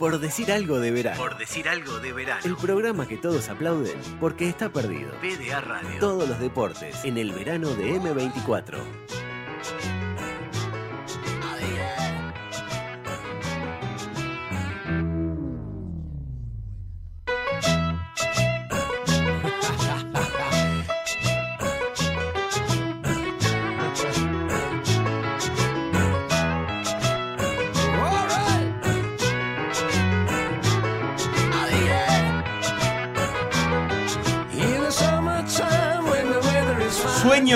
Por 0.00 0.18
decir 0.18 0.50
algo 0.50 0.80
de 0.80 0.90
verano. 0.92 1.18
Por 1.18 1.36
decir 1.36 1.68
algo 1.68 2.00
de 2.00 2.14
verano. 2.14 2.40
El 2.46 2.56
programa 2.56 3.06
que 3.06 3.18
todos 3.18 3.50
aplauden 3.50 3.98
porque 4.18 4.48
está 4.48 4.72
perdido. 4.72 5.10
PDA 5.20 5.60
Radio. 5.60 6.00
Todos 6.00 6.26
los 6.26 6.40
deportes 6.40 7.04
en 7.04 7.18
el 7.18 7.32
verano 7.32 7.68
de 7.74 8.00
M24. 8.00 8.78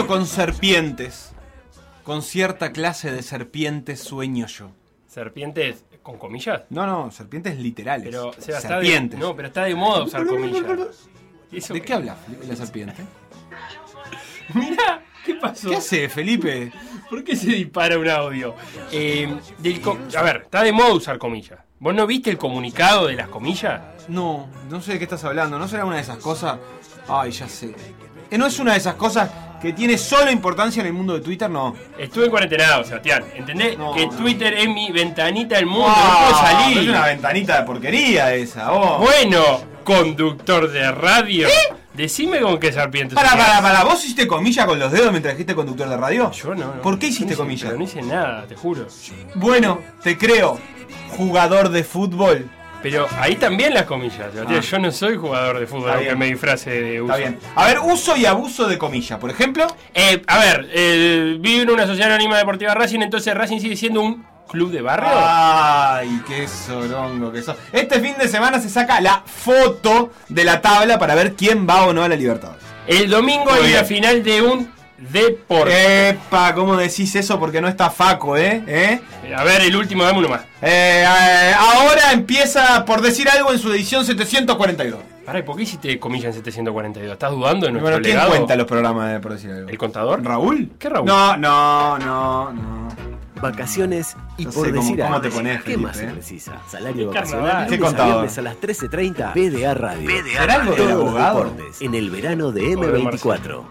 Sueño 0.05 0.19
con 0.19 0.27
serpientes. 0.27 1.33
Con 2.03 2.21
cierta 2.21 2.73
clase 2.73 3.11
de 3.11 3.23
serpientes 3.23 4.01
sueño 4.01 4.47
yo. 4.47 4.71
¿Serpientes 5.09 5.85
con 6.03 6.19
comillas? 6.19 6.65
No, 6.69 6.87
no, 6.87 7.11
serpientes 7.11 7.59
literales. 7.59 8.09
Pero, 8.09 8.29
o 8.29 8.33
sea, 8.35 8.59
está 8.59 8.79
de, 8.81 8.87
serpientes. 8.87 9.19
no, 9.19 9.35
pero 9.35 9.49
está 9.49 9.65
de 9.65 9.75
moda 9.75 10.05
usar 10.05 10.27
comillas. 10.27 10.63
¿Eso 11.51 11.73
¿De 11.73 11.81
qué 11.81 11.95
habla 11.95 12.19
la 12.47 12.55
serpiente? 12.55 13.03
Mira, 14.55 15.03
¿qué 15.25 15.37
pasó? 15.37 15.71
¿Qué 15.71 15.77
hace, 15.77 16.09
Felipe? 16.11 16.71
¿Por 17.09 17.25
qué 17.25 17.35
se 17.35 17.47
dispara 17.47 17.99
un 17.99 18.09
audio? 18.09 18.55
Eh, 18.93 19.35
del 19.59 19.81
a 20.19 20.23
ver, 20.23 20.43
está 20.45 20.63
de 20.65 20.73
moda 20.73 20.93
usar 20.93 21.17
comillas. 21.17 21.61
¿Vos 21.79 21.95
no 21.95 22.07
viste 22.07 22.29
el 22.29 22.37
comunicado 22.37 23.07
de 23.07 23.15
las 23.15 23.29
comillas? 23.29 23.81
No, 24.09 24.51
no 24.69 24.83
sé 24.83 24.93
de 24.93 24.99
qué 24.99 25.05
estás 25.05 25.25
hablando. 25.25 25.59
¿No 25.59 25.67
será 25.67 25.87
una 25.87 25.97
de 25.97 26.03
esas 26.03 26.19
cosas? 26.19 26.59
Ay, 27.09 27.31
ya 27.31 27.49
sé. 27.49 27.75
Eh, 28.31 28.39
¿No 28.39 28.47
es 28.47 28.59
una 28.59 28.73
de 28.73 28.79
esas 28.79 28.95
cosas 28.95 29.31
que 29.61 29.73
tiene 29.73 29.97
solo 29.97 30.31
importancia 30.31 30.81
en 30.81 30.87
el 30.89 30.93
mundo 30.93 31.15
de 31.15 31.21
Twitter? 31.21 31.49
No. 31.51 31.75
Estuve 31.99 32.25
en 32.27 32.31
cuarentenado, 32.31 32.85
Sebastián. 32.85 33.25
¿Entendés? 33.35 33.79
No, 33.79 33.93
que 33.95 34.07
no. 34.07 34.13
Twitter 34.17 34.55
es 34.55 34.69
mi 34.69 34.91
ventanita 34.91 35.57
del 35.57 35.67
mundo. 35.67 35.87
Ah, 35.89 36.19
no 36.21 36.29
puedo 36.37 36.47
salir. 36.47 36.79
Es 36.79 36.89
una 36.89 37.07
ventanita 37.07 37.59
de 37.61 37.67
porquería 37.67 38.35
esa, 38.35 38.71
vos. 38.71 38.99
Bueno, 39.01 39.61
conductor 39.85 40.71
de 40.71 40.91
radio. 40.93 41.49
Decime 41.95 42.41
con 42.41 42.59
qué 42.59 42.73
serpiente 42.73 43.15
Para, 43.15 43.31
para, 43.37 43.63
para, 43.63 43.85
¿vos 43.85 44.03
hiciste 44.03 44.27
comilla 44.27 44.67
con 44.67 44.81
los 44.81 44.91
dedos 44.91 45.13
mientras 45.13 45.35
dijiste 45.35 45.55
conductor 45.55 45.89
de 45.89 45.97
radio? 45.97 46.29
Yo 46.33 46.53
no, 46.55 46.75
no. 46.75 46.83
¿Por 46.83 46.99
qué 46.99 47.07
hiciste 47.07 47.27
no 47.27 47.31
hice- 47.31 47.37
comilla? 47.37 47.65
pero 47.67 47.79
no 47.79 47.85
hice 47.85 48.03
nada, 48.03 48.47
te 48.49 48.57
juro. 48.57 48.89
Bueno, 49.37 49.81
te 50.03 50.19
creo. 50.19 50.59
Jugador 51.17 51.69
de 51.69 51.85
fútbol. 51.85 52.51
Pero 52.85 53.09
ahí 53.19 53.37
también 53.37 53.73
las 53.73 53.85
comillas. 53.85 54.29
Ah. 54.47 54.61
Yo 54.61 54.79
no 54.79 54.93
soy 54.93 55.17
jugador 55.17 55.59
de 55.59 55.67
fútbol, 55.67 55.91
aunque 55.93 56.15
me 56.17 56.27
disfrace 56.27 56.69
de 56.69 57.01
uso. 57.01 57.15
Está 57.15 57.17
bien. 57.31 57.41
A 57.55 57.67
ver, 57.67 57.79
uso 57.79 58.15
y 58.15 58.27
abuso 58.27 58.69
de 58.69 58.77
comilla. 58.77 59.19
Por 59.19 59.31
ejemplo, 59.31 59.67
Eh, 59.95 60.21
a 60.27 60.39
ver, 60.39 60.69
eh, 60.71 61.39
vivo 61.41 61.63
en 61.63 61.71
una 61.71 61.87
sociedad 61.87 62.11
anónima 62.13 62.37
deportiva 62.37 62.75
Racing, 62.75 63.01
entonces 63.01 63.33
Racing 63.33 63.59
sigue 63.59 63.75
siendo 63.75 64.03
un 64.03 64.27
club 64.51 64.71
de 64.71 64.83
barrio. 64.83 65.09
Ay, 65.15 66.21
qué 66.29 66.47
sorongo 66.47 67.33
que 67.33 67.41
sos. 67.41 67.57
Este 67.73 68.01
fin 68.01 68.17
de 68.19 68.29
semana 68.29 68.61
se 68.61 68.69
saca 68.69 69.01
la 69.01 69.23
foto 69.25 70.13
de 70.29 70.45
la 70.45 70.61
tabla 70.61 70.99
para 70.99 71.15
ver 71.15 71.33
quién 71.33 71.67
va 71.67 71.87
o 71.87 71.95
no 71.95 72.03
a 72.03 72.09
la 72.11 72.17
Libertadores. 72.17 72.63
El 72.87 73.09
domingo 73.09 73.47
Muy 73.51 73.69
hay 73.69 73.73
la 73.73 73.85
final 73.85 74.23
de 74.23 74.43
un 74.43 74.74
deporte. 75.11 76.09
Epa, 76.11 76.55
¿cómo 76.55 76.77
decís 76.77 77.15
eso? 77.17 77.39
Porque 77.39 77.61
no 77.61 77.69
está 77.69 77.91
Faco, 77.91 78.37
¿eh? 78.37 78.63
¿Eh? 78.67 79.01
A 79.37 79.45
ver, 79.45 79.63
el 79.63 79.75
último, 79.77 80.05
dame 80.05 80.19
uno 80.19 80.29
más. 80.29 80.43
Eh, 80.63 81.05
eh, 81.05 81.53
ahora 81.59 82.13
empieza 82.13 82.85
por 82.85 83.01
decir 83.01 83.29
algo 83.29 83.53
en 83.53 83.59
su 83.59 83.73
edición 83.73 84.05
742. 84.05 85.01
Pará, 85.25 85.39
¿y 85.39 85.43
por 85.43 85.57
qué 85.57 85.63
hiciste 85.63 85.99
comillas 85.99 86.27
en 86.37 86.45
742? 86.45 87.13
¿Estás 87.15 87.31
dudando 87.31 87.67
de 87.67 87.73
nuestro 87.73 87.91
Bueno, 87.91 88.03
¿quién 88.03 88.15
legado? 88.17 88.31
cuenta 88.31 88.57
los 88.57 88.67
programas 88.67 89.11
de 89.13 89.21
por 89.21 89.33
decir 89.33 89.51
algo? 89.51 89.69
¿El 89.71 89.79
contador? 89.79 90.23
¿Raúl? 90.23 90.71
¿Qué 90.79 90.89
Raúl? 90.91 91.07
No, 91.07 91.37
no, 91.37 91.99
no, 91.99 92.53
no. 92.53 92.89
Vacaciones 93.41 94.17
y 94.39 94.45
No 94.45 94.53
por 94.53 94.67
sé 94.67 94.71
cómo- 94.73 94.83
decir 94.83 94.97
cómo 95.01 95.15
algo. 95.17 95.21
te 95.21 95.31
pones, 95.31 95.57
¿Qué 95.59 95.63
Felipe, 95.65 95.83
más 95.83 95.97
se 95.97 96.05
eh? 96.05 96.11
precisa? 96.13 96.53
Salario 96.71 97.09
vacacional. 97.09 97.67
¿Qué 97.69 97.77
lunes 97.77 97.95
a 97.95 97.97
contador? 97.97 98.29
a 98.39 98.43
las 98.43 98.57
13.30. 98.57 99.33
PDA 99.33 99.75
Radio. 99.75 100.07
PDA 100.09 100.41
¿Será 100.41 100.55
algo 100.55 100.75
de 100.75 100.85
los 100.95 101.15
deportes 101.15 101.81
en 101.83 101.95
el 101.95 102.11
verano 102.11 102.53
de 102.53 102.75
Pobre 102.75 103.01
M24. 103.03 103.63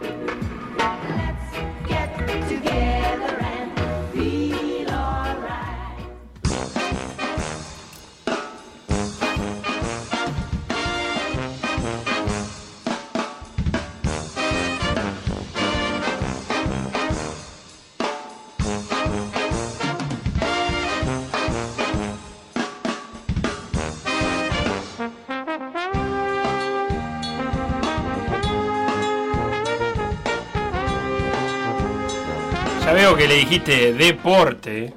Que 33.23 33.29
le 33.29 33.35
dijiste 33.35 33.94
deporte 33.94 34.94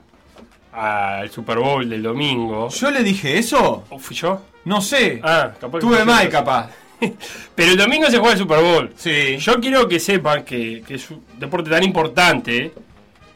al 0.72 1.31
Super 1.31 1.59
Bowl 1.59 1.88
del 1.88 2.03
domingo. 2.03 2.69
¿Yo 2.70 2.91
le 2.91 3.04
dije 3.04 3.38
eso? 3.38 3.84
¿O 3.88 4.00
fui 4.00 4.16
yo? 4.16 4.42
No 4.64 4.81
sé. 4.81 5.20
Ah, 5.22 5.53
capaz 5.60 5.78
Tuve 5.78 6.04
mal, 6.04 6.28
capaz. 6.28 6.70
Pero 7.54 7.70
el 7.70 7.76
domingo 7.76 8.10
se 8.10 8.19
juega 8.19 8.32
el 8.32 8.38
Super 8.38 8.60
Bowl. 8.60 8.92
Sí. 8.97 9.37
Yo 9.38 9.60
quiero 9.60 9.87
que 9.87 10.00
sepan 10.00 10.44
que, 10.44 10.82
que 10.84 10.94
es 10.94 11.09
un 11.09 11.22
deporte 11.38 11.70
tan 11.70 11.84
importante 11.84 12.72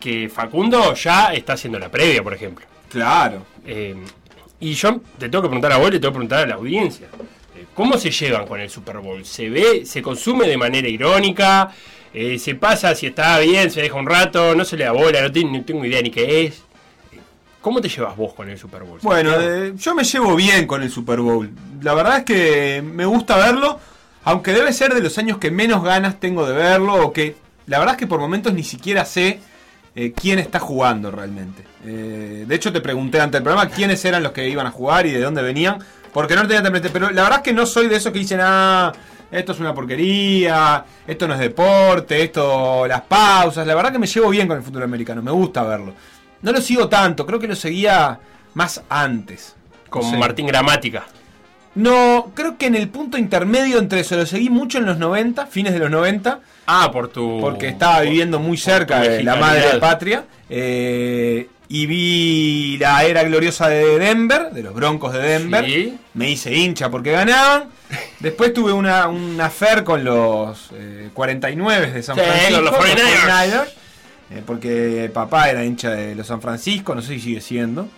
que 0.00 0.28
Facundo 0.28 0.92
ya 0.94 1.32
está 1.34 1.52
haciendo 1.52 1.78
la 1.78 1.88
previa, 1.88 2.24
por 2.24 2.34
ejemplo. 2.34 2.66
Claro. 2.88 3.46
Eh, 3.64 3.94
y 4.58 4.72
yo 4.72 5.00
te 5.18 5.28
tengo 5.28 5.42
que 5.42 5.50
preguntar 5.50 5.70
a 5.70 5.76
vos 5.76 5.92
le 5.92 6.00
tengo 6.00 6.10
que 6.10 6.16
preguntar 6.16 6.40
a 6.40 6.46
la 6.46 6.54
audiencia. 6.56 7.06
Eh, 7.56 7.66
¿Cómo 7.74 7.96
se 7.96 8.10
llevan 8.10 8.44
con 8.44 8.58
el 8.58 8.68
Super 8.68 8.98
Bowl? 8.98 9.24
¿Se 9.24 9.48
ve, 9.48 9.86
se 9.86 10.02
consume 10.02 10.48
de 10.48 10.56
manera 10.56 10.88
irónica? 10.88 11.72
Eh, 12.12 12.38
¿Se 12.38 12.54
pasa 12.56 12.94
si 12.94 13.06
está 13.06 13.38
bien, 13.38 13.70
se 13.70 13.82
deja 13.82 13.94
un 13.96 14.06
rato? 14.06 14.54
¿No 14.54 14.64
se 14.64 14.76
le 14.76 14.84
da 14.84 14.92
bola? 14.92 15.22
No, 15.22 15.30
tengo- 15.32 15.52
no 15.58 15.64
tengo 15.64 15.84
idea 15.84 16.02
ni 16.02 16.10
qué 16.10 16.46
es. 16.46 16.62
¿Cómo 17.60 17.80
te 17.80 17.88
llevas 17.88 18.16
vos 18.16 18.32
con 18.32 18.48
el 18.48 18.58
Super 18.58 18.82
Bowl? 18.84 18.98
Bueno, 19.02 19.32
eh, 19.38 19.74
yo 19.76 19.94
me 19.94 20.02
llevo 20.02 20.34
bien 20.34 20.66
con 20.66 20.82
el 20.82 20.90
Super 20.90 21.20
Bowl. 21.20 21.50
La 21.82 21.92
verdad 21.94 22.18
es 22.18 22.24
que 22.24 22.82
me 22.82 23.04
gusta 23.04 23.36
verlo, 23.36 23.78
aunque 24.24 24.52
debe 24.52 24.72
ser 24.72 24.94
de 24.94 25.02
los 25.02 25.16
años 25.18 25.38
que 25.38 25.50
menos 25.50 25.84
ganas 25.84 26.18
tengo 26.18 26.46
de 26.46 26.54
verlo, 26.54 26.94
o 26.94 27.12
que 27.12 27.36
la 27.66 27.78
verdad 27.78 27.94
es 27.94 27.98
que 27.98 28.06
por 28.06 28.18
momentos 28.18 28.54
ni 28.54 28.64
siquiera 28.64 29.04
sé 29.04 29.40
eh, 29.94 30.12
quién 30.16 30.38
está 30.38 30.58
jugando 30.58 31.10
realmente. 31.10 31.62
Eh, 31.84 32.44
de 32.48 32.54
hecho, 32.54 32.72
te 32.72 32.80
pregunté 32.80 33.20
ante 33.20 33.36
el 33.36 33.42
programa 33.42 33.70
quiénes 33.70 34.02
eran 34.06 34.22
los 34.22 34.32
que 34.32 34.48
iban 34.48 34.66
a 34.66 34.70
jugar 34.70 35.04
y 35.06 35.10
de 35.12 35.20
dónde 35.20 35.42
venían, 35.42 35.78
porque 36.14 36.34
no 36.34 36.42
lo 36.42 36.48
tenía 36.48 36.62
tan 36.62 36.72
presente. 36.72 36.92
Pero 36.98 37.10
la 37.10 37.22
verdad 37.24 37.38
es 37.40 37.44
que 37.44 37.52
no 37.52 37.66
soy 37.66 37.88
de 37.88 37.96
esos 37.96 38.10
que 38.12 38.20
dicen, 38.20 38.40
ah, 38.42 38.90
esto 39.30 39.52
es 39.52 39.60
una 39.60 39.74
porquería, 39.74 40.84
esto 41.06 41.26
no 41.28 41.34
es 41.34 41.40
deporte, 41.40 42.22
esto, 42.22 42.86
las 42.86 43.02
pausas. 43.02 43.66
La 43.66 43.74
verdad 43.74 43.92
que 43.92 43.98
me 43.98 44.06
llevo 44.06 44.30
bien 44.30 44.48
con 44.48 44.56
el 44.56 44.62
fútbol 44.62 44.82
americano, 44.84 45.22
me 45.22 45.30
gusta 45.30 45.62
verlo. 45.64 45.92
No 46.42 46.52
lo 46.52 46.60
sigo 46.60 46.88
tanto, 46.88 47.26
creo 47.26 47.38
que 47.38 47.48
lo 47.48 47.54
seguía 47.56 48.18
más 48.54 48.82
antes. 48.88 49.54
con 49.88 50.02
No 50.02 50.10
sé. 50.10 50.16
Martín 50.18 50.46
Gramática. 50.46 51.04
No, 51.74 52.32
creo 52.34 52.58
que 52.58 52.66
en 52.66 52.74
el 52.74 52.88
punto 52.88 53.16
intermedio 53.16 53.78
entre 53.78 54.00
eso 54.00 54.16
lo 54.16 54.26
seguí 54.26 54.50
mucho 54.50 54.78
en 54.78 54.86
los 54.86 54.98
90, 54.98 55.46
fines 55.46 55.72
de 55.72 55.78
los 55.78 55.90
90, 55.90 56.40
Ah, 56.66 56.90
por 56.92 57.08
tu. 57.08 57.38
porque 57.40 57.68
estaba 57.68 58.00
viviendo 58.00 58.40
muy 58.40 58.56
cerca 58.56 59.00
de 59.00 59.22
la 59.22 59.36
madre 59.36 59.78
patria. 59.78 60.24
eh, 60.48 61.48
y 61.72 61.86
vi 61.86 62.76
la 62.78 63.04
era 63.04 63.22
gloriosa 63.22 63.68
de 63.68 63.96
Denver, 63.98 64.50
de 64.50 64.62
los 64.64 64.74
Broncos 64.74 65.12
de 65.12 65.20
Denver. 65.20 65.64
Sí. 65.64 65.96
Me 66.14 66.28
hice 66.30 66.52
hincha 66.52 66.90
porque 66.90 67.12
ganaban. 67.12 67.68
Después 68.18 68.52
tuve 68.52 68.72
una, 68.72 69.06
un 69.08 69.40
affair 69.40 69.84
con 69.84 70.02
los 70.04 70.70
eh, 70.74 71.10
49 71.14 71.92
de 71.92 72.02
San 72.02 72.16
Sí, 72.16 72.22
Francisco. 72.22 72.60
los 72.60 72.74
49ers. 72.74 73.68
eh, 74.32 74.42
porque 74.44 75.10
papá 75.14 75.48
era 75.48 75.64
hincha 75.64 75.90
de 75.92 76.16
los 76.16 76.26
San 76.26 76.42
Francisco, 76.42 76.92
no 76.94 77.02
sé 77.02 77.14
si 77.14 77.20
sigue 77.20 77.40
siendo. 77.40 77.88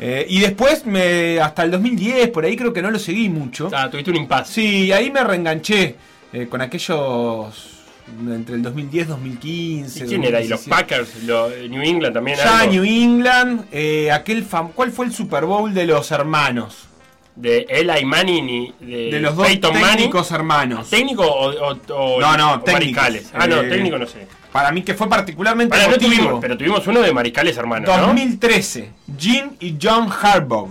Eh, 0.00 0.26
y 0.28 0.40
después, 0.40 0.84
me, 0.84 1.38
hasta 1.38 1.62
el 1.62 1.70
2010, 1.70 2.28
por 2.30 2.44
ahí 2.44 2.56
creo 2.56 2.72
que 2.72 2.82
no 2.82 2.90
lo 2.90 2.98
seguí 2.98 3.28
mucho. 3.28 3.70
Ah, 3.72 3.88
tuviste 3.88 4.10
un 4.10 4.16
impasse. 4.16 4.52
Sí, 4.52 4.90
ahí 4.92 5.12
me 5.12 5.22
reenganché 5.22 5.94
eh, 6.32 6.48
con 6.48 6.60
aquellos 6.60 7.81
entre 8.28 8.56
el 8.56 8.62
2010 8.62 9.08
2015. 9.08 10.04
¿Y 10.04 10.08
quién 10.08 10.24
era? 10.24 10.40
¿Y 10.40 10.48
los 10.48 10.64
2017. 10.66 10.70
Packers? 10.70 11.24
Los 11.24 11.70
New 11.70 11.82
England 11.82 12.14
también? 12.14 12.36
Ya 12.38 12.60
algo? 12.60 12.72
New 12.72 12.84
England, 12.84 13.64
eh, 13.72 14.10
aquel 14.12 14.44
¿cuál 14.74 14.90
fue 14.92 15.06
el 15.06 15.12
Super 15.12 15.44
Bowl 15.44 15.72
de 15.72 15.86
los 15.86 16.10
hermanos? 16.10 16.88
De 17.34 17.66
Eli 17.70 18.04
Manning 18.04 18.48
y 18.48 18.74
de, 18.80 19.10
De 19.12 19.20
los 19.20 19.34
dos 19.36 19.46
Peyton 19.46 19.72
Manning. 19.72 19.88
técnicos 19.96 20.30
hermanos. 20.32 20.90
¿Técnico 20.90 21.22
o, 21.24 21.50
o- 21.72 21.78
o- 21.94 22.20
No, 22.20 22.36
no, 22.36 22.54
o 22.54 22.62
mariscales? 22.70 23.30
Ah, 23.32 23.46
no, 23.46 23.62
Eh, 23.62 23.68
técnico 23.70 23.96
no 23.96 24.06
sé. 24.06 24.26
Para 24.52 24.70
mí 24.70 24.82
que 24.82 24.92
fue 24.92 25.08
particularmente 25.08 25.70
Pará, 25.74 25.88
no 25.90 25.96
tuvimos, 25.96 26.38
pero 26.42 26.58
tuvimos 26.58 26.86
uno 26.86 27.00
de 27.00 27.10
mariscales 27.14 27.56
hermanos, 27.56 27.88
¿no? 27.88 28.06
2013, 28.08 28.90
Jim 29.18 29.52
y 29.60 29.78
John 29.80 30.08
Harbaugh. 30.10 30.68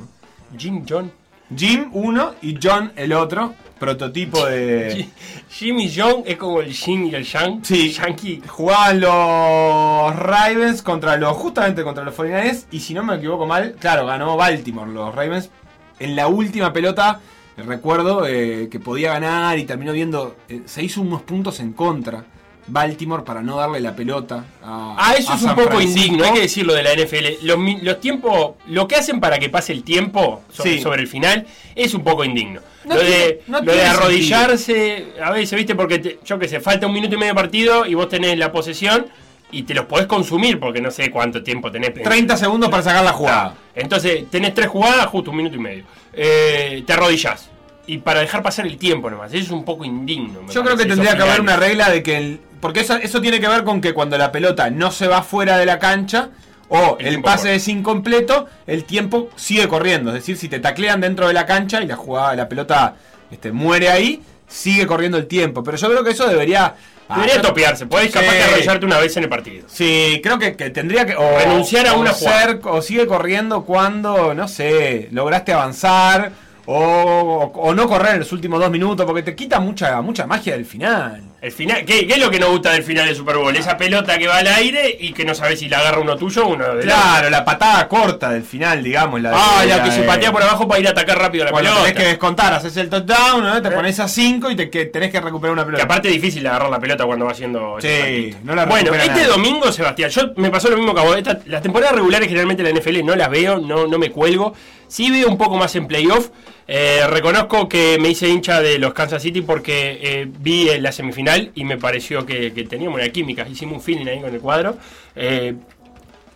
Jim 0.55 0.85
John. 0.87 1.11
Jim 1.55 1.89
uno 1.93 2.35
y 2.43 2.59
John 2.61 2.91
el 2.95 3.11
otro, 3.13 3.55
prototipo 3.81 4.45
de... 4.45 5.09
Jimmy 5.49 5.91
John 5.93 6.21
es 6.27 6.37
como 6.37 6.61
el 6.61 6.71
Jim 6.71 7.05
y 7.07 7.15
el 7.15 7.23
Yang. 7.23 7.65
Sí. 7.65 7.91
Yankee. 7.91 8.39
Jugaban 8.47 8.99
los 8.99 10.15
Ravens 10.15 10.83
contra 10.83 11.17
los, 11.17 11.35
justamente 11.35 11.83
contra 11.83 12.03
los 12.03 12.15
49ers, 12.15 12.65
y 12.69 12.79
si 12.79 12.93
no 12.93 13.01
me 13.01 13.15
equivoco 13.15 13.47
mal, 13.47 13.75
claro, 13.79 14.05
ganó 14.05 14.37
Baltimore 14.37 14.91
los 14.91 15.15
Ravens. 15.15 15.49
En 15.97 16.15
la 16.15 16.27
última 16.27 16.71
pelota, 16.71 17.21
recuerdo 17.57 18.27
eh, 18.27 18.69
que 18.69 18.79
podía 18.79 19.13
ganar 19.13 19.57
y 19.57 19.63
terminó 19.63 19.93
viendo, 19.93 20.35
eh, 20.47 20.61
se 20.65 20.83
hizo 20.83 21.01
unos 21.01 21.23
puntos 21.23 21.59
en 21.59 21.73
contra. 21.73 22.23
Baltimore 22.67 23.23
para 23.23 23.41
no 23.41 23.57
darle 23.57 23.79
la 23.79 23.95
pelota 23.95 24.45
a 24.63 24.95
Ah, 24.97 25.13
eso 25.17 25.31
a 25.31 25.35
es 25.35 25.41
un 25.41 25.47
San 25.47 25.55
poco 25.55 25.69
Francisco. 25.71 25.99
indigno, 25.99 26.23
hay 26.25 26.33
que 26.33 26.41
decirlo 26.41 26.73
de 26.73 26.83
la 26.83 26.93
NFL. 26.93 27.45
Los, 27.83 27.99
tiempos, 27.99 28.51
lo 28.67 28.87
que 28.87 28.95
hacen 28.95 29.19
para 29.19 29.39
que 29.39 29.49
pase 29.49 29.73
el 29.73 29.83
tiempo 29.83 30.43
sobre, 30.51 30.77
Sí. 30.77 30.81
sobre 30.81 31.01
el 31.01 31.07
final 31.07 31.45
es 31.75 31.93
un 31.93 32.03
poco 32.03 32.23
indigno. 32.23 32.61
No 32.85 32.95
lo 32.95 33.01
tiene- 33.01 33.15
de, 33.17 33.41
no 33.47 33.59
lo 33.59 33.65
de 33.65 33.71
tiene 33.73 33.87
arrodillarse, 33.89 35.05
a 35.23 35.31
veces, 35.31 35.57
viste, 35.57 35.75
porque 35.75 35.99
te- 35.99 36.19
yo 36.25 36.39
que 36.39 36.47
sé, 36.47 36.59
falta 36.59 36.87
un 36.87 36.93
minuto 36.93 37.13
y 37.15 37.17
medio 37.17 37.33
de 37.33 37.35
partido 37.35 37.85
y 37.85 37.93
vos 37.93 38.09
tenés 38.09 38.37
la 38.37 38.51
posesión 38.51 39.07
y 39.51 39.63
te 39.63 39.73
los 39.73 39.85
podés 39.85 40.07
consumir 40.07 40.59
porque 40.59 40.81
no 40.81 40.89
sé 40.91 41.11
cuánto 41.11 41.43
tiempo 41.43 41.69
tenés. 41.71 41.93
30 41.93 42.37
segundos 42.37 42.69
para 42.69 42.83
sacar 42.83 43.03
la 43.03 43.11
jugada. 43.13 43.55
Entonces, 43.75 44.29
tenés 44.31 44.53
tres 44.53 44.67
jugadas, 44.69 45.05
justo 45.07 45.29
un 45.31 45.37
minuto 45.37 45.55
y 45.57 45.59
medio. 45.59 45.83
Eh, 46.13 46.83
te 46.87 46.93
arrodillás. 46.93 47.49
Y 47.87 47.97
para 47.99 48.19
dejar 48.21 48.43
pasar 48.43 48.65
el 48.67 48.77
tiempo 48.77 49.09
nomás. 49.09 49.33
Eso 49.33 49.43
es 49.43 49.51
un 49.51 49.65
poco 49.65 49.83
indigno. 49.85 50.41
Yo 50.51 50.63
creo 50.63 50.77
que 50.77 50.85
tendría 50.85 51.15
que 51.15 51.23
haber 51.23 51.41
una 51.41 51.55
regla 51.57 51.89
de 51.89 52.03
que 52.03 52.17
el. 52.17 52.39
Porque 52.59 52.81
eso, 52.81 52.95
eso 52.95 53.21
tiene 53.21 53.39
que 53.39 53.47
ver 53.47 53.63
con 53.63 53.81
que 53.81 53.93
cuando 53.93 54.17
la 54.17 54.31
pelota 54.31 54.69
no 54.69 54.91
se 54.91 55.07
va 55.07 55.23
fuera 55.23 55.57
de 55.57 55.65
la 55.65 55.79
cancha 55.79 56.29
o 56.69 56.95
El 56.99 57.21
pase 57.21 57.43
corre. 57.45 57.55
es 57.55 57.67
incompleto, 57.67 58.47
el 58.67 58.85
tiempo 58.85 59.29
sigue 59.35 59.67
corriendo. 59.67 60.11
Es 60.11 60.15
decir, 60.15 60.37
si 60.37 60.47
te 60.47 60.59
taclean 60.59 61.01
dentro 61.01 61.27
de 61.27 61.33
la 61.33 61.45
cancha 61.45 61.81
y 61.81 61.87
la 61.87 61.95
jugada, 61.95 62.35
la 62.35 62.47
pelota 62.47 62.95
este, 63.31 63.51
muere 63.51 63.89
ahí, 63.89 64.21
sigue 64.47 64.85
corriendo 64.85 65.17
el 65.17 65.25
tiempo. 65.27 65.63
Pero 65.63 65.75
yo 65.77 65.89
creo 65.89 66.03
que 66.03 66.11
eso 66.11 66.27
debería. 66.27 66.75
ah, 67.09 67.15
Debería 67.15 67.37
yo- 67.37 67.41
topearse. 67.41 67.87
Podés 67.87 68.11
capaz 68.11 68.31
de 68.31 68.43
arrodillarte 68.43 68.85
una 68.85 68.99
vez 68.99 69.17
en 69.17 69.23
el 69.23 69.29
partido. 69.29 69.65
Sí, 69.67 70.21
creo 70.23 70.37
que, 70.37 70.55
que 70.55 70.69
tendría 70.69 71.05
que. 71.05 71.15
O, 71.15 71.39
Renunciar 71.39 71.87
a 71.87 71.93
una 71.95 72.11
jugada. 72.13 72.59
O 72.65 72.81
sigue 72.83 73.07
corriendo 73.07 73.63
cuando, 73.65 74.33
no 74.35 74.47
sé, 74.47 75.09
lograste 75.11 75.51
avanzar. 75.51 76.31
O, 76.67 77.51
o 77.55 77.73
no 77.73 77.87
correr 77.87 78.13
en 78.13 78.19
los 78.19 78.31
últimos 78.31 78.59
dos 78.59 78.69
minutos, 78.69 79.05
porque 79.05 79.23
te 79.23 79.35
quita 79.35 79.59
mucha, 79.59 79.99
mucha 80.01 80.27
magia 80.27 80.53
del 80.53 80.65
final. 80.65 81.21
El 81.41 81.51
final, 81.51 81.83
¿qué, 81.85 82.05
qué 82.05 82.13
es 82.13 82.19
lo 82.19 82.29
que 82.29 82.39
nos 82.39 82.49
gusta 82.51 82.71
del 82.71 82.83
final 82.83 83.07
del 83.07 83.15
Super 83.15 83.35
Bowl? 83.37 83.55
Esa 83.55 83.75
pelota 83.75 84.15
que 84.19 84.27
va 84.27 84.37
al 84.37 84.47
aire 84.47 84.95
y 84.99 85.11
que 85.11 85.25
no 85.25 85.33
sabes 85.33 85.59
si 85.59 85.67
la 85.67 85.79
agarra 85.79 85.99
uno 85.99 86.15
tuyo 86.15 86.45
o 86.45 86.49
uno 86.49 86.75
de 86.75 86.83
Claro, 86.83 87.31
la 87.31 87.43
patada 87.43 87.87
corta 87.87 88.29
del 88.29 88.43
final, 88.43 88.83
digamos. 88.83 89.19
La, 89.21 89.31
Ah, 89.33 89.61
de- 89.61 89.67
la 89.69 89.83
que 89.83 89.91
se 89.91 90.03
patea 90.03 90.31
por 90.31 90.43
abajo 90.43 90.67
para 90.67 90.79
ir 90.79 90.87
a 90.87 90.91
atacar 90.91 91.17
rápido 91.17 91.45
la 91.45 91.51
pelota. 91.51 91.77
tenés 91.83 91.93
que 91.97 92.03
descontar, 92.09 92.53
haces 92.53 92.77
el 92.77 92.89
touchdown, 92.89 93.43
¿no? 93.43 93.59
te 93.61 93.69
Eh. 93.69 93.71
pones 93.71 93.99
a 93.99 94.07
5 94.07 94.51
y 94.51 94.55
te, 94.55 94.69
que 94.69 94.85
tenés 94.85 95.09
que 95.11 95.19
recuperar 95.19 95.53
una 95.53 95.63
Que 95.63 95.67
pelota. 95.67 95.83
aparte 95.85 96.09
es 96.09 96.13
difícil 96.13 96.43
de 96.43 96.49
agarrar 96.49 96.69
la 96.69 96.79
pelota 96.79 97.05
cuando 97.05 97.25
va 97.25 97.31
haciendo 97.31 97.77
Sí, 97.81 98.35
no 98.43 98.53
la 98.53 98.65
Bueno, 98.65 98.93
este 98.93 99.23
domingo, 99.25 99.71
Sebastián, 99.71 100.11
yo 100.11 100.21
me 100.35 100.51
pasó 100.51 100.69
lo 100.69 100.77
mismo 100.77 100.93
que 100.93 101.01
a 101.01 101.03
vos. 101.05 101.17
Esta- 101.17 101.39
las 101.47 101.63
temporadas 101.63 101.95
regulares 101.95 102.27
generalmente 102.27 102.61
en 102.61 102.65
la 102.65 102.79
NFL 102.79 103.03
no 103.03 103.15
las 103.15 103.29
veo, 103.31 103.57
no, 103.57 103.87
no 103.87 103.97
me 103.97 104.11
cuelgo. 104.11 104.53
Sí 104.91 105.09
veo 105.09 105.29
un 105.29 105.37
poco 105.37 105.55
más 105.55 105.73
en 105.77 105.87
playoff. 105.87 106.31
Eh, 106.67 107.07
reconozco 107.07 107.69
que 107.69 107.97
me 107.97 108.09
hice 108.09 108.27
hincha 108.27 108.59
de 108.59 108.77
los 108.77 108.93
Kansas 108.93 109.21
City 109.23 109.41
porque 109.41 109.99
eh, 110.01 110.27
vi 110.29 110.67
eh, 110.67 110.81
la 110.81 110.91
semifinal 110.91 111.49
y 111.55 111.63
me 111.63 111.77
pareció 111.77 112.25
que, 112.25 112.51
que 112.51 112.65
teníamos 112.65 112.99
una 112.99 113.07
química. 113.09 113.47
Hicimos 113.47 113.75
un 113.75 113.81
feeling 113.81 114.05
ahí 114.07 114.19
con 114.19 114.33
el 114.35 114.41
cuadro. 114.41 114.77
Eh, 115.15 115.55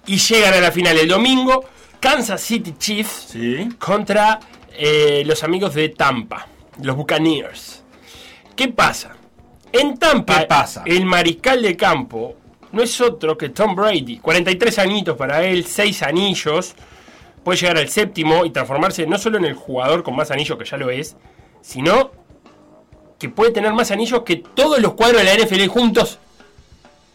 y 0.07 0.17
llegan 0.17 0.53
a 0.53 0.61
la 0.61 0.71
final 0.71 0.97
el 0.97 1.09
domingo. 1.09 1.65
Kansas 1.99 2.39
City 2.39 2.75
Chiefs 2.79 3.27
Sí. 3.33 3.67
contra 3.77 4.39
los 5.25 5.43
amigos 5.43 5.73
de 5.73 5.89
Tampa, 5.89 6.47
los 6.81 6.95
Buccaneers. 6.95 7.83
¿Qué 8.55 8.69
pasa? 8.69 9.17
En 9.73 9.97
Tampa, 9.97 10.39
¿Qué 10.39 10.45
pasa? 10.45 10.83
el 10.85 11.05
mariscal 11.05 11.61
de 11.61 11.75
campo 11.75 12.35
no 12.71 12.81
es 12.83 13.01
otro 13.01 13.37
que 13.37 13.49
Tom 13.49 13.75
Brady. 13.75 14.19
43 14.19 14.79
añitos 14.79 15.17
para 15.17 15.43
él, 15.45 15.65
6 15.65 16.03
anillos. 16.03 16.73
Puede 17.45 17.59
llegar 17.59 17.77
al 17.77 17.89
séptimo 17.89 18.43
y 18.43 18.49
transformarse 18.49 19.05
no 19.05 19.19
solo 19.19 19.37
en 19.37 19.45
el 19.45 19.53
jugador 19.53 20.01
con 20.01 20.15
más 20.15 20.31
anillos, 20.31 20.57
que 20.57 20.65
ya 20.65 20.77
lo 20.77 20.89
es, 20.89 21.15
sino 21.61 22.11
que 23.19 23.29
puede 23.29 23.51
tener 23.51 23.71
más 23.71 23.91
anillos 23.91 24.23
que 24.23 24.37
todos 24.37 24.79
los 24.81 24.95
cuadros 24.95 25.21
de 25.21 25.25
la 25.25 25.45
NFL 25.45 25.67
juntos. 25.67 26.17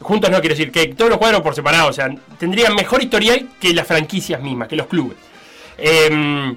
Juntos 0.00 0.30
no 0.30 0.38
quiero 0.38 0.54
decir 0.54 0.70
que 0.70 0.86
todos 0.86 1.10
los 1.10 1.18
cuadros 1.18 1.40
por 1.42 1.56
separado, 1.56 1.88
o 1.88 1.92
sea, 1.92 2.14
tendrían 2.38 2.76
mejor 2.76 3.02
historial 3.02 3.48
que 3.60 3.74
las 3.74 3.88
franquicias 3.88 4.40
mismas, 4.40 4.68
que 4.68 4.76
los 4.76 4.86
clubes. 4.86 5.16
Em, 5.76 6.56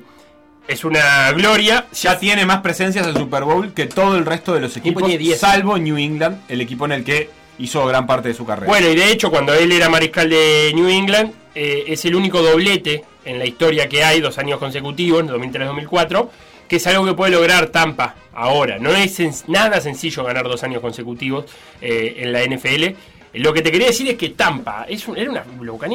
es 0.67 0.85
una 0.85 1.31
gloria. 1.31 1.87
Ya 1.99 2.19
tiene 2.19 2.45
más 2.45 2.61
presencias 2.61 3.07
en 3.07 3.15
Super 3.15 3.43
Bowl 3.43 3.73
que 3.73 3.87
todo 3.87 4.17
el 4.17 4.25
resto 4.27 4.53
de 4.53 4.59
los 4.59 4.77
equipos, 4.77 5.01
tiene 5.01 5.17
10. 5.17 5.39
salvo 5.39 5.79
New 5.79 5.97
England, 5.97 6.43
el 6.47 6.61
equipo 6.61 6.85
en 6.85 6.91
el 6.91 7.03
que 7.03 7.27
hizo 7.57 7.83
gran 7.87 8.05
parte 8.05 8.27
de 8.27 8.35
su 8.35 8.45
carrera. 8.45 8.67
Bueno, 8.67 8.87
y 8.87 8.95
de 8.95 9.11
hecho, 9.11 9.31
cuando 9.31 9.51
él 9.51 9.71
era 9.71 9.89
mariscal 9.89 10.29
de 10.29 10.71
New 10.75 10.87
England, 10.87 11.33
eh, 11.55 11.85
es 11.87 12.05
el 12.05 12.13
único 12.15 12.43
doblete 12.43 13.03
en 13.25 13.39
la 13.39 13.45
historia 13.45 13.87
que 13.89 14.03
hay, 14.03 14.21
dos 14.21 14.37
años 14.37 14.59
consecutivos, 14.59 15.23
2003-2004, 15.25 16.29
que 16.67 16.75
es 16.77 16.87
algo 16.87 17.05
que 17.05 17.13
puede 17.13 17.31
lograr 17.31 17.67
Tampa 17.67 18.15
ahora. 18.33 18.79
No 18.79 18.91
es 18.91 19.19
sen- 19.19 19.43
nada 19.47 19.79
sencillo 19.81 20.23
ganar 20.23 20.45
dos 20.47 20.63
años 20.63 20.81
consecutivos 20.81 21.45
eh, 21.81 22.15
en 22.19 22.31
la 22.31 22.41
NFL. 22.43 22.95
Lo 23.35 23.51
que 23.51 23.61
te 23.63 23.71
quería 23.71 23.87
decir 23.87 24.07
es 24.09 24.15
que 24.15 24.29
Tampa 24.29 24.85
es 24.87 25.07
un- 25.07 25.17
era 25.17 25.29
una, 25.31 25.43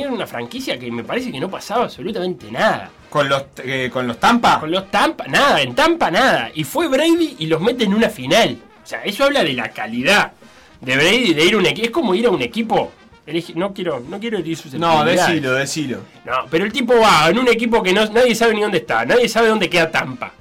era 0.01 0.11
una 0.13 0.27
franquicia 0.27 0.79
que 0.79 0.91
me 0.91 1.05
parece 1.05 1.31
que 1.31 1.39
no 1.41 1.49
pasaba 1.49 1.85
absolutamente 1.85 2.51
nada. 2.51 2.91
con 3.11 3.29
los 3.29 3.45
eh, 3.65 3.89
con 3.93 4.07
los 4.07 4.19
Tampa. 4.19 4.61
Con 4.61 4.71
los 4.71 4.91
Tampa, 4.91 5.27
nada, 5.29 5.61
en 5.63 5.75
Tampa 5.75 6.11
nada. 6.11 6.51
Y 6.55 6.65
fue 6.65 6.89
Brady 6.89 7.37
y 7.39 7.47
los 7.47 7.61
mete 7.61 7.85
en 7.85 7.95
una 7.95 8.11
final. 8.11 8.59
O 8.83 8.87
sea, 8.87 9.03
eso 9.05 9.25
habla 9.25 9.43
de 9.45 9.53
la 9.53 9.69
calidad 9.71 10.33
de 10.81 10.97
Brady, 10.97 11.33
de 11.35 11.45
ir 11.45 11.55
a 11.55 11.59
un 11.59 11.67
equipo. 11.67 11.87
Es 11.87 11.91
como 11.93 12.15
ir 12.15 12.27
a 12.27 12.31
un 12.31 12.43
equipo. 12.43 12.93
Elige- 13.29 13.55
No 13.55 13.73
quiero, 13.75 14.01
no 14.01 14.19
quiero 14.19 14.39
herir 14.39 14.57
sus 14.57 14.75
no, 14.75 15.05
decilo, 15.05 15.53
decilo. 15.53 15.99
No, 16.25 16.47
pero 16.51 16.65
el 16.65 16.73
tipo 16.73 16.95
va 16.99 17.29
en 17.29 17.39
un 17.39 17.49
equipo 17.49 17.83
que 17.83 17.93
no, 17.93 18.05
nadie 18.07 18.35
sabe 18.35 18.55
ni 18.55 18.63
dónde 18.63 18.79
está, 18.79 19.05
nadie 19.05 19.29
sabe 19.29 19.49
dónde 19.49 19.69
queda 19.71 19.91
Tampa. 19.91 20.33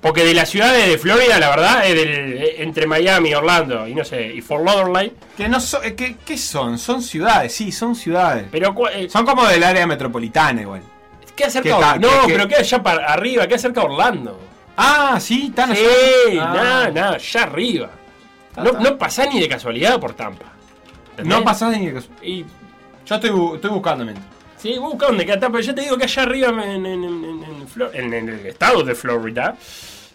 Porque 0.00 0.22
de 0.22 0.34
las 0.34 0.50
ciudades 0.50 0.86
de 0.86 0.98
Florida, 0.98 1.38
la 1.38 1.48
verdad, 1.48 1.86
es 1.86 1.94
del, 1.94 2.08
eh, 2.34 2.56
entre 2.62 2.86
Miami, 2.86 3.32
Orlando 3.34 3.88
y 3.88 3.94
no 3.94 4.04
sé, 4.04 4.26
y 4.34 4.42
Fort 4.42 4.62
Lauderdale. 4.66 5.14
Que 5.34 5.48
no 5.48 5.58
so- 5.60 5.82
eh, 5.82 5.94
que- 5.94 6.16
¿Qué 6.26 6.36
son? 6.36 6.78
Son 6.78 7.00
ciudades, 7.00 7.54
sí, 7.54 7.72
son 7.72 7.94
ciudades. 7.96 8.44
Pero, 8.52 8.74
eh, 8.90 9.08
Son 9.08 9.24
como 9.24 9.46
del 9.46 9.64
área 9.64 9.86
metropolitana 9.86 10.60
igual. 10.60 10.82
¿qué 11.34 11.50
cerca 11.50 11.62
¿Qué 11.70 11.74
de- 11.74 11.80
tal? 11.80 12.00
No, 12.02 12.08
¿Qué- 12.08 12.26
qué? 12.26 12.32
pero 12.34 12.48
queda 12.48 12.58
allá 12.60 12.82
para 12.82 13.06
arriba, 13.12 13.46
queda 13.48 13.58
cerca 13.58 13.80
de 13.80 13.86
Orlando. 13.86 14.38
Ah, 14.76 15.18
sí, 15.20 15.46
están 15.48 15.74
Sí, 15.74 15.82
allá. 16.30 16.42
Ah. 16.44 16.54
nada, 16.54 16.90
nada, 16.90 17.14
allá 17.14 17.42
arriba. 17.42 17.90
No, 18.58 18.72
no 18.72 18.98
pasás 18.98 19.28
ni 19.32 19.40
de 19.40 19.48
casualidad 19.48 19.98
por 19.98 20.12
Tampa. 20.12 20.52
¿Entendés? 21.16 21.38
No 21.38 21.44
pasás 21.44 21.76
ni 21.78 21.86
de. 21.90 22.02
Y 22.22 22.44
Yo 23.06 23.14
estoy, 23.16 23.30
bu- 23.30 23.54
estoy 23.56 23.70
buscando, 23.70 24.04
men. 24.04 24.16
Sí, 24.56 24.78
busca 24.78 25.06
donde 25.06 25.26
queda 25.26 25.38
Tampa. 25.38 25.60
Yo 25.60 25.74
te 25.74 25.82
digo 25.82 25.96
que 25.98 26.04
allá 26.04 26.22
arriba 26.22 26.48
en, 26.48 26.58
en- 26.60 26.86
en- 26.86 27.04
en- 27.04 27.44
en 27.44 27.68
Flo- 27.68 27.90
en- 27.92 28.14
en 28.14 28.28
el 28.30 28.46
estado 28.46 28.82
de 28.82 28.94
Florida. 28.94 29.56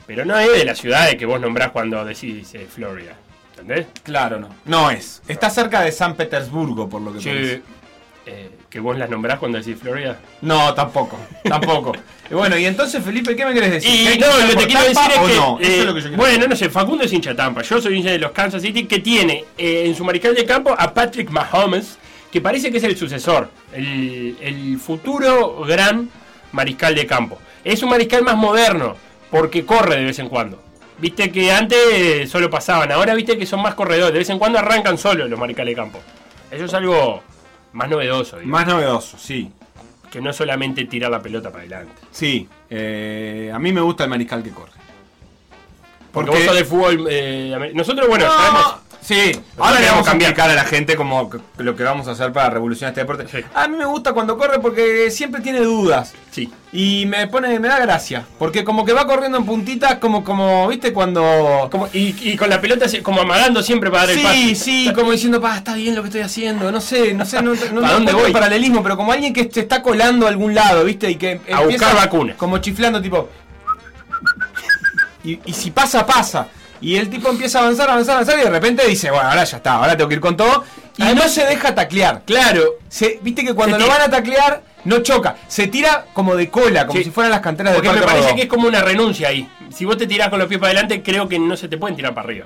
Pero 0.07 0.25
no 0.25 0.37
es 0.39 0.51
de 0.51 0.65
las 0.65 0.79
ciudades 0.79 1.15
que 1.17 1.25
vos 1.27 1.39
nombrás 1.39 1.69
cuando 1.71 2.03
decís 2.03 2.53
eh, 2.55 2.67
Florida. 2.67 3.13
¿Entendés? 3.51 3.87
Claro, 4.03 4.39
no. 4.39 4.49
No 4.65 4.89
es. 4.89 5.21
Está 5.27 5.49
cerca 5.51 5.81
de 5.81 5.91
San 5.91 6.15
Petersburgo, 6.15 6.89
por 6.89 7.01
lo 7.01 7.13
que 7.13 7.19
Sí, 7.19 7.29
parece. 7.29 7.61
eh, 8.25 8.49
que 8.69 8.79
vos 8.79 8.97
las 8.97 9.09
nombrás 9.09 9.39
cuando 9.39 9.57
decís 9.57 9.77
Florida. 9.81 10.19
No, 10.41 10.73
tampoco. 10.73 11.19
Tampoco. 11.43 11.93
y 12.31 12.33
bueno, 12.33 12.57
y 12.57 12.65
entonces, 12.65 13.03
Felipe, 13.03 13.35
¿qué 13.35 13.45
me 13.45 13.53
querés 13.53 13.71
decir? 13.71 13.89
Y 13.89 14.03
¿Que 14.03 14.09
hay 14.09 14.19
no, 14.19 14.39
ir 14.39 14.43
lo 14.43 14.49
que 14.49 14.55
te 14.55 14.67
quiero 14.67 14.83
decir 14.83 15.11
es 15.11 15.19
que. 15.19 15.35
no? 15.35 15.59
Eso 15.59 15.71
eh, 15.71 15.79
es 15.79 15.85
lo 15.85 15.93
que 15.93 16.01
yo 16.01 16.07
quiero 16.09 16.23
bueno, 16.23 16.47
no 16.47 16.55
sé, 16.55 16.69
Facundo 16.69 17.03
es 17.03 17.13
hincha 17.13 17.35
Tampa. 17.35 17.63
Yo 17.63 17.81
soy 17.81 17.97
hincha 17.97 18.11
de 18.11 18.19
los 18.19 18.31
Kansas 18.31 18.61
City 18.61 18.85
que 18.85 18.99
tiene 18.99 19.45
eh, 19.57 19.83
en 19.85 19.95
su 19.95 20.03
mariscal 20.03 20.35
de 20.35 20.45
campo 20.45 20.75
a 20.77 20.93
Patrick 20.93 21.29
Mahomes, 21.31 21.97
que 22.31 22.41
parece 22.41 22.71
que 22.71 22.77
es 22.77 22.83
el 22.83 22.95
sucesor, 22.95 23.49
el, 23.73 24.37
el 24.39 24.77
futuro 24.77 25.61
gran 25.65 26.09
mariscal 26.51 26.93
de 26.93 27.07
campo. 27.07 27.39
Es 27.63 27.81
un 27.81 27.89
mariscal 27.89 28.23
más 28.23 28.37
moderno, 28.37 28.95
porque 29.31 29.65
corre 29.65 29.97
de 29.97 30.05
vez 30.05 30.19
en 30.19 30.29
cuando. 30.29 30.61
Viste 30.99 31.31
que 31.31 31.51
antes 31.51 32.29
solo 32.29 32.49
pasaban, 32.49 32.91
ahora 32.91 33.15
viste 33.15 33.37
que 33.37 33.45
son 33.45 33.61
más 33.61 33.73
corredores, 33.73 34.13
de 34.13 34.19
vez 34.19 34.29
en 34.29 34.37
cuando 34.37 34.59
arrancan 34.59 34.97
solo 34.97 35.27
los 35.27 35.39
mariscales 35.39 35.71
de 35.71 35.81
campo. 35.81 35.99
Eso 36.51 36.65
es 36.65 36.73
algo 36.73 37.23
más 37.73 37.89
novedoso, 37.89 38.37
digo, 38.37 38.49
Más 38.51 38.67
novedoso, 38.67 39.17
sí. 39.17 39.51
que 40.11 40.21
no 40.21 40.33
solamente 40.33 40.85
tirar 40.85 41.11
la 41.11 41.21
pelota 41.21 41.49
para 41.51 41.61
adelante. 41.61 41.93
Sí. 42.11 42.47
eh, 42.69 43.51
a 43.53 43.59
mí 43.59 43.71
me 43.71 43.81
gusta 43.81 44.03
el 44.05 44.09
mariscal 44.09 44.41
que 44.43 44.49
corre. 44.51 44.71
Porque 46.11 46.31
vos 46.31 46.39
sos 46.43 46.55
de 46.55 46.65
fútbol. 46.65 47.07
eh, 47.09 47.71
nosotros, 47.75 48.07
bueno, 48.07 48.25
No, 48.25 48.31
sabemos. 48.31 48.75
Sí, 49.01 49.31
ahora 49.57 49.79
le 49.79 49.87
vamos 49.87 50.07
a 50.07 50.11
cambiar. 50.11 50.31
explicar 50.31 50.51
a 50.51 50.55
la 50.55 50.65
gente 50.65 50.95
como 50.95 51.29
lo 51.57 51.75
que 51.75 51.83
vamos 51.83 52.07
a 52.07 52.11
hacer 52.11 52.31
para 52.31 52.49
revolucionar 52.51 52.91
este 52.91 53.01
deporte. 53.01 53.25
Sí. 53.31 53.43
A 53.55 53.67
mí 53.67 53.75
me 53.75 53.85
gusta 53.85 54.13
cuando 54.13 54.37
corre 54.37 54.59
porque 54.59 55.09
siempre 55.09 55.41
tiene 55.41 55.61
dudas. 55.61 56.13
Sí. 56.29 56.51
Y 56.71 57.05
me 57.07 57.25
pone, 57.27 57.59
me 57.59 57.67
da 57.67 57.79
gracia. 57.79 58.25
Porque 58.37 58.63
como 58.63 58.85
que 58.85 58.93
va 58.93 59.07
corriendo 59.07 59.39
en 59.39 59.45
puntitas, 59.45 59.95
como, 59.95 60.23
como, 60.23 60.67
viste, 60.67 60.93
cuando. 60.93 61.67
Como- 61.71 61.87
y, 61.91 62.15
y 62.31 62.35
con 62.37 62.49
la 62.51 62.61
pelota 62.61 62.85
como 63.01 63.21
amagando 63.21 63.63
siempre 63.63 63.89
para 63.89 64.05
dar 64.05 64.15
el 64.15 64.21
pase. 64.21 64.35
Sí, 64.35 64.55
sí, 64.55 64.91
como 64.93 65.11
diciendo, 65.11 65.41
pa, 65.41 65.57
está 65.57 65.73
bien 65.73 65.95
lo 65.95 66.01
que 66.03 66.09
estoy 66.09 66.21
haciendo. 66.21 66.71
No 66.71 66.79
sé, 66.79 67.13
no 67.15 67.25
sé, 67.25 67.41
no, 67.41 67.55
no, 67.55 67.59
¿Para 67.59 67.73
no 67.81 67.91
dónde 67.93 68.13
voy? 68.13 68.31
paralelismo, 68.31 68.83
pero 68.83 68.95
como 68.95 69.11
alguien 69.11 69.33
que 69.33 69.49
se 69.51 69.61
está 69.61 69.81
colando 69.81 70.27
a 70.27 70.29
algún 70.29 70.53
lado, 70.53 70.83
viste, 70.83 71.09
y 71.09 71.15
que 71.15 71.41
A 71.51 71.61
buscar 71.61 71.95
vacunas. 71.95 72.35
Como 72.35 72.59
chiflando, 72.59 73.01
tipo, 73.01 73.27
y, 75.23 75.39
y 75.45 75.53
si 75.53 75.71
pasa, 75.71 76.05
pasa. 76.05 76.47
Y 76.81 76.95
el 76.95 77.09
tipo 77.09 77.29
empieza 77.29 77.59
a 77.59 77.63
avanzar, 77.63 77.89
avanzar, 77.89 78.15
avanzar 78.15 78.39
y 78.39 78.43
de 78.43 78.49
repente 78.49 78.87
dice, 78.87 79.11
bueno, 79.11 79.29
ahora 79.29 79.43
ya 79.43 79.57
está, 79.57 79.73
ahora 79.73 79.97
tengo 79.97 80.07
que 80.07 80.15
ir 80.15 80.21
con 80.21 80.37
todo. 80.37 80.63
Y 80.97 81.01
Además- 81.03 81.25
no 81.25 81.29
se 81.29 81.45
deja 81.45 81.73
taclear. 81.75 82.21
Claro, 82.25 82.75
Se, 82.89 83.19
Viste 83.21 83.43
que 83.45 83.53
cuando 83.53 83.77
lo 83.77 83.87
van 83.87 84.01
a 84.01 84.09
taclear, 84.09 84.61
no 84.85 84.99
choca. 84.99 85.35
Se 85.47 85.67
tira 85.67 86.05
como 86.13 86.35
de 86.35 86.49
cola, 86.49 86.87
como 86.87 86.97
Sí. 86.99 87.05
si 87.05 87.11
fueran 87.11 87.31
las 87.31 87.41
canteras 87.41 87.73
de 87.73 87.79
porque 87.81 87.99
me 87.99 88.05
parece 88.05 88.25
Rodó. 88.27 88.35
que 88.35 88.41
es 88.43 88.47
como 88.47 88.67
una 88.67 88.81
renuncia 88.81 89.27
ahí. 89.27 89.47
Si 89.73 89.85
vos 89.85 89.97
te 89.97 90.07
tirás 90.07 90.29
con 90.29 90.39
los 90.39 90.47
pies 90.47 90.59
para 90.59 90.71
adelante, 90.71 91.03
creo 91.03 91.27
que 91.29 91.37
no 91.37 91.55
se 91.55 91.67
te 91.67 91.77
pueden 91.77 91.95
tirar 91.95 92.13
para 92.13 92.25
arriba. 92.27 92.45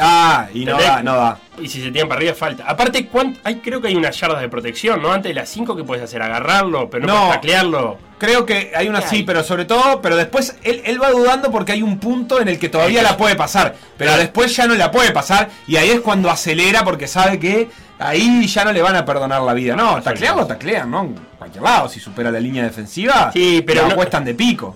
Ah, 0.00 0.48
y 0.52 0.64
no 0.64 0.78
da, 0.78 1.02
no 1.02 1.14
da. 1.16 1.38
Y 1.60 1.68
si 1.68 1.80
se 1.82 1.90
tiran 1.90 2.08
para 2.08 2.18
arriba, 2.18 2.34
falta. 2.34 2.64
Aparte, 2.66 3.06
¿cuánto- 3.06 3.38
hay, 3.44 3.56
creo 3.60 3.80
que 3.80 3.88
hay 3.88 3.94
unas 3.94 4.18
yardas 4.18 4.40
de 4.40 4.48
protección, 4.48 5.00
¿no? 5.00 5.12
Antes 5.12 5.30
de 5.30 5.34
las 5.34 5.48
5 5.48 5.74
que 5.76 5.84
puedes 5.84 6.02
hacer, 6.04 6.20
agarrarlo, 6.20 6.90
pero 6.90 7.06
no, 7.06 7.14
No. 7.14 7.18
puedes 7.20 7.34
taclearlo. 7.36 7.98
Creo 8.18 8.44
que 8.44 8.72
hay 8.74 8.88
una 8.88 9.00
¿Qué 9.00 9.08
sí, 9.08 9.16
hay? 9.16 9.22
pero 9.22 9.42
sobre 9.44 9.64
todo, 9.64 10.02
pero 10.02 10.16
después 10.16 10.56
él, 10.64 10.82
él 10.84 11.00
va 11.00 11.10
dudando 11.10 11.50
porque 11.50 11.72
hay 11.72 11.82
un 11.82 11.98
punto 11.98 12.40
en 12.40 12.48
el 12.48 12.58
que 12.58 12.68
todavía 12.68 13.02
la 13.02 13.16
puede 13.16 13.36
pasar, 13.36 13.74
pero 13.96 14.08
Claro. 14.10 14.22
después 14.22 14.54
ya 14.56 14.66
no 14.66 14.74
la 14.74 14.90
puede 14.90 15.12
pasar 15.12 15.50
y 15.66 15.76
ahí 15.76 15.90
es 15.90 16.00
cuando 16.00 16.30
acelera 16.30 16.82
porque 16.82 17.06
sabe 17.06 17.38
que 17.38 17.68
ahí 17.98 18.46
ya 18.48 18.64
no 18.64 18.72
le 18.72 18.82
van 18.82 18.96
a 18.96 19.04
perdonar 19.04 19.40
la 19.42 19.52
vida. 19.54 19.76
No, 19.76 20.02
taclearlo 20.02 20.46
taclean, 20.46 20.90
¿no? 20.90 21.02
En 21.04 21.14
cualquier 21.38 21.62
lado, 21.62 21.88
si 21.88 22.00
supera 22.00 22.30
la 22.30 22.40
línea 22.40 22.64
defensiva, 22.64 23.30
Sí, 23.32 23.62
pero 23.66 23.82
lo 23.82 23.88
no- 23.88 23.92
acuestan 23.94 24.24
de 24.24 24.34
pico. 24.34 24.74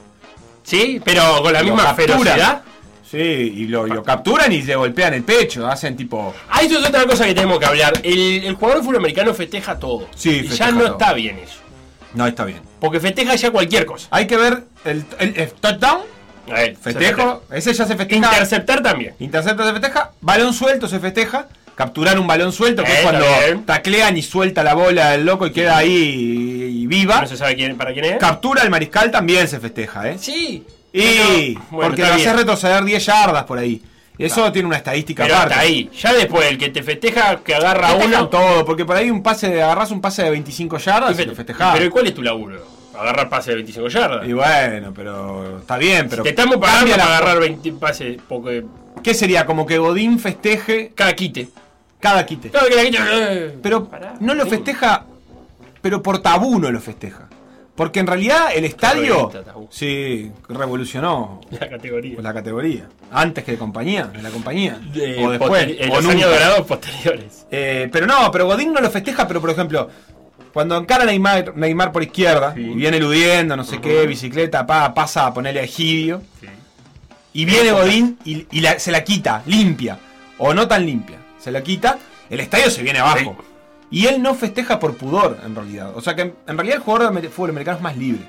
Sí, 0.63 1.01
pero 1.05 1.43
con 1.43 1.53
la 1.53 1.63
misma 1.63 1.85
capturan. 1.85 2.19
ferocidad. 2.21 2.63
Sí, 3.11 3.17
y 3.19 3.67
lo, 3.67 3.87
lo 3.87 4.03
capturan 4.05 4.53
y 4.53 4.63
le 4.63 4.77
golpean 4.77 5.15
el 5.15 5.25
pecho, 5.25 5.67
hacen 5.67 5.97
tipo... 5.97 6.33
Ah, 6.49 6.63
eso 6.63 6.79
es 6.79 6.87
otra 6.89 7.05
cosa 7.07 7.27
que 7.27 7.35
tenemos 7.35 7.59
que 7.59 7.67
hablar. 7.67 7.93
El, 8.05 8.45
el 8.45 8.55
jugador 8.55 8.79
de 8.79 8.85
fútbol 8.85 8.97
americano 8.99 9.35
festeja 9.35 9.79
todo. 9.79 10.07
Sí, 10.15 10.31
y 10.31 10.41
festeja 10.43 10.67
ya 10.67 10.71
no 10.71 10.81
todo. 10.83 10.93
está 10.93 11.13
bien 11.15 11.39
eso. 11.39 11.57
No, 12.15 12.27
está 12.27 12.45
bien. 12.45 12.61
Porque 12.79 13.01
festeja 13.01 13.35
ya 13.35 13.51
cualquier 13.51 13.85
cosa. 13.87 14.07
Hay 14.13 14.27
que 14.29 14.37
ver 14.37 14.63
el, 14.85 15.05
el- 15.19 15.37
el 15.41 15.51
touchdown, 15.53 16.03
ver, 16.49 16.77
festejo, 16.77 17.43
ese 17.53 17.73
ya 17.75 17.85
se 17.85 17.97
festeja. 17.97 18.27
Interceptar 18.27 18.83
también. 18.83 19.15
Intercepto 19.19 19.65
se 19.67 19.73
festeja, 19.73 20.11
balón 20.21 20.53
suelto 20.55 20.87
se 20.89 21.01
festeja, 21.01 21.49
capturar 21.75 22.19
un 22.19 22.27
balón 22.29 22.53
suelto, 22.53 22.85
que 22.85 22.91
Eh, 22.93 22.95
es 22.97 23.01
cuando 23.03 23.25
está 23.25 23.45
bien. 23.47 23.65
taclean 23.65 24.17
y 24.17 24.23
suelta 24.23 24.63
la 24.63 24.75
bola 24.75 25.15
el 25.15 25.25
loco 25.25 25.47
y 25.47 25.51
queda 25.53 25.77
ahí 25.77 26.77
y, 26.83 26.87
viva. 26.87 27.21
No 27.23 27.27
se 27.27 27.37
sabe 27.37 27.55
quién, 27.57 27.77
para 27.77 27.93
quién 27.93 28.05
es. 28.05 28.19
Captura 28.19 28.63
el 28.63 28.71
mariscal 28.71 29.11
también 29.11 29.47
se 29.49 29.59
festeja, 29.61 30.09
¿eh? 30.11 30.17
Sí. 30.19 30.65
Y 30.93 31.55
bueno, 31.71 31.91
porque 31.91 32.03
lo 32.03 32.15
hace 32.15 32.33
retroceder 32.33 32.85
10 32.85 33.05
yardas 33.07 33.45
por 33.45 33.59
ahí. 33.59 33.83
Eso 34.19 34.53
tiene 34.53 34.69
una 34.69 34.77
estadística 34.77 35.23
Pero 35.23 35.37
aparte. 35.37 35.55
hasta 35.55 35.65
ahí. 35.67 35.91
Ya 35.99 36.13
después, 36.13 36.47
el 36.51 36.59
que 36.59 36.69
te 36.69 36.83
festeja, 36.83 37.37
que 37.37 37.55
agarra 37.55 37.95
uno. 37.95 38.29
todo, 38.29 38.65
porque 38.67 38.85
por 38.85 38.97
ahí 38.97 39.11
un 39.11 39.23
pase 39.23 39.63
agarras 39.63 39.91
un 39.93 40.01
pase 40.03 40.23
de 40.25 40.31
25 40.31 40.77
yardas 40.79 41.19
y 41.19 41.25
lo 41.25 41.35
festejás. 41.35 41.73
Pero 41.73 41.87
¿y 41.87 41.89
¿cuál 41.91 42.07
es 42.07 42.15
tu 42.15 42.23
laburo? 42.23 42.67
Agarrar 42.99 43.31
pase 43.31 43.51
de 43.51 43.57
25 43.57 43.89
yardas. 43.89 44.29
Y 44.29 44.35
bueno, 44.35 44.93
pero 44.95 45.61
está 45.61 45.79
bien, 45.79 46.07
pero 46.11 46.23
te 46.23 46.29
estamos 46.31 46.59
pagando 46.59 46.91
para 46.91 46.97
la- 47.07 47.17
agarrar 47.17 47.41
20 47.41 47.73
pases. 47.73 48.19
Porque 48.29 48.65
¿Qué 49.03 49.15
sería? 49.15 49.47
Como 49.47 49.65
que 49.65 49.79
Godín 49.79 50.19
festeje 50.19 50.93
cada 50.95 51.15
quite. 51.15 51.49
cada 51.99 52.27
quite. 52.27 52.51
Cada 52.51 52.67
Pero 53.63 53.87
pará. 53.89 54.15
no 54.21 54.35
lo 54.35 54.45
festeja, 54.45 55.07
pero 55.81 56.03
por 56.03 56.19
tabú 56.19 56.59
no 56.61 56.71
lo 56.71 56.81
festeja. 56.81 57.30
Porque 57.81 57.99
en 58.01 58.07
realidad 58.07 58.49
el 58.55 58.67
estadio 58.67 59.33
sí 59.71 60.31
revolucionó 60.51 61.41
La 61.51 61.67
categoría. 61.67 62.21
la 62.21 62.35
categoría. 62.35 62.87
Antes 63.11 63.43
que 63.43 63.53
de 63.53 63.57
compañía, 63.57 64.05
de 64.05 64.21
la 64.21 64.29
compañía. 64.29 64.79
De- 64.93 65.25
o 65.25 65.31
después. 65.31 65.67
en 65.79 65.89
los 65.89 66.05
años 66.05 66.29
dorados 66.31 66.67
posteriores. 66.67 67.47
Eh, 67.51 67.89
pero 67.91 68.07
no, 68.07 68.31
pero 68.31 68.45
Godín 68.45 68.75
no 68.75 68.81
lo 68.83 68.91
festeja, 68.91 69.27
pero 69.27 69.41
por 69.41 69.49
ejemplo, 69.49 69.89
cuando 70.53 70.77
encara 70.77 71.07
Neymar, 71.07 71.57
Neymar 71.57 71.91
por 71.91 72.03
izquierda, 72.03 72.53
Sí. 72.55 72.61
y 72.61 72.75
viene 72.75 72.99
eludiendo, 72.99 73.57
no 73.57 73.65
sé 73.65 73.81
qué, 73.81 74.07
bicicleta, 74.07 74.67
pa, 74.67 74.93
pasa 74.93 75.25
a 75.25 75.33
ponerle 75.33 75.61
a 75.61 75.65
Egidio, 75.65 76.21
y 77.33 77.47
viene 77.47 77.73
Godín 77.73 78.19
y, 78.27 78.47
y 78.51 78.61
la- 78.61 78.79
se 78.79 78.93
la 78.93 79.03
quita, 79.05 79.43
limpia, 79.47 79.99
o 80.37 80.53
no 80.53 80.69
tan 80.69 80.85
limpia, 80.85 81.17
se 81.39 81.51
la 81.51 81.63
quita, 81.63 81.99
el 82.29 82.41
estadio 82.41 82.69
se 82.71 82.83
viene 82.83 82.99
abajo. 82.99 83.39
Y 83.91 84.07
él 84.07 84.23
no 84.23 84.35
festeja 84.35 84.79
por 84.79 84.97
pudor, 84.97 85.39
en 85.45 85.55
realidad. 85.55 85.93
O 85.97 86.01
sea 86.01 86.15
que 86.15 86.23
en, 86.23 86.35
en 86.47 86.57
realidad 86.57 86.77
el 86.79 86.83
jugador 86.83 87.21
de 87.21 87.29
fútbol 87.29 87.51
americano 87.51 87.79
es 87.79 87.83
más 87.83 87.97
libre. 87.97 88.23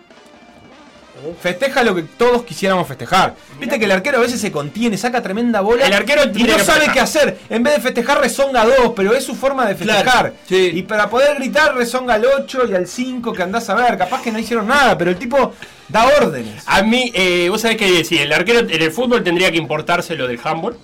Festeja 1.40 1.84
lo 1.84 1.94
que 1.94 2.02
todos 2.02 2.42
quisiéramos 2.44 2.88
festejar. 2.88 3.36
Viste 3.60 3.78
que 3.78 3.86
el 3.86 3.92
arquero 3.92 4.18
a 4.18 4.22
veces 4.22 4.42
se 4.42 4.52
contiene, 4.52 4.98
saca 4.98 5.22
tremenda 5.22 5.62
bola 5.62 5.86
El 5.86 5.94
arquero 5.94 6.24
y 6.34 6.44
no 6.44 6.58
sabe 6.58 6.88
qué 6.92 7.00
hacer. 7.00 7.38
En 7.48 7.62
vez 7.62 7.76
de 7.76 7.82
festejar, 7.82 8.20
rezonga 8.20 8.66
dos, 8.66 8.94
pero 8.96 9.14
es 9.14 9.24
su 9.24 9.36
forma 9.36 9.68
de 9.68 9.76
Claro, 9.76 10.00
festejar. 10.04 10.34
sí. 10.48 10.72
Y 10.74 10.82
para 10.82 11.12
poder 11.12 11.36
gritar, 11.38 11.76
rezonga 11.76 12.16
al 12.16 12.26
8 12.26 12.64
y 12.72 12.74
al 12.74 12.88
5, 12.88 13.34
que 13.34 13.44
andás 13.44 13.70
a 13.70 13.76
ver. 13.76 14.00
Capaz 14.00 14.24
que 14.24 14.32
no 14.32 14.40
hicieron 14.40 14.66
nada, 14.68 14.98
pero 14.98 15.12
el 15.12 15.18
tipo 15.18 15.54
da 15.90 16.08
órdenes. 16.08 16.64
A 16.66 16.82
mí, 16.82 17.12
eh, 17.14 17.50
vos 17.50 17.62
sabés 17.62 17.78
que 17.78 18.04
sí, 18.04 18.18
el 18.18 18.34
arquero 18.34 18.62
en 18.62 18.82
el 18.82 18.92
fútbol 18.92 19.24
tendría 19.24 19.52
que 19.52 19.58
importarse 19.58 20.16
lo 20.16 20.28
del 20.28 20.40
handball. 20.44 20.76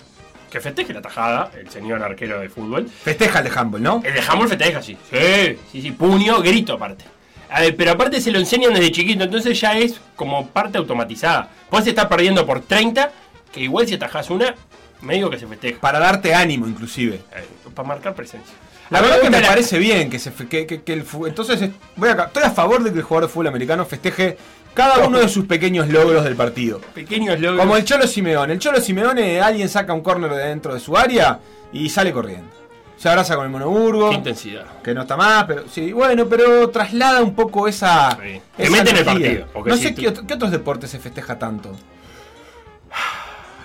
Que 0.50 0.60
festeje 0.60 0.92
la 0.94 1.02
tajada, 1.02 1.50
el 1.58 1.68
señor 1.70 2.02
arquero 2.02 2.40
de 2.40 2.48
fútbol. 2.48 2.88
Festeja 2.88 3.40
el 3.40 3.44
de 3.44 3.58
handball, 3.58 3.82
¿no? 3.82 4.02
El 4.04 4.14
de 4.14 4.20
handball 4.20 4.48
festeja, 4.48 4.80
sí. 4.82 4.96
Sí, 5.10 5.58
sí, 5.72 5.82
sí, 5.82 5.90
puño, 5.92 6.40
grito 6.40 6.74
aparte. 6.74 7.04
A 7.50 7.60
ver, 7.60 7.76
pero 7.76 7.92
aparte 7.92 8.20
se 8.20 8.30
lo 8.30 8.38
enseñan 8.38 8.72
desde 8.74 8.90
chiquito, 8.92 9.24
entonces 9.24 9.58
ya 9.60 9.76
es 9.78 10.00
como 10.16 10.48
parte 10.48 10.78
automatizada. 10.78 11.48
Podés 11.70 11.86
estar 11.88 12.08
perdiendo 12.08 12.44
por 12.46 12.60
30, 12.60 13.10
que 13.52 13.60
igual 13.60 13.86
si 13.86 13.94
atajás 13.94 14.28
una, 14.30 14.54
medio 15.02 15.30
que 15.30 15.38
se 15.38 15.46
festeja. 15.46 15.80
Para 15.80 15.98
darte 15.98 16.34
ánimo, 16.34 16.66
inclusive. 16.66 17.16
Eh, 17.34 17.46
para 17.74 17.88
marcar 17.88 18.14
presencia. 18.14 18.54
La 18.90 19.00
mí 19.00 19.06
verdad 19.06 19.22
que 19.22 19.30
me 19.30 19.40
la- 19.42 19.48
parece 19.48 19.78
bien 19.78 20.08
que 20.08 20.18
se 20.18 20.32
que, 20.32 20.66
que- 20.66 20.82
que 20.82 20.92
el 20.94 21.02
fu- 21.02 21.26
entonces 21.26 21.60
es- 21.60 21.70
voy 21.96 22.08
acá, 22.08 22.24
estoy 22.26 22.42
a 22.44 22.50
favor 22.50 22.82
de 22.82 22.90
que 22.90 22.96
el 22.98 23.02
jugador 23.04 23.28
de 23.28 23.32
fútbol 23.34 23.48
americano 23.48 23.84
festeje 23.84 24.38
cada 24.78 25.06
uno 25.06 25.18
de 25.18 25.28
sus 25.28 25.44
pequeños 25.46 25.88
logros 25.88 26.22
del 26.24 26.36
partido. 26.36 26.80
Pequeños 26.94 27.40
logros. 27.40 27.60
Como 27.60 27.76
el 27.76 27.84
Cholo 27.84 28.06
Simeone. 28.06 28.52
El 28.52 28.58
Cholo 28.60 28.80
Simeone, 28.80 29.40
alguien 29.40 29.68
saca 29.68 29.92
un 29.92 30.02
córner 30.02 30.30
de 30.32 30.46
dentro 30.46 30.72
de 30.72 30.78
su 30.80 30.96
área 30.96 31.40
y 31.72 31.88
sale 31.88 32.12
corriendo. 32.12 32.48
Se 32.96 33.08
abraza 33.08 33.34
con 33.36 33.44
el 33.44 33.50
monoburgo, 33.50 34.10
Qué 34.10 34.16
intensidad. 34.16 34.64
que 34.82 34.94
no 34.94 35.02
está 35.02 35.16
más, 35.16 35.44
pero 35.44 35.64
sí, 35.68 35.92
bueno, 35.92 36.26
pero 36.28 36.68
traslada 36.70 37.22
un 37.22 37.34
poco 37.34 37.66
esa. 37.68 38.16
Sí. 38.22 38.40
Esa 38.56 38.70
mete 38.72 38.90
en 38.90 38.96
el 38.96 39.04
partido, 39.04 39.46
No 39.66 39.76
si 39.76 39.82
sé 39.82 39.90
tú- 39.92 40.00
qué, 40.02 40.08
otro- 40.08 40.26
qué 40.26 40.34
otros 40.34 40.50
deportes 40.50 40.90
se 40.90 40.98
festeja 40.98 41.38
tanto. 41.38 41.74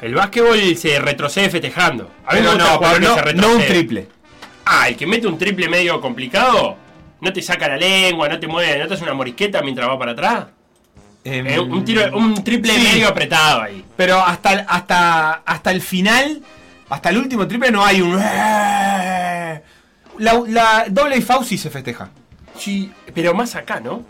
El 0.02 0.16
básquetbol 0.16 0.76
se 0.76 1.00
retrocede 1.00 1.50
festejando. 1.50 2.10
A 2.26 2.36
mí 2.36 2.42
no, 2.42 2.52
jugar 2.52 2.96
pero 3.00 3.16
que 3.16 3.22
se 3.30 3.34
no, 3.36 3.42
no 3.42 3.48
un 3.54 3.60
retrocede. 3.60 3.68
triple. 3.68 4.08
Ah, 4.66 4.90
el 4.90 4.98
que 4.98 5.08
mete 5.08 5.28
un 5.28 5.38
triple 5.38 5.70
medio 5.70 6.00
complicado, 6.02 6.76
no 7.22 7.32
te 7.34 7.42
saca 7.42 7.68
la 7.70 7.78
lengua, 7.78 8.28
no 8.28 8.40
te 8.40 8.48
mueve, 8.48 8.80
no 8.80 8.88
te 8.88 8.94
hace 8.96 9.04
una 9.04 9.14
morisqueta 9.14 9.62
mientras 9.62 9.88
va 9.90 9.98
para 9.98 10.12
atrás. 10.12 10.46
Em, 11.26 11.48
Eh, 11.48 11.60
un, 11.60 11.86
tiro, 11.86 12.16
un 12.18 12.44
triple 12.44 12.74
sí. 12.74 12.82
medio 12.84 13.08
apretado 13.08 13.62
ahí. 13.62 13.84
Pero 13.96 14.20
hasta, 14.20 14.66
hasta, 14.68 15.32
hasta 15.46 15.72
el 15.72 15.82
final, 15.82 16.42
hasta 16.90 17.10
el 17.10 17.18
último 17.18 17.48
triple, 17.48 17.72
no 17.72 17.84
hay 17.86 18.02
un. 18.02 18.16
La, 18.18 19.62
la 20.48 20.86
doble 20.90 21.22
Fauci 21.22 21.58
se 21.58 21.70
festeja. 21.70 22.10
Sí, 22.58 22.92
pero 23.14 23.34
más 23.34 23.56
acá, 23.56 23.80
¿no? 23.80 24.04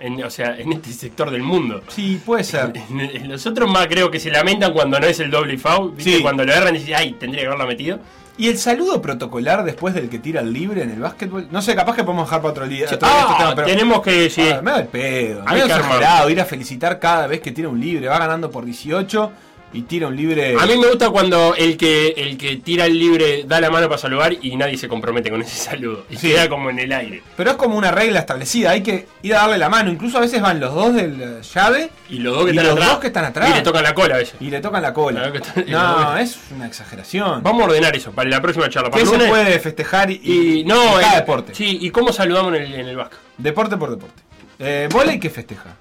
En- 0.00 0.22
o 0.24 0.30
sea, 0.30 0.56
en 0.56 0.72
este 0.72 0.92
sector 0.92 1.30
del 1.30 1.42
mundo. 1.42 1.82
Sí, 1.88 2.20
puede 2.24 2.44
ser. 2.44 2.72
Los 3.24 3.46
otros 3.46 3.70
más 3.70 3.86
creo 3.86 4.10
que 4.10 4.18
se 4.20 4.30
lamentan 4.30 4.72
cuando 4.72 4.98
no 4.98 5.06
es 5.06 5.20
el 5.20 5.30
doble 5.30 5.58
foul. 5.58 5.92
¿viste? 5.94 6.16
Sí. 6.16 6.22
Cuando 6.22 6.44
lo 6.44 6.52
erran 6.52 6.74
y 6.74 6.78
dicen, 6.78 6.94
ay, 6.96 7.12
tendría 7.12 7.42
que 7.42 7.46
haberla 7.48 7.66
metido. 7.66 7.98
¿Y 8.38 8.48
el 8.48 8.56
saludo 8.56 9.02
protocolar 9.02 9.64
después 9.64 9.94
del 9.94 10.08
que 10.08 10.18
tira 10.20 10.40
el 10.40 10.52
libre 10.52 10.82
en 10.82 10.90
el 10.90 11.00
básquetbol? 11.00 11.48
No 11.50 11.60
sé, 11.60 11.74
capaz 11.74 11.96
que 11.96 12.04
podemos 12.04 12.26
dejar 12.26 12.40
para 12.40 12.52
otro 12.52 12.68
día. 12.68 12.86
otro 12.86 12.98
día 12.98 13.08
Ah, 13.10 13.26
este 13.30 13.42
tema, 13.42 13.54
pero- 13.56 13.66
tenemos 13.68 14.00
que, 14.02 14.30
sí. 14.30 14.48
Ah, 14.48 14.62
me 14.62 14.70
da 14.70 14.78
el 14.78 14.86
pedo. 14.86 15.42
Hay 15.46 15.60
que 15.60 15.66
exagerado 15.66 16.30
ir 16.30 16.40
a 16.40 16.44
felicitar 16.44 16.98
cada 17.00 17.26
vez 17.26 17.40
que 17.40 17.50
tira 17.50 17.68
un 17.68 17.80
libre. 17.80 18.06
Va 18.08 18.18
ganando 18.18 18.50
por 18.50 18.64
18 18.64 19.32
y 19.72 19.82
tira 19.82 20.06
un 20.08 20.16
libre. 20.16 20.56
A 20.58 20.64
mí 20.66 20.76
me 20.78 20.86
gusta 20.88 21.10
cuando 21.10 21.54
el 21.54 21.76
que 21.76 22.08
el 22.16 22.38
que 22.38 22.56
tira 22.56 22.86
el 22.86 22.98
libre 22.98 23.44
da 23.46 23.60
la 23.60 23.70
mano 23.70 23.86
para 23.88 23.98
saludar 23.98 24.32
y 24.40 24.56
nadie 24.56 24.78
se 24.78 24.88
compromete 24.88 25.30
con 25.30 25.42
ese 25.42 25.56
saludo. 25.70 26.06
Y 26.08 26.16
Sí. 26.16 26.28
queda 26.28 26.48
como 26.48 26.70
en 26.70 26.78
el 26.78 26.92
aire. 26.92 27.22
Pero 27.36 27.50
es 27.50 27.56
como 27.56 27.76
una 27.76 27.90
regla 27.90 28.20
establecida. 28.20 28.70
Hay 28.70 28.82
que 28.82 29.06
ir 29.22 29.34
a 29.34 29.40
darle 29.40 29.58
la 29.58 29.68
mano. 29.68 29.90
Incluso 29.90 30.18
a 30.18 30.22
veces 30.22 30.40
van 30.40 30.58
los 30.60 30.74
dos 30.74 30.94
del 30.94 31.20
eh, 31.20 31.40
llave 31.54 31.90
Y 32.08 32.18
los 32.20 32.34
dos 32.34 32.44
que 32.46 32.52
Y 32.52 32.56
están 32.56 32.66
los 32.66 32.74
atrás. 32.76 32.90
dos 32.90 32.98
que 33.00 33.06
están 33.08 33.24
atrás. 33.26 33.50
Y 33.50 33.54
le 33.54 33.60
tocan 33.62 33.82
la 33.82 33.94
cola 33.94 34.14
a 34.14 34.18
veces. 34.18 34.34
y 34.40 34.50
le 34.50 34.60
tocan 34.60 34.82
la 34.82 34.92
cola. 34.94 35.32
No, 35.66 36.16
es 36.18 36.38
una 36.54 36.66
exageración. 36.66 37.42
Vamos 37.42 37.62
a 37.62 37.64
ordenar 37.66 37.94
eso 37.94 38.12
para 38.12 38.30
la 38.30 38.40
próxima 38.40 38.68
charla. 38.70 38.90
Para 38.90 39.02
¿Qué 39.02 39.04
el 39.04 39.08
se 39.10 39.16
lunes. 39.16 39.28
puede 39.30 39.58
festejar 39.60 40.10
y, 40.10 40.20
Y 40.60 40.64
no, 40.64 40.94
cada 41.00 41.12
el- 41.14 41.20
deporte? 41.20 41.54
Sí, 41.54 41.78
¿y 41.80 41.90
cómo 41.90 42.12
saludamos 42.12 42.54
en 42.54 42.62
el, 42.62 42.74
en 42.74 42.88
el 42.88 42.96
Vasco? 42.96 43.16
Deporte 43.36 43.76
por 43.76 43.90
deporte. 43.90 44.22
Eh, 44.60 44.88
volei 44.90 45.20
que 45.20 45.30
festeja. 45.30 45.76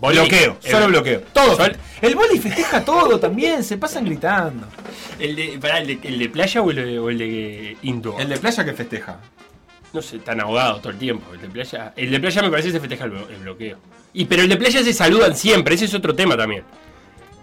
Bloqueo, 0.00 0.58
El- 0.62 0.70
solo 0.70 0.88
bloqueo. 0.88 1.20
Todo. 1.32 1.56
Sol- 1.56 1.76
El 2.00 2.14
volei 2.14 2.38
festeja 2.38 2.84
todo 2.84 3.18
también, 3.18 3.64
se 3.64 3.76
pasan 3.76 4.04
gritando. 4.04 4.66
¿El 5.18 5.34
de, 5.34 5.58
pará, 5.58 5.80
el 5.80 5.86
de, 5.88 5.98
el 6.08 6.18
de 6.18 6.28
playa 6.28 6.62
o 6.62 6.70
el 6.70 6.76
de, 6.76 6.98
o 6.98 7.10
el 7.10 7.18
de 7.18 7.76
indoor? 7.82 8.20
El 8.20 8.28
de 8.28 8.36
playa 8.36 8.64
que 8.64 8.72
festeja. 8.72 9.18
No 9.92 10.02
sé, 10.02 10.18
tan 10.18 10.40
ahogado 10.40 10.78
todo 10.80 10.90
el 10.92 10.98
tiempo. 10.98 11.32
El 11.34 11.40
de 11.40 11.48
playa, 11.48 11.92
el 11.96 12.10
de 12.10 12.20
playa 12.20 12.42
me 12.42 12.50
parece 12.50 12.68
que 12.68 12.72
se 12.74 12.80
festeja 12.80 13.04
el, 13.06 13.12
blo- 13.12 13.28
el 13.30 13.36
bloqueo. 13.38 13.78
Y 14.12 14.26
pero 14.26 14.42
el 14.42 14.48
de 14.48 14.56
playa 14.56 14.82
se 14.84 14.92
saludan 14.92 15.34
siempre, 15.36 15.74
ese 15.74 15.86
es 15.86 15.94
otro 15.94 16.14
tema 16.14 16.36
también. 16.36 16.62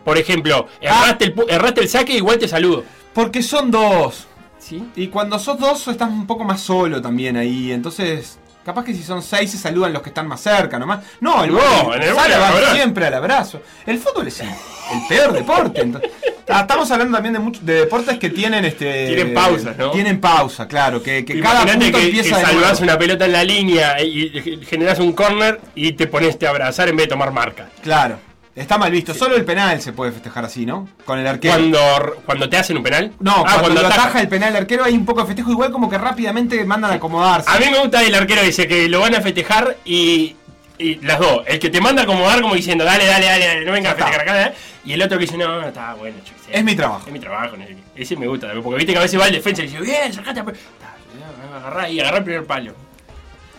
Por 0.04 0.18
ejemplo, 0.18 0.68
erraste, 0.80 1.26
el, 1.26 1.36
erraste 1.50 1.82
el 1.82 1.90
saque, 1.90 2.14
igual 2.14 2.38
te 2.38 2.48
saludo. 2.48 2.84
Porque 3.14 3.42
son 3.42 3.72
dos. 3.72 4.28
¿Sí? 4.60 4.84
Y 4.96 5.08
cuando 5.08 5.38
sos 5.40 5.60
dos, 5.60 5.88
estás 5.88 6.10
un 6.10 6.26
poco 6.28 6.44
más 6.44 6.62
solo 6.62 7.02
también 7.02 7.38
ahí. 7.38 7.72
Entonces, 7.72 8.38
Capaz 8.66 8.84
que 8.84 8.94
si 8.96 9.04
son 9.04 9.22
seis 9.22 9.52
se 9.52 9.58
saludan 9.60 9.94
los 9.94 10.02
que 10.02 10.10
están 10.10 10.28
más 10.28 10.42
cerca 10.42 10.80
nomás. 10.80 11.06
No, 11.22 11.44
el 11.44 11.52
No, 11.54 11.94
el 11.94 12.16
sale, 12.16 12.36
va 12.38 12.74
siempre 12.74 13.06
al 13.06 13.14
abrazo. 13.14 13.62
El 13.86 14.00
fútbol 14.00 14.28
es 14.28 14.40
el, 14.42 14.48
el 14.50 15.08
peor 15.08 15.32
deporte. 15.34 15.82
entonces- 15.82 16.12
Ah, 16.48 16.62
Estamos 16.62 16.90
hablando 16.92 17.16
también 17.18 17.34
de, 17.34 17.40
muchos 17.40 17.66
de 17.66 17.74
deportes 17.74 18.20
que 18.20 18.30
tienen 18.30 18.66
este 18.66 19.08
Tienen 19.08 19.34
pausas, 19.34 19.76
¿no? 19.78 19.90
Tienen 19.92 20.20
pausa, 20.22 20.68
claro, 20.68 21.02
que, 21.02 21.26
que 21.26 21.40
cada 21.40 21.62
punto 21.66 21.98
que, 21.98 22.06
empieza 22.06 22.30
que 22.30 22.36
de 22.36 22.46
salvás 22.46 22.72
nuevo. 22.80 22.84
una 22.84 22.98
pelota 23.00 23.26
en 23.26 23.32
la 23.32 23.44
línea 23.44 24.00
y, 24.04 24.32
y 24.38 24.66
generás 24.66 25.00
un 25.00 25.14
corner 25.14 25.60
y 25.74 25.94
te 25.94 26.06
pones 26.06 26.38
a 26.44 26.50
abrazar 26.50 26.88
en 26.90 26.98
vez 26.98 27.06
de 27.06 27.10
tomar 27.10 27.32
marca. 27.32 27.70
Claro. 27.82 28.18
Está 28.56 28.78
mal 28.78 28.90
visto. 28.90 29.14
Solo 29.14 29.36
el 29.36 29.44
penal 29.44 29.82
se 29.82 29.92
puede 29.92 30.14
festejar 30.14 30.46
así, 30.46 30.66
¿no? 30.66 30.88
Con 31.04 31.20
el 31.20 31.28
arquero. 31.28 31.56
Cuando, 31.56 32.16
cuando 32.26 32.50
te 32.50 32.56
hacen 32.58 32.78
un 32.78 32.84
penal. 32.84 33.12
No, 33.20 33.44
Ah, 33.46 33.58
cuando, 33.60 33.82
lo 33.82 33.88
ataja. 33.88 34.04
ataja 34.04 34.22
el 34.22 34.30
penal 34.30 34.50
el 34.52 34.56
arquero 34.58 34.86
hay 34.86 34.94
un 34.94 35.06
poco 35.06 35.22
de 35.22 35.28
festejo, 35.28 35.52
igual 35.52 35.72
como 35.72 35.90
que 35.90 35.98
rápidamente 35.98 36.64
mandan 36.64 36.92
a 36.92 36.94
acomodarse. 36.96 37.50
A 37.50 37.60
mí 37.60 37.66
me 37.70 37.80
gusta 37.80 38.02
el 38.02 38.16
arquero 38.16 38.42
dice 38.44 38.66
que 38.68 38.88
lo 38.88 39.02
van 39.02 39.14
a 39.14 39.20
festejar 39.22 39.76
y, 39.84 40.36
y 40.78 40.96
las 41.06 41.20
dos. 41.20 41.44
El 41.48 41.60
que 41.60 41.70
te 41.70 41.82
manda 41.82 42.04
a 42.04 42.06
acomodar 42.06 42.42
como 42.42 42.56
diciendo, 42.56 42.86
dale, 42.86 43.06
dale, 43.06 43.26
dale, 43.26 43.46
dale, 43.46 43.66
no 43.66 43.72
venga 43.74 43.92
a 43.92 43.96
festejar 43.96 44.22
acá. 44.22 44.48
¿eh? 44.48 44.54
Y 44.86 44.94
el 44.94 45.02
otro 45.02 45.18
que 45.18 45.26
dice, 45.26 45.38
no, 45.38 45.60
no, 45.62 45.68
está 45.68 45.94
bueno, 45.96 46.16
yo 46.26 46.32
sé. 46.46 46.58
Es 46.58 46.64
mi 46.64 46.76
trabajo. 46.76 47.04
Es 47.08 47.12
mi 47.12 47.20
trabajo. 47.20 47.58
no, 47.58 47.66
Ese 47.96 48.16
me 48.16 48.26
gusta, 48.28 48.48
porque 48.64 48.78
viste 48.78 48.94
que 48.94 49.00
a 49.00 49.02
veces 49.02 49.20
va 49.20 49.28
el 49.28 49.34
defensa 49.34 49.64
y 49.64 49.68
dice, 49.68 49.82
bien, 49.82 50.14
sacate. 50.14 50.40
a 50.40 50.46
pe-". 50.46 50.52
Está, 50.54 51.58
agarrá 51.58 51.90
y 51.90 52.00
agarrá 52.00 52.18
el 52.20 52.24
primer 52.24 52.46
palo. 52.46 52.74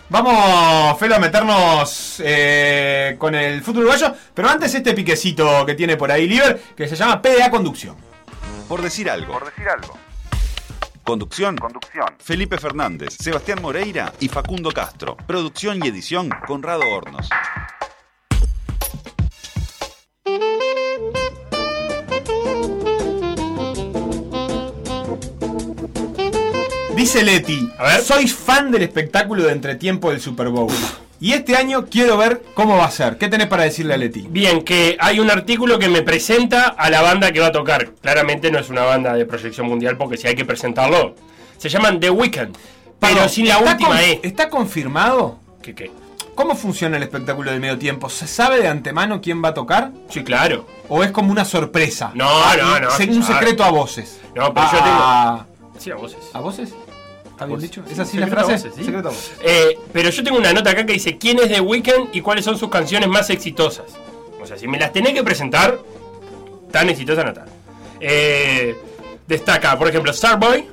Vamos, 0.09 0.99
Felo, 0.99 1.17
a 1.17 1.19
meternos 1.19 2.23
eh, 2.25 3.17
con 3.19 3.35
el 3.35 3.63
fútbol 3.63 3.85
uruguayo. 3.85 4.15
Pero 4.33 4.49
antes 4.49 4.75
este 4.75 4.95
piquecito 4.95 5.67
que 5.67 5.75
tiene 5.75 5.97
por 5.97 6.11
ahí 6.11 6.29
Liver, 6.29 6.61
que 6.77 6.87
se 6.87 6.95
llama 6.95 7.21
PDA 7.21 7.51
Conducción. 7.51 7.97
Por 8.69 8.83
decir 8.83 9.11
algo. 9.11 9.33
Por 9.33 9.47
decir 9.47 9.69
algo. 9.69 9.99
Conducción. 11.03 11.57
Conducción. 11.57 12.17
Felipe 12.19 12.59
Fernández, 12.59 13.17
Sebastián 13.21 13.61
Moreira 13.63 14.13
y 14.19 14.29
Facundo 14.29 14.73
Castro. 14.73 15.17
Producción 15.17 15.85
y 15.85 15.89
edición 15.89 16.31
Conrado 16.47 16.83
Hornos. 16.93 17.29
Dice 27.07 27.23
Leti, 27.23 27.71
A 27.79 27.85
ver. 27.85 28.01
soy 28.03 28.27
fan 28.27 28.73
del 28.73 28.83
espectáculo 28.83 29.45
de 29.45 29.53
entretiempo 29.53 30.11
del 30.11 30.21
Super 30.21 30.49
Bowl. 30.49 30.73
Y 31.21 31.35
este 31.35 31.55
año 31.55 31.87
quiero 31.89 32.17
ver 32.17 32.43
cómo 32.55 32.77
va 32.79 32.87
a 32.87 32.91
ser. 32.91 33.17
¿Qué 33.17 33.29
tenés 33.29 33.47
para 33.47 33.63
decirle 33.63 33.95
a 33.95 33.97
Leti? 33.97 34.27
Bien, 34.29 34.65
que 34.65 34.97
hay 34.99 35.21
un 35.21 35.31
artículo 35.31 35.79
que 35.79 35.89
me 35.89 36.03
presenta 36.03 36.65
a 36.67 36.91
la 36.91 37.03
banda 37.03 37.31
que 37.31 37.39
va 37.39 37.47
a 37.47 37.53
tocar. 37.53 37.93
Claramente 38.03 38.51
no 38.51 38.59
es 38.59 38.71
una 38.71 38.83
banda 38.83 39.15
de 39.15 39.25
proyección 39.25 39.69
mundial 39.69 39.97
porque 39.97 40.17
si 40.17 40.27
hay 40.27 40.35
que 40.35 40.45
presentarlo. 40.45 41.15
Se 41.59 41.69
llaman 41.69 42.01
The 42.01 42.11
Weeknd. 42.11 42.57
Pero 42.99 43.29
sin 43.29 43.47
la 43.47 43.59
¿está 43.59 43.71
última 43.71 44.03
E. 44.03 44.19
¿Está 44.25 44.51
confirmado? 44.51 45.39
¿Qué, 45.63 45.77
qué? 45.77 45.93
¿Cómo 46.35 46.57
funciona 46.57 46.97
el 46.97 47.05
espectáculo 47.05 47.53
de 47.53 47.61
medio 47.61 47.79
tiempo? 47.79 48.11
¿Se 48.11 48.27
sabe 48.27 48.59
de 48.61 48.67
antemano 48.67 49.21
quién 49.21 49.45
va 49.45 49.51
a 49.51 49.55
tocar? 49.55 49.93
Sí, 50.11 50.25
claro. 50.25 50.67
¿O 50.89 51.05
es 51.05 51.13
como 51.13 51.31
una 51.31 51.45
sorpresa? 51.45 52.11
No, 52.15 52.27
Ah, 52.29 52.57
no, 52.59 52.81
no, 52.81 52.89
Un 53.13 53.23
secreto 53.23 53.63
a 53.63 53.71
voces. 53.71 54.19
No, 54.35 54.53
pero 54.53 54.67
yo 54.73 54.79
Ah, 54.83 55.47
Sí, 55.79 55.91
a 55.91 55.97
voces. 55.97 56.19
¿A 56.33 56.41
voces? 56.41 56.75
¿Está 57.37 57.45
bien 57.45 57.61
dicho? 57.61 57.83
¿Es 57.87 57.99
así 57.99 58.16
la 58.16 58.28
frase? 58.28 58.52
voces, 58.52 58.73
sí. 58.75 58.83
Secreto. 58.83 59.12
Eh, 59.43 59.78
pero 59.93 60.09
yo 60.09 60.25
tengo 60.25 60.38
una 60.38 60.55
nota 60.55 60.71
acá 60.71 60.87
que 60.87 60.95
dice 60.95 61.19
quién 61.19 61.38
es 61.38 61.49
The 61.49 61.61
Weeknd 61.61 62.09
y 62.14 62.23
cuáles 62.23 62.47
son 62.47 62.57
sus 62.57 62.71
canciones 62.71 63.11
más 63.11 63.28
exitosas. 63.28 63.85
O 64.40 64.47
sea, 64.47 64.57
si 64.57 64.66
me 64.66 64.78
las 64.78 64.90
tenés 64.90 65.12
que 65.12 65.23
presentar, 65.23 65.78
tan 66.73 66.88
exitosa 66.88 67.25
no 67.25 67.28
están. 67.28 67.45
Eh, 68.00 68.75
destaca, 69.26 69.78
por 69.78 69.87
ejemplo, 69.87 70.14
Starboy, 70.14 70.66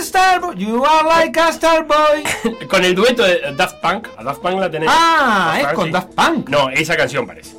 Starboy, 0.00 0.56
you 0.56 0.82
are 0.82 1.06
like 1.06 1.38
a 1.38 1.52
Starboy. 1.52 2.24
con 2.70 2.82
el 2.82 2.94
dueto 2.94 3.22
de 3.22 3.52
Daft 3.54 3.82
Punk. 3.82 4.08
A 4.16 4.24
Daft 4.24 4.40
Punk 4.40 4.58
la 4.58 4.70
tenés. 4.70 4.88
Ah, 4.90 5.52
Daft 5.52 5.58
es 5.58 5.64
Punk, 5.66 5.74
con 5.74 5.84
sí. 5.84 5.92
Daft 5.92 6.14
Punk. 6.14 6.48
No, 6.48 6.70
esa 6.70 6.96
canción 6.96 7.26
parece. 7.26 7.54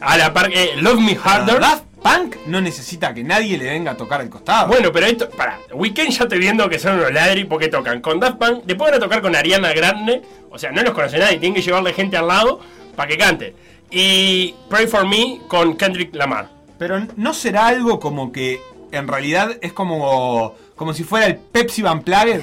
A 0.00 0.18
la 0.18 0.30
par, 0.34 0.50
eh, 0.52 0.72
Love 0.76 1.00
Me 1.00 1.18
Harder. 1.22 1.58
Daft 1.58 1.84
Punk 2.04 2.36
no 2.48 2.60
necesita 2.60 3.14
que 3.14 3.24
nadie 3.24 3.56
le 3.56 3.64
venga 3.64 3.92
a 3.92 3.96
tocar 3.96 4.20
al 4.20 4.28
costado. 4.28 4.68
Bueno, 4.68 4.92
pero 4.92 5.06
esto, 5.06 5.30
para, 5.30 5.58
Weekend 5.72 6.10
ya 6.10 6.24
estoy 6.24 6.38
viendo 6.38 6.68
que 6.68 6.78
son 6.78 6.98
unos 6.98 7.10
ladri 7.10 7.44
porque 7.44 7.68
tocan 7.68 8.02
con 8.02 8.20
Daft 8.20 8.36
Punk, 8.36 8.64
después 8.64 8.90
van 8.90 9.00
a 9.00 9.02
tocar 9.02 9.22
con 9.22 9.34
Ariana 9.34 9.72
Grande, 9.72 10.20
o 10.50 10.58
sea, 10.58 10.70
no 10.70 10.82
los 10.82 10.92
conoce 10.92 11.18
nadie, 11.18 11.38
tienen 11.38 11.54
que 11.54 11.62
llevarle 11.62 11.94
gente 11.94 12.18
al 12.18 12.28
lado 12.28 12.60
para 12.94 13.08
que 13.08 13.16
cante. 13.16 13.56
Y 13.90 14.54
Pray 14.68 14.86
for 14.86 15.08
Me 15.08 15.40
con 15.48 15.78
Kendrick 15.78 16.14
Lamar. 16.14 16.50
Pero 16.78 17.06
no 17.16 17.32
será 17.32 17.68
algo 17.68 17.98
como 17.98 18.32
que 18.32 18.60
en 18.92 19.08
realidad 19.08 19.56
es 19.62 19.72
como, 19.72 20.56
como 20.76 20.92
si 20.92 21.04
fuera 21.04 21.24
el 21.24 21.36
Pepsi 21.36 21.80
Van 21.80 22.02
Plague 22.02 22.42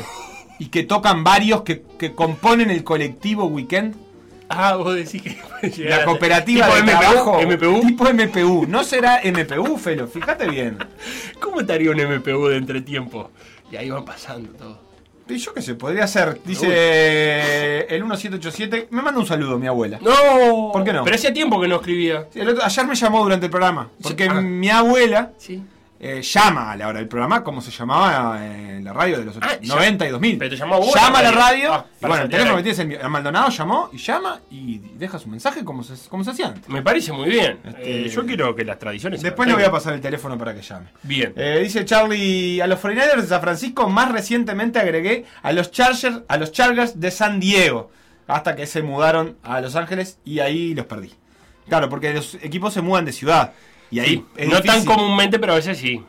y 0.58 0.69
que 0.69 0.82
tocan 0.84 1.24
varios 1.24 1.62
que, 1.62 1.84
que 2.00 2.13
componen 2.13 2.71
el 2.71 2.84
colectivo 2.84 3.45
Weekend. 3.45 3.95
Ah, 4.54 4.76
vos 4.76 4.96
decís 4.96 5.22
que 5.22 5.38
La 5.90 6.04
cooperativa 6.06 6.68
de 6.68 6.82
MPU, 6.84 7.00
trabajo. 7.00 7.42
MPU. 7.42 7.82
Tipo 7.88 8.04
MPU. 8.14 8.66
No 8.68 8.84
será 8.84 9.22
MPU, 9.24 9.78
Felo. 9.78 10.08
Fíjate 10.08 10.48
bien. 10.50 10.78
¿Cómo 11.40 11.62
estaría 11.62 11.92
un 11.92 11.98
MPU 11.98 12.48
de 12.48 12.58
entretiempo? 12.58 13.32
Y 13.72 13.76
ahí 13.78 13.90
van 13.90 14.04
pasando 14.06 14.50
todo. 14.52 14.92
Y 15.30 15.38
yo 15.38 15.54
qué 15.54 15.62
sé, 15.62 15.76
podría 15.76 16.06
ser. 16.08 16.42
Dice 16.44 17.86
el 17.96 18.02
1787. 18.02 18.88
Me 18.92 19.02
manda 19.02 19.20
un 19.20 19.26
saludo 19.26 19.58
mi 19.58 19.68
abuela. 19.68 19.98
No, 20.02 20.72
¿Por 20.74 20.84
qué 20.84 20.92
no? 20.92 21.04
Pero 21.04 21.16
hacía 21.16 21.32
tiempo 21.34 21.62
que 21.62 21.68
no 21.70 21.78
escribía. 21.78 22.28
Sí, 22.34 22.40
el 22.42 22.50
otro- 22.50 22.64
ayer 22.66 22.86
me 22.88 22.96
llamó 22.96 23.24
durante 23.24 23.46
el 23.46 23.50
programa. 23.52 23.90
Porque 24.02 24.26
Ah. 24.30 24.42
mi 24.42 24.70
abuela 24.70 25.32
Sí. 25.38 25.64
Eh, 26.04 26.24
llama 26.24 26.72
a 26.72 26.76
la 26.76 26.88
hora 26.88 26.98
del 26.98 27.08
programa 27.08 27.44
como 27.44 27.62
se 27.62 27.70
llamaba 27.70 28.44
eh, 28.44 28.78
en 28.78 28.84
la 28.84 28.92
radio 28.92 29.20
de 29.20 29.26
los 29.26 29.38
Ah, 29.40 29.52
80, 29.60 29.76
90 29.76 30.08
y 30.08 30.10
2000. 30.10 30.38
Pero 30.40 30.50
te 30.50 30.58
llamó 30.58 30.76
a 30.76 30.78
vos 30.80 30.96
Llama 30.96 31.20
a 31.20 31.22
la 31.24 31.32
radio. 31.32 31.74
Ah, 31.76 31.86
y 32.02 32.06
bueno, 32.08 32.24
el 32.24 32.30
teléfono 32.30 32.58
que 32.58 32.64
tienes 32.64 32.80
es 32.80 33.04
el 33.04 33.10
Maldonado 33.10 33.50
llamó 33.52 33.90
y 33.94 33.98
llama 33.98 34.40
y 34.50 34.80
deja 34.96 35.20
su 35.20 35.30
mensaje 35.30 35.64
como 35.64 35.84
se, 35.84 36.10
como 36.10 36.24
se 36.24 36.32
hacía 36.32 36.48
antes. 36.48 36.68
Me 36.70 36.82
parece 36.82 37.12
muy 37.14 37.30
bien. 37.30 37.60
Este- 37.64 38.06
Eh, 38.06 38.10
yo 38.10 38.26
quiero 38.26 38.56
que 38.56 38.66
las 38.66 38.80
tradiciones. 38.80 39.22
Después 39.22 39.48
le 39.48 39.54
voy 39.54 39.64
a 39.64 39.70
pasar 39.72 39.94
el 39.94 40.02
teléfono 40.02 40.38
para 40.40 40.56
que 40.56 40.62
llame. 40.64 40.88
Bien. 41.04 41.34
Eh, 41.36 41.60
dice 41.62 41.86
Charlie, 41.86 42.60
a 42.62 42.66
los 42.66 42.80
49ers 42.82 43.22
de 43.22 43.28
San 43.28 43.42
Francisco 43.42 43.88
más 43.88 44.12
recientemente 44.12 44.80
agregué 44.80 45.26
a 45.44 45.52
los 45.52 45.70
Chargers, 45.70 46.22
a 46.28 46.38
los 46.38 46.52
Chargers 46.52 47.00
de 47.00 47.12
San 47.12 47.40
Diego, 47.40 47.92
hasta 48.28 48.56
que 48.56 48.66
se 48.66 48.82
mudaron 48.82 49.38
a 49.44 49.62
Los 49.62 49.76
Ángeles 49.76 50.18
y 50.26 50.40
ahí 50.40 50.74
los 50.74 50.88
perdí. 50.88 51.12
Claro, 51.68 51.90
porque 51.90 52.12
los 52.14 52.36
equipos 52.42 52.74
se 52.74 52.82
mudan 52.82 53.06
de 53.06 53.12
ciudad 53.14 53.54
y 53.91 53.99
ahí 53.99 54.08
Sí, 54.15 54.25
es 54.38 54.47
no 54.49 54.62
tan 54.62 54.84
comúnmente, 54.86 55.38
pero 55.38 55.54
a 55.54 55.56
veces 55.58 55.77
sí. 55.77 56.01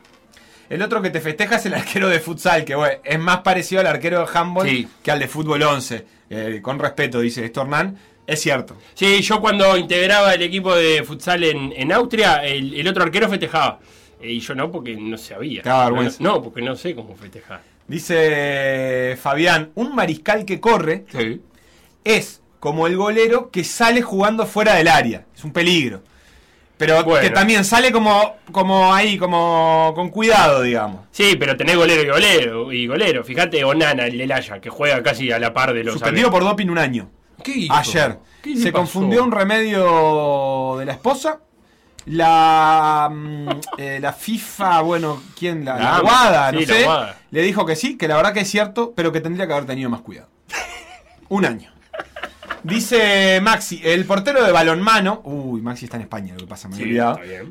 El 0.70 0.80
otro 0.80 1.02
que 1.02 1.10
te 1.10 1.20
festeja 1.20 1.56
es 1.56 1.66
el 1.66 1.74
arquero 1.74 2.08
de 2.08 2.18
futsal, 2.20 2.64
que 2.64 2.74
bueno, 2.74 2.98
es 3.04 3.18
más 3.18 3.40
parecido 3.40 3.80
al 3.82 3.86
arquero 3.88 4.20
de 4.20 4.26
handball 4.38 4.66
Sí. 4.68 4.88
que 5.02 5.10
al 5.10 5.18
de 5.18 5.28
fútbol 5.28 5.62
11. 5.62 6.06
Eh, 6.30 6.60
con 6.62 6.78
respeto, 6.78 7.20
dice 7.20 7.44
esto 7.44 7.60
Hernán. 7.60 7.98
Es 8.26 8.40
cierto. 8.40 8.78
Sí, 8.94 9.20
yo 9.20 9.40
cuando 9.40 9.76
integraba 9.76 10.32
el 10.32 10.40
equipo 10.42 10.74
de 10.74 11.02
futsal 11.04 11.44
en, 11.44 11.74
en 11.76 11.92
Austria, 11.92 12.36
el, 12.46 12.72
el 12.72 12.88
otro 12.88 13.02
arquero 13.02 13.28
festejaba. 13.28 13.80
Eh, 14.20 14.32
y 14.32 14.40
yo 14.40 14.54
no, 14.54 14.70
porque 14.70 14.94
no 14.96 15.18
sabía. 15.18 15.60
Vergüenza. 15.62 16.16
No, 16.20 16.36
no, 16.36 16.42
porque 16.42 16.62
no 16.62 16.74
sé 16.76 16.94
cómo 16.94 17.16
festejar. 17.16 17.60
Dice 17.88 19.18
Fabián, 19.20 19.72
un 19.74 19.94
mariscal 19.94 20.44
que 20.44 20.60
corre 20.60 21.04
Sí. 21.10 21.40
es 22.04 22.40
como 22.60 22.86
el 22.86 22.96
golero 22.96 23.50
que 23.50 23.64
sale 23.64 24.02
jugando 24.02 24.46
fuera 24.46 24.74
del 24.76 24.88
área. 24.88 25.26
Es 25.36 25.44
un 25.44 25.52
peligro. 25.52 26.02
Pero 26.84 27.04
Bueno. 27.04 27.20
que 27.22 27.30
también 27.30 27.64
sale 27.64 27.92
como, 27.92 28.36
como 28.50 28.92
ahí, 28.92 29.16
como 29.16 29.92
con 29.94 30.08
cuidado, 30.10 30.62
digamos. 30.62 31.02
Sí, 31.12 31.36
pero 31.38 31.56
tenés 31.56 31.76
golero 31.76 32.02
y 32.02 32.08
golero. 32.08 32.72
Y 32.72 32.86
golero. 32.88 33.22
Fíjate, 33.22 33.62
Onana, 33.64 34.06
el 34.06 34.18
del 34.18 34.32
Haya, 34.32 34.60
que 34.60 34.68
juega 34.68 35.00
casi 35.02 35.30
a 35.30 35.38
la 35.38 35.52
par 35.54 35.72
de 35.72 35.84
los. 35.84 35.94
Suspendido 35.94 36.30
por 36.30 36.42
doping 36.42 36.66
un 36.68 36.78
año. 36.78 37.08
¿Qué 37.44 37.52
hizo? 37.52 37.72
Ayer. 37.74 38.18
¿Qué 38.42 38.50
le 38.50 38.56
Se 38.56 38.72
pasó? 38.72 38.82
confundió 38.82 39.22
un 39.22 39.30
remedio 39.30 40.76
de 40.78 40.84
la 40.86 40.92
esposa. 40.92 41.38
La, 42.06 43.08
mm, 43.12 43.48
eh, 43.78 43.98
la 44.00 44.12
FIFA, 44.12 44.80
bueno, 44.80 45.22
¿quién? 45.38 45.64
La, 45.64 45.74
La 45.76 45.80
la 45.80 45.90
AMA, 45.96 46.00
Guada, 46.02 46.50
sí, 46.50 46.56
no 46.56 46.62
sé. 46.66 46.84
Guada. 46.84 47.16
Le 47.30 47.42
dijo 47.42 47.64
que 47.64 47.76
sí, 47.76 47.96
que 47.96 48.08
la 48.08 48.16
verdad 48.16 48.32
que 48.32 48.40
es 48.40 48.50
cierto, 48.50 48.92
pero 48.96 49.12
que 49.12 49.20
tendría 49.20 49.46
que 49.46 49.52
haber 49.52 49.66
tenido 49.66 49.88
más 49.88 50.00
cuidado. 50.00 50.28
un 51.28 51.44
año. 51.46 51.71
Dice 52.64 53.40
Maxi, 53.42 53.80
el 53.84 54.04
portero 54.04 54.44
de 54.44 54.52
balonmano. 54.52 55.20
Uy, 55.24 55.60
Maxi 55.62 55.86
está 55.86 55.96
en 55.96 56.02
España, 56.02 56.32
lo 56.34 56.40
que 56.40 56.46
pasa, 56.46 56.68
me 56.68 56.76
Sí, 56.76 56.96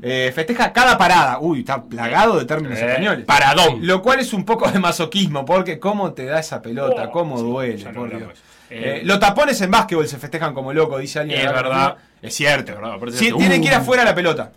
eh, 0.02 0.32
festeja 0.34 0.72
cada 0.72 0.98
parada. 0.98 1.40
Uy, 1.40 1.60
está 1.60 1.84
plagado 1.84 2.40
de 2.40 2.46
términos 2.46 2.80
Eh, 2.80 2.88
españoles. 2.88 3.26
paradón. 3.26 3.86
Lo 3.86 4.02
cual 4.02 4.20
es 4.20 4.34
un 4.34 4.46
poco 4.46 4.70
de 4.72 4.80
masoquismo, 4.80 5.44
porque 5.46 5.80
cómo 5.80 6.14
te 6.14 6.26
da 6.26 6.40
esa 6.40 6.62
pelota, 6.62 7.06
Oh, 7.08 7.12
cómo 7.12 7.38
sí, 7.38 7.44
duele, 7.44 7.84
lo 7.84 7.94
por. 7.94 8.10
Dios. 8.18 8.40
Eh, 8.70 9.00
Eh, 9.00 9.02
los 9.04 9.20
tapones 9.20 9.60
en 9.62 9.70
básquetbol 9.70 10.08
se 10.08 10.18
festejan 10.18 10.54
como 10.54 10.72
loco, 10.72 10.98
dice 10.98 11.20
alguien. 11.20 11.42
Es 11.42 11.52
verdad. 11.52 11.98
Es 12.22 12.34
cierto. 12.34 12.72
Es 12.72 12.78
verdad, 12.80 13.00
se 13.12 13.26
hace, 13.26 13.34
tienen 13.34 13.60
uh. 13.60 13.64
que 13.64 13.68
ir 13.70 13.76
afuera 13.76 14.06
la 14.06 14.16
pelota. 14.16 14.52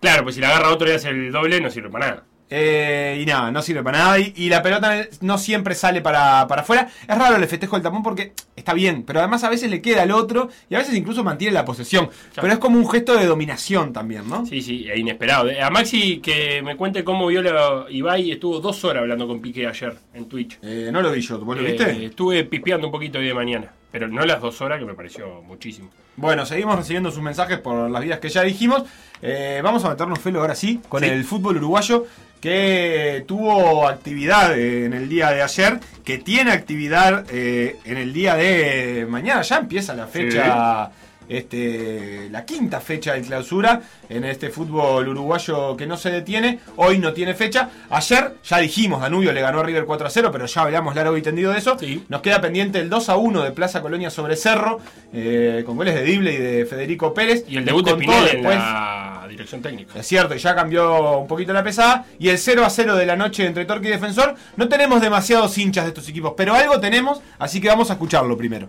Claro, 0.00 0.22
pues 0.22 0.34
si 0.34 0.40
la 0.40 0.48
agarra 0.48 0.70
otro 0.70 0.88
y 0.88 0.92
hace 0.92 1.10
el 1.10 1.30
doble, 1.30 1.60
no 1.60 1.70
sirve 1.70 1.90
para 1.90 2.06
nada. 2.06 2.22
Eh, 2.50 3.18
y 3.22 3.26
nada, 3.26 3.50
no 3.50 3.62
sirve 3.62 3.82
para 3.82 3.98
nada. 3.98 4.18
Y, 4.18 4.32
y 4.36 4.48
la 4.48 4.62
pelota 4.62 5.06
no 5.20 5.38
siempre 5.38 5.74
sale 5.74 6.00
para, 6.00 6.46
para 6.48 6.62
afuera. 6.62 6.88
Es 7.08 7.16
raro 7.16 7.36
el 7.36 7.46
festejo 7.46 7.76
del 7.76 7.82
tapón 7.82 8.02
porque 8.02 8.32
está 8.56 8.74
bien, 8.74 9.04
pero 9.04 9.20
además 9.20 9.44
a 9.44 9.48
veces 9.50 9.70
le 9.70 9.80
queda 9.80 10.02
al 10.02 10.10
otro 10.10 10.48
y 10.68 10.74
a 10.74 10.78
veces 10.78 10.94
incluso 10.94 11.22
mantiene 11.24 11.54
la 11.54 11.64
posesión. 11.64 12.10
Pero 12.34 12.52
es 12.52 12.58
como 12.58 12.76
un 12.78 12.88
gesto 12.90 13.16
de 13.16 13.26
dominación 13.26 13.92
también, 13.92 14.28
¿no? 14.28 14.44
Sí, 14.46 14.60
sí, 14.60 14.86
e 14.92 14.98
inesperado. 14.98 15.48
A 15.62 15.70
Maxi 15.70 16.18
que 16.18 16.60
me 16.62 16.76
cuente 16.76 17.04
cómo 17.04 17.26
vio 17.28 17.40
la 17.42 17.84
Ibai, 17.88 18.32
estuvo 18.32 18.58
dos 18.60 18.84
horas 18.84 19.02
hablando 19.02 19.26
con 19.28 19.40
Piqué 19.40 19.66
ayer 19.66 19.94
en 20.14 20.26
Twitch. 20.28 20.58
Eh, 20.62 20.90
no 20.92 21.00
lo 21.02 21.12
vi 21.12 21.20
yo, 21.20 21.38
¿vos 21.38 21.56
lo 21.56 21.62
Eh, 21.66 21.72
viste? 21.72 22.04
estuve 22.06 22.44
pispeando 22.44 22.86
un 22.88 22.92
poquito 22.92 23.18
hoy 23.18 23.26
de 23.26 23.34
mañana, 23.34 23.72
pero 23.90 24.08
no 24.08 24.24
las 24.24 24.40
dos 24.40 24.60
horas 24.60 24.78
que 24.78 24.84
me 24.84 24.94
pareció 24.94 25.42
muchísimo. 25.42 25.90
Bueno, 26.16 26.44
seguimos 26.46 26.76
recibiendo 26.76 27.10
sus 27.10 27.22
mensajes 27.22 27.58
por 27.58 27.90
las 27.90 28.02
vías 28.02 28.18
que 28.18 28.28
ya 28.28 28.42
dijimos. 28.42 28.82
Eh, 29.22 29.60
vamos 29.62 29.84
a 29.84 29.90
meternos 29.90 30.18
felo 30.18 30.40
ahora 30.40 30.54
sí 30.54 30.80
con 30.88 31.02
Sí. 31.02 31.08
el 31.08 31.24
fútbol 31.24 31.56
uruguayo 31.56 32.06
que 32.40 33.24
tuvo 33.26 33.86
actividad 33.86 34.58
en 34.58 34.92
el 34.94 35.08
día 35.08 35.30
de 35.30 35.42
ayer, 35.42 35.78
que 36.04 36.18
tiene 36.18 36.52
actividad 36.52 37.26
eh, 37.30 37.76
en 37.84 37.98
el 37.98 38.12
día 38.14 38.34
de 38.34 39.06
mañana. 39.08 39.42
Ya 39.42 39.58
empieza 39.58 39.94
la 39.94 40.06
fecha, 40.06 40.90
este, 41.30 42.28
la 42.30 42.44
quinta 42.44 42.80
fecha 42.80 43.14
de 43.14 43.22
clausura 43.22 43.80
en 44.08 44.24
este 44.24 44.50
fútbol 44.50 45.08
uruguayo 45.08 45.76
que 45.76 45.86
no 45.86 45.96
se 45.96 46.10
detiene. 46.10 46.58
Hoy 46.76 46.98
no 46.98 47.12
tiene 47.12 47.34
fecha. 47.34 47.70
Ayer 47.88 48.34
ya 48.44 48.58
dijimos, 48.58 49.00
Danubio 49.00 49.32
le 49.32 49.40
ganó 49.40 49.60
a 49.60 49.62
River 49.62 49.84
4 49.86 50.06
a 50.06 50.10
0, 50.10 50.28
pero 50.32 50.46
ya 50.46 50.62
hablamos 50.62 50.94
largo 50.94 51.16
y 51.16 51.22
tendido 51.22 51.52
de 51.52 51.58
eso. 51.58 51.78
Sí. 51.78 52.04
Nos 52.08 52.20
queda 52.20 52.40
pendiente 52.40 52.78
el 52.80 52.90
2 52.90 53.08
a 53.08 53.16
1 53.16 53.42
de 53.42 53.52
Plaza 53.52 53.80
Colonia 53.80 54.10
sobre 54.10 54.36
Cerro, 54.36 54.80
eh, 55.12 55.62
con 55.64 55.76
goles 55.76 55.94
de 55.94 56.02
Dible 56.02 56.32
y 56.34 56.36
de 56.38 56.66
Federico 56.66 57.14
Pérez. 57.14 57.44
Y 57.48 57.56
el 57.56 57.64
debut 57.64 57.86
de 57.86 57.94
Pinel 57.94 58.16
en 58.28 58.32
después- 58.42 58.56
la 58.58 59.26
dirección 59.28 59.62
técnica. 59.62 59.98
es 59.98 60.06
cierto, 60.06 60.34
y 60.34 60.38
ya 60.38 60.54
cambió 60.56 61.18
un 61.18 61.28
poquito 61.28 61.52
la 61.52 61.62
pesada. 61.62 62.04
Y 62.18 62.28
el 62.28 62.38
0 62.38 62.64
a 62.64 62.70
0 62.70 62.96
de 62.96 63.06
la 63.06 63.14
noche 63.16 63.46
entre 63.46 63.64
Torque 63.64 63.88
y 63.88 63.90
Defensor. 63.92 64.34
No 64.56 64.68
tenemos 64.68 65.00
demasiados 65.00 65.56
hinchas 65.56 65.84
de 65.84 65.90
estos 65.90 66.08
equipos, 66.08 66.34
pero 66.36 66.54
algo 66.54 66.80
tenemos, 66.80 67.20
así 67.38 67.60
que 67.60 67.68
vamos 67.68 67.90
a 67.90 67.92
escucharlo 67.94 68.36
primero. 68.36 68.68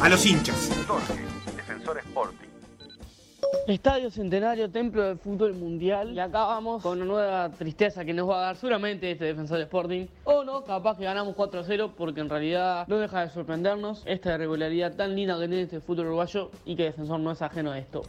A 0.00 0.08
los 0.08 0.24
hinchas. 0.26 0.70
Defensor 1.86 1.98
Sporting. 1.98 2.48
Estadio 3.68 4.10
Centenario, 4.10 4.68
templo 4.70 5.04
del 5.04 5.18
fútbol 5.18 5.54
mundial. 5.54 6.12
Y 6.12 6.18
acá 6.18 6.44
vamos 6.44 6.82
con 6.82 7.00
una 7.00 7.04
nueva 7.04 7.50
tristeza 7.50 8.04
que 8.04 8.12
nos 8.12 8.28
va 8.28 8.38
a 8.38 8.40
dar 8.46 8.56
seguramente 8.56 9.10
este 9.10 9.26
defensor 9.26 9.60
Sporting. 9.60 10.06
O 10.24 10.42
no, 10.42 10.64
capaz 10.64 10.98
que 10.98 11.04
ganamos 11.04 11.36
4 11.36 11.60
a 11.60 11.64
0 11.64 11.94
porque 11.96 12.20
en 12.20 12.28
realidad 12.28 12.88
no 12.88 12.98
deja 12.98 13.20
de 13.20 13.30
sorprendernos 13.30 14.02
esta 14.06 14.34
irregularidad 14.34 14.94
tan 14.94 15.14
linda 15.14 15.38
que 15.38 15.46
tiene 15.46 15.62
este 15.62 15.80
fútbol 15.80 16.06
uruguayo 16.06 16.50
y 16.64 16.74
que 16.74 16.84
defensor 16.84 17.20
no 17.20 17.30
es 17.30 17.42
ajeno 17.42 17.70
a 17.70 17.78
esto. 17.78 18.02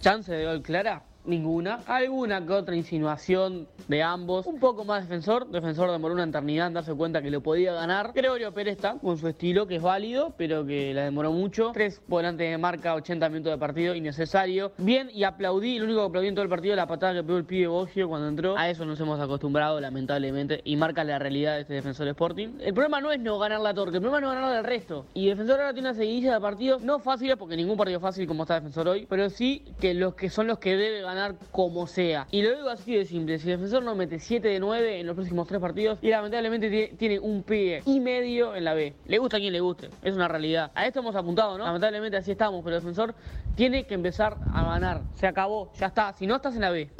¿Chance 0.00 0.32
de 0.32 0.46
gol 0.46 0.62
clara? 0.62 1.02
Ninguna. 1.24 1.80
Alguna 1.86 2.44
que 2.44 2.52
otra 2.52 2.74
insinuación 2.74 3.68
de 3.86 4.02
ambos. 4.02 4.46
Un 4.46 4.58
poco 4.58 4.84
más 4.84 5.02
defensor. 5.08 5.48
Defensor 5.48 5.90
demoró 5.90 6.14
una 6.14 6.24
eternidad 6.24 6.66
en 6.66 6.74
darse 6.74 6.92
cuenta 6.94 7.22
que 7.22 7.30
lo 7.30 7.40
podía 7.40 7.72
ganar. 7.72 8.12
Gregorio 8.12 8.52
Pérez 8.52 8.76
está 8.76 8.98
con 8.98 9.16
su 9.16 9.28
estilo 9.28 9.68
que 9.68 9.76
es 9.76 9.82
válido, 9.82 10.34
pero 10.36 10.66
que 10.66 10.92
la 10.92 11.04
demoró 11.04 11.30
mucho. 11.30 11.70
Tres 11.72 12.00
por 12.08 12.22
delante 12.22 12.44
de 12.44 12.58
marca, 12.58 12.94
80 12.94 13.28
minutos 13.28 13.52
de 13.52 13.58
partido, 13.58 13.94
innecesario. 13.94 14.72
Bien, 14.78 15.10
y 15.12 15.22
aplaudí, 15.22 15.78
lo 15.78 15.84
único 15.84 16.00
que 16.00 16.06
aplaudí 16.06 16.28
en 16.28 16.34
todo 16.34 16.42
el 16.42 16.50
partido, 16.50 16.74
la 16.74 16.86
patada 16.86 17.14
que 17.14 17.22
pegó 17.22 17.38
el 17.38 17.44
pibe 17.44 17.68
Boggio 17.68 18.08
cuando 18.08 18.26
entró. 18.26 18.58
A 18.58 18.68
eso 18.68 18.84
nos 18.84 18.98
hemos 18.98 19.20
acostumbrado, 19.20 19.80
lamentablemente, 19.80 20.60
y 20.64 20.76
marca 20.76 21.04
la 21.04 21.20
realidad 21.20 21.54
de 21.54 21.60
este 21.60 21.74
defensor 21.74 22.08
Sporting. 22.08 22.48
El 22.60 22.74
problema 22.74 23.00
no 23.00 23.12
es 23.12 23.20
no 23.20 23.38
ganar 23.38 23.60
la 23.60 23.72
torque, 23.72 23.98
el 23.98 24.02
problema 24.02 24.18
es 24.18 24.34
no 24.34 24.40
ganar 24.40 24.58
el 24.58 24.64
resto. 24.64 25.06
Y 25.14 25.28
defensor 25.28 25.60
ahora 25.60 25.72
tiene 25.72 25.90
una 25.90 25.96
seguidilla 25.96 26.34
de 26.34 26.40
partidos 26.40 26.82
no 26.82 26.98
fáciles, 26.98 27.36
porque 27.36 27.56
ningún 27.56 27.76
partido 27.76 28.00
fácil 28.00 28.26
como 28.26 28.42
está 28.42 28.54
defensor 28.54 28.88
hoy, 28.88 29.06
pero 29.08 29.30
sí 29.30 29.64
que 29.80 29.94
los 29.94 30.14
que 30.14 30.28
son 30.28 30.48
los 30.48 30.58
que 30.58 30.76
debe 30.76 31.00
ganar 31.02 31.11
como 31.50 31.86
sea. 31.86 32.26
Y 32.30 32.42
lo 32.42 32.54
digo 32.56 32.68
así 32.70 32.96
de 32.96 33.04
simple, 33.04 33.38
si 33.38 33.50
el 33.50 33.56
defensor 33.58 33.82
no 33.82 33.94
mete 33.94 34.18
7 34.18 34.48
de 34.48 34.58
9 34.60 35.00
en 35.00 35.06
los 35.06 35.14
próximos 35.14 35.46
tres 35.48 35.60
partidos, 35.60 35.98
y 36.02 36.10
lamentablemente 36.10 36.70
tie- 36.70 36.96
tiene 36.98 37.18
un 37.18 37.42
pibe 37.42 37.82
y 37.86 38.00
medio 38.00 38.54
en 38.54 38.64
la 38.64 38.74
B. 38.74 38.94
Le 39.06 39.18
gusta 39.18 39.36
a 39.36 39.40
quien 39.40 39.52
le 39.52 39.60
guste, 39.60 39.90
es 40.02 40.14
una 40.14 40.28
realidad. 40.28 40.70
A 40.74 40.86
esto 40.86 41.00
hemos 41.00 41.14
apuntado, 41.16 41.56
¿no? 41.58 41.64
Lamentablemente 41.64 42.16
así 42.16 42.32
estamos, 42.32 42.62
pero 42.64 42.76
el 42.76 42.82
defensor 42.82 43.14
tiene 43.56 43.86
que 43.86 43.94
empezar 43.94 44.36
a 44.52 44.62
ganar. 44.64 45.02
Se 45.14 45.26
acabó, 45.26 45.72
ya 45.74 45.86
está. 45.86 46.12
Si 46.14 46.26
no 46.26 46.36
estás 46.36 46.54
en 46.54 46.60
la 46.62 46.70
B. 46.70 46.90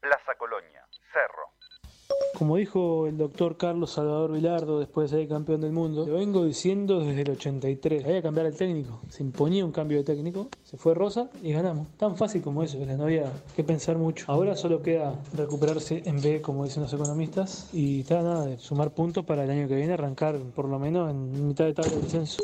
Plaza 0.00 0.34
Colonia. 0.38 0.84
Cerro. 1.12 1.55
Como 2.36 2.56
dijo 2.56 3.06
el 3.06 3.16
doctor 3.16 3.56
Carlos 3.56 3.92
Salvador 3.92 4.32
Vilardo 4.32 4.78
después 4.78 5.10
de 5.10 5.18
ser 5.18 5.28
campeón 5.28 5.62
del 5.62 5.72
mundo, 5.72 6.06
lo 6.06 6.16
vengo 6.16 6.44
diciendo 6.44 7.00
desde 7.00 7.22
el 7.22 7.30
83. 7.30 8.04
Había 8.04 8.16
que 8.16 8.22
cambiar 8.22 8.46
el 8.46 8.54
técnico. 8.54 9.00
Se 9.08 9.22
imponía 9.22 9.64
un 9.64 9.72
cambio 9.72 9.98
de 9.98 10.04
técnico, 10.04 10.48
se 10.62 10.76
fue 10.76 10.94
Rosa 10.94 11.30
y 11.42 11.52
ganamos. 11.52 11.86
Tan 11.96 12.16
fácil 12.16 12.42
como 12.42 12.62
eso, 12.62 12.78
no 12.78 13.04
había 13.04 13.32
que 13.54 13.64
pensar 13.64 13.96
mucho. 13.96 14.26
Ahora 14.28 14.54
solo 14.54 14.82
queda 14.82 15.14
recuperarse 15.34 16.02
en 16.04 16.20
B, 16.20 16.42
como 16.42 16.64
dicen 16.64 16.82
los 16.82 16.92
economistas, 16.92 17.70
y 17.72 18.00
está 18.00 18.22
nada 18.22 18.44
de 18.44 18.58
sumar 18.58 18.92
puntos 18.92 19.24
para 19.24 19.44
el 19.44 19.50
año 19.50 19.66
que 19.66 19.74
viene, 19.74 19.94
arrancar 19.94 20.38
por 20.54 20.68
lo 20.68 20.78
menos 20.78 21.10
en 21.10 21.48
mitad 21.48 21.64
de 21.64 21.72
tabla 21.72 21.92
de 21.92 22.02
descenso. 22.02 22.42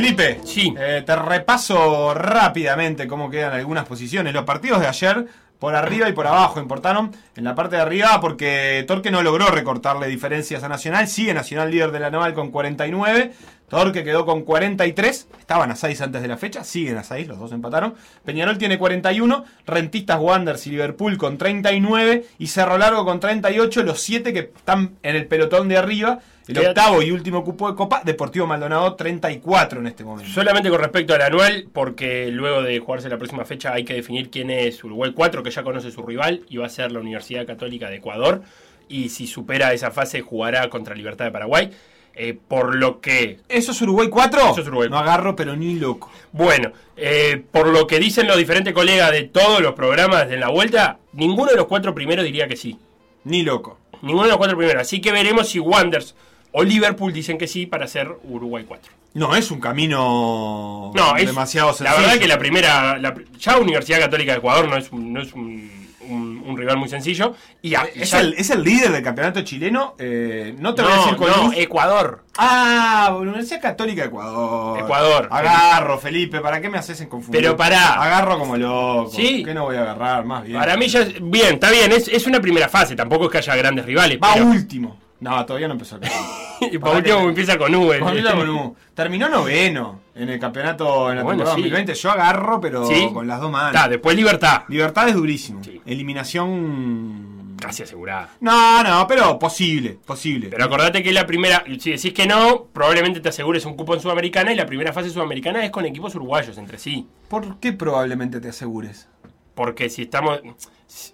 Felipe, 0.00 0.40
Sí. 0.44 0.72
eh, 0.78 1.02
te 1.04 1.14
repaso 1.14 2.14
rápidamente 2.14 3.06
cómo 3.06 3.28
quedan 3.28 3.52
algunas 3.52 3.84
posiciones. 3.84 4.32
Los 4.32 4.44
partidos 4.44 4.80
de 4.80 4.86
ayer, 4.86 5.26
por 5.60 5.76
arriba 5.76 6.08
y 6.08 6.12
por 6.12 6.26
abajo, 6.26 6.58
importaron 6.58 7.12
en 7.36 7.44
la 7.44 7.54
parte 7.54 7.76
de 7.76 7.82
arriba 7.82 8.18
porque 8.20 8.84
Torque 8.88 9.10
no 9.10 9.22
logró 9.22 9.46
recortarle 9.48 10.08
diferencias 10.08 10.64
a 10.64 10.68
Nacional. 10.68 11.06
Sigue 11.06 11.34
Nacional 11.34 11.70
líder 11.70 11.92
de 11.92 12.00
la 12.00 12.10
Naval 12.10 12.32
con 12.32 12.50
49. 12.50 13.32
Torque 13.68 14.02
quedó 14.02 14.24
con 14.24 14.42
43. 14.42 15.28
Estaban 15.38 15.70
a 15.70 15.76
6 15.76 16.00
antes 16.00 16.22
de 16.22 16.28
la 16.28 16.38
fecha. 16.38 16.64
Siguen 16.64 16.96
a 16.96 17.04
6, 17.04 17.28
los 17.28 17.38
dos 17.38 17.52
empataron. 17.52 17.94
Peñarol 18.24 18.56
tiene 18.56 18.78
41. 18.78 19.44
Rentistas, 19.66 20.18
Wanderers 20.18 20.66
y 20.66 20.70
Liverpool 20.70 21.18
con 21.18 21.36
39. 21.36 22.24
Y 22.38 22.46
Cerro 22.48 22.78
Largo 22.78 23.04
con 23.04 23.20
38. 23.20 23.82
Los 23.84 24.00
7 24.00 24.32
que 24.32 24.38
están 24.40 24.96
en 25.02 25.14
el 25.14 25.26
pelotón 25.26 25.68
de 25.68 25.76
arriba. 25.76 26.20
El 26.48 26.66
octavo 26.66 27.00
y 27.00 27.12
último 27.12 27.44
cupo 27.44 27.70
de 27.70 27.76
Copa. 27.76 28.02
Deportivo 28.04 28.46
Maldonado 28.46 28.94
34 28.94 29.80
en 29.80 29.86
este 29.86 30.02
momento. 30.04 30.32
Solamente 30.32 30.68
con 30.68 30.80
respecto 30.80 31.14
al 31.14 31.22
anual, 31.22 31.68
porque 31.72 32.28
luego 32.28 32.62
de 32.62 32.78
jugarse 32.80 33.08
la 33.08 33.18
próxima 33.18 33.44
fecha 33.44 33.72
hay 33.72 33.84
que 33.84 33.94
definir 33.94 34.30
quién 34.30 34.50
es 34.50 34.82
Uruguay 34.82 35.12
4, 35.14 35.42
que 35.44 35.49
ya 35.50 35.62
conoce 35.62 35.90
su 35.90 36.02
rival, 36.02 36.44
y 36.48 36.56
va 36.56 36.66
a 36.66 36.70
ser 36.70 36.92
la 36.92 37.00
Universidad 37.00 37.46
Católica 37.46 37.88
de 37.90 37.96
Ecuador. 37.96 38.42
Y 38.88 39.10
si 39.10 39.26
supera 39.26 39.72
esa 39.72 39.90
fase, 39.90 40.20
jugará 40.20 40.68
contra 40.68 40.94
Libertad 40.94 41.26
de 41.26 41.30
Paraguay. 41.30 41.70
Eh, 42.14 42.36
por 42.48 42.74
lo 42.74 43.00
que 43.00 43.38
¿Eso 43.48 43.70
es 43.70 43.80
Uruguay 43.82 44.08
4? 44.08 44.50
Eso 44.50 44.60
es 44.60 44.66
Uruguay 44.66 44.88
No 44.90 44.98
agarro, 44.98 45.36
pero 45.36 45.54
ni 45.54 45.76
loco. 45.76 46.10
Bueno, 46.32 46.72
eh, 46.96 47.42
por 47.52 47.68
lo 47.68 47.86
que 47.86 48.00
dicen 48.00 48.26
los 48.26 48.36
diferentes 48.36 48.74
colegas 48.74 49.12
de 49.12 49.22
todos 49.22 49.60
los 49.60 49.74
programas 49.74 50.28
de 50.28 50.36
la 50.36 50.48
vuelta, 50.48 50.98
ninguno 51.12 51.52
de 51.52 51.56
los 51.56 51.66
cuatro 51.66 51.94
primeros 51.94 52.24
diría 52.24 52.48
que 52.48 52.56
sí. 52.56 52.78
Ni 53.24 53.42
loco. 53.42 53.78
Ninguno 54.02 54.24
de 54.24 54.30
los 54.30 54.38
cuatro 54.38 54.56
primeros. 54.56 54.82
Así 54.82 55.00
que 55.00 55.12
veremos 55.12 55.48
si 55.48 55.60
Wanderers 55.60 56.16
o 56.52 56.64
Liverpool 56.64 57.12
dicen 57.12 57.38
que 57.38 57.46
sí 57.46 57.66
para 57.66 57.86
ser 57.86 58.08
Uruguay 58.24 58.64
4. 58.66 58.99
No, 59.14 59.34
es 59.34 59.50
un 59.50 59.58
camino 59.60 60.92
No, 60.94 61.16
es 61.16 61.26
demasiado 61.26 61.68
La 61.70 61.74
sencillo. 61.76 62.00
verdad 62.00 62.18
que 62.20 62.28
la 62.28 62.38
primera. 62.38 62.98
la- 62.98 63.14
ya 63.38 63.58
Universidad 63.58 63.98
Católica 64.00 64.32
de 64.32 64.38
Ecuador 64.38 64.68
no 64.68 64.76
es 64.76 64.90
un, 64.92 65.12
no 65.12 65.20
es 65.20 65.32
un, 65.32 65.70
un- 66.08 66.42
un 66.46 66.56
rival 66.56 66.76
muy 66.76 66.88
sencillo. 66.88 67.34
Y, 67.62 67.74
a- 67.74 67.88
es, 67.94 68.10
ya- 68.12 68.20
el, 68.20 68.34
es 68.34 68.50
el 68.50 68.62
líder 68.62 68.92
del 68.92 69.02
campeonato 69.02 69.42
chileno. 69.42 69.94
eh, 69.98 70.54
no 70.58 70.74
te 70.74 70.82
no, 70.82 70.88
voy 70.88 70.96
a 70.96 71.00
decir 71.02 71.16
con 71.16 71.28
no, 71.30 71.44
luz. 71.44 71.54
Ecuador. 71.56 72.24
Ah, 72.38 73.16
Universidad 73.20 73.60
Católica 73.60 74.02
de 74.02 74.08
Ecuador. 74.08 74.78
Ecuador. 74.78 75.28
Agarro, 75.30 75.98
Felipe. 75.98 76.40
¿Para 76.40 76.60
qué 76.60 76.68
me 76.70 76.78
haces 76.78 77.00
en 77.00 77.08
confundir? 77.08 77.40
Pero 77.42 77.56
pará. 77.56 78.00
Agarro 78.02 78.38
como 78.38 78.56
loco. 78.56 79.10
Sí. 79.14 79.42
¿Qué 79.44 79.52
no 79.54 79.64
voy 79.64 79.76
a 79.76 79.82
agarrar? 79.82 80.24
Más 80.24 80.44
bien. 80.44 80.58
Para 80.58 80.76
mí 80.76 80.86
ya. 80.88 81.04
Bien, 81.20 81.54
está 81.54 81.70
bien, 81.70 81.90
es, 81.92 82.06
es 82.08 82.26
una 82.28 82.40
primera 82.40 82.68
fase. 82.68 82.94
Tampoco 82.96 83.24
es 83.26 83.30
que 83.32 83.38
haya 83.38 83.56
grandes 83.56 83.84
rivales. 83.84 84.18
Va 84.22 84.34
pero- 84.34 84.46
último. 84.46 84.98
No, 85.20 85.44
todavía 85.46 85.68
no 85.68 85.74
empezó. 85.74 85.98
y 86.72 86.78
por 86.78 86.96
último 86.96 87.20
empieza 87.20 87.56
con 87.58 87.74
U. 87.74 87.92
el- 87.92 88.00
Familia 88.00 88.34
Monú. 88.34 88.74
Terminó 88.94 89.28
noveno 89.28 90.00
en 90.14 90.28
el 90.30 90.38
campeonato 90.38 91.10
en 91.10 91.16
la 91.18 91.22
Bueno, 91.22 91.38
temporada 91.44 91.56
sí. 91.56 91.62
2020. 91.62 91.94
Yo 91.94 92.10
agarro, 92.10 92.60
pero 92.60 92.86
Sí. 92.86 93.08
con 93.12 93.26
las 93.26 93.40
dos 93.40 93.50
manos. 93.50 93.74
Está, 93.74 93.88
después 93.88 94.16
Libertad. 94.16 94.62
Libertad 94.68 95.08
es 95.08 95.14
durísimo. 95.14 95.62
Sí. 95.62 95.80
Eliminación. 95.86 97.56
Casi 97.60 97.82
asegurada. 97.82 98.30
No, 98.40 98.82
no, 98.82 99.06
pero 99.06 99.38
posible, 99.38 99.98
posible. 100.06 100.48
Pero 100.48 100.64
acordate 100.64 101.02
que 101.02 101.12
la 101.12 101.26
primera, 101.26 101.62
si 101.78 101.90
decís 101.92 102.14
que 102.14 102.26
no, 102.26 102.64
probablemente 102.72 103.20
te 103.20 103.28
asegures 103.28 103.66
un 103.66 103.74
cupo 103.76 103.94
en 103.94 104.00
Sudamericana 104.00 104.50
y 104.52 104.56
la 104.56 104.64
primera 104.64 104.94
fase 104.94 105.10
sudamericana 105.10 105.62
es 105.64 105.70
con 105.70 105.84
equipos 105.84 106.14
uruguayos 106.14 106.56
entre 106.56 106.78
sí. 106.78 107.06
¿Por 107.28 107.58
qué 107.58 107.74
probablemente 107.74 108.40
te 108.40 108.48
asegures? 108.48 109.08
Porque 109.54 109.90
si 109.90 110.02
estamos. 110.02 110.40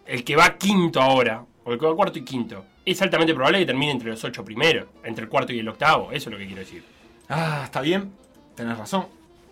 El 0.07 0.23
que 0.23 0.37
va 0.37 0.57
quinto 0.57 1.03
ahora, 1.03 1.45
o 1.65 1.73
el 1.73 1.81
que 1.81 1.87
va 1.87 1.97
cuarto 1.97 2.19
y 2.21 2.23
quinto, 2.25 2.65
es 2.93 3.03
altamente 3.03 3.35
probable 3.35 3.59
que 3.59 3.67
termine 3.67 3.93
entre 3.93 4.11
los 4.11 4.23
ocho 4.25 4.45
primeros, 4.45 4.87
entre 5.05 5.25
el 5.25 5.29
cuarto 5.29 5.53
y 5.53 5.59
el 5.59 5.69
octavo. 5.69 6.13
Eso 6.13 6.31
es 6.31 6.33
lo 6.33 6.39
que 6.39 6.47
quiero 6.47 6.61
decir. 6.61 6.85
Ah, 7.29 7.63
está 7.65 7.81
bien, 7.81 8.13
tenés 8.55 8.79
razón. 8.79 9.07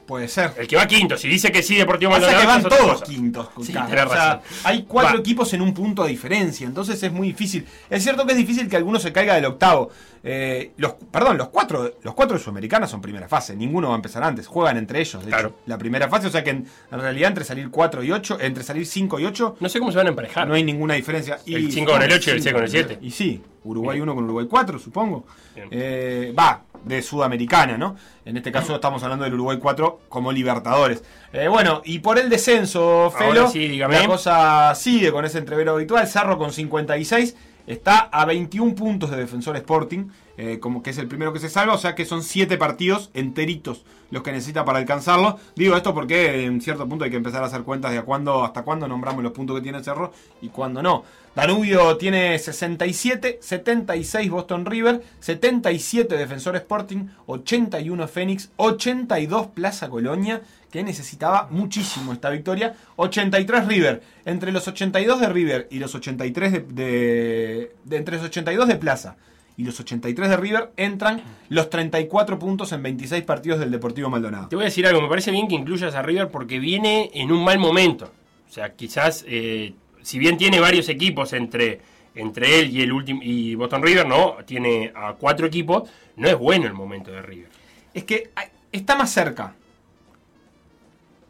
Puede 0.06 0.28
ser. 0.28 0.52
El 0.58 0.66
que 0.68 0.76
va 0.76 0.86
quinto, 0.86 1.16
si 1.16 1.28
dice 1.28 1.50
que 1.50 1.62
sí, 1.62 1.76
Deportivo 1.76 2.10
Maldonado. 2.10 2.40
que 2.40 2.46
van 2.46 2.62
todos 2.62 3.02
quintos. 3.02 3.48
Sí, 3.62 3.74
o 3.74 3.86
sea, 4.10 4.42
hay 4.64 4.82
cuatro 4.82 5.14
Va. 5.14 5.20
equipos 5.20 5.52
en 5.54 5.62
un 5.62 5.72
punto 5.72 6.02
de 6.04 6.10
diferencia, 6.10 6.66
entonces 6.66 7.02
es 7.02 7.10
muy 7.10 7.28
difícil. 7.28 7.66
Es 7.88 8.02
cierto 8.02 8.26
que 8.26 8.32
es 8.32 8.38
difícil 8.38 8.68
que 8.68 8.76
alguno 8.76 8.98
se 8.98 9.12
caiga 9.12 9.34
del 9.34 9.46
octavo. 9.46 9.90
Eh, 10.26 10.72
los, 10.78 10.92
perdón, 11.10 11.36
los 11.38 11.48
cuatro, 11.48 11.94
los 12.02 12.14
cuatro 12.14 12.36
de 12.36 12.42
Sudamericana 12.42 12.86
son 12.86 13.00
primera 13.02 13.28
fase, 13.28 13.54
ninguno 13.56 13.88
va 13.88 13.94
a 13.94 13.96
empezar 13.96 14.22
antes, 14.24 14.46
juegan 14.46 14.76
entre 14.78 15.00
ellos, 15.00 15.22
de 15.22 15.28
Claro. 15.30 15.48
hecho, 15.48 15.58
la 15.66 15.76
primera 15.78 16.08
fase, 16.08 16.26
o 16.28 16.30
sea 16.30 16.42
que 16.42 16.50
en, 16.50 16.66
en 16.90 17.00
realidad 17.00 17.28
entre 17.28 17.44
salir 17.44 17.70
4 17.70 18.02
y 18.04 18.10
8, 18.12 18.38
entre 18.40 18.62
salir 18.64 18.86
5 18.86 19.20
y 19.20 19.26
8, 19.26 19.56
No 19.60 19.68
sé 19.68 19.78
cómo 19.80 19.90
se 19.90 19.98
van 19.98 20.06
a 20.06 20.10
emparejar. 20.10 20.48
no 20.48 20.54
hay 20.54 20.64
ninguna 20.64 20.94
diferencia. 20.94 21.38
Y, 21.44 21.54
El 21.56 21.72
cinco 21.72 21.92
con 21.92 22.02
el 22.02 22.12
ocho 22.12 22.30
y 22.30 22.34
el 22.34 22.42
seis 22.42 22.54
con 22.54 22.62
el 22.62 22.70
cinco, 22.70 22.86
siete. 22.88 23.06
Y 23.06 23.10
sí, 23.10 23.42
Uruguay 23.64 24.00
1 24.00 24.14
con 24.14 24.24
Uruguay 24.24 24.46
4, 24.48 24.78
supongo. 24.78 25.26
Eh, 25.70 26.34
Va, 26.38 26.62
de 26.84 27.02
Sudamericana, 27.02 27.76
¿no? 27.76 27.96
En 28.24 28.36
este 28.36 28.52
caso 28.52 28.74
estamos 28.74 29.02
hablando 29.02 29.24
del 29.24 29.34
Uruguay 29.34 29.58
4 29.60 30.00
como 30.08 30.32
Libertadores. 30.32 31.02
Eh, 31.32 31.48
bueno, 31.48 31.82
y 31.84 31.98
por 31.98 32.18
el 32.18 32.28
descenso, 32.28 33.12
Felo, 33.16 33.48
sí, 33.48 33.78
la 33.78 34.06
cosa 34.06 34.74
sigue 34.74 35.10
con 35.10 35.24
ese 35.24 35.38
entrevero 35.38 35.72
habitual. 35.72 36.06
Cerro 36.06 36.38
con 36.38 36.52
56 36.52 37.36
está 37.66 37.98
a 37.98 38.24
21 38.24 38.74
puntos 38.74 39.10
de 39.10 39.16
Defensor 39.16 39.56
Sporting, 39.56 40.08
eh, 40.36 40.58
como 40.60 40.82
que 40.82 40.90
es 40.90 40.98
el 40.98 41.08
primero 41.08 41.32
que 41.32 41.38
se 41.38 41.48
salva, 41.48 41.74
o 41.74 41.78
sea 41.78 41.94
que 41.94 42.04
son 42.04 42.22
7 42.22 42.56
partidos 42.58 43.10
enteritos 43.14 43.84
los 44.10 44.22
que 44.22 44.32
necesita 44.32 44.64
para 44.64 44.78
alcanzarlo. 44.78 45.38
Digo 45.56 45.76
esto 45.76 45.92
porque 45.92 46.44
en 46.44 46.60
cierto 46.60 46.88
punto 46.88 47.04
hay 47.04 47.10
que 47.10 47.16
empezar 47.16 47.42
a 47.42 47.46
hacer 47.46 47.62
cuentas 47.62 47.90
de 47.90 47.98
a 47.98 48.02
cuándo, 48.02 48.44
hasta 48.44 48.62
cuándo 48.62 48.86
nombramos 48.86 49.22
los 49.22 49.32
puntos 49.32 49.56
que 49.56 49.62
tiene 49.62 49.82
Cerro 49.82 50.12
y 50.40 50.48
cuándo 50.48 50.82
no. 50.82 51.04
Danubio 51.34 51.96
tiene 51.96 52.38
67, 52.38 53.38
76 53.40 54.30
Boston 54.30 54.66
River, 54.66 55.02
77 55.18 56.16
Defensor 56.16 56.54
Sporting, 56.56 57.06
81 57.26 58.06
Fénix, 58.08 58.50
82 58.56 59.48
Plaza 59.48 59.88
Colonia, 59.88 60.42
que 60.70 60.84
necesitaba 60.84 61.48
muchísimo 61.50 62.12
esta 62.12 62.30
victoria, 62.30 62.74
83 62.96 63.66
River. 63.66 64.02
Entre 64.24 64.52
los 64.52 64.66
82 64.68 65.20
de 65.20 65.28
River 65.28 65.68
y 65.70 65.78
los 65.80 65.94
83 65.94 66.68
de, 66.68 67.72
entre 67.90 68.16
los 68.16 68.26
82 68.26 68.68
de 68.68 68.76
Plaza 68.76 69.16
y 69.56 69.64
los 69.64 69.78
83 69.78 70.28
de 70.28 70.36
River 70.36 70.72
entran 70.76 71.22
los 71.48 71.70
34 71.70 72.38
puntos 72.38 72.72
en 72.72 72.82
26 72.82 73.22
partidos 73.24 73.60
del 73.60 73.70
Deportivo 73.70 74.10
Maldonado. 74.10 74.48
Te 74.48 74.56
voy 74.56 74.64
a 74.64 74.66
decir 74.66 74.86
algo, 74.86 75.00
me 75.02 75.08
parece 75.08 75.30
bien 75.30 75.48
que 75.48 75.54
incluyas 75.54 75.94
a 75.94 76.02
River 76.02 76.30
porque 76.30 76.58
viene 76.58 77.10
en 77.14 77.32
un 77.32 77.44
mal 77.44 77.58
momento. 77.58 78.12
O 78.48 78.52
sea, 78.52 78.74
quizás, 78.74 79.24
eh, 79.26 79.74
si 80.04 80.18
bien 80.18 80.36
tiene 80.36 80.60
varios 80.60 80.88
equipos 80.90 81.32
entre, 81.32 81.80
entre 82.14 82.60
él 82.60 82.70
y 82.76 82.82
el 82.82 82.92
último 82.92 83.20
y 83.22 83.54
Boston 83.54 83.82
River, 83.82 84.06
no, 84.06 84.36
tiene 84.44 84.92
a 84.94 85.14
cuatro 85.14 85.46
equipos, 85.46 85.88
no 86.16 86.28
es 86.28 86.36
bueno 86.36 86.66
el 86.66 86.74
momento 86.74 87.10
de 87.10 87.22
River. 87.22 87.48
Es 87.94 88.04
que 88.04 88.30
ay, 88.34 88.48
está 88.70 88.96
más 88.96 89.10
cerca. 89.10 89.54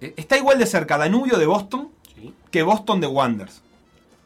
Eh, 0.00 0.12
Está 0.16 0.36
igual 0.36 0.58
de 0.58 0.66
cerca 0.66 0.98
Danubio 0.98 1.38
de 1.38 1.46
Boston 1.46 1.88
¿sí? 2.16 2.34
que 2.50 2.62
Boston 2.62 3.00
de 3.00 3.06
Wanderers. 3.06 3.62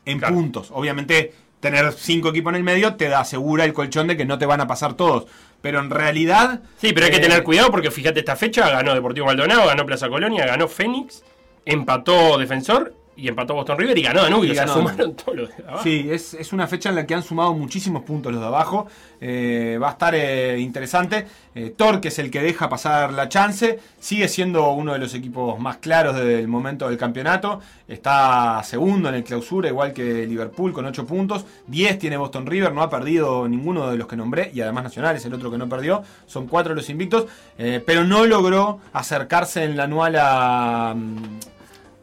En 0.06 0.18
Claro. 0.18 0.34
puntos. 0.34 0.70
Obviamente, 0.72 1.34
tener 1.60 1.92
cinco 1.92 2.30
equipos 2.30 2.50
en 2.52 2.56
el 2.56 2.64
medio 2.64 2.94
te 2.94 3.08
da 3.10 3.20
asegura 3.20 3.66
el 3.66 3.74
colchón 3.74 4.06
de 4.06 4.16
que 4.16 4.24
no 4.24 4.38
te 4.38 4.46
van 4.46 4.62
a 4.62 4.66
pasar 4.66 4.94
todos. 4.94 5.26
Pero 5.60 5.80
en 5.80 5.90
realidad. 5.90 6.62
Sí, 6.78 6.94
pero 6.94 7.04
hay 7.04 7.12
que 7.12 7.18
eh, 7.18 7.20
tener 7.20 7.42
cuidado 7.42 7.70
porque 7.70 7.90
fíjate 7.90 8.20
esta 8.20 8.34
fecha, 8.34 8.70
ganó 8.70 8.94
Deportivo 8.94 9.26
Maldonado, 9.26 9.66
ganó 9.66 9.84
Plaza 9.84 10.08
Colonia, 10.08 10.46
ganó 10.46 10.68
Fénix, 10.68 11.22
empató 11.66 12.38
Defensor 12.38 12.94
y 13.18 13.26
empató 13.26 13.54
Boston 13.54 13.78
River 13.78 13.98
y 13.98 14.02
ganó 14.02 14.22
Danubio. 14.22 14.48
Y 14.48 14.52
o 14.52 14.54
sea, 14.54 14.64
ganó 14.64 14.78
sumaron 14.78 15.14
todos 15.14 15.36
los 15.36 15.56
de 15.56 15.64
abajo. 15.64 15.82
Sí, 15.82 16.08
es, 16.08 16.34
es 16.34 16.52
una 16.52 16.68
fecha 16.68 16.88
en 16.88 16.94
la 16.94 17.04
que 17.04 17.14
han 17.14 17.24
sumado 17.24 17.52
muchísimos 17.52 18.04
puntos 18.04 18.30
los 18.30 18.40
de 18.40 18.46
abajo. 18.46 18.86
Eh, 19.20 19.76
va 19.82 19.88
a 19.88 19.90
estar 19.92 20.14
eh, 20.14 20.60
interesante. 20.60 21.26
Eh, 21.52 21.74
Thor, 21.76 22.00
que 22.00 22.08
es 22.08 22.18
el 22.20 22.30
que 22.30 22.40
deja 22.40 22.68
pasar 22.68 23.12
la 23.12 23.28
chance, 23.28 23.80
sigue 23.98 24.28
siendo 24.28 24.70
uno 24.70 24.92
de 24.92 25.00
los 25.00 25.14
equipos 25.14 25.58
más 25.58 25.78
claros 25.78 26.14
del 26.14 26.46
momento 26.46 26.88
del 26.88 26.96
campeonato. 26.96 27.60
Está 27.88 28.62
segundo 28.62 29.08
en 29.08 29.16
el 29.16 29.24
clausura, 29.24 29.68
igual 29.68 29.92
que 29.92 30.24
Liverpool, 30.24 30.72
con 30.72 30.86
8 30.86 31.04
puntos. 31.04 31.44
10 31.66 31.98
tiene 31.98 32.16
Boston 32.16 32.46
River, 32.46 32.72
no 32.72 32.82
ha 32.82 32.90
perdido 32.90 33.48
ninguno 33.48 33.90
de 33.90 33.96
los 33.96 34.06
que 34.06 34.16
nombré. 34.16 34.52
Y 34.54 34.60
además 34.60 34.84
Nacional 34.84 35.16
es 35.16 35.24
el 35.24 35.34
otro 35.34 35.50
que 35.50 35.58
no 35.58 35.68
perdió. 35.68 36.04
Son 36.26 36.46
cuatro 36.46 36.72
los 36.76 36.88
invictos. 36.88 37.26
pero 37.56 38.04
no 38.04 38.26
logró 38.26 38.78
acercarse 38.92 39.64
en 39.64 39.76
la 39.76 39.84
anual 39.84 40.14
a. 40.16 40.94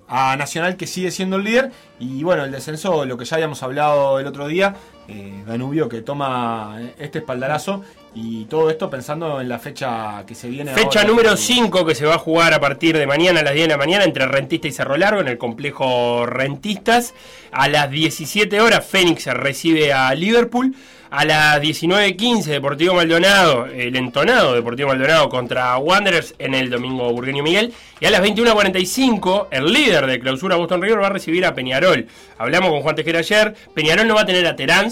a 0.08 0.36
Nacional 0.38 0.78
que 0.78 0.88
sigue 0.88 1.12
siendo 1.12 1.38
el 1.38 1.44
líder 1.44 1.72
y 2.00 2.24
bueno 2.24 2.44
el 2.44 2.52
descenso 2.52 3.06
lo 3.06 3.18
que 3.18 3.26
ya 3.26 3.36
habíamos 3.36 3.64
hablado 3.64 4.20
el 4.20 4.28
otro 4.28 4.48
día 4.48 4.76
eh, 5.08 5.44
Danubio 5.46 5.90
que 5.90 6.02
toma 6.02 6.80
este 7.00 7.20
espaldarazo 7.20 7.84
y 8.16 8.46
todo 8.46 8.70
esto 8.70 8.90
pensando 8.90 9.42
en 9.42 9.50
la 9.50 9.60
fecha 9.60 10.24
que 10.26 10.36
se 10.36 10.50
viene 10.50 10.74
Fecha 10.74 11.02
ahora. 11.02 11.12
número 11.12 11.38
5 11.38 11.86
que 11.86 11.96
se 11.96 12.06
va 12.06 12.16
a 12.16 12.18
jugar 12.18 12.54
a 12.54 12.62
partir 12.62 12.98
de 12.98 13.06
mañana 13.06 13.42
a 13.42 13.44
las 13.44 13.54
10 13.54 13.68
de 13.68 13.74
la 13.74 13.78
mañana 13.78 14.06
entre 14.06 14.26
Rentista 14.26 14.68
y 14.68 14.72
Cerro 14.72 14.96
Largo 14.96 15.20
en 15.22 15.28
el 15.28 15.38
complejo 15.38 16.26
Rentistas. 16.26 17.14
A 17.52 17.68
las 17.68 17.92
17 17.92 18.62
horas 18.62 18.86
Fénix 18.86 19.26
recibe 19.28 19.92
a 19.92 20.16
Liverpool. 20.16 20.76
A 21.16 21.24
las 21.24 21.62
19.15 21.62 22.44
Deportivo 22.44 22.94
Maldonado, 22.94 23.68
el 23.68 23.96
entonado 23.96 24.54
Deportivo 24.54 24.90
Maldonado 24.90 25.30
contra 25.30 25.78
Wanderers 25.78 26.36
en 26.40 26.54
el 26.54 26.70
domingo 26.70 27.10
Burgueño 27.14 27.42
Miguel. 27.42 27.72
Y 28.02 28.06
a 28.06 28.12
las 28.12 28.22
21.45 28.22 29.48
el 29.50 29.72
líder 29.72 30.08
de 30.08 30.20
clausura 30.20 30.58
Boston 30.58 30.82
River 30.82 31.02
va 31.02 31.08
a 31.08 31.12
recibir 31.12 31.46
a 31.46 31.56
Peñarol. 31.56 32.06
Hablamos 32.38 32.70
con 32.70 32.82
Juan 32.82 32.96
Tejera 32.98 33.20
ayer. 33.20 33.56
Peñarol 33.74 34.10
no 34.10 34.16
va 34.16 34.24
a 34.24 34.26
tener 34.26 34.46
a 34.46 34.58
Terán. 34.58 34.92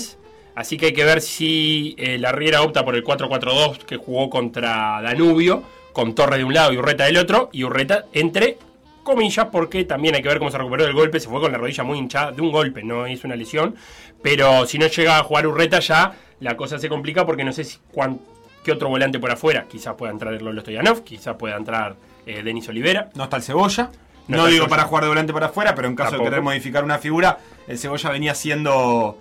Así 0.55 0.77
que 0.77 0.85
hay 0.85 0.93
que 0.93 1.03
ver 1.03 1.19
si 1.19 1.93
eh, 1.97 2.17
la 2.17 2.31
Riera 2.31 2.61
opta 2.61 2.85
por 2.85 2.95
el 2.95 3.03
4-4-2 3.03 3.79
que 3.79 3.97
jugó 3.97 4.29
contra 4.29 5.01
Danubio, 5.01 5.63
con 5.91 6.15
Torre 6.15 6.37
de 6.37 6.45
un 6.45 6.53
lado 6.53 6.71
y 6.71 6.77
Urreta 6.77 7.03
del 7.03 7.17
otro, 7.17 7.49
y 7.51 7.65
Urreta 7.65 8.05
entre 8.13 8.59
comillas, 9.03 9.47
porque 9.51 9.85
también 9.85 10.15
hay 10.15 10.21
que 10.21 10.29
ver 10.29 10.39
cómo 10.39 10.49
se 10.51 10.57
recuperó 10.57 10.83
del 10.85 10.93
golpe, 10.93 11.19
se 11.19 11.29
fue 11.29 11.39
con 11.41 11.51
la 11.51 11.57
rodilla 11.57 11.83
muy 11.83 11.97
hinchada, 11.99 12.31
de 12.31 12.41
un 12.41 12.51
golpe, 12.51 12.83
no 12.83 13.05
es 13.05 13.23
una 13.23 13.35
lesión, 13.35 13.75
pero 14.21 14.65
si 14.65 14.77
no 14.79 14.87
llega 14.87 15.17
a 15.19 15.23
jugar 15.23 15.45
Urreta 15.47 15.79
ya 15.79 16.13
la 16.39 16.57
cosa 16.57 16.79
se 16.79 16.89
complica 16.89 17.25
porque 17.25 17.43
no 17.43 17.53
sé 17.53 17.63
si 17.63 17.77
cuán- 17.91 18.19
qué 18.63 18.71
otro 18.71 18.89
volante 18.89 19.19
por 19.19 19.29
afuera, 19.31 19.65
quizás 19.69 19.93
pueda 19.95 20.11
entrar 20.11 20.41
Lolo 20.41 20.61
Stoyanov, 20.61 21.03
quizás 21.03 21.35
pueda 21.35 21.57
entrar 21.57 21.95
eh, 22.25 22.41
Denis 22.43 22.67
Olivera, 22.69 23.09
no 23.15 23.25
está 23.25 23.35
el 23.37 23.43
Cebolla 23.43 23.91
No 24.29 24.37
digo 24.47 24.49
Cebolla. 24.65 24.69
para 24.69 24.83
jugar 24.83 25.03
de 25.03 25.09
volante 25.09 25.33
para 25.33 25.45
afuera 25.47 25.75
pero 25.75 25.87
en 25.89 25.95
caso 25.95 26.11
Tampoco. 26.11 26.23
de 26.25 26.29
querer 26.31 26.43
modificar 26.43 26.83
una 26.85 26.97
figura 26.99 27.37
el 27.67 27.77
Cebolla 27.77 28.09
venía 28.09 28.33
siendo 28.33 29.17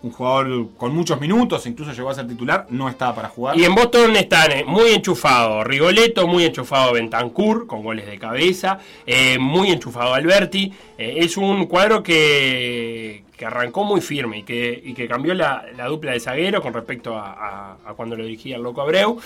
un 0.00 0.12
jugador 0.12 0.68
con 0.76 0.94
muchos 0.94 1.20
minutos 1.20 1.66
incluso 1.66 1.92
llegó 1.92 2.10
a 2.10 2.14
ser 2.14 2.28
titular 2.28 2.66
no 2.70 2.88
estaba 2.88 3.14
para 3.16 3.28
jugar 3.28 3.58
Y 3.58 3.64
en 3.64 3.74
Boston 3.74 4.14
están 4.16 4.52
eh, 4.52 4.64
muy 4.64 4.90
enchufados 4.92 5.64
Rigoletto, 5.66 6.26
muy 6.28 6.44
enchufado 6.44 6.92
Bentancur, 6.92 7.66
con 7.66 7.82
goles 7.82 8.06
de 8.06 8.18
cabeza, 8.18 8.78
eh, 9.06 9.38
muy 9.40 9.70
enchufado 9.70 10.14
Alberti. 10.14 10.72
Eh, 10.96 11.16
es 11.18 11.36
un 11.36 11.66
cuadro 11.66 12.02
que, 12.02 13.24
que 13.36 13.44
arrancó 13.46 13.84
muy 13.84 14.00
firme 14.00 14.38
y 14.38 14.42
que, 14.44 14.80
y 14.84 14.94
que 14.94 15.08
cambió 15.08 15.34
la, 15.34 15.64
la 15.76 15.86
dupla 15.86 16.12
de 16.12 16.20
zaguero 16.20 16.62
con 16.62 16.72
respecto 16.74 17.16
a, 17.16 17.32
a- 17.32 17.76
a 17.90 17.94
cuando 17.94 18.16
lo 18.16 18.22
dirigía 18.24 18.56
el 18.56 18.62
Loco 18.62 18.80
Abreu 18.82 19.18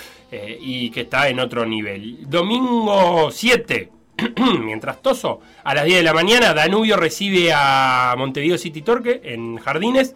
y 0.61 0.89
que 0.89 1.01
está 1.01 1.27
en 1.29 1.39
otro 1.39 1.65
nivel. 1.65 2.17
Domingo 2.29 3.29
7. 3.31 3.89
Mientras 4.63 5.01
Toso, 5.01 5.41
a 5.63 5.73
las 5.75 5.85
10 5.85 5.97
de 5.99 6.03
la 6.03 6.13
mañana, 6.13 6.53
Danubio 6.53 6.97
recibe 6.97 7.51
a 7.53 8.13
Montevideo 8.17 8.57
City 8.57 8.81
Torque 8.81 9.21
en 9.23 9.57
Jardines. 9.57 10.15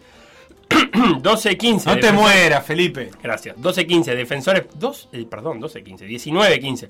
12-15. 0.70 1.86
no 1.86 2.00
te 2.00 2.12
mueras 2.12 2.66
Felipe 2.66 3.12
Gracias. 3.22 3.56
12-15, 3.58 4.16
Defensores. 4.16 4.66
2, 4.76 5.10
eh, 5.14 5.26
perdón, 5.30 5.62
12-15. 5.62 6.08
19-15. 6.08 6.90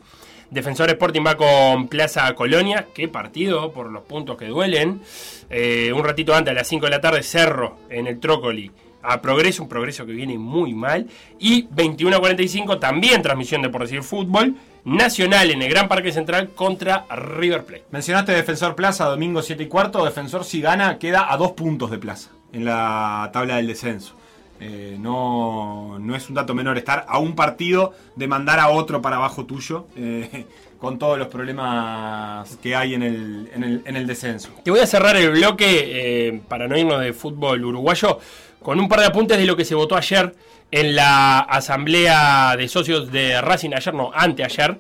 Defensor 0.50 0.90
Sporting 0.90 1.24
va 1.26 1.36
con 1.36 1.88
Plaza 1.88 2.34
Colonia. 2.34 2.88
Qué 2.94 3.08
partido 3.08 3.72
por 3.72 3.92
los 3.92 4.04
puntos 4.04 4.38
que 4.38 4.46
duelen. 4.46 5.02
Eh, 5.50 5.92
un 5.94 6.04
ratito 6.04 6.34
antes, 6.34 6.52
a 6.52 6.56
las 6.56 6.68
5 6.68 6.86
de 6.86 6.90
la 6.90 7.02
tarde, 7.02 7.24
Cerro 7.24 7.80
en 7.90 8.08
el 8.08 8.20
Trócoli. 8.20 8.72
A 9.04 9.22
Progreso, 9.22 9.64
un 9.64 9.70
progreso 9.70 10.06
que 10.06 10.12
viene 10.12 10.38
muy 10.38 10.74
mal. 10.74 11.08
Y 11.40 11.68
21-45, 11.68 12.80
también 12.80 13.22
transmisión 13.22 13.62
de 13.62 13.70
por 13.70 13.82
decir 13.82 14.04
fútbol. 14.04 14.56
Nacional 14.86 15.52
en 15.52 15.62
el 15.62 15.70
Gran 15.70 15.90
Parque 15.90 16.14
Central 16.14 16.52
contra 16.52 17.06
River 17.10 17.66
Plate. 17.66 17.86
Mencionaste 17.92 18.32
Defensor 18.32 18.74
Plaza, 18.76 19.06
domingo 19.06 19.42
7 19.42 19.64
y 19.64 19.68
cuarto. 19.68 20.04
Defensor 20.04 20.46
si 20.46 20.62
gana 20.62 20.98
queda 20.98 21.32
a 21.32 21.36
dos 21.36 21.52
puntos 21.52 21.92
de 21.92 21.98
Plaza 21.98 22.37
en 22.54 22.66
la 22.66 23.30
tabla 23.34 23.58
del 23.58 23.68
descenso. 23.68 24.14
Eh, 24.60 24.98
no, 25.00 26.00
no 26.00 26.16
es 26.16 26.30
un 26.30 26.36
dato 26.36 26.56
menor 26.56 26.78
estar 26.78 27.06
a 27.08 27.20
un 27.20 27.36
partido 27.36 27.94
de 28.16 28.28
mandar 28.28 28.60
a 28.60 28.70
otro 28.70 29.04
para 29.04 29.18
abajo 29.18 29.46
tuyo 29.46 29.86
eh, 29.96 30.46
con 30.80 30.98
todos 30.98 31.20
los 31.20 31.28
problemas 31.28 32.58
que 32.62 32.76
hay 32.76 32.96
en 32.96 33.04
el, 33.04 33.52
en 33.54 33.64
el, 33.64 33.82
en 33.86 33.96
el 33.96 34.08
descenso. 34.08 34.50
Te 34.64 34.72
voy 34.72 34.80
a 34.80 34.88
cerrar 34.88 35.16
el 35.16 35.32
bloque 35.32 35.66
eh, 35.68 36.42
para 36.48 36.68
no 36.68 36.78
irnos 36.78 37.00
de 37.02 37.14
fútbol 37.14 37.66
uruguayo 37.66 38.20
con 38.62 38.80
un 38.80 38.88
par 38.90 39.00
de 39.00 39.06
apuntes 39.06 39.38
de 39.38 39.46
lo 39.46 39.56
que 39.56 39.66
se 39.66 39.76
votó 39.76 39.96
ayer 39.96 40.34
en 40.72 40.96
la 40.96 41.40
asamblea 41.40 42.56
de 42.58 42.68
socios 42.68 43.12
de 43.12 43.40
Racing, 43.42 43.72
ayer 43.74 43.94
no, 43.94 44.12
anteayer, 44.14 44.78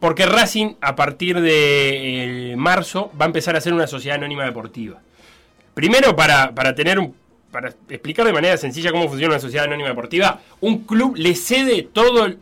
porque 0.00 0.26
Racing 0.26 0.74
a 0.80 0.94
partir 0.94 1.40
de 1.40 2.52
eh, 2.52 2.56
marzo 2.56 3.10
va 3.18 3.24
a 3.24 3.26
empezar 3.26 3.56
a 3.56 3.60
ser 3.60 3.72
una 3.72 3.86
sociedad 3.86 4.18
anónima 4.18 4.44
deportiva. 4.44 5.00
Primero 5.78 6.16
para, 6.16 6.52
para 6.56 6.74
tener 6.74 6.98
un 6.98 7.14
para 7.52 7.68
explicar 7.88 8.26
de 8.26 8.32
manera 8.32 8.56
sencilla 8.56 8.90
cómo 8.90 9.06
funciona 9.08 9.34
una 9.34 9.40
sociedad 9.40 9.66
anónima 9.66 9.90
deportiva, 9.90 10.40
un 10.60 10.78
club 10.78 11.14
le 11.16 11.36
cede 11.36 11.84
todo 11.84 12.34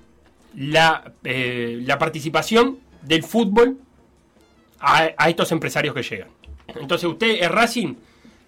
la, 0.54 1.12
eh, 1.22 1.82
la 1.84 1.98
participación 1.98 2.78
del 3.02 3.22
fútbol 3.22 3.76
a, 4.80 5.10
a 5.18 5.28
estos 5.28 5.52
empresarios 5.52 5.94
que 5.94 6.02
llegan. 6.02 6.28
Entonces 6.80 7.10
usted 7.10 7.42
es 7.42 7.50
Racing, 7.50 7.96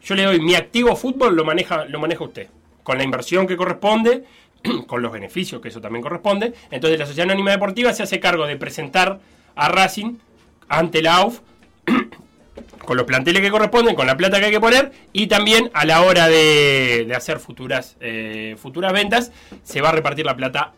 yo 0.02 0.14
le 0.14 0.22
doy 0.22 0.40
mi 0.40 0.54
activo 0.54 0.96
fútbol, 0.96 1.36
lo 1.36 1.44
maneja, 1.44 1.84
lo 1.84 2.00
maneja 2.00 2.24
usted. 2.24 2.48
Con 2.82 2.96
la 2.96 3.04
inversión 3.04 3.46
que 3.46 3.58
corresponde, 3.58 4.24
con 4.86 5.02
los 5.02 5.12
beneficios 5.12 5.60
que 5.60 5.68
eso 5.68 5.82
también 5.82 6.02
corresponde. 6.02 6.54
Entonces 6.70 6.98
la 6.98 7.04
Sociedad 7.04 7.28
Anónima 7.28 7.50
Deportiva 7.50 7.92
se 7.92 8.04
hace 8.04 8.20
cargo 8.20 8.46
de 8.46 8.56
presentar 8.56 9.20
a 9.54 9.68
Racing 9.68 10.16
ante 10.66 11.02
la 11.02 11.16
AUF 11.16 11.40
con 12.84 12.96
los 12.96 13.06
planteles 13.06 13.42
que 13.42 13.50
corresponden, 13.50 13.94
con 13.94 14.06
la 14.06 14.16
plata 14.16 14.38
que 14.40 14.46
hay 14.46 14.52
que 14.52 14.60
poner 14.60 14.92
y 15.12 15.26
también 15.26 15.70
a 15.74 15.84
la 15.84 16.02
hora 16.02 16.28
de, 16.28 17.04
de 17.06 17.14
hacer 17.14 17.38
futuras, 17.38 17.96
eh, 18.00 18.56
futuras 18.60 18.92
ventas 18.92 19.32
se 19.62 19.80
va 19.80 19.90
a 19.90 19.92
repartir 19.92 20.24
la 20.26 20.36
plata 20.36 20.72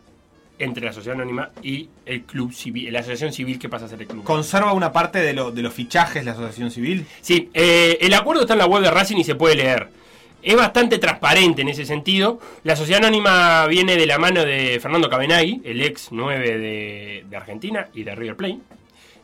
entre 0.59 0.85
la 0.85 0.93
sociedad 0.93 1.15
anónima 1.19 1.49
y 1.63 1.89
el 2.05 2.21
club 2.23 2.53
civil, 2.53 2.91
la 2.93 2.99
asociación 2.99 3.33
civil 3.33 3.57
que 3.57 3.67
pasa 3.67 3.85
a 3.85 3.87
ser 3.87 4.01
el 4.01 4.07
club. 4.07 4.23
¿Conserva 4.23 4.73
una 4.73 4.91
parte 4.91 5.19
de, 5.19 5.33
lo- 5.33 5.51
de 5.51 5.61
los 5.63 5.73
fichajes 5.73 6.23
la 6.23 6.33
asociación 6.33 6.69
civil? 6.69 7.05
Sí, 7.21 7.49
eh, 7.53 7.97
el 8.01 8.13
acuerdo 8.13 8.41
está 8.41 8.53
en 8.53 8.59
la 8.59 8.67
web 8.67 8.83
de 8.83 8.91
Racing 8.91 9.17
y 9.17 9.23
se 9.23 9.33
puede 9.35 9.55
leer. 9.55 9.89
Es 10.43 10.55
bastante 10.55 10.97
transparente 10.99 11.61
en 11.61 11.69
ese 11.69 11.85
sentido. 11.85 12.39
La 12.63 12.75
sociedad 12.75 12.99
anónima 13.03 13.65
viene 13.67 13.95
de 13.95 14.05
la 14.07 14.17
mano 14.19 14.43
de 14.45 14.79
Fernando 14.79 15.07
Cabenagui, 15.09 15.61
el 15.63 15.81
ex 15.81 16.09
9 16.11 16.57
de, 16.59 17.25
de 17.29 17.37
Argentina 17.37 17.87
y 17.93 18.03
de 18.03 18.15
River 18.15 18.35
Plate. 18.35 18.57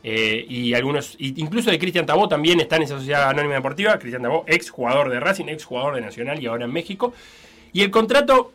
Eh, 0.04 0.46
y 0.48 0.74
algunos, 0.74 1.16
incluso 1.18 1.70
de 1.70 1.78
Cristian 1.78 2.06
Tabó 2.06 2.28
también 2.28 2.60
está 2.60 2.76
en 2.76 2.82
esa 2.82 2.96
sociedad 2.96 3.28
anónima 3.28 3.54
deportiva. 3.54 3.98
Cristian 3.98 4.22
Tabó, 4.22 4.44
ex 4.46 4.70
jugador 4.70 5.10
de 5.10 5.20
Racing, 5.20 5.46
ex 5.46 5.64
jugador 5.64 5.96
de 5.96 6.00
Nacional 6.00 6.42
y 6.42 6.46
ahora 6.46 6.64
en 6.64 6.72
México. 6.72 7.12
Y 7.72 7.82
el 7.82 7.90
contrato 7.90 8.52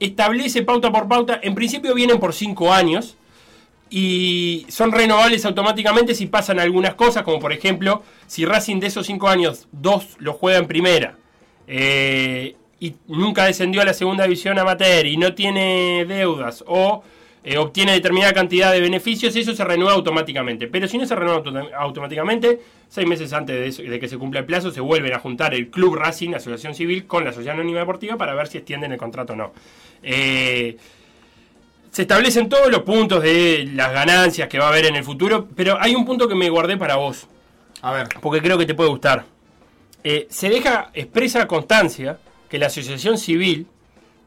establece 0.00 0.62
pauta 0.62 0.90
por 0.92 1.08
pauta. 1.08 1.40
En 1.42 1.54
principio 1.54 1.94
vienen 1.94 2.18
por 2.18 2.32
5 2.32 2.72
años 2.72 3.16
y 3.90 4.66
son 4.68 4.92
renovables 4.92 5.44
automáticamente 5.44 6.14
si 6.14 6.26
pasan 6.26 6.58
algunas 6.58 6.94
cosas, 6.94 7.22
como 7.22 7.38
por 7.38 7.52
ejemplo, 7.52 8.02
si 8.26 8.44
Racing 8.44 8.80
de 8.80 8.88
esos 8.88 9.06
5 9.06 9.28
años, 9.28 9.68
dos 9.72 10.16
lo 10.18 10.32
juega 10.32 10.58
en 10.58 10.66
primera 10.66 11.16
eh, 11.66 12.56
y 12.80 12.94
nunca 13.06 13.44
descendió 13.44 13.82
a 13.82 13.84
la 13.84 13.94
segunda 13.94 14.24
división 14.24 14.58
amateur 14.58 15.06
y 15.06 15.16
no 15.16 15.34
tiene 15.34 16.04
deudas 16.06 16.64
o 16.66 17.02
eh, 17.44 17.58
obtiene 17.58 17.92
determinada 17.92 18.32
cantidad 18.32 18.72
de 18.72 18.80
beneficios, 18.80 19.36
eso 19.36 19.54
se 19.54 19.64
renueva 19.64 19.92
automáticamente. 19.92 20.66
Pero 20.66 20.88
si 20.88 20.96
no 20.98 21.04
se 21.06 21.14
renueva 21.14 21.36
auto- 21.38 21.68
automáticamente, 21.76 22.58
seis 22.88 23.06
meses 23.06 23.32
antes 23.34 23.54
de, 23.54 23.66
eso- 23.68 23.82
de 23.82 24.00
que 24.00 24.08
se 24.08 24.16
cumpla 24.16 24.40
el 24.40 24.46
plazo, 24.46 24.70
se 24.70 24.80
vuelven 24.80 25.12
a 25.12 25.18
juntar 25.18 25.52
el 25.54 25.68
Club 25.70 25.94
Racing, 25.96 26.34
Asociación 26.34 26.74
Civil, 26.74 27.06
con 27.06 27.24
la 27.24 27.32
Sociedad 27.32 27.54
Anónima 27.54 27.80
Deportiva 27.80 28.16
para 28.16 28.34
ver 28.34 28.46
si 28.48 28.56
extienden 28.58 28.92
el 28.92 28.98
contrato 28.98 29.34
o 29.34 29.36
no. 29.36 29.52
Eh, 30.02 30.76
se 31.90 32.02
establecen 32.02 32.48
todos 32.48 32.70
los 32.72 32.80
puntos 32.82 33.22
de 33.22 33.70
las 33.74 33.92
ganancias 33.92 34.48
que 34.48 34.58
va 34.58 34.64
a 34.66 34.68
haber 34.68 34.86
en 34.86 34.96
el 34.96 35.04
futuro, 35.04 35.46
pero 35.54 35.76
hay 35.80 35.94
un 35.94 36.04
punto 36.04 36.26
que 36.26 36.34
me 36.34 36.48
guardé 36.50 36.76
para 36.76 36.96
vos, 36.96 37.28
A 37.82 37.92
ver. 37.92 38.08
porque 38.20 38.40
creo 38.42 38.58
que 38.58 38.66
te 38.66 38.74
puede 38.74 38.90
gustar. 38.90 39.24
Eh, 40.02 40.26
se 40.28 40.48
deja 40.48 40.90
expresa 40.92 41.46
constancia 41.46 42.18
que 42.48 42.58
la 42.58 42.66
asociación 42.66 43.16
civil, 43.16 43.66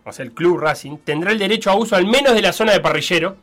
o 0.08 0.14
sea, 0.14 0.24
el 0.24 0.32
Club 0.32 0.60
Racing, 0.60 0.98
tendrá 1.04 1.32
el 1.32 1.40
derecho 1.40 1.70
a 1.70 1.76
uso 1.76 1.96
al 1.96 2.06
menos 2.06 2.34
de 2.34 2.42
la 2.42 2.54
zona 2.54 2.72
de 2.72 2.80
parrillero 2.80 3.38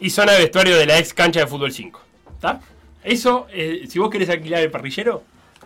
y 0.00 0.10
zona 0.10 0.32
de 0.32 0.38
vestuario 0.38 0.76
de 0.76 0.86
la 0.86 0.98
ex 0.98 1.14
cancha 1.14 1.40
de 1.40 1.46
fútbol 1.46 1.72
5. 1.72 2.00
¿Está? 2.34 2.60
Eso, 3.02 3.46
eh, 3.52 3.84
si 3.88 3.98
vos 3.98 4.10
querés 4.10 4.28
alquilar 4.28 4.60
el 4.60 4.70
parrillero, 4.70 5.22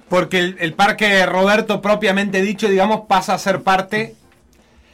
Porque 0.08 0.38
el, 0.38 0.56
el 0.60 0.72
parque 0.74 1.24
Roberto 1.24 1.80
propiamente 1.80 2.42
dicho, 2.42 2.68
digamos, 2.68 3.02
pasa 3.06 3.34
a 3.34 3.38
ser 3.38 3.62
parte. 3.62 4.14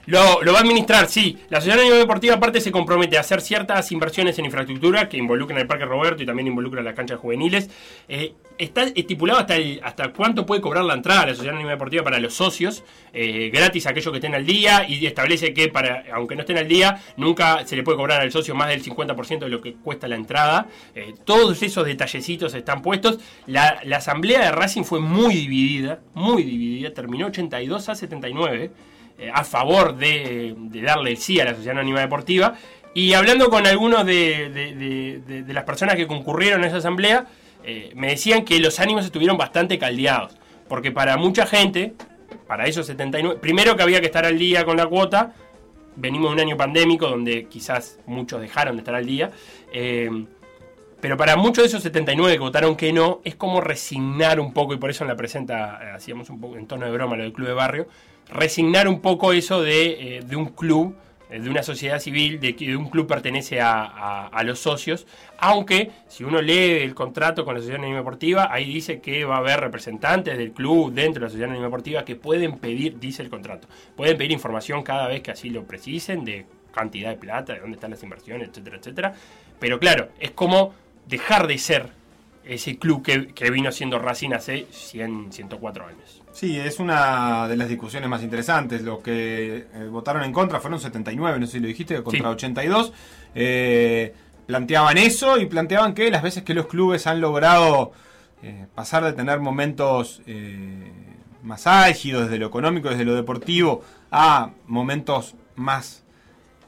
Lo, 0.06 0.20
va 0.52 0.58
a 0.58 0.60
administrar, 0.60 1.08
sí. 1.08 1.36
La 1.50 1.58
Sociedad 1.58 1.78
Anónima 1.80 1.98
Deportiva 1.98 2.34
aparte 2.36 2.60
se 2.60 2.70
compromete 2.70 3.16
a 3.16 3.20
hacer 3.20 3.40
ciertas 3.40 3.90
inversiones 3.90 4.38
en 4.38 4.44
infraestructura 4.44 5.08
que 5.08 5.16
involucran 5.16 5.58
el 5.58 5.66
Parque 5.66 5.84
Roberto 5.84 6.22
y 6.22 6.26
también 6.26 6.46
involucran 6.46 6.84
las 6.84 6.94
canchas 6.94 7.18
juveniles. 7.18 7.68
Eh, 8.08 8.34
está 8.56 8.84
estipulado 8.84 9.40
hasta, 9.40 9.56
el- 9.56 9.80
hasta 9.82 10.12
cuánto 10.12 10.46
puede 10.46 10.60
cobrar 10.60 10.84
la 10.84 10.94
entrada 10.94 11.22
a 11.22 11.26
la 11.26 11.32
Sociedad 11.34 11.54
Anónima 11.54 11.72
Deportiva 11.72 12.04
para 12.04 12.20
los 12.20 12.34
socios, 12.34 12.84
eh, 13.12 13.50
gratis 13.52 13.86
a 13.86 13.90
aquellos 13.90 14.12
que 14.12 14.18
estén 14.18 14.36
al 14.36 14.46
día 14.46 14.88
y 14.88 15.04
establece 15.06 15.52
que 15.52 15.68
para 15.68 16.04
aunque 16.12 16.36
no 16.36 16.42
estén 16.42 16.58
al 16.58 16.68
día, 16.68 17.02
nunca 17.16 17.66
se 17.66 17.74
le 17.74 17.82
puede 17.82 17.98
cobrar 17.98 18.20
al 18.20 18.30
socio 18.30 18.54
más 18.54 18.68
del 18.68 18.82
50% 18.84 19.40
de 19.46 19.48
lo 19.50 19.60
que 19.60 19.74
cuesta 19.74 20.06
la 20.06 20.14
entrada. 20.14 20.68
Eh, 20.94 21.14
todos 21.24 21.60
esos 21.64 21.84
detallecitos 21.84 22.54
están 22.54 22.80
puestos. 22.80 23.18
La, 23.46 23.80
la 23.82 23.96
asamblea 23.96 24.40
de 24.44 24.52
Racing 24.52 24.84
fue 24.84 25.00
muy 25.00 25.34
dividida, 25.34 25.98
muy 26.14 26.44
dividida, 26.44 26.94
terminó 26.94 27.26
82 27.26 27.88
a 27.88 27.94
79 27.96 28.70
eh, 29.18 29.30
a 29.32 29.44
favor 29.44 29.96
de, 29.96 30.54
de 30.56 30.82
darle 30.82 31.10
el 31.10 31.16
sí 31.16 31.40
a 31.40 31.44
la 31.44 31.50
Sociedad 31.54 31.76
Anónima 31.78 32.00
Deportiva. 32.00 32.54
Y 32.94 33.12
hablando 33.14 33.50
con 33.50 33.66
algunos 33.66 34.06
de, 34.06 34.48
de- 34.50 35.42
de- 35.42 35.52
las 35.54 35.64
personas 35.64 35.96
que 35.96 36.06
concurrieron 36.06 36.64
a 36.64 36.66
esa 36.66 36.78
asamblea, 36.78 37.26
eh, 37.64 37.90
me 37.94 38.08
decían 38.08 38.44
que 38.44 38.58
los 38.60 38.80
ánimos 38.80 39.04
estuvieron 39.04 39.36
bastante 39.36 39.78
caldeados. 39.78 40.36
Porque 40.68 40.92
para 40.92 41.16
mucha 41.16 41.46
gente, 41.46 41.92
para 42.46 42.66
esos 42.66 42.86
79, 42.86 43.38
primero 43.40 43.76
que 43.76 43.82
había 43.82 44.00
que 44.00 44.06
estar 44.06 44.24
al 44.24 44.38
día 44.38 44.64
con 44.64 44.76
la 44.76 44.86
cuota, 44.86 45.34
venimos 45.96 46.30
de 46.30 46.34
un 46.34 46.40
año 46.40 46.56
pandémico 46.56 47.06
donde 47.08 47.46
quizás 47.46 47.98
muchos 48.06 48.40
dejaron 48.40 48.76
de 48.76 48.80
estar 48.80 48.94
al 48.94 49.06
día. 49.06 49.30
eh, 49.72 50.10
pero 50.98 51.18
para 51.18 51.36
muchos 51.36 51.62
de 51.62 51.68
esos 51.68 51.82
79 51.82 52.32
que 52.34 52.38
votaron 52.40 52.74
que 52.74 52.90
no, 52.92 53.20
es 53.22 53.36
como 53.36 53.60
resignar 53.60 54.40
un 54.40 54.52
poco, 54.54 54.72
y 54.72 54.78
por 54.78 54.88
eso 54.90 55.04
en 55.04 55.08
la 55.08 55.14
presenta 55.16 55.94
hacíamos 55.94 56.30
un 56.30 56.40
poco 56.40 56.56
en 56.56 56.66
tono 56.66 56.86
de 56.86 56.92
broma 56.92 57.16
lo 57.16 57.22
del 57.22 57.32
club 57.34 57.46
de 57.48 57.52
barrio, 57.52 57.86
resignar 58.28 58.88
un 58.88 59.00
poco 59.00 59.32
eso 59.32 59.62
de, 59.62 60.16
eh, 60.18 60.20
de 60.24 60.36
un 60.36 60.46
club, 60.46 60.96
eh, 61.30 61.40
de 61.40 61.48
una 61.50 61.62
sociedad 61.62 61.98
civil, 61.98 62.38
de 62.40 62.54
que 62.56 62.76
un 62.76 62.88
club 62.88 63.06
pertenece 63.06 63.60
a, 63.60 64.26
a- 64.28 64.42
los 64.44 64.58
socios, 64.60 65.06
aunque 65.38 65.90
si 66.08 66.22
uno 66.24 66.40
lee 66.40 66.82
el 66.82 66.94
contrato 66.94 67.44
con 67.44 67.54
la 67.54 67.60
Sociedad 67.60 67.78
Anónima 67.78 67.98
Deportiva, 67.98 68.48
ahí 68.52 68.64
dice 68.72 69.00
que 69.00 69.24
va 69.24 69.36
a 69.36 69.38
haber 69.38 69.60
representantes 69.60 70.38
del 70.38 70.52
club 70.52 70.92
dentro 70.92 71.20
de 71.20 71.26
la 71.26 71.28
Sociedad 71.30 71.48
Anónima 71.48 71.66
Deportiva 71.66 72.04
que 72.04 72.16
pueden 72.16 72.58
pedir, 72.58 72.98
dice 73.00 73.22
el 73.22 73.30
contrato, 73.30 73.68
pueden 73.96 74.16
pedir 74.16 74.32
información 74.32 74.82
cada 74.82 75.08
vez 75.08 75.20
que 75.22 75.32
así 75.32 75.50
lo 75.50 75.64
precisen 75.64 76.24
de 76.24 76.46
cantidad 76.72 77.10
de 77.10 77.16
plata, 77.16 77.54
de 77.54 77.60
dónde 77.60 77.76
están 77.76 77.90
las 77.90 78.02
inversiones, 78.02 78.48
etcétera, 78.50 78.76
etcétera. 78.76 79.14
Pero 79.58 79.78
claro, 79.80 80.10
es 80.20 80.30
como 80.32 80.74
dejar 81.08 81.46
de 81.46 81.58
ser 81.58 81.88
ese 82.44 82.78
club 82.78 83.02
que, 83.02 83.28
que 83.28 83.50
vino 83.50 83.72
siendo 83.72 83.98
Racing 83.98 84.32
hace 84.32 84.66
100, 84.70 85.32
104 85.32 85.86
años. 85.86 86.22
Sí, 86.36 86.58
es 86.58 86.78
una 86.80 87.48
de 87.48 87.56
las 87.56 87.66
discusiones 87.66 88.10
más 88.10 88.22
interesantes. 88.22 88.82
Los 88.82 88.98
que 88.98 89.68
eh, 89.72 89.88
votaron 89.90 90.22
en 90.22 90.34
contra 90.34 90.60
fueron 90.60 90.78
79, 90.78 91.40
no 91.40 91.46
sé 91.46 91.52
si 91.52 91.60
lo 91.60 91.66
dijiste, 91.66 92.02
contra 92.02 92.28
Sí. 92.28 92.34
82. 92.34 92.92
Eh, 93.34 94.14
planteaban 94.46 94.98
eso 94.98 95.38
y 95.38 95.46
planteaban 95.46 95.94
que 95.94 96.10
las 96.10 96.22
veces 96.22 96.42
que 96.42 96.52
los 96.52 96.66
clubes 96.66 97.06
han 97.06 97.22
logrado 97.22 97.92
eh, 98.42 98.66
pasar 98.74 99.02
de 99.04 99.14
tener 99.14 99.40
momentos 99.40 100.20
eh, 100.26 100.92
más 101.42 101.66
álgidos 101.66 102.24
desde 102.24 102.38
lo 102.38 102.48
económico, 102.48 102.90
desde 102.90 103.06
lo 103.06 103.14
deportivo, 103.14 103.82
a 104.10 104.50
momentos 104.66 105.36
más 105.54 106.04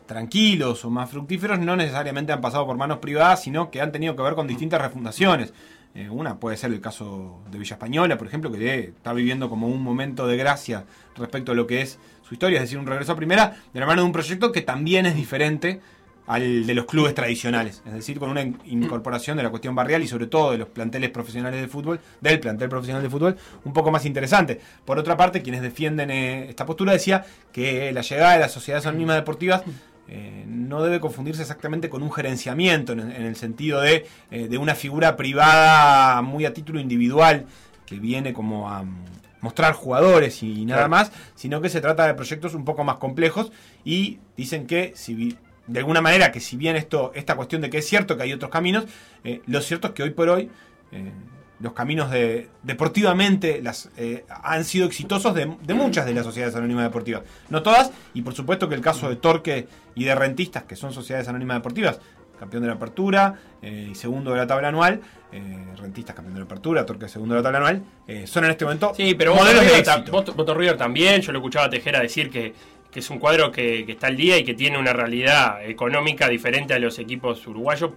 tranquilos 0.06 0.82
o 0.86 0.88
más 0.88 1.10
fructíferos, 1.10 1.58
no 1.58 1.76
necesariamente 1.76 2.32
han 2.32 2.40
pasado 2.40 2.64
por 2.66 2.78
manos 2.78 3.00
privadas, 3.00 3.42
sino 3.42 3.70
que 3.70 3.82
han 3.82 3.92
tenido 3.92 4.16
que 4.16 4.22
ver 4.22 4.34
con 4.34 4.46
distintas 4.46 4.80
refundaciones. 4.80 5.52
Eh, 5.94 6.08
una 6.10 6.38
puede 6.38 6.56
ser 6.56 6.70
el 6.72 6.80
caso 6.80 7.40
de 7.50 7.58
Villa 7.58 7.74
Española, 7.74 8.16
por 8.18 8.26
ejemplo, 8.28 8.52
que 8.52 8.78
está 8.80 9.12
viviendo 9.12 9.48
como 9.48 9.66
un 9.68 9.82
momento 9.82 10.26
de 10.26 10.36
gracia 10.36 10.84
respecto 11.16 11.52
a 11.52 11.54
lo 11.54 11.66
que 11.66 11.80
es 11.80 11.98
su 12.22 12.34
historia, 12.34 12.56
es 12.58 12.62
decir, 12.64 12.78
un 12.78 12.86
regreso 12.86 13.12
a 13.12 13.16
primera, 13.16 13.56
de 13.72 13.80
la 13.80 13.86
mano 13.86 14.02
de 14.02 14.06
un 14.06 14.12
proyecto 14.12 14.52
que 14.52 14.60
también 14.60 15.06
es 15.06 15.16
diferente 15.16 15.80
al 16.26 16.66
de 16.66 16.74
los 16.74 16.84
clubes 16.84 17.14
tradicionales, 17.14 17.82
es 17.86 17.92
decir, 17.94 18.18
con 18.18 18.28
una 18.28 18.42
in- 18.42 18.58
incorporación 18.66 19.38
de 19.38 19.42
la 19.42 19.48
cuestión 19.48 19.74
barrial 19.74 20.02
y 20.02 20.06
sobre 20.06 20.26
todo 20.26 20.52
de 20.52 20.58
los 20.58 20.68
planteles 20.68 21.08
profesionales 21.08 21.58
de 21.58 21.68
fútbol, 21.68 22.00
del 22.20 22.38
plantel 22.38 22.68
profesional 22.68 23.02
de 23.02 23.08
fútbol, 23.08 23.36
un 23.64 23.72
poco 23.72 23.90
más 23.90 24.04
interesante. 24.04 24.60
Por 24.84 24.98
otra 24.98 25.16
parte, 25.16 25.40
quienes 25.40 25.62
defienden 25.62 26.10
eh, 26.10 26.50
esta 26.50 26.66
postura 26.66 26.92
decía 26.92 27.24
que 27.50 27.90
la 27.92 28.02
llegada 28.02 28.34
de 28.34 28.40
las 28.40 28.52
sociedades 28.52 28.84
anónimas 28.86 29.16
deportivas 29.16 29.62
eh, 30.08 30.44
no 30.46 30.82
debe 30.82 31.00
confundirse 31.00 31.42
exactamente 31.42 31.88
con 31.90 32.02
un 32.02 32.10
gerenciamiento, 32.10 32.92
en, 32.94 33.00
en 33.00 33.22
el 33.24 33.36
sentido 33.36 33.80
de, 33.80 34.06
eh, 34.30 34.48
de 34.48 34.58
una 34.58 34.74
figura 34.74 35.16
privada 35.16 36.22
muy 36.22 36.46
a 36.46 36.52
título 36.54 36.80
individual, 36.80 37.46
que 37.86 37.98
viene 37.98 38.32
como 38.32 38.70
a 38.70 38.82
mm, 38.82 39.04
mostrar 39.40 39.72
jugadores 39.74 40.42
y 40.42 40.64
nada 40.64 40.80
Claro. 40.86 40.90
más, 40.90 41.12
sino 41.34 41.60
que 41.60 41.68
se 41.68 41.80
trata 41.80 42.06
de 42.06 42.14
proyectos 42.14 42.54
un 42.54 42.64
poco 42.64 42.84
más 42.84 42.96
complejos 42.96 43.52
y 43.84 44.18
dicen 44.36 44.66
que 44.66 44.92
si 44.96 45.36
de 45.66 45.78
alguna 45.80 46.00
manera 46.00 46.32
que 46.32 46.40
si 46.40 46.56
bien 46.56 46.76
esto 46.76 47.12
esta 47.14 47.36
cuestión 47.36 47.60
de 47.60 47.68
que 47.70 47.78
es 47.78 47.86
cierto 47.86 48.16
que 48.16 48.22
hay 48.24 48.32
otros 48.32 48.50
caminos, 48.50 48.86
eh, 49.24 49.42
lo 49.46 49.60
cierto 49.60 49.88
es 49.88 49.94
que 49.94 50.02
hoy 50.02 50.10
por 50.10 50.28
hoy 50.30 50.50
los 51.60 51.72
caminos 51.72 52.10
de 52.10 52.48
deportivamente 52.62 53.60
las 53.62 53.90
eh, 53.96 54.24
han 54.42 54.64
sido 54.64 54.86
exitosos 54.86 55.34
de, 55.34 55.56
de 55.62 55.74
muchas 55.74 56.06
de 56.06 56.14
las 56.14 56.24
sociedades 56.24 56.54
anónimas 56.56 56.84
deportivas, 56.84 57.22
no 57.50 57.62
todas 57.62 57.90
y 58.14 58.22
por 58.22 58.34
supuesto 58.34 58.68
que 58.68 58.74
el 58.76 58.80
caso 58.80 59.08
de 59.08 59.16
Torque 59.16 59.66
y 59.94 60.04
de 60.04 60.14
Rentistas 60.14 60.62
que 60.64 60.76
son 60.76 60.92
sociedades 60.92 61.28
anónimas 61.28 61.56
deportivas 61.58 62.00
campeón 62.38 62.62
de 62.62 62.68
la 62.68 62.74
apertura 62.74 63.34
eh, 63.60 63.88
y 63.90 63.94
segundo 63.96 64.30
de 64.30 64.36
la 64.36 64.46
tabla 64.46 64.68
anual, 64.68 65.00
eh, 65.32 65.58
Rentistas 65.76 66.14
campeón 66.14 66.34
de 66.34 66.40
la 66.40 66.44
apertura, 66.46 66.86
Torque 66.86 67.08
segundo 67.08 67.34
de 67.34 67.40
la 67.40 67.42
tabla 67.42 67.58
anual, 67.58 67.82
eh, 68.06 68.28
son 68.28 68.44
en 68.44 68.52
este 68.52 68.64
momento 68.64 68.92
Sí, 68.94 69.16
pero 69.16 69.34
modelos 69.34 69.62
de 69.64 69.68
River, 69.70 69.80
éxito. 69.80 70.12
Boto- 70.12 70.34
Boto 70.34 70.54
River 70.54 70.76
también, 70.76 71.20
yo 71.20 71.32
lo 71.32 71.38
escuchaba 71.40 71.66
a 71.66 71.70
Tejera 71.70 72.00
decir 72.00 72.30
que, 72.30 72.54
que 72.92 73.00
es 73.00 73.10
un 73.10 73.18
cuadro 73.18 73.50
que, 73.50 73.84
que 73.84 73.90
está 73.90 74.06
al 74.06 74.16
día 74.16 74.38
y 74.38 74.44
que 74.44 74.54
tiene 74.54 74.78
una 74.78 74.92
realidad 74.92 75.64
económica 75.68 76.28
diferente 76.28 76.74
a 76.74 76.78
los 76.78 77.00
equipos 77.00 77.44
uruguayos 77.48 77.90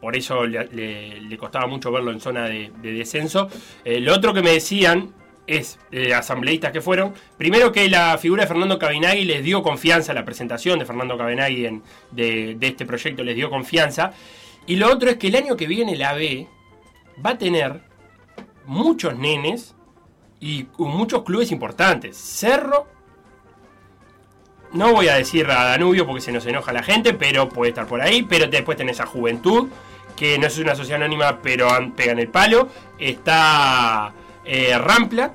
por 0.00 0.16
eso 0.16 0.46
le, 0.46 1.36
costaba 1.38 1.66
mucho 1.66 1.90
verlo 1.90 2.10
en 2.12 2.20
zona 2.20 2.44
de, 2.44 2.70
de 2.82 2.92
descenso. 2.92 3.48
Eh, 3.84 4.00
lo 4.00 4.14
otro 4.14 4.32
que 4.32 4.42
me 4.42 4.52
decían 4.52 5.12
es, 5.46 5.78
eh, 5.90 6.12
asambleístas 6.14 6.72
que 6.72 6.80
fueron, 6.80 7.14
primero 7.36 7.72
que 7.72 7.88
la 7.88 8.18
figura 8.18 8.42
de 8.42 8.48
Fernando 8.48 8.78
Cabinagui 8.78 9.24
les 9.24 9.42
dio 9.42 9.62
confianza, 9.62 10.12
la 10.12 10.24
presentación 10.24 10.78
de 10.78 10.84
Fernando 10.84 11.16
Cabinagui 11.16 11.66
en- 11.66 11.82
de, 12.10 12.54
de 12.56 12.66
este 12.68 12.84
proyecto 12.84 13.24
les 13.24 13.34
dio 13.34 13.48
confianza, 13.48 14.12
y 14.66 14.76
lo 14.76 14.92
otro 14.92 15.08
es 15.08 15.16
que 15.16 15.28
el 15.28 15.36
año 15.36 15.56
que 15.56 15.66
viene 15.66 15.96
la 15.96 16.12
B 16.12 16.46
va 17.24 17.30
a 17.30 17.38
tener 17.38 17.80
muchos 18.66 19.16
nenes 19.16 19.74
y 20.40 20.66
muchos 20.76 21.22
clubes 21.24 21.50
importantes. 21.50 22.16
Cerro, 22.18 22.86
no 24.72 24.92
voy 24.92 25.08
a 25.08 25.14
decir 25.14 25.50
a 25.50 25.64
Danubio 25.64 26.06
porque 26.06 26.20
se 26.20 26.32
nos 26.32 26.44
enoja 26.46 26.72
la 26.72 26.82
gente, 26.82 27.14
pero 27.14 27.48
puede 27.48 27.70
estar 27.70 27.86
por 27.86 28.00
ahí. 28.00 28.22
Pero 28.22 28.46
después 28.46 28.76
tenés 28.76 29.00
a 29.00 29.06
Juventud, 29.06 29.68
que 30.16 30.38
no 30.38 30.46
es 30.46 30.58
una 30.58 30.74
sociedad 30.74 31.00
anónima, 31.00 31.38
pero 31.42 31.68
pegan 31.96 32.18
el 32.18 32.28
palo. 32.28 32.68
Está 32.98 34.12
eh, 34.44 34.76
Rampla, 34.78 35.32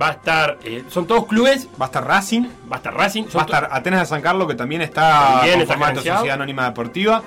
va 0.00 0.08
a 0.08 0.12
estar. 0.12 0.58
eh, 0.64 0.84
son 0.88 1.06
todos 1.06 1.26
clubes, 1.26 1.68
Va 1.80 1.86
a 1.86 1.88
estar 1.88 2.06
Racing, 2.06 2.42
va 2.70 2.76
a 2.76 2.78
estar 2.78 2.94
Racing. 2.94 3.24
va 3.36 3.42
a 3.42 3.44
estar 3.44 3.68
Atenas 3.72 4.00
de 4.00 4.06
San 4.06 4.22
Carlos, 4.22 4.48
que 4.48 4.54
también 4.54 4.82
está 4.82 5.42
en 5.46 5.60
financiado. 5.66 6.18
Sociedad 6.18 6.34
Anónima 6.34 6.64
Deportiva. 6.66 7.22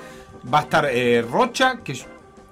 Va 0.52 0.60
a 0.60 0.62
estar 0.62 0.86
eh, 0.90 1.24
Rocha, 1.28 1.78
que, 1.82 1.94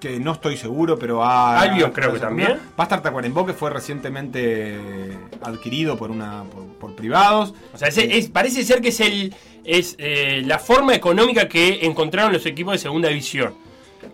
que 0.08 0.20
no 0.20 0.32
estoy 0.32 0.56
seguro, 0.56 0.98
pero 0.98 1.18
va 1.18 1.60
Albion 1.60 1.90
creo 1.92 2.12
que 2.12 2.18
también. 2.20 2.52
Va 2.78 2.78
a 2.78 2.82
estar 2.84 3.02
Tacuarembó, 3.02 3.44
que 3.46 3.52
fue 3.54 3.70
recientemente 3.70 4.78
adquirido 5.42 5.96
por 5.96 6.10
una 6.10 6.44
por, 6.44 6.64
por 6.78 6.94
privados. 6.94 7.54
O 7.72 7.78
sea, 7.78 7.88
ese- 7.88 8.16
es- 8.18 8.28
parece 8.28 8.64
ser 8.64 8.80
que 8.80 8.88
es 8.88 9.00
el 9.00 9.34
es 9.64 9.96
eh, 9.98 10.42
la 10.44 10.58
forma 10.58 10.94
económica 10.94 11.48
que 11.48 11.86
encontraron 11.86 12.32
los 12.32 12.44
equipos 12.46 12.72
de 12.74 12.78
segunda 12.78 13.08
división. 13.08 13.54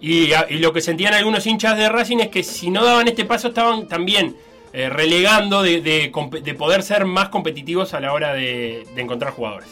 Y, 0.01 0.33
a- 0.33 0.47
y 0.49 0.59
lo 0.59 0.73
que 0.73 0.81
sentían 0.81 1.13
algunos 1.15 1.45
hinchas 1.47 1.77
de 1.77 1.89
Racing 1.89 2.19
es 2.19 2.29
que 2.29 2.43
si 2.45 2.71
no 2.71 2.85
daban 2.85 3.09
este 3.09 3.25
paso 3.25 3.49
estaban 3.49 3.89
también 3.89 4.37
eh, 4.73 4.89
relegando 4.89 5.63
de, 5.65 5.81
de 5.81 6.13
compe- 6.13 6.41
de 6.43 6.55
poder 6.55 6.85
ser 6.85 7.05
más 7.05 7.29
competitivos 7.31 7.93
a 7.95 8.01
la 8.01 8.13
hora 8.13 8.33
de, 8.35 8.87
de 8.95 9.03
encontrar 9.03 9.33
jugadores. 9.33 9.69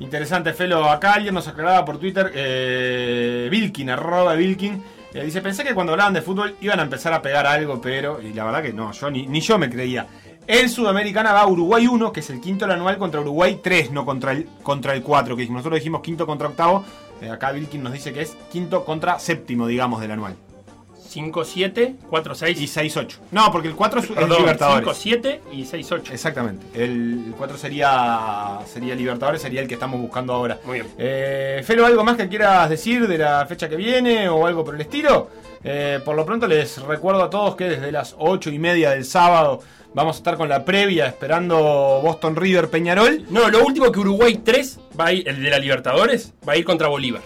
Interesante, 0.00 0.52
Felo. 0.54 0.84
Acá 0.90 1.12
alguien 1.12 1.34
nos 1.34 1.46
aclaraba 1.46 1.84
por 1.84 1.98
Twitter, 1.98 2.32
eh, 2.34 3.48
Vilkin, 3.50 3.90
arroba 3.90 4.34
Vilkin. 4.34 4.82
Eh, 5.14 5.24
dice, 5.24 5.40
pensé 5.40 5.64
que 5.64 5.74
cuando 5.74 5.92
hablaban 5.92 6.14
de 6.14 6.22
fútbol 6.22 6.56
iban 6.60 6.80
a 6.80 6.82
empezar 6.82 7.12
a 7.12 7.22
pegar 7.22 7.46
algo, 7.46 7.80
pero... 7.80 8.20
Y 8.20 8.32
la 8.32 8.44
verdad 8.44 8.62
que 8.62 8.72
no, 8.72 8.92
yo 8.92 9.10
ni, 9.10 9.40
yo 9.40 9.58
me 9.58 9.68
creía. 9.68 10.06
En 10.46 10.68
Sudamericana 10.68 11.32
va 11.32 11.46
Uruguay 11.46 11.86
1, 11.86 12.12
que 12.12 12.20
es 12.20 12.30
el 12.30 12.40
quinto 12.40 12.66
del 12.66 12.76
anual, 12.76 12.98
contra 12.98 13.20
Uruguay 13.20 13.60
3, 13.62 13.92
no 13.92 14.04
contra 14.04 14.32
el, 14.32 14.48
contra 14.62 14.94
el 14.94 15.02
4, 15.02 15.36
que 15.36 15.46
nosotros 15.48 15.78
dijimos 15.78 16.00
quinto 16.00 16.26
contra 16.26 16.48
octavo. 16.48 16.84
eh, 17.20 17.30
acá 17.30 17.52
Vilkin 17.52 17.82
nos 17.82 17.92
dice 17.92 18.12
que 18.12 18.22
es 18.22 18.36
quinto 18.50 18.84
contra 18.84 19.18
séptimo, 19.18 19.66
digamos, 19.66 20.00
del 20.00 20.10
anual. 20.12 20.36
5-7, 21.10 21.96
4-6. 22.08 22.56
Y 22.56 22.66
6-8. 22.66 23.16
No, 23.32 23.50
porque 23.50 23.68
el 23.68 23.74
4 23.74 24.00
es, 24.00 24.06
es 24.06 24.12
Perdón, 24.12 24.38
Libertadores. 24.38 24.88
5-7 24.88 25.40
y 25.52 25.64
6-8. 25.64 26.12
Exactamente. 26.12 26.66
El 26.74 27.34
4 27.36 27.58
sería, 27.58 28.58
sería 28.66 28.94
Libertadores, 28.94 29.42
sería 29.42 29.60
el 29.60 29.68
que 29.68 29.74
estamos 29.74 30.00
buscando 30.00 30.32
ahora. 30.32 30.58
Muy 30.64 30.80
bien. 30.80 30.92
Eh, 30.98 31.62
Felo, 31.64 31.84
¿algo 31.84 32.04
más 32.04 32.16
que 32.16 32.28
quieras 32.28 32.70
decir 32.70 33.08
de 33.08 33.18
la 33.18 33.44
fecha 33.46 33.68
que 33.68 33.76
viene 33.76 34.28
o 34.28 34.46
algo 34.46 34.64
por 34.64 34.74
el 34.74 34.80
estilo? 34.80 35.28
Eh, 35.62 36.00
por 36.04 36.16
lo 36.16 36.24
pronto 36.24 36.46
les 36.46 36.80
recuerdo 36.82 37.22
a 37.22 37.30
todos 37.30 37.56
que 37.56 37.64
desde 37.64 37.92
las 37.92 38.14
8 38.18 38.50
y 38.50 38.58
media 38.58 38.90
del 38.90 39.04
sábado 39.04 39.60
vamos 39.92 40.16
a 40.16 40.18
estar 40.18 40.36
con 40.36 40.48
la 40.48 40.64
previa 40.64 41.06
esperando 41.06 42.00
Boston 42.02 42.36
River 42.36 42.68
Peñarol. 42.68 43.24
No, 43.30 43.48
lo 43.48 43.64
último 43.64 43.90
que 43.90 43.98
Uruguay 43.98 44.40
3 44.42 44.78
va 44.98 45.06
a 45.06 45.12
ir, 45.12 45.28
el 45.28 45.42
de 45.42 45.50
la 45.50 45.58
Libertadores, 45.58 46.32
va 46.48 46.54
a 46.54 46.56
ir 46.56 46.64
contra 46.64 46.88
Bolívar. 46.88 47.22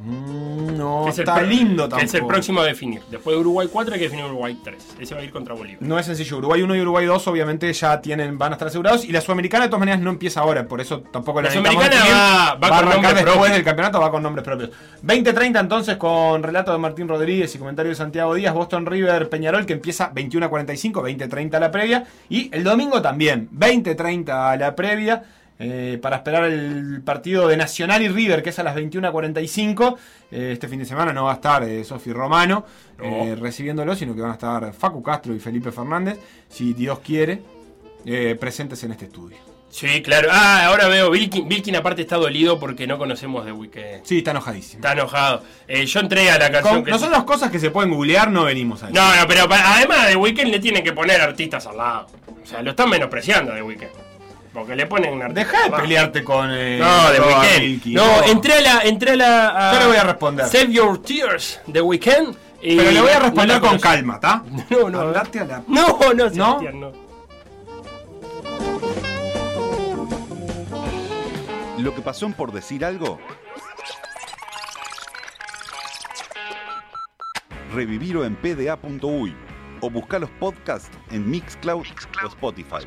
Mm, 0.00 0.76
no, 0.76 1.02
que 1.04 1.10
es 1.10 1.18
el 1.18 1.22
está 1.24 1.34
pro- 1.36 1.46
lindo 1.46 1.88
que 1.88 1.96
es 1.96 2.02
el 2.02 2.10
tampoco. 2.10 2.28
próximo 2.28 2.60
a 2.60 2.64
definir. 2.64 3.02
Después 3.10 3.34
de 3.36 3.40
Uruguay 3.40 3.68
4 3.72 3.94
hay 3.94 3.98
que 4.00 4.04
definir 4.06 4.24
Uruguay 4.26 4.58
3. 4.62 4.86
Ese 5.00 5.14
va 5.14 5.20
a 5.20 5.24
ir 5.24 5.30
contra 5.30 5.54
Bolívar. 5.54 5.82
No 5.82 5.98
es 5.98 6.06
sencillo. 6.06 6.38
Uruguay 6.38 6.62
1 6.62 6.76
y 6.76 6.80
Uruguay 6.80 7.06
2 7.06 7.26
obviamente 7.28 7.72
ya 7.72 8.00
tienen, 8.00 8.38
van 8.38 8.52
a 8.52 8.54
estar 8.54 8.68
asegurados. 8.68 9.04
Y 9.04 9.12
la 9.12 9.20
Sudamericana 9.20 9.64
de 9.64 9.68
todas 9.70 9.80
maneras 9.80 10.00
no 10.00 10.10
empieza 10.10 10.40
ahora. 10.40 10.66
Por 10.66 10.80
eso 10.80 11.00
tampoco 11.00 11.40
La 11.42 11.48
necesitamos 11.48 11.82
Sudamericana 11.82 12.04
definir. 12.04 12.62
va- 12.62 12.68
va 12.70 12.76
a 12.76 12.78
arrancar 12.78 13.14
después 13.14 13.34
propios. 13.34 13.52
del 13.54 13.64
campeonato, 13.64 14.00
va 14.00 14.10
con 14.10 14.22
nombres 14.22 14.44
propios. 14.44 14.70
20-30 15.02 15.60
entonces 15.60 15.96
con 15.96 16.42
relato 16.42 16.72
de 16.72 16.78
Martín 16.78 17.08
Rodríguez 17.08 17.54
y 17.54 17.58
comentario 17.58 17.90
de 17.90 17.96
Santiago 17.96 18.34
Díaz. 18.34 18.54
Boston 18.54 18.86
River 18.86 19.28
Peñarol 19.28 19.66
que 19.66 19.72
empieza 19.74 20.12
21-45, 20.12 21.02
20-30 21.02 21.58
la 21.60 21.70
previa. 21.70 22.04
Y 22.28 22.54
el 22.54 22.64
domingo 22.64 23.02
también, 23.02 23.48
20-30 23.52 24.56
la 24.56 24.74
previa. 24.76 25.24
Eh, 25.58 25.98
para 26.00 26.16
esperar 26.16 26.44
el 26.44 27.02
partido 27.02 27.48
de 27.48 27.56
Nacional 27.56 28.02
y 28.02 28.08
River, 28.08 28.42
que 28.42 28.50
es 28.50 28.58
a 28.58 28.62
las 28.62 28.76
21.45. 28.76 29.96
Eh, 30.30 30.50
este 30.52 30.68
fin 30.68 30.78
de 30.78 30.84
semana 30.84 31.12
no 31.12 31.24
va 31.24 31.32
a 31.32 31.34
estar 31.34 31.62
eh, 31.64 31.84
Sofi 31.84 32.12
Romano 32.12 32.64
recibiéndolo, 32.98 33.94
sino 33.94 34.14
que 34.14 34.20
van 34.20 34.32
a 34.32 34.34
estar 34.34 34.72
Facu 34.72 35.02
Castro 35.02 35.34
y 35.34 35.38
Felipe 35.38 35.70
Fernández, 35.70 36.18
si 36.48 36.74
Dios 36.74 36.98
quiere, 36.98 37.40
presentes 38.40 38.82
en 38.82 38.92
este 38.92 39.04
estudio. 39.04 39.48
Sí, 39.70 40.02
claro. 40.02 40.28
Ah, 40.32 40.66
ahora 40.66 40.88
veo, 40.88 41.10
Vilkin, 41.10 41.48
Vilkin 41.48 41.76
aparte 41.76 42.02
está 42.02 42.16
dolido 42.16 42.58
porque 42.58 42.86
no 42.86 42.96
conocemos 42.98 43.44
de 43.44 43.52
Weekend. 43.52 44.04
Sí, 44.04 44.18
está 44.18 44.30
enojadísimo. 44.30 44.78
Está 44.78 44.92
enojado. 44.92 45.42
Eh, 45.66 45.84
yo 45.84 46.00
entré 46.00 46.30
a 46.30 46.38
la 46.38 46.50
canción 46.50 46.76
Con 46.76 46.84
que... 46.84 46.90
nosotros 46.90 47.24
cosas 47.24 47.50
que 47.50 47.58
se 47.58 47.70
pueden 47.70 47.90
googlear 47.90 48.30
no 48.30 48.44
venimos 48.44 48.82
a 48.82 48.90
No, 48.90 49.14
no, 49.14 49.26
pero 49.26 49.46
además 49.50 50.08
de 50.08 50.16
Weekend 50.16 50.50
le 50.50 50.58
tienen 50.58 50.82
que 50.82 50.92
poner 50.92 51.20
artistas 51.20 51.66
al 51.66 51.76
lado. 51.76 52.06
O 52.42 52.46
sea, 52.46 52.62
lo 52.62 52.70
están 52.70 52.88
menospreciando 52.88 53.52
de 53.52 53.62
Weekend. 53.62 54.07
Porque 54.58 54.74
le 54.76 54.86
ponen 54.86 55.22
artistas 55.22 55.52
Deja 55.52 55.64
de 55.76 55.82
pelearte 55.82 56.24
con 56.24 56.50
eh, 56.52 56.78
No, 56.80 57.10
de 57.12 57.20
Weekend. 57.20 57.60
Milky, 57.60 57.94
No, 57.94 58.22
entré 58.24 58.54
a 58.54 58.60
la. 58.60 58.80
Entré 58.80 59.12
a 59.12 59.16
la 59.16 59.70
a- 59.70 59.72
Yo 59.74 59.78
le 59.80 59.86
voy 59.86 59.96
a 59.96 60.04
responder. 60.04 60.46
Save 60.48 60.72
Your 60.72 61.00
Tears 61.02 61.60
de 61.66 61.80
Weekend. 61.80 62.36
y 62.60 62.76
Pero 62.76 62.90
le 62.90 63.00
voy 63.00 63.10
a 63.10 63.14
no 63.14 63.20
responder 63.20 63.62
la 63.62 63.68
con 63.68 63.78
calma, 63.78 64.14
¿está? 64.14 64.42
No, 64.70 64.90
no. 64.90 65.00
Andate 65.00 65.40
a 65.40 65.44
la... 65.44 65.62
No, 65.68 65.98
no, 66.14 66.28
Sebastián, 66.30 66.80
no. 66.80 66.92
Lo 71.78 71.94
que 71.94 72.00
pasó 72.02 72.26
en 72.26 72.32
por 72.32 72.50
decir 72.52 72.84
algo. 72.84 73.20
Revivirlo 77.72 78.24
en 78.24 78.34
pda.uy 78.34 79.36
o 79.80 79.90
buscar 79.90 80.20
los 80.20 80.30
podcasts 80.30 80.90
en 81.12 81.30
Mixcloud, 81.30 81.86
o 82.24 82.26
Spotify. 82.26 82.84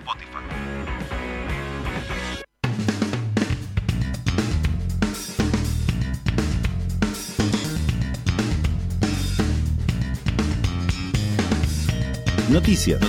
Noticias. 12.52 13.00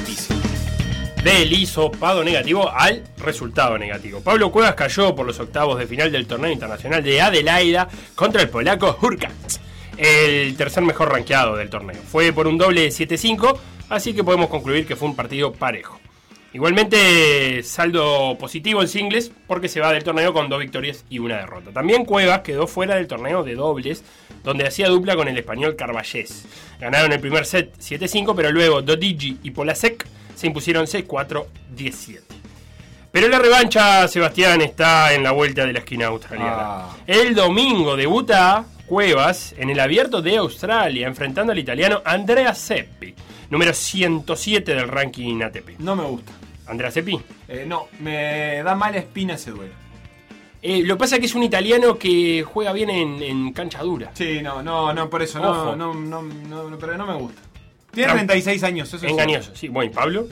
Del 1.25 1.53
hisopado 1.53 2.23
negativo 2.23 2.71
al 2.71 3.03
resultado 3.19 3.77
negativo. 3.77 4.21
Pablo 4.21 4.53
Cuevas 4.53 4.77
cayó 4.77 5.17
por 5.17 5.27
los 5.27 5.41
octavos 5.41 5.81
de 5.81 5.89
final 5.89 6.13
del 6.13 6.29
torneo 6.29 6.53
internacional 6.53 7.03
de 7.03 7.21
Adelaida 7.21 7.89
contra 8.15 8.41
el 8.41 8.49
polaco 8.49 8.97
Hurkacz, 9.03 9.59
el 9.97 10.57
tercer 10.57 10.85
mejor 10.85 11.11
rankeado 11.11 11.57
del 11.57 11.71
torneo. 11.71 12.01
Fue 12.07 12.33
por 12.33 12.47
un 12.47 12.57
doble 12.57 12.83
de 12.83 12.89
7-5, 12.91 13.59
así 13.89 14.15
que 14.15 14.23
podemos 14.23 14.49
concluir 14.49 14.87
que 14.87 14.95
fue 14.95 15.09
un 15.09 15.17
partido 15.17 15.53
parejo. 15.53 16.02
Igualmente, 16.55 17.63
saldo 17.63 18.37
positivo 18.39 18.83
en 18.83 18.89
singles 18.89 19.33
porque 19.47 19.69
se 19.69 19.81
va 19.81 19.93
del 19.93 20.05
torneo 20.05 20.35
con 20.35 20.51
dos 20.51 20.61
victorias 20.61 21.05
y 21.09 21.19
una 21.19 21.39
derrota. 21.39 21.73
También 21.73 22.05
Cuevas 22.05 22.41
quedó 22.41 22.67
fuera 22.67 22.97
del 22.97 23.07
torneo 23.07 23.43
de 23.43 23.55
dobles, 23.55 24.05
donde 24.45 24.67
hacía 24.67 24.89
dupla 24.89 25.17
con 25.17 25.29
el 25.29 25.39
español 25.39 25.77
Carballés. 25.77 26.45
Ganaron 26.79 27.13
el 27.13 27.21
primer 27.21 27.47
set 27.47 27.75
7-5, 27.79 28.35
pero 28.37 28.53
luego 28.53 28.83
Dodigi 28.83 29.39
y 29.43 29.51
Polasek 29.53 30.07
se 30.35 30.47
impusieron 30.47 30.85
6-4-17. 30.85 32.21
Pero 33.13 33.29
la 33.29 33.39
revancha, 33.39 34.07
Sebastián, 34.09 34.61
está 34.61 35.15
en 35.15 35.23
la 35.23 35.33
vuelta 35.33 35.67
de 35.67 35.73
la 35.73 35.79
esquina 35.81 36.07
australiana. 36.07 36.57
Ah. 36.59 36.97
El 37.07 37.35
domingo 37.35 37.97
debuta 37.97 38.67
Cuevas 38.87 39.55
en 39.57 39.71
el 39.71 39.81
abierto 39.81 40.21
de 40.21 40.37
Australia, 40.37 41.07
enfrentando 41.07 41.53
al 41.53 41.59
italiano 41.59 42.03
Andrea 42.05 42.55
Seppi, 42.55 43.15
número 43.49 43.73
107 43.73 44.75
del 44.75 44.89
ranking 44.89 45.41
ATP. 45.41 45.79
No 45.79 45.97
me 45.97 46.05
gusta. 46.05 46.42
Andrea 46.67 46.91
Seppi. 46.91 47.21
Eh, 47.49 47.65
no, 47.67 47.89
me 48.01 48.63
da 48.63 48.75
mala 48.75 48.99
espina 48.99 49.35
ese 49.35 49.51
duelo. 49.51 49.73
Eh, 50.63 50.83
lo 50.85 50.95
que 50.95 50.99
pasa 51.01 51.17
es 51.17 51.21
que 51.21 51.27
es 51.27 51.35
un 51.35 51.43
italiano 51.43 51.99
que 51.99 52.45
juega 52.45 52.73
bien 52.73 52.89
en, 52.91 53.21
en 53.23 53.53
cancha 53.53 53.83
dura. 53.83 54.13
Sí, 54.15 54.41
no, 54.43 54.63
no, 54.63 54.93
no, 54.95 55.11
por 55.11 55.21
eso, 55.23 55.41
Ojo. 55.43 55.75
no, 55.77 55.93
no, 55.93 55.95
no, 55.95 56.23
no, 56.23 56.71
no, 56.71 56.79
pero 56.79 56.97
no 56.97 57.07
me 57.07 57.15
gusta. 57.15 57.43
Tiene 57.91 58.13
Tram- 58.13 58.17
36 58.27 58.63
años, 58.63 58.89
eso 58.89 58.99
sí. 58.99 59.07
Engañoso, 59.07 59.55
sí. 59.57 59.69
Bueno, 59.69 59.91
¿y 59.91 59.95
Pablo? 59.95 60.29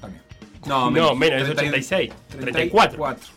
También. 0.00 0.22
No, 0.66 0.90
menos, 1.14 1.42
es 1.42 1.50
86, 1.50 2.12
34. 2.30 2.96
34. 2.96 3.28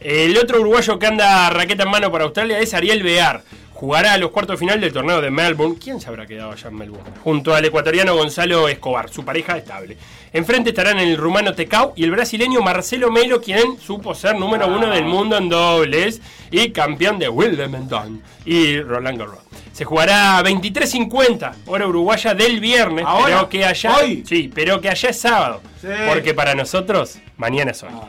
El 0.00 0.36
otro 0.38 0.60
uruguayo 0.60 0.98
que 0.98 1.06
anda 1.06 1.48
raqueta 1.50 1.84
en 1.84 1.90
mano 1.90 2.10
para 2.10 2.24
Australia 2.24 2.58
es 2.58 2.72
Ariel 2.74 3.02
Bear 3.02 3.42
jugará 3.84 4.14
a 4.14 4.18
los 4.18 4.30
cuartos 4.30 4.54
de 4.54 4.60
final 4.60 4.80
del 4.80 4.94
torneo 4.94 5.20
de 5.20 5.30
Melbourne. 5.30 5.76
¿Quién 5.78 6.00
se 6.00 6.08
habrá 6.08 6.26
quedado 6.26 6.52
allá 6.52 6.68
en 6.68 6.74
Melbourne? 6.74 7.10
Junto 7.22 7.54
al 7.54 7.66
ecuatoriano 7.66 8.16
Gonzalo 8.16 8.66
Escobar, 8.66 9.10
su 9.10 9.26
pareja 9.26 9.58
estable. 9.58 9.98
Enfrente 10.32 10.70
estarán 10.70 10.98
el 10.98 11.18
rumano 11.18 11.54
Tecau 11.54 11.92
y 11.94 12.04
el 12.04 12.10
brasileño 12.10 12.62
Marcelo 12.62 13.10
Melo, 13.10 13.42
quien 13.42 13.78
supo 13.78 14.14
ser 14.14 14.38
número 14.38 14.68
uno 14.68 14.88
del 14.88 15.04
mundo 15.04 15.36
en 15.36 15.50
dobles 15.50 16.22
y 16.50 16.70
campeón 16.70 17.18
de 17.18 17.28
Wimbledon 17.28 18.22
y 18.46 18.80
Roland 18.80 19.18
Garros. 19.18 19.40
Se 19.72 19.84
jugará 19.84 20.38
a 20.38 20.42
23.50, 20.42 21.52
hora 21.66 21.86
uruguaya 21.86 22.32
del 22.32 22.60
viernes. 22.60 23.04
Pero 23.26 23.48
que 23.50 23.66
allá, 23.66 23.98
¿Hoy? 23.98 24.24
Sí, 24.26 24.50
pero 24.54 24.80
que 24.80 24.88
allá 24.88 25.10
es 25.10 25.20
sábado. 25.20 25.60
Sí. 25.82 25.88
Porque 26.08 26.32
para 26.32 26.54
nosotros, 26.54 27.18
mañana 27.36 27.72
es 27.72 27.82
hoy. 27.82 27.90
Ah, 27.92 28.08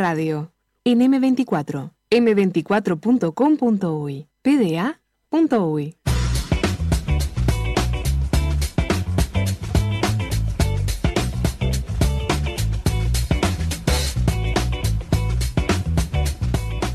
radio. 0.00 0.52
En 0.82 1.00
M24, 1.00 1.92
m24.com.uy, 2.10 4.26
pda.uy. 4.42 5.96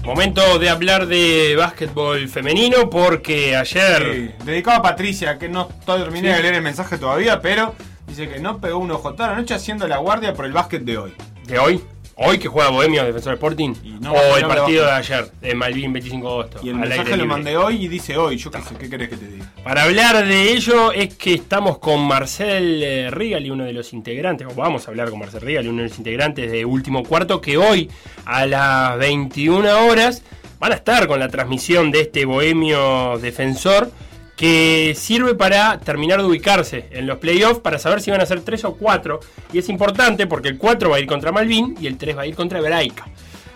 Momento 0.03 0.59
de 0.59 0.69
hablar 0.69 1.07
de 1.07 1.55
básquetbol 1.55 2.27
femenino 2.27 2.89
porque 2.89 3.55
ayer... 3.55 4.35
Sí, 4.45 4.63
a 4.65 4.81
Patricia, 4.81 5.37
que 5.37 5.47
no 5.47 5.67
terminé 5.85 6.29
sí. 6.29 6.35
de 6.35 6.41
leer 6.41 6.55
el 6.55 6.63
mensaje 6.63 6.97
todavía, 6.97 7.39
pero 7.41 7.75
dice 8.07 8.27
que 8.27 8.39
no 8.39 8.59
pegó 8.59 8.79
un 8.79 8.89
ojo 8.91 9.13
toda 9.13 9.29
la 9.29 9.35
noche 9.35 9.53
haciendo 9.53 9.87
la 9.87 9.97
guardia 9.97 10.33
por 10.33 10.45
el 10.45 10.53
básquet 10.53 10.83
de 10.83 10.97
hoy. 10.97 11.13
¿De 11.47 11.59
hoy? 11.59 11.83
¿Hoy 12.17 12.37
que 12.37 12.47
juega 12.47 12.69
Bohemia 12.69 13.03
Defensor 13.03 13.33
Sporting? 13.33 13.73
no, 13.99 14.13
¿O 14.13 14.37
el 14.37 14.47
partido 14.47 14.85
de 14.85 14.91
ayer, 14.91 15.29
de 15.41 15.53
Malvin 15.53 15.91
25 15.91 16.25
de 16.25 16.33
agosto? 16.33 16.59
Y 16.63 16.69
el 16.69 16.75
mensaje 16.75 17.17
lo 17.17 17.25
mandé 17.25 17.57
hoy 17.57 17.83
y 17.83 17.87
dice 17.89 18.15
hoy, 18.15 18.37
yo 18.37 18.49
qué 18.49 18.61
sé, 18.61 18.75
¿qué 18.75 18.89
querés 18.89 19.09
que 19.09 19.17
te 19.17 19.27
diga? 19.27 19.51
Para 19.65 19.83
hablar 19.83 20.25
de 20.25 20.53
ello 20.53 20.93
es 20.93 21.13
que 21.15 21.33
estamos 21.33 21.77
con 21.77 22.07
Marcel 22.07 22.81
eh, 22.81 23.11
Rigali, 23.11 23.49
uno 23.49 23.65
de 23.65 23.73
los 23.73 23.91
integrantes, 23.91 24.47
o 24.49 24.55
vamos 24.55 24.87
a 24.87 24.91
hablar 24.91 25.09
con 25.09 25.19
Marcel 25.19 25.41
Rigali, 25.41 25.67
uno 25.67 25.81
de 25.81 25.89
los 25.89 25.97
integrantes 25.97 26.49
de 26.49 26.63
Último 26.63 27.03
Cuarto, 27.03 27.41
que 27.41 27.57
hoy 27.57 27.91
a 28.23 28.45
las 28.45 28.97
21 28.97 29.85
horas 29.85 30.23
van 30.57 30.71
a 30.71 30.75
estar 30.75 31.07
con 31.07 31.19
la 31.19 31.27
transmisión 31.27 31.91
de 31.91 32.01
este 32.01 32.23
Bohemio 32.23 33.17
Defensor 33.17 33.91
que 34.35 34.93
sirve 34.97 35.33
para 35.35 35.79
terminar 35.79 36.19
de 36.19 36.25
ubicarse 36.25 36.87
en 36.91 37.07
los 37.07 37.19
playoffs 37.19 37.59
para 37.61 37.79
saber 37.79 38.01
si 38.01 38.11
van 38.11 38.19
a 38.21 38.25
ser 38.25 38.41
3 38.41 38.65
o 38.65 38.73
4 38.75 39.19
y 39.53 39.59
es 39.59 39.69
importante 39.69 40.27
porque 40.27 40.49
el 40.49 40.57
4 40.57 40.89
va 40.89 40.97
a 40.97 40.99
ir 40.99 41.07
contra 41.07 41.31
Malvin 41.31 41.75
y 41.79 41.87
el 41.87 41.97
3 41.97 42.17
va 42.17 42.21
a 42.23 42.27
ir 42.27 42.35
contra 42.35 42.59
Hebraica. 42.59 43.05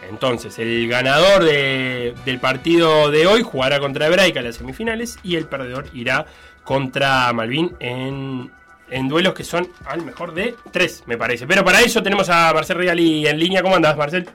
Entonces, 0.09 0.57
el 0.57 0.88
ganador 0.88 1.43
de- 1.43 2.15
del 2.25 2.39
partido 2.39 3.11
de 3.11 3.27
hoy 3.27 3.43
jugará 3.43 3.80
contra 3.80 4.07
Hebraica 4.07 4.39
en 4.39 4.45
las 4.45 4.55
semifinales 4.55 5.19
y 5.21 5.36
el 5.36 5.45
perdedor 5.45 5.88
irá 5.93 6.25
contra 6.63 7.32
Malvin 7.34 7.75
en, 7.80 8.49
en 8.89 9.07
duelos 9.07 9.34
que 9.34 9.43
son 9.43 9.67
al 9.86 10.03
mejor 10.03 10.34
de 10.34 10.55
tres, 10.71 11.03
me 11.05 11.17
parece. 11.17 11.45
Pero 11.45 11.63
para 11.63 11.82
eso 11.82 12.01
tenemos 12.01 12.30
a 12.30 12.51
Marcel 12.53 12.77
Regali 12.77 13.27
en 13.27 13.38
línea. 13.38 13.61
¿Cómo 13.61 13.75
andás, 13.75 13.97
Marcel? 13.97 14.27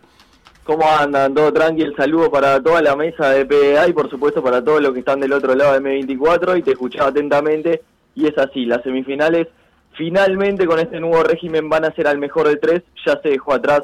¿Cómo 0.64 0.82
andan? 0.88 1.34
Todo 1.34 1.52
tranquilo. 1.52 1.92
Saludo 1.94 2.30
para 2.30 2.62
toda 2.62 2.80
la 2.80 2.96
mesa 2.96 3.30
de 3.30 3.44
PDA 3.44 3.86
y 3.86 3.92
por 3.92 4.08
supuesto 4.08 4.42
para 4.42 4.64
todos 4.64 4.80
los 4.80 4.94
que 4.94 5.00
están 5.00 5.20
del 5.20 5.34
otro 5.34 5.54
lado 5.54 5.74
de 5.74 5.80
M24 5.80 6.58
y 6.58 6.62
te 6.62 6.70
escuchaba 6.70 7.10
atentamente. 7.10 7.82
Y 8.14 8.26
es 8.26 8.38
así, 8.38 8.64
las 8.64 8.82
semifinales 8.82 9.48
finalmente 9.92 10.66
con 10.66 10.80
este 10.80 11.00
nuevo 11.00 11.22
régimen 11.22 11.68
van 11.68 11.84
a 11.84 11.92
ser 11.92 12.06
al 12.06 12.16
mejor 12.16 12.48
de 12.48 12.56
tres. 12.56 12.82
Ya 13.04 13.20
se 13.20 13.28
dejó 13.28 13.52
atrás 13.52 13.82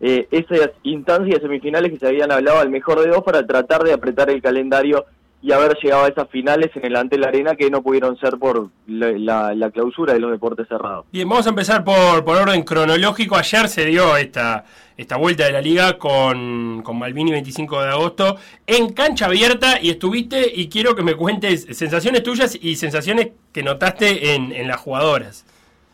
eh, 0.00 0.26
esas 0.30 0.70
instancias 0.84 1.42
semifinales 1.42 1.92
que 1.92 1.98
se 1.98 2.08
habían 2.08 2.32
hablado 2.32 2.60
al 2.60 2.70
mejor 2.70 3.00
de 3.00 3.08
dos 3.08 3.22
para 3.22 3.46
tratar 3.46 3.82
de 3.82 3.92
apretar 3.92 4.30
el 4.30 4.40
calendario 4.40 5.04
y 5.42 5.50
haber 5.52 5.76
llegado 5.82 6.04
a 6.04 6.08
esas 6.08 6.28
finales 6.28 6.70
en 6.76 6.84
el 6.86 6.94
Antel 6.96 7.24
Arena 7.24 7.56
que 7.56 7.68
no 7.68 7.82
pudieron 7.82 8.16
ser 8.18 8.38
por 8.38 8.68
la, 8.86 9.10
la- 9.12 9.54
la 9.54 9.70
clausura 9.72 10.12
de 10.12 10.20
los 10.20 10.30
deportes 10.30 10.68
cerrados. 10.68 11.04
Bien, 11.12 11.28
vamos 11.28 11.46
a 11.46 11.50
empezar 11.50 11.82
por, 11.84 12.24
por 12.24 12.36
orden 12.36 12.62
cronológico. 12.62 13.36
Ayer 13.36 13.68
se 13.68 13.84
dio 13.86 14.16
esta, 14.16 14.64
esta 14.96 15.16
vuelta 15.16 15.44
de 15.44 15.52
la 15.52 15.60
liga 15.60 15.98
con, 15.98 16.82
con 16.82 16.96
Malvini 16.98 17.32
25 17.32 17.82
de 17.82 17.88
agosto 17.88 18.36
en 18.68 18.92
cancha 18.92 19.26
abierta 19.26 19.80
y 19.82 19.90
estuviste 19.90 20.50
y 20.54 20.68
quiero 20.68 20.94
que 20.94 21.02
me 21.02 21.16
cuentes 21.16 21.66
sensaciones 21.76 22.22
tuyas 22.22 22.56
y 22.60 22.76
sensaciones 22.76 23.30
que 23.52 23.64
notaste 23.64 24.34
en, 24.34 24.52
en 24.52 24.68
las 24.68 24.76
jugadoras. 24.80 25.44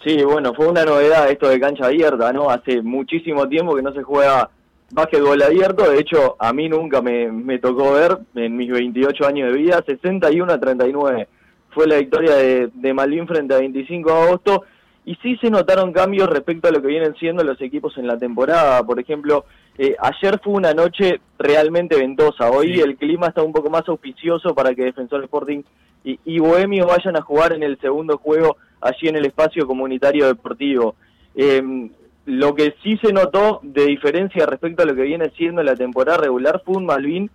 Sí, 0.05 0.23
bueno, 0.23 0.53
fue 0.55 0.69
una 0.69 0.85
novedad 0.85 1.29
esto 1.31 1.49
de 1.49 1.59
cancha 1.59 1.87
abierta, 1.87 2.33
¿no? 2.33 2.51
Hace 2.51 2.83
muchísimo 2.83 3.49
tiempo 3.49 3.75
que 3.75 3.83
no 3.83 3.93
se 3.93 4.03
juega 4.03 4.49
básquetbol 4.91 5.43
abierto, 5.43 5.91
de 5.91 6.01
hecho 6.01 6.37
a 6.39 6.53
mí 6.53 6.69
nunca 6.69 7.03
me, 7.03 7.31
me 7.31 7.59
tocó 7.59 7.93
ver 7.93 8.19
en 8.35 8.57
mis 8.57 8.71
28 8.71 9.27
años 9.27 9.53
de 9.53 9.59
vida, 9.59 9.83
61 9.87 10.53
a 10.53 10.59
39 10.59 11.29
fue 11.71 11.87
la 11.87 11.97
victoria 11.99 12.35
de, 12.35 12.71
de 12.73 12.95
Malvin 12.95 13.27
frente 13.27 13.55
a 13.55 13.59
25 13.59 14.11
de 14.11 14.21
agosto 14.23 14.65
y 15.05 15.15
sí 15.17 15.37
se 15.41 15.51
notaron 15.51 15.93
cambios 15.93 16.29
respecto 16.29 16.69
a 16.69 16.71
lo 16.71 16.83
que 16.83 16.89
vienen 16.89 17.15
siendo 17.17 17.45
los 17.45 17.61
equipos 17.61 17.97
en 17.99 18.07
la 18.07 18.19
temporada, 18.19 18.83
por 18.85 18.99
ejemplo, 18.99 19.45
eh, 19.77 19.95
ayer 20.01 20.41
fue 20.43 20.55
una 20.55 20.75
noche 20.75 21.21
realmente 21.39 21.97
ventosa, 21.97 22.51
hoy 22.51 22.75
Sí. 22.75 22.81
el 22.81 22.97
clima 22.97 23.29
está 23.29 23.43
un 23.43 23.53
poco 23.53 23.71
más 23.71 23.89
auspicioso 23.89 24.55
para 24.55 24.75
que 24.75 24.85
Defensor 24.85 25.23
Sporting 25.25 25.63
y, 26.05 26.19
y 26.25 26.39
Bohemio 26.41 26.87
vayan 26.87 27.17
a 27.17 27.23
jugar 27.23 27.53
en 27.53 27.63
el 27.63 27.79
segundo 27.81 28.19
juego 28.19 28.57
allí 28.81 29.09
en 29.09 29.17
el 29.17 29.27
espacio 29.27 29.67
comunitario 29.67 30.27
deportivo. 30.27 30.95
Eh, 31.35 31.91
lo 32.29 32.55
que 32.55 32.75
sí 32.83 32.99
se 32.99 33.11
notó 33.11 33.61
de 33.63 33.87
diferencia 33.87 34.45
respecto 34.45 34.83
a 34.83 34.85
lo 34.87 34.95
que 34.95 35.01
viene 35.01 35.31
siendo 35.31 35.63
la 35.63 35.75
temporada 35.75 36.19
regular 36.19 36.61
fue 36.63 36.77
un 36.77 36.85
Malvin 36.85 37.31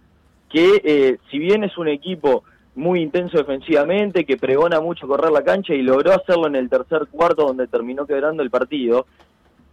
que 0.51 0.81
eh, 0.83 1.17
si 1.31 1.39
bien 1.39 1.63
es 1.63 1.75
un 1.79 1.87
equipo 1.87 2.43
muy 2.75 3.01
intenso 3.01 3.39
defensivamente, 3.39 4.23
que 4.23 4.37
pregona 4.37 4.79
mucho 4.81 5.07
correr 5.07 5.31
la 5.31 5.43
cancha 5.43 5.73
y 5.73 5.81
logró 5.81 6.11
hacerlo 6.11 6.45
en 6.45 6.55
el 6.55 6.69
tercer 6.69 7.07
cuarto 7.09 7.47
donde 7.47 7.65
terminó 7.65 8.05
quebrando 8.05 8.43
el 8.43 8.51
partido, 8.51 9.07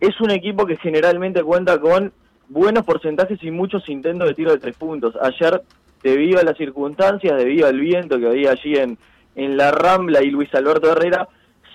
es 0.01 0.19
un 0.23 0.31
equipo 0.31 0.65
que 0.65 0.77
generalmente 0.77 1.43
cuenta 1.43 1.79
con 1.79 2.15
buenos 2.49 2.87
porcentajes 2.87 3.43
y 3.43 3.51
muchos 3.51 3.87
intentos 3.91 4.27
de 4.27 4.35
tiro 4.35 4.53
de 4.53 4.59
tres 4.59 4.75
puntos. 4.75 5.19
Ayer, 5.21 5.61
debido 6.03 6.41
a 6.41 6.45
las 6.45 6.57
circunstancias, 6.57 7.37
debido 7.37 7.67
al 7.67 7.79
viento 7.79 8.19
que 8.19 8.27
había 8.27 8.53
allí 8.53 8.75
en, 8.75 8.97
en 9.35 9.59
la 9.59 9.71
Rambla 9.71 10.23
y 10.23 10.31
Luis 10.31 10.49
Alberto 10.55 10.91
Herrera, 10.91 11.29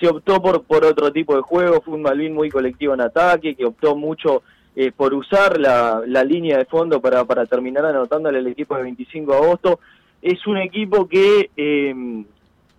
optó 0.07 0.41
por, 0.41 0.63
por 0.63 0.85
otro 0.85 1.11
tipo 1.11 1.35
de 1.35 1.41
juego, 1.41 1.81
fue 1.81 1.95
un 1.95 2.01
Malvin 2.01 2.33
muy 2.33 2.49
colectivo 2.49 2.93
en 2.93 3.01
ataque, 3.01 3.55
que 3.55 3.65
optó 3.65 3.95
mucho 3.95 4.43
eh, 4.75 4.91
por 4.91 5.13
usar 5.13 5.59
la, 5.59 6.01
línea 6.23 6.57
de 6.57 6.65
fondo 6.65 6.99
para, 6.99 7.45
terminar 7.45 7.85
anotándole 7.85 8.39
al 8.39 8.47
equipo 8.47 8.75
de 8.75 8.83
25 8.83 9.31
de 9.31 9.37
agosto. 9.37 9.79
Es 10.21 10.45
un 10.47 10.57
equipo 10.57 11.07
que 11.07 11.49
eh, 11.55 12.23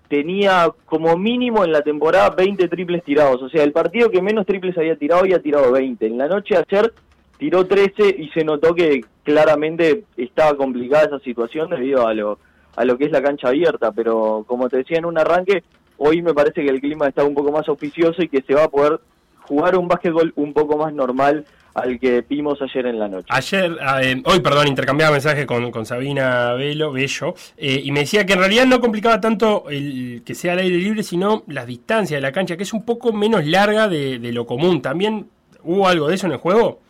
tenía 0.09 0.71
como 0.85 1.17
mínimo 1.17 1.65
en 1.65 1.73
la 1.73 1.83
temporada 1.83 2.31
20 2.31 2.69
triples 2.69 3.03
tirados, 3.03 3.43
o 3.43 3.49
sea, 3.49 3.65
el 3.65 3.73
partido 3.73 4.11
que 4.11 4.23
menos 4.23 4.47
triples 4.47 4.77
había 4.77 4.97
tirado 4.97 5.23
había 5.23 5.41
tirado 5.41 5.73
20. 5.73 6.07
En 6.07 6.19
la 6.19 6.29
noche 6.29 6.57
ayer 6.57 6.93
tiró 7.39 7.67
13 7.67 8.15
y 8.19 8.29
se 8.29 8.45
notó 8.45 8.75
que 8.75 9.05
claramente 9.23 10.05
estaba 10.17 10.57
complicada 10.57 11.07
esa 11.07 11.19
situación 11.21 11.71
debido 11.71 12.07
a 12.07 12.15
lo, 12.15 12.39
a 12.77 12.85
lo 12.85 12.99
que 12.99 13.07
es 13.07 13.11
la 13.11 13.23
cancha 13.23 13.49
abierta, 13.49 13.93
pero 13.93 14.45
como 14.47 14.69
te 14.69 14.79
decía 14.79 14.99
en 14.99 15.07
un 15.07 15.19
arranque, 15.19 15.65
hoy 15.99 16.23
me 16.23 16.35
parece 16.35 16.63
que 16.63 16.71
el 16.71 16.81
clima 16.81 17.09
está 17.09 17.25
un 17.25 17.35
poco 17.35 17.53
más 17.53 17.69
auspicioso 17.69 18.23
y 18.23 18.29
que 18.29 18.43
se 18.43 18.55
va 18.55 18.65
a 18.65 18.69
poder 18.69 19.01
jugar 19.43 19.77
un 19.77 19.89
básquetbol 19.89 20.33
un 20.37 20.53
poco 20.53 20.77
más 20.77 20.93
normal 20.93 21.45
al 21.75 22.01
que 22.01 22.23
vimos 22.23 22.61
ayer 22.63 22.87
en 22.87 22.99
la 22.99 23.07
noche. 23.07 23.27
Ayer, 23.29 23.77
eh, 24.03 24.23
hoy, 24.25 24.41
perdón, 24.41 24.67
intercambiaba 24.67 25.13
mensajes 25.13 25.45
con, 25.45 25.71
con 25.71 25.85
Sabina 25.85 26.55
Velo, 26.55 26.91
Bello, 26.91 27.35
eh, 27.57 27.83
y 27.85 27.93
me 27.93 28.01
decía 28.01 28.25
que 28.25 28.33
en 28.33 28.39
realidad 28.39 28.65
no 28.65 28.81
complicaba 28.81 29.21
tanto 29.21 29.65
el 29.69 30.23
que 30.25 30.35
sea 30.35 30.55
al 30.55 30.61
aire 30.61 30.79
libre, 30.79 31.03
sino 31.03 31.45
las 31.49 31.67
distancias 31.67 32.17
de 32.17 32.23
la 32.23 32.33
cancha, 32.33 32.57
que 32.57 32.63
es 32.63 32.73
un 32.73 32.85
poco 32.85 33.13
menos 33.13 33.45
larga 33.47 33.89
de, 33.89 34.19
de 34.19 34.33
lo 34.33 34.47
común. 34.47 34.81
¿También 34.81 35.29
hubo 35.63 35.87
algo 35.87 36.09
de 36.09 36.15
eso 36.15 36.27
en 36.27 36.33
el 36.33 36.39
juego? 36.39 36.81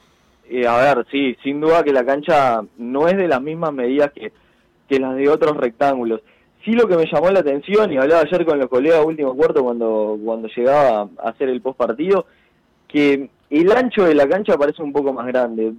Eh, 0.49 0.67
a 0.69 0.77
ver, 0.77 1.05
sí, 1.11 1.37
sin 1.43 1.61
duda 1.61 1.83
que 1.83 1.93
la 1.93 2.05
cancha 2.05 2.61
no 2.79 3.09
es 3.09 3.17
de 3.17 3.27
las 3.27 3.43
mismas 3.43 3.73
medidas 3.73 4.13
que, 4.13 4.33
que 4.89 5.01
las 5.01 5.17
de 5.17 5.29
otros 5.29 5.57
rectángulos. 5.57 6.21
Sí 6.67 6.73
lo 6.73 6.89
que 6.89 6.97
me 6.97 7.07
llamó 7.07 7.31
la 7.31 7.39
atención, 7.39 7.93
y 7.93 7.97
hablaba 7.97 8.23
ayer 8.23 8.45
con 8.45 8.59
los 8.59 8.69
colegas 8.69 9.05
último 9.05 9.37
cuarto 9.37 9.63
cuando, 9.63 10.19
cuando 10.23 10.49
llegaba 10.49 11.09
a 11.23 11.29
hacer 11.29 11.49
el 11.49 11.61
post 11.61 11.79
partido, 11.79 12.27
que 12.89 13.31
el 13.51 13.71
ancho 13.71 14.05
de 14.05 14.17
la 14.17 14.29
cancha 14.29 14.59
parece 14.59 14.83
un 14.83 14.93
poco 14.93 15.13
más 15.13 15.29
grande. 15.29 15.73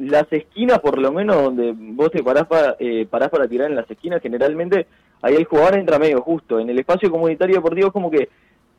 Las 0.00 0.26
esquinas, 0.32 0.80
por 0.80 0.98
lo 0.98 1.12
menos 1.12 1.36
donde 1.36 1.72
vos 1.76 2.10
te 2.10 2.24
parás 2.24 2.48
para, 2.48 2.74
eh, 2.80 3.06
parás 3.08 3.30
para 3.30 3.46
tirar 3.46 3.70
en 3.70 3.76
las 3.76 3.88
esquinas, 3.88 4.20
generalmente 4.20 4.88
ahí 5.22 5.36
el 5.36 5.44
jugador 5.44 5.78
entra 5.78 6.00
medio 6.00 6.20
justo. 6.22 6.58
En 6.58 6.70
el 6.70 6.78
espacio 6.80 7.08
comunitario 7.08 7.54
deportivo 7.54 7.86
es 7.86 7.92
como 7.92 8.10
que 8.10 8.28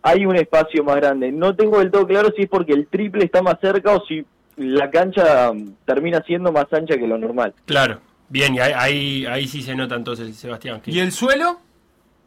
hay 0.02 0.26
un 0.26 0.36
espacio 0.36 0.84
más 0.84 0.98
grande. 0.98 1.32
No 1.32 1.56
tengo 1.56 1.80
del 1.80 1.92
todo 1.92 2.06
claro 2.06 2.30
si 2.36 2.44
es 2.44 2.50
porque 2.50 2.74
el 2.74 2.88
triple 2.88 3.24
está 3.24 3.42
más 3.42 3.58
cerca 3.62 3.96
o 3.96 4.04
si 4.06 4.26
la 4.58 4.92
cancha 4.92 5.54
termina 5.86 6.22
siendo 6.24 6.52
más 6.52 6.66
ancha 6.74 6.98
que 6.98 7.08
lo 7.08 7.18
normal. 7.18 7.54
Claro. 7.66 8.02
Bien, 8.30 8.56
y 8.56 8.60
ahí, 8.60 8.74
ahí, 8.76 9.26
ahí 9.26 9.48
sí 9.48 9.62
se 9.62 9.76
nota 9.76 9.96
entonces, 9.96 10.36
Sebastián. 10.36 10.82
¿Y 10.86 11.00
el 11.00 11.12
suelo? 11.12 11.60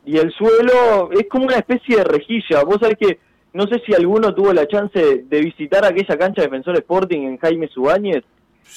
Y 0.04 0.16
el 0.16 0.32
suelo 0.32 1.10
es 1.12 1.26
como 1.28 1.44
una 1.44 1.56
especie 1.56 1.96
de 1.96 2.04
rejilla. 2.04 2.64
Vos 2.64 2.78
sabés 2.80 2.96
que 2.98 3.18
no 3.52 3.66
sé 3.66 3.82
si 3.84 3.92
alguno 3.94 4.34
tuvo 4.34 4.52
la 4.52 4.66
chance 4.66 5.24
de 5.24 5.40
visitar 5.40 5.84
aquella 5.84 6.16
cancha 6.16 6.42
de 6.42 6.48
Defensor 6.48 6.76
Sporting 6.76 7.20
en 7.20 7.38
Jaime 7.38 7.68
Subáñez, 7.68 8.24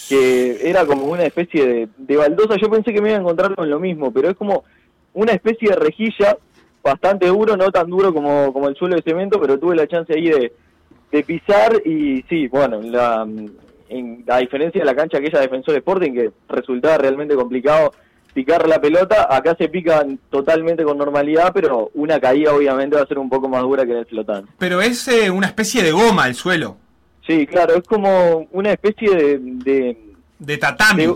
que 0.09 0.69
era 0.69 0.85
como 0.85 1.05
una 1.05 1.23
especie 1.23 1.65
de, 1.65 1.89
de 1.97 2.17
baldosa. 2.17 2.57
Yo 2.61 2.69
pensé 2.69 2.93
que 2.93 3.01
me 3.01 3.09
iba 3.09 3.17
a 3.17 3.21
encontrar 3.21 3.55
con 3.55 3.69
lo 3.69 3.79
mismo, 3.79 4.11
pero 4.11 4.29
es 4.29 4.35
como 4.35 4.63
una 5.13 5.31
especie 5.31 5.69
de 5.69 5.75
rejilla 5.75 6.37
bastante 6.83 7.27
duro, 7.27 7.55
no 7.55 7.71
tan 7.71 7.89
duro 7.89 8.13
como, 8.13 8.51
como 8.51 8.67
el 8.67 8.75
suelo 8.75 8.95
de 8.95 9.03
cemento, 9.03 9.39
pero 9.39 9.57
tuve 9.57 9.75
la 9.75 9.87
chance 9.87 10.13
ahí 10.13 10.27
de, 10.27 10.51
de 11.11 11.23
pisar 11.23 11.81
y 11.85 12.23
sí, 12.23 12.47
bueno, 12.47 12.81
la, 12.81 13.25
en, 13.97 14.23
a 14.27 14.37
diferencia 14.39 14.79
de 14.81 14.85
la 14.85 14.95
cancha 14.95 15.17
aquella 15.17 15.39
de 15.39 15.45
Defensor 15.47 15.75
Sporting, 15.75 16.11
que 16.13 16.31
resultaba 16.49 16.97
realmente 16.97 17.35
complicado 17.35 17.91
picar 18.33 18.67
la 18.67 18.81
pelota, 18.81 19.27
acá 19.29 19.55
se 19.55 19.69
pican 19.69 20.17
totalmente 20.29 20.83
con 20.83 20.97
normalidad, 20.97 21.51
pero 21.53 21.91
una 21.93 22.19
caída 22.19 22.53
obviamente 22.53 22.95
va 22.95 23.03
a 23.03 23.07
ser 23.07 23.19
un 23.19 23.29
poco 23.29 23.47
más 23.47 23.61
dura 23.61 23.85
que 23.85 23.91
en 23.91 23.97
el 23.99 24.05
flotante. 24.07 24.51
Pero 24.57 24.81
es 24.81 25.07
eh, 25.07 25.29
una 25.29 25.47
especie 25.47 25.83
de 25.83 25.91
goma 25.91 26.27
el 26.27 26.33
suelo. 26.35 26.77
Sí, 27.27 27.45
claro, 27.45 27.75
es 27.75 27.83
como 27.83 28.47
una 28.51 28.71
especie 28.71 29.09
de... 29.15 29.37
de 29.39 29.97
De 30.39 30.57
tatami. 30.57 31.05
de- 31.05 31.15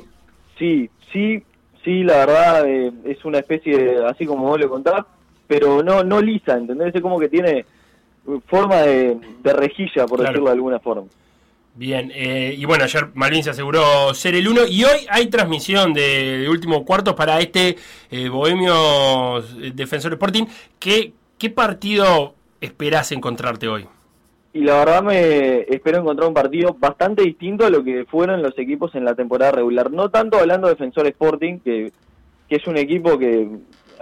sí, 0.60 0.90
sí, 1.12 1.44
sí, 1.84 2.04
la 2.04 2.18
verdad 2.26 2.68
eh, 2.68 2.92
es 3.06 3.26
una 3.26 3.40
especie 3.40 3.78
de, 3.78 4.06
así 4.06 4.26
como 4.26 4.46
vos 4.48 4.60
lo 4.60 4.70
contás, 4.70 5.04
pero 5.48 5.82
no 5.82 6.04
no 6.04 6.22
lisa, 6.22 6.54
¿entendés? 6.56 6.94
Es 6.94 7.02
como 7.02 7.18
que 7.20 7.30
tiene 7.30 7.66
forma 8.48 8.78
de, 8.82 9.18
de 9.42 9.54
rejilla, 9.54 10.06
por 10.06 10.20
Claro. 10.20 10.32
decirlo 10.34 10.46
de 10.50 10.54
alguna 10.56 10.80
forma. 10.80 11.08
Bien, 11.78 12.12
eh, 12.16 12.56
y 12.58 12.66
bueno, 12.66 12.86
ayer 12.86 13.10
Malvin 13.14 13.44
se 13.44 13.52
aseguró 13.52 14.12
ser 14.16 14.34
el 14.34 14.48
uno 14.48 14.62
y 14.68 14.84
hoy 14.84 15.06
hay 15.12 15.28
transmisión 15.28 15.94
de, 15.94 16.48
último 16.50 16.84
cuarto 16.84 17.16
para 17.16 17.40
este 17.40 17.76
eh, 18.10 18.30
Bohemio 18.30 19.38
eh, 19.38 19.72
Defensor 19.76 20.14
Sporting. 20.14 20.46
¿Qué, 20.80 21.14
¿Qué 21.38 21.52
partido 21.52 22.34
esperás 22.62 23.12
encontrarte 23.12 23.68
hoy? 23.68 23.86
Y 24.54 24.62
la 24.62 24.80
verdad 24.80 25.04
me 25.04 25.60
espero 25.70 26.00
encontrar 26.00 26.28
un 26.28 26.34
partido 26.34 26.76
bastante 26.80 27.22
distinto 27.22 27.64
a 27.64 27.70
lo 27.70 27.84
que 27.84 28.06
fueron 28.06 28.42
los 28.42 28.58
equipos 28.58 28.96
en 28.96 29.06
la 29.06 29.14
temporada 29.14 29.52
regular. 29.52 29.92
No 29.92 30.10
tanto 30.10 30.40
hablando 30.40 30.66
de 30.66 30.74
Defensor 30.74 31.06
Sporting, 31.06 31.60
que, 31.60 31.92
que 32.50 32.56
es 32.56 32.66
un 32.66 32.78
equipo 32.78 33.20
que, 33.20 33.50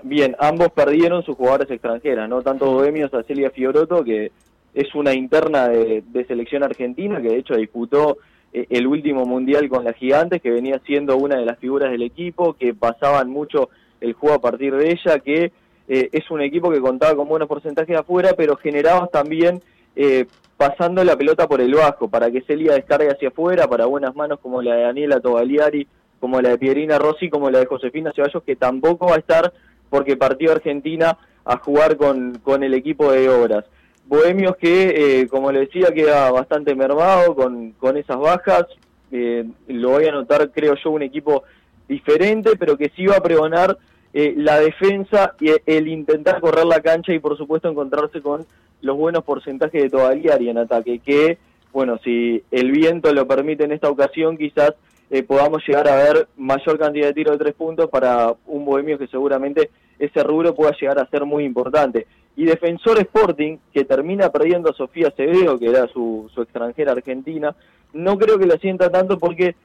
bien, 0.01 0.33
ambos 0.39 0.69
perdieron 0.71 1.23
sus 1.23 1.35
jugadores 1.35 1.69
extranjeras, 1.69 2.29
no 2.29 2.41
tanto 2.41 2.71
Bohemios 2.71 3.13
a 3.13 3.23
Celia 3.23 3.49
Fioroto, 3.49 4.01
que 4.01 4.31
es 4.75 4.93
una 4.93 5.13
interna 5.13 5.69
de, 5.69 6.03
de 6.05 6.25
selección 6.25 6.61
argentina, 6.61 7.21
que 7.21 7.29
de 7.29 7.37
hecho 7.37 7.55
disputó 7.55 8.17
eh, 8.53 8.67
el 8.69 8.85
último 8.85 9.25
mundial 9.25 9.67
con 9.69 9.85
las 9.85 9.95
gigantes, 9.95 10.41
que 10.41 10.51
venía 10.51 10.79
siendo 10.85 11.17
una 11.17 11.37
de 11.37 11.45
las 11.45 11.57
figuras 11.57 11.91
del 11.91 12.03
equipo, 12.03 12.53
que 12.53 12.73
pasaban 12.73 13.29
mucho 13.29 13.69
el 14.01 14.13
juego 14.13 14.35
a 14.35 14.41
partir 14.41 14.75
de 14.75 14.91
ella, 14.91 15.19
que 15.19 15.51
eh, 15.87 16.09
es 16.11 16.29
un 16.29 16.41
equipo 16.41 16.69
que 16.69 16.81
contaba 16.81 17.15
con 17.15 17.27
buenos 17.27 17.47
porcentajes 17.47 17.97
afuera, 17.97 18.33
pero 18.35 18.57
generaba 18.57 19.07
también 19.07 19.61
eh, 19.95 20.25
pasando 20.57 21.03
la 21.03 21.15
pelota 21.15 21.47
por 21.47 21.61
el 21.61 21.73
bajo, 21.73 22.09
para 22.09 22.29
que 22.29 22.41
Celia 22.41 22.73
descargue 22.73 23.09
hacia 23.09 23.29
afuera, 23.29 23.67
para 23.67 23.85
buenas 23.85 24.13
manos 24.13 24.39
como 24.39 24.61
la 24.61 24.75
de 24.75 24.83
Daniela 24.83 25.21
Tobaliari, 25.21 25.87
como 26.19 26.41
la 26.41 26.49
de 26.49 26.57
Pierina 26.57 26.99
Rossi, 26.99 27.29
como 27.29 27.49
la 27.49 27.59
de 27.59 27.65
Josefina 27.65 28.11
Ceballos, 28.13 28.43
que 28.43 28.55
tampoco 28.57 29.07
va 29.07 29.15
a 29.15 29.19
estar 29.19 29.53
porque 29.89 30.17
partió 30.17 30.51
Argentina 30.51 31.17
a 31.45 31.57
jugar 31.57 31.95
con, 31.97 32.39
con 32.39 32.63
el 32.63 32.73
equipo 32.73 33.11
de 33.11 33.29
obras. 33.29 33.65
Bohemios 34.07 34.55
que, 34.57 35.21
eh, 35.21 35.27
como 35.27 35.51
le 35.51 35.61
decía, 35.61 35.87
queda 35.93 36.31
bastante 36.31 36.75
mermado 36.75 37.35
con, 37.35 37.71
con 37.71 37.97
esas 37.97 38.17
bajas. 38.19 38.65
Eh, 39.11 39.45
lo 39.67 39.89
voy 39.89 40.05
a 40.05 40.11
notar, 40.11 40.51
creo 40.51 40.75
yo, 40.75 40.91
un 40.91 41.01
equipo 41.01 41.43
diferente, 41.87 42.51
pero 42.57 42.77
que 42.77 42.91
sí 42.95 43.05
va 43.05 43.17
a 43.17 43.23
pregonar 43.23 43.77
eh, 44.13 44.33
la 44.37 44.59
defensa 44.59 45.35
y 45.39 45.51
el 45.65 45.87
intentar 45.87 46.39
correr 46.39 46.65
la 46.65 46.81
cancha 46.81 47.13
y, 47.13 47.19
por 47.19 47.37
supuesto, 47.37 47.69
encontrarse 47.69 48.21
con 48.21 48.45
los 48.81 48.97
buenos 48.97 49.23
porcentajes 49.23 49.81
de 49.81 49.89
Tobaliari 49.89 50.49
en 50.49 50.57
ataque. 50.59 50.99
Que, 50.99 51.37
bueno, 51.73 51.99
si 52.03 52.43
el 52.51 52.71
viento 52.71 53.13
lo 53.13 53.27
permite 53.27 53.63
en 53.63 53.71
esta 53.71 53.89
ocasión, 53.89 54.37
quizás 54.37 54.73
eh, 55.09 55.23
podamos 55.23 55.61
llegar 55.67 55.87
a 55.87 55.95
ver 55.95 56.27
mayor 56.37 56.79
cantidad 56.79 57.07
de 57.07 57.13
tiros 57.13 57.37
de 57.37 57.43
tres 57.43 57.55
puntos 57.55 57.89
para 57.89 58.33
un 58.47 58.65
Bohemio 58.65 58.97
que 58.97 59.07
seguramente 59.07 59.69
ese 59.99 60.23
rubro 60.23 60.55
pueda 60.55 60.75
llegar 60.79 60.99
a 60.99 61.09
ser 61.09 61.25
muy 61.25 61.43
importante. 61.43 62.07
Y 62.37 62.45
Defensor 62.45 62.99
Sporting, 62.99 63.57
que 63.73 63.85
termina 63.85 64.29
perdiendo 64.29 64.69
a 64.69 64.73
Sofía 64.73 65.07
Acevedo, 65.07 65.57
que 65.57 65.67
era 65.67 65.87
su, 65.87 66.29
su 66.33 66.41
extranjera 66.41 66.91
argentina, 66.91 67.55
no 67.93 68.17
creo 68.17 68.37
que 68.37 68.45
lo 68.45 68.57
sienta 68.57 68.89
tanto 68.89 69.17
porque 69.17 69.55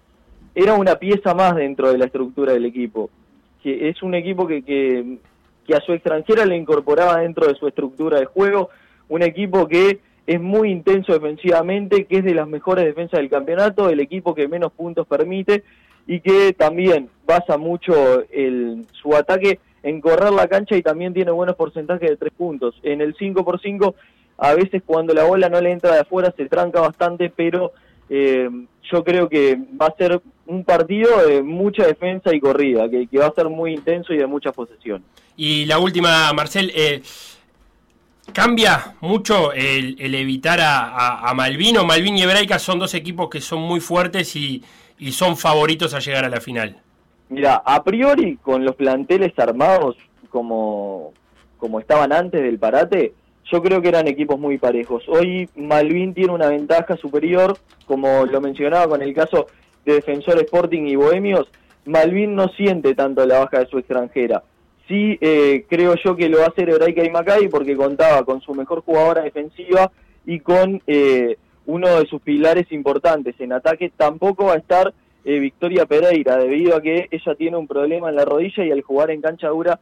era 0.54 0.74
una 0.74 0.96
pieza 0.96 1.34
más 1.34 1.56
dentro 1.56 1.90
de 1.90 1.98
la 1.98 2.06
estructura 2.06 2.52
del 2.52 2.64
equipo. 2.64 3.10
Que 3.62 3.88
es 3.88 4.02
un 4.02 4.14
equipo 4.14 4.46
que, 4.46 4.62
que, 4.62 5.18
que 5.66 5.74
a 5.74 5.80
su 5.80 5.92
extranjera 5.92 6.44
le 6.46 6.56
incorporaba 6.56 7.20
dentro 7.20 7.46
de 7.46 7.54
su 7.54 7.66
estructura 7.66 8.18
de 8.20 8.26
juego, 8.26 8.70
un 9.08 9.22
equipo 9.22 9.66
que 9.66 10.00
es 10.26 10.40
muy 10.40 10.70
intenso 10.70 11.12
defensivamente, 11.12 12.04
que 12.04 12.18
es 12.18 12.24
de 12.24 12.34
las 12.34 12.46
mejores 12.46 12.84
defensas 12.84 13.18
del 13.18 13.28
campeonato, 13.28 13.88
el 13.88 13.98
equipo 13.98 14.34
que 14.34 14.46
menos 14.46 14.72
puntos 14.72 15.06
permite 15.06 15.64
y 16.06 16.20
que 16.20 16.52
también 16.52 17.08
basa 17.26 17.56
mucho 17.56 18.22
el, 18.30 18.86
su 18.92 19.14
ataque 19.16 19.58
en 19.82 20.00
correr 20.00 20.32
la 20.32 20.48
cancha 20.48 20.76
y 20.76 20.82
también 20.82 21.14
tiene 21.14 21.30
buenos 21.30 21.56
porcentajes 21.56 22.08
de 22.08 22.16
tres 22.16 22.32
puntos. 22.36 22.74
En 22.82 23.00
el 23.00 23.16
5x5, 23.16 23.94
a 24.38 24.54
veces 24.54 24.82
cuando 24.84 25.14
la 25.14 25.24
bola 25.24 25.48
no 25.48 25.60
le 25.60 25.72
entra 25.72 25.94
de 25.94 26.00
afuera 26.00 26.32
se 26.36 26.46
tranca 26.46 26.80
bastante, 26.80 27.30
pero 27.34 27.72
eh, 28.08 28.48
yo 28.90 29.04
creo 29.04 29.28
que 29.28 29.58
va 29.80 29.86
a 29.86 29.96
ser 29.96 30.20
un 30.46 30.64
partido 30.64 31.26
de 31.26 31.42
mucha 31.42 31.86
defensa 31.86 32.34
y 32.34 32.40
corrida, 32.40 32.88
que, 32.90 33.06
va 33.18 33.26
a 33.26 33.34
ser 33.34 33.48
muy 33.48 33.74
intenso 33.74 34.12
y 34.12 34.18
de 34.18 34.26
mucha 34.26 34.52
posesión. 34.52 35.04
Y 35.36 35.64
la 35.66 35.78
última, 35.78 36.32
Marcel, 36.32 36.72
eh, 36.74 37.02
¿cambia 38.32 38.96
mucho 39.00 39.52
el, 39.52 39.96
evitar 40.14 40.60
a, 40.60 40.88
a, 40.88 41.30
a, 41.30 41.34
Malvin 41.34 41.78
o 41.78 41.84
Malvin 41.84 42.18
y 42.18 42.22
Hebraica 42.22 42.58
son 42.58 42.78
dos 42.78 42.94
equipos 42.94 43.30
que 43.30 43.40
son 43.40 43.60
muy 43.60 43.80
fuertes 43.80 44.34
y, 44.34 44.62
y 44.98 45.12
son 45.12 45.36
favoritos 45.36 45.94
a 45.94 46.00
llegar 46.00 46.24
a 46.24 46.28
la 46.28 46.40
final? 46.40 46.76
Mira, 47.30 47.62
a 47.64 47.82
priori, 47.84 48.36
con 48.36 48.64
los 48.64 48.74
planteles 48.74 49.32
armados 49.38 49.96
como, 50.30 51.12
como 51.58 51.78
estaban 51.78 52.12
antes 52.12 52.42
del 52.42 52.58
parate, 52.58 53.14
yo 53.44 53.62
creo 53.62 53.80
que 53.80 53.88
eran 53.88 54.08
equipos 54.08 54.38
muy 54.38 54.58
parejos. 54.58 55.04
Hoy 55.08 55.48
Malvin 55.54 56.12
tiene 56.12 56.32
una 56.32 56.48
ventaja 56.48 56.96
superior, 56.96 57.56
como 57.86 58.26
lo 58.26 58.40
mencionaba 58.40 58.88
con 58.88 59.00
el 59.00 59.14
caso 59.14 59.46
de 59.84 59.94
Defensor 59.94 60.38
Sporting 60.40 60.86
y 60.86 60.96
Bohemios, 60.96 61.48
Malvin 61.84 62.34
no 62.34 62.48
siente 62.48 62.94
tanto 62.96 63.24
la 63.24 63.38
baja 63.38 63.60
de 63.60 63.66
su 63.66 63.78
extranjera. 63.78 64.42
Sí, 64.88 65.16
eh, 65.20 65.66
creo 65.68 65.94
yo 66.04 66.16
que 66.16 66.28
lo 66.28 66.38
va 66.38 66.46
a 66.46 66.48
hacer 66.48 66.68
y 66.68 67.10
Macay 67.10 67.48
porque 67.48 67.76
contaba 67.76 68.24
con 68.24 68.40
su 68.40 68.54
mejor 68.54 68.82
jugadora 68.82 69.22
defensiva 69.22 69.92
y 70.26 70.40
con 70.40 70.82
eh, 70.88 71.38
uno 71.66 72.00
de 72.00 72.06
sus 72.06 72.20
pilares 72.20 72.70
importantes 72.72 73.36
en 73.38 73.52
ataque. 73.52 73.92
Tampoco 73.96 74.46
va 74.46 74.54
a 74.54 74.58
estar 74.58 74.92
eh, 75.24 75.38
Victoria 75.38 75.86
Pereira, 75.86 76.36
debido 76.36 76.76
a 76.76 76.82
que 76.82 77.08
ella 77.10 77.34
tiene 77.34 77.56
un 77.56 77.66
problema 77.66 78.08
en 78.08 78.16
la 78.16 78.24
rodilla 78.24 78.64
y 78.64 78.70
al 78.70 78.82
jugar 78.82 79.10
en 79.10 79.20
cancha 79.20 79.48
dura 79.48 79.80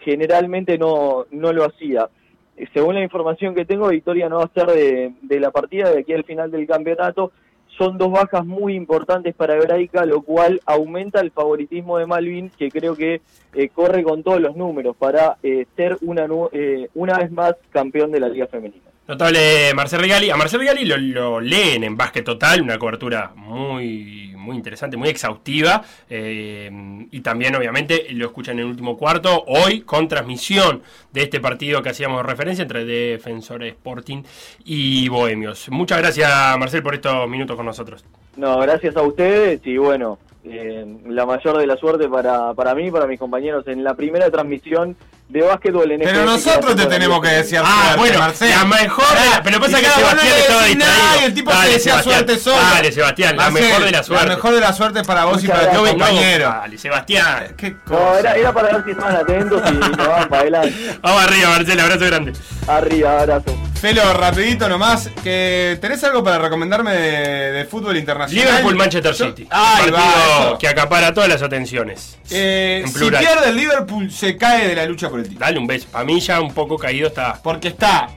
generalmente 0.00 0.78
no, 0.78 1.26
no 1.30 1.52
lo 1.52 1.64
hacía. 1.64 2.08
Eh, 2.56 2.66
según 2.72 2.94
la 2.94 3.02
información 3.02 3.54
que 3.54 3.64
tengo, 3.64 3.88
Victoria 3.88 4.28
no 4.28 4.38
va 4.38 4.50
a 4.54 4.72
de, 4.72 5.12
de 5.20 5.40
la 5.40 5.50
partida 5.50 5.90
de 5.90 6.00
aquí 6.00 6.12
al 6.12 6.24
final 6.24 6.50
del 6.50 6.66
campeonato. 6.66 7.32
Son 7.76 7.98
dos 7.98 8.10
bajas 8.10 8.46
muy 8.46 8.74
importantes 8.74 9.34
para 9.34 9.56
Hebraica, 9.56 10.06
lo 10.06 10.22
cual 10.22 10.60
aumenta 10.64 11.20
el 11.20 11.30
favoritismo 11.30 11.98
de 11.98 12.06
Malvin, 12.06 12.50
que 12.50 12.70
creo 12.70 12.96
que 12.96 13.20
eh, 13.54 13.68
corre 13.68 14.02
con 14.02 14.22
todos 14.22 14.40
los 14.40 14.56
números 14.56 14.96
para 14.96 15.36
eh, 15.42 15.66
ser 15.76 15.98
una, 16.00 16.26
eh, 16.52 16.88
una 16.94 17.18
vez 17.18 17.30
más 17.30 17.54
campeón 17.70 18.12
de 18.12 18.20
la 18.20 18.28
Liga 18.28 18.46
Femenina. 18.46 18.86
Notable 19.08 19.72
Marcel 19.74 20.00
Regali. 20.00 20.30
A 20.30 20.36
Marcel 20.36 20.60
Regali 20.60 20.84
lo, 20.84 20.96
lo, 20.96 21.40
leen 21.40 21.84
en 21.84 21.96
Básquet 21.96 22.24
Total, 22.24 22.60
una 22.60 22.76
cobertura 22.76 23.32
muy, 23.36 24.34
muy 24.36 24.56
interesante, 24.56 24.96
muy 24.96 25.08
exhaustiva. 25.08 25.82
Eh, 26.10 27.06
y 27.10 27.20
también, 27.20 27.54
obviamente, 27.54 28.06
lo 28.10 28.26
escuchan 28.26 28.54
en 28.54 28.64
el 28.64 28.66
último 28.66 28.96
cuarto, 28.96 29.44
hoy 29.46 29.82
con 29.82 30.08
transmisión 30.08 30.82
de 31.12 31.22
este 31.22 31.38
partido 31.38 31.82
que 31.82 31.90
hacíamos 31.90 32.26
referencia 32.26 32.62
entre 32.62 32.84
Defensores 32.84 33.74
Sporting 33.74 34.22
y 34.64 35.08
Bohemios. 35.08 35.68
Muchas 35.70 35.98
gracias, 35.98 36.58
Marcel, 36.58 36.82
por 36.82 36.94
estos 36.94 37.28
minutos 37.28 37.56
con 37.56 37.66
nosotros. 37.66 38.04
No, 38.36 38.58
gracias 38.58 38.96
a 38.96 39.02
ustedes 39.02 39.60
y 39.64 39.76
bueno, 39.78 40.18
eh, 40.48 40.86
la 41.08 41.26
mayor 41.26 41.58
de 41.58 41.66
la 41.66 41.76
suerte 41.76 42.08
para, 42.08 42.54
para 42.54 42.74
mí 42.74 42.86
y 42.86 42.90
para 42.90 43.06
mis 43.06 43.18
compañeros 43.18 43.66
en 43.66 43.82
la 43.84 43.94
primera 43.94 44.30
transmisión 44.30 44.96
de 45.28 45.42
básquetbol 45.42 45.90
en 45.90 46.00
Pero 46.00 46.24
nosotros 46.24 46.76
te 46.76 46.86
tenemos 46.86 47.20
que 47.20 47.28
decir 47.28 47.58
Ah, 47.64 47.82
suerte, 47.94 47.98
bueno, 47.98 48.18
Marcelo. 48.20 48.52
la 48.56 48.64
mejor 48.64 49.04
la- 49.14 49.42
pero 49.42 49.58
pasa 49.60 49.80
Y 49.80 49.82
que 49.82 49.90
Sebastián 49.90 50.18
le 50.34 50.38
estaba 50.40 50.62
distraído. 50.64 51.20
y 51.20 51.24
el 51.24 51.34
tipo 51.34 51.50
Dale, 51.50 51.66
se 51.66 51.72
decía 51.72 51.92
Sebastián. 51.94 52.14
suerte 52.26 52.38
solo. 52.38 52.56
Dale, 52.62 52.92
Sebastián, 52.92 53.36
la 53.36 53.42
Marcel, 53.50 53.62
mejor 53.68 53.84
de 53.84 53.90
la 53.90 54.02
suerte. 54.04 54.26
La 54.28 54.34
mejor 54.36 54.54
de 54.54 54.60
la 54.60 54.72
suerte 54.72 55.02
para 55.02 55.24
vos 55.24 55.42
y 55.42 55.48
para 55.48 55.70
tu 55.72 55.84
compañero. 55.84 56.48
Dale, 56.48 56.78
Sebastián. 56.78 57.54
Qué 57.56 57.70
No, 57.70 57.78
cosa. 57.86 58.20
era, 58.20 58.34
era 58.36 58.52
para 58.52 58.68
ver 58.72 58.84
si 58.84 58.90
estaban 58.92 59.16
atentos 59.16 59.62
y 59.68 59.74
nos 59.96 59.96
van 60.08 60.28
para 60.28 60.42
adelante. 60.42 60.74
Vamos 61.02 61.22
arriba, 61.24 61.48
Marcelo, 61.50 61.82
abrazo 61.82 62.06
grande. 62.06 62.32
Arriba, 62.68 63.20
abrazo. 63.20 63.56
Felo, 63.80 64.12
rapidito 64.14 64.68
nomás, 64.68 65.10
que 65.22 65.78
¿tenés 65.80 66.02
algo 66.02 66.24
para 66.24 66.38
recomendarme 66.38 66.92
de, 66.92 67.52
de 67.52 67.64
fútbol 67.66 67.96
internacional? 67.96 68.46
Liverpool-Manchester 68.48 69.12
Yo- 69.14 69.26
City. 69.26 69.44
Partido 69.44 69.96
eso. 69.98 70.58
que 70.58 70.66
acapara 70.68 71.12
todas 71.14 71.28
las 71.28 71.42
atenciones. 71.42 72.16
Eh, 72.30 72.80
en 72.84 72.88
si 72.88 72.94
plural. 72.98 73.22
pierde 73.22 73.50
el 73.50 73.56
Liverpool, 73.56 74.10
se 74.10 74.36
cae 74.36 74.68
de 74.68 74.74
la 74.76 74.86
lucha 74.86 75.08
por 75.10 75.20
el 75.20 75.24
título. 75.28 75.44
Dale 75.44 75.58
un 75.58 75.66
beso. 75.66 75.86
A 75.92 76.02
mí 76.04 76.18
ya 76.20 76.40
un 76.40 76.52
poco 76.54 76.78
caído 76.78 77.08
está. 77.08 77.38
Porque 77.42 77.68
está 77.68 78.08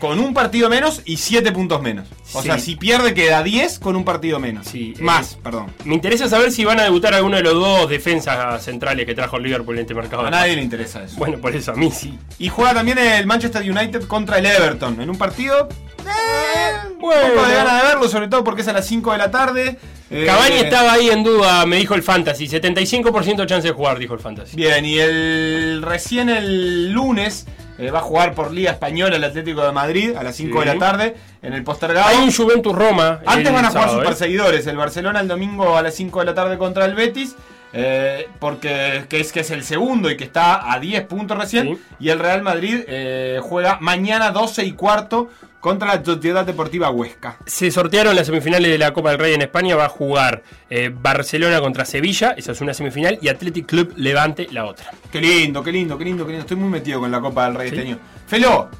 con 0.00 0.18
un 0.20 0.34
partido 0.34 0.68
menos 0.68 1.00
y 1.04 1.16
7 1.16 1.50
puntos 1.52 1.80
menos. 1.80 2.08
O 2.34 2.40
Sí. 2.42 2.48
sea, 2.48 2.58
si 2.58 2.76
pierde 2.76 3.14
queda 3.14 3.42
10 3.42 3.78
con 3.78 3.96
un 3.96 4.04
partido 4.04 4.38
menos. 4.38 4.66
Sí, 4.66 4.94
Más, 5.00 5.32
eh, 5.34 5.36
perdón. 5.42 5.66
Me 5.84 5.94
interesa 5.94 6.28
saber 6.28 6.52
si 6.52 6.64
van 6.64 6.80
a 6.80 6.84
debutar 6.84 7.14
alguno 7.14 7.36
de 7.36 7.42
los 7.42 7.54
dos 7.54 7.88
defensas 7.88 8.62
centrales 8.62 9.06
que 9.06 9.14
trajo 9.14 9.36
el 9.38 9.44
Liverpool 9.44 9.76
en 9.76 9.82
este 9.82 9.94
mercado. 9.94 10.26
A 10.26 10.30
nadie 10.30 10.56
le 10.56 10.62
interesa 10.62 11.02
eso. 11.04 11.16
Bueno, 11.16 11.38
por 11.38 11.54
eso 11.54 11.72
a 11.72 11.74
mí 11.76 11.90
sí. 11.90 12.18
Y 12.38 12.48
juega 12.48 12.74
también 12.74 12.98
el 12.98 13.26
Manchester 13.26 13.62
United 13.62 14.02
contra 14.06 14.38
el 14.38 14.46
Everton. 14.46 15.00
En 15.00 15.08
un 15.10 15.16
partido. 15.16 15.68
Eh, 16.06 16.88
un 16.92 16.98
bueno. 16.98 17.28
poco 17.34 17.46
de 17.48 17.54
ganas 17.54 17.82
de 17.82 17.88
verlo, 17.88 18.08
sobre 18.08 18.28
todo 18.28 18.44
porque 18.44 18.60
es 18.62 18.68
a 18.68 18.72
las 18.74 18.86
5 18.86 19.12
de 19.12 19.18
la 19.18 19.30
tarde. 19.30 19.78
Eh, 20.10 20.24
Cavani 20.26 20.56
estaba 20.56 20.92
ahí 20.92 21.08
en 21.08 21.22
duda, 21.24 21.64
me 21.66 21.76
dijo 21.76 21.94
el 21.94 22.02
Fantasy. 22.02 22.46
75% 22.46 23.36
de 23.42 23.46
chance 23.46 23.68
de 23.68 23.72
jugar, 23.74 23.98
dijo 23.98 24.12
el 24.14 24.20
Fantasy. 24.20 24.54
Bien, 24.56 24.84
y 24.84 24.98
el 24.98 25.80
recién 25.82 26.28
el 26.28 26.90
lunes 26.92 27.46
eh, 27.78 27.90
va 27.90 27.98
a 27.98 28.02
jugar 28.02 28.34
por 28.34 28.52
Liga 28.52 28.70
Española 28.72 29.16
el 29.16 29.24
Atlético 29.24 29.64
de 29.64 29.72
Madrid 29.72 30.14
a 30.16 30.22
las 30.22 30.36
5 30.36 30.60
Sí. 30.62 30.68
de 30.68 30.74
la 30.74 30.78
tarde 30.80 31.16
en 31.42 31.52
el 31.52 31.64
postergado. 31.64 32.06
Hay 32.08 32.18
un 32.18 32.32
Juventus 32.32 32.74
Roma. 32.74 33.20
Antes 33.26 33.52
van 33.52 33.64
a 33.64 33.68
jugar 33.68 33.72
sábado, 33.72 33.92
sus 33.94 34.02
¿eh? 34.02 34.06
perseguidores. 34.06 34.66
El 34.66 34.76
Barcelona 34.76 35.20
el 35.20 35.28
domingo 35.28 35.76
a 35.76 35.82
las 35.82 35.94
5 35.94 36.20
de 36.20 36.26
la 36.26 36.34
tarde 36.34 36.56
contra 36.58 36.84
el 36.84 36.94
Betis. 36.94 37.34
Eh, 37.76 38.28
porque 38.38 39.04
que 39.08 39.18
es, 39.18 39.32
que 39.32 39.40
es 39.40 39.50
el 39.50 39.64
segundo 39.64 40.08
y 40.08 40.16
que 40.16 40.22
está 40.22 40.72
a 40.72 40.78
10 40.78 41.06
puntos 41.06 41.36
recién. 41.36 41.78
Y 41.98 42.10
el 42.10 42.20
Real 42.20 42.42
Madrid 42.42 42.84
eh, 42.86 43.40
juega 43.42 43.78
mañana 43.80 44.30
12 44.30 44.64
y 44.64 44.72
cuarto 44.72 45.28
contra 45.58 45.96
la 45.96 46.04
Sociedad 46.04 46.46
Deportiva 46.46 46.90
Huesca. 46.90 47.38
Se 47.46 47.70
sortearon 47.72 48.14
las 48.14 48.26
semifinales 48.26 48.70
de 48.70 48.78
la 48.78 48.92
Copa 48.92 49.10
del 49.10 49.18
Rey 49.18 49.34
en 49.34 49.42
España. 49.42 49.74
Va 49.74 49.86
a 49.86 49.88
jugar 49.88 50.42
eh, 50.70 50.92
Barcelona 50.94 51.60
contra 51.60 51.84
Sevilla, 51.84 52.34
esa 52.36 52.52
es 52.52 52.60
una 52.60 52.74
semifinal, 52.74 53.18
y 53.20 53.28
Athletic 53.28 53.66
Club 53.66 53.92
Levante, 53.96 54.46
la 54.52 54.66
otra. 54.66 54.92
Qué 55.10 55.20
lindo, 55.20 55.64
qué 55.64 55.72
lindo, 55.72 55.98
qué 55.98 56.04
lindo, 56.04 56.24
qué 56.24 56.32
lindo. 56.32 56.42
Estoy 56.42 56.58
muy 56.58 56.68
metido 56.68 57.00
con 57.00 57.10
la 57.10 57.20
Copa 57.20 57.46
del 57.46 57.56
Rey 57.56 57.68
este 57.70 57.80
año. 57.80 57.98
Felo, 58.26 58.70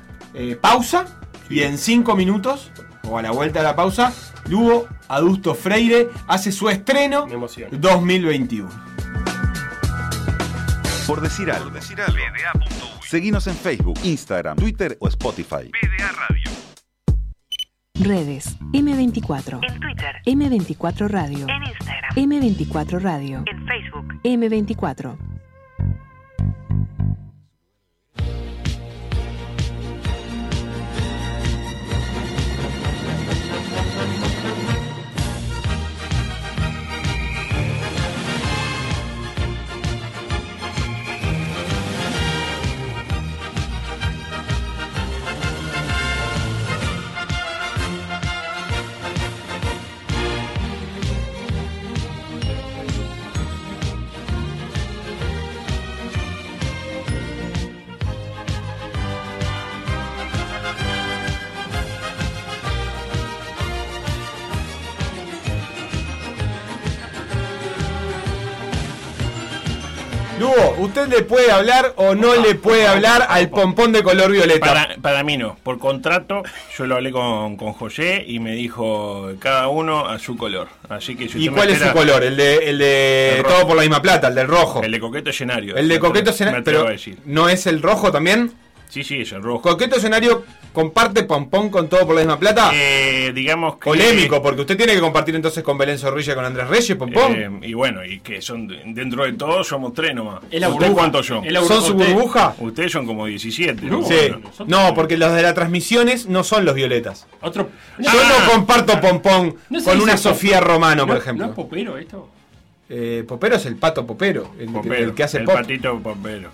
pausa 0.60 1.06
y 1.50 1.62
en 1.62 1.78
5 1.78 2.14
minutos, 2.14 2.70
o 3.08 3.18
a 3.18 3.22
la 3.22 3.30
vuelta 3.30 3.60
de 3.60 3.64
la 3.64 3.76
pausa, 3.76 4.12
Lugo 4.48 4.88
Adusto 5.08 5.54
Freire 5.54 6.08
hace 6.26 6.52
su 6.52 6.68
estreno 6.68 7.26
2021. 7.72 8.68
Por 11.06 11.20
decir 11.20 11.50
algo. 11.50 11.70
Seguinos 13.02 13.46
en 13.46 13.54
Facebook, 13.54 13.98
Instagram, 14.02 14.56
Twitter 14.56 14.96
o 15.00 15.08
Spotify. 15.08 15.70
Redes 18.00 18.58
M24. 18.72 19.60
En 19.62 19.80
Twitter. 19.80 20.16
M24 20.26 21.08
Radio. 21.08 21.46
En 21.48 21.62
Instagram. 21.62 22.10
M24 22.16 23.00
Radio. 23.00 23.44
En 23.46 23.66
Facebook. 23.66 24.06
M24. 24.24 25.33
¿Usted 70.84 71.08
le 71.08 71.22
puede 71.22 71.50
hablar 71.50 71.94
o 71.96 72.14
no 72.14 72.34
le 72.34 72.54
puede 72.54 72.86
hablar 72.86 73.26
al 73.28 73.48
pompón 73.48 73.92
de 73.92 74.02
color 74.02 74.30
violeta? 74.30 74.66
Para, 74.66 74.96
para 75.00 75.24
mí 75.24 75.36
no. 75.36 75.56
Por 75.62 75.78
contrato, 75.78 76.42
yo 76.76 76.86
lo 76.86 76.96
hablé 76.96 77.10
con, 77.10 77.56
con 77.56 77.72
José 77.72 78.24
y 78.26 78.38
me 78.38 78.54
dijo 78.54 79.32
cada 79.38 79.68
uno 79.68 80.06
a 80.06 80.18
su 80.18 80.36
color. 80.36 80.68
Así 80.88 81.16
que 81.16 81.28
si 81.28 81.44
¿Y 81.44 81.48
cuál 81.48 81.70
es 81.70 81.78
su 81.78 81.92
color? 81.92 82.22
El 82.22 82.36
de, 82.36 82.56
el 82.68 82.78
de 82.78 83.38
El 83.38 83.44
todo 83.44 83.66
por 83.66 83.76
la 83.76 83.82
misma 83.82 84.02
plata, 84.02 84.28
el 84.28 84.34
del 84.34 84.48
rojo. 84.48 84.82
El 84.82 84.92
de 84.92 85.00
coqueto 85.00 85.30
escenario. 85.30 85.76
El 85.76 85.88
de 85.88 85.98
coqueto 85.98 86.30
escenario. 86.30 86.62
Pero. 86.64 86.86
¿no 87.24 87.48
es 87.48 87.66
el 87.66 87.82
rojo 87.82 88.12
también? 88.12 88.52
Sí, 88.94 89.02
sí, 89.02 89.22
es 89.22 89.32
el 89.32 89.42
rojo. 89.42 89.60
¿Coqueto 89.60 89.96
escenario 89.96 90.44
comparte 90.72 91.24
pompón 91.24 91.68
con 91.68 91.88
todo 91.88 92.06
por 92.06 92.14
la 92.14 92.20
misma 92.20 92.38
plata? 92.38 92.70
Eh, 92.72 93.32
digamos 93.34 93.74
que. 93.74 93.86
Polémico, 93.86 94.40
porque 94.40 94.60
usted 94.60 94.76
tiene 94.76 94.94
que 94.94 95.00
compartir 95.00 95.34
entonces 95.34 95.64
con 95.64 95.76
Belén 95.76 95.98
Zorrilla 95.98 96.32
y 96.32 96.36
con 96.36 96.44
Andrés 96.44 96.68
Reyes, 96.68 96.96
pompón. 96.96 97.32
Eh, 97.34 97.50
y 97.62 97.74
bueno, 97.74 98.04
y 98.04 98.20
que 98.20 98.40
son 98.40 98.68
dentro 98.94 99.24
de 99.24 99.32
todo 99.32 99.64
somos 99.64 99.92
tres 99.94 100.14
nomás. 100.14 100.44
¿Usted 100.44 100.92
cuántos 100.92 101.26
son? 101.26 101.44
¿Son 101.66 101.82
su 101.82 101.94
burbuja? 101.94 102.54
Ustedes 102.60 102.92
son 102.92 103.04
como 103.04 103.26
17. 103.26 103.82
¿no? 103.86 104.04
sí. 104.04 104.14
Bueno. 104.14 104.40
No, 104.68 104.94
porque 104.94 105.16
los 105.16 105.34
de 105.34 105.42
las 105.42 105.54
transmisiones 105.54 106.26
no 106.26 106.44
son 106.44 106.64
los 106.64 106.76
violetas. 106.76 107.26
Otro. 107.40 107.70
Yo 107.98 108.10
no 108.12 108.52
comparto 108.52 109.00
pompón 109.00 109.56
¿No 109.70 109.80
se 109.80 109.90
con 109.90 110.00
una 110.02 110.16
Sofía 110.16 110.60
Romano, 110.60 111.04
por 111.04 111.16
¿No- 111.16 111.20
ejemplo. 111.20 111.46
¿No 111.46 111.50
es 111.50 111.56
popero 111.56 111.98
esto? 111.98 112.28
Eh, 112.88 113.24
popero 113.26 113.56
es 113.56 113.66
el 113.66 113.74
pato 113.74 114.06
popero, 114.06 114.52
el, 114.60 114.68
Popero, 114.68 114.94
el 114.94 115.14
que 115.14 115.24
hace 115.24 115.38
el 115.38 115.44
pop. 115.46 115.54
patito 115.56 115.98
popero. 115.98 116.50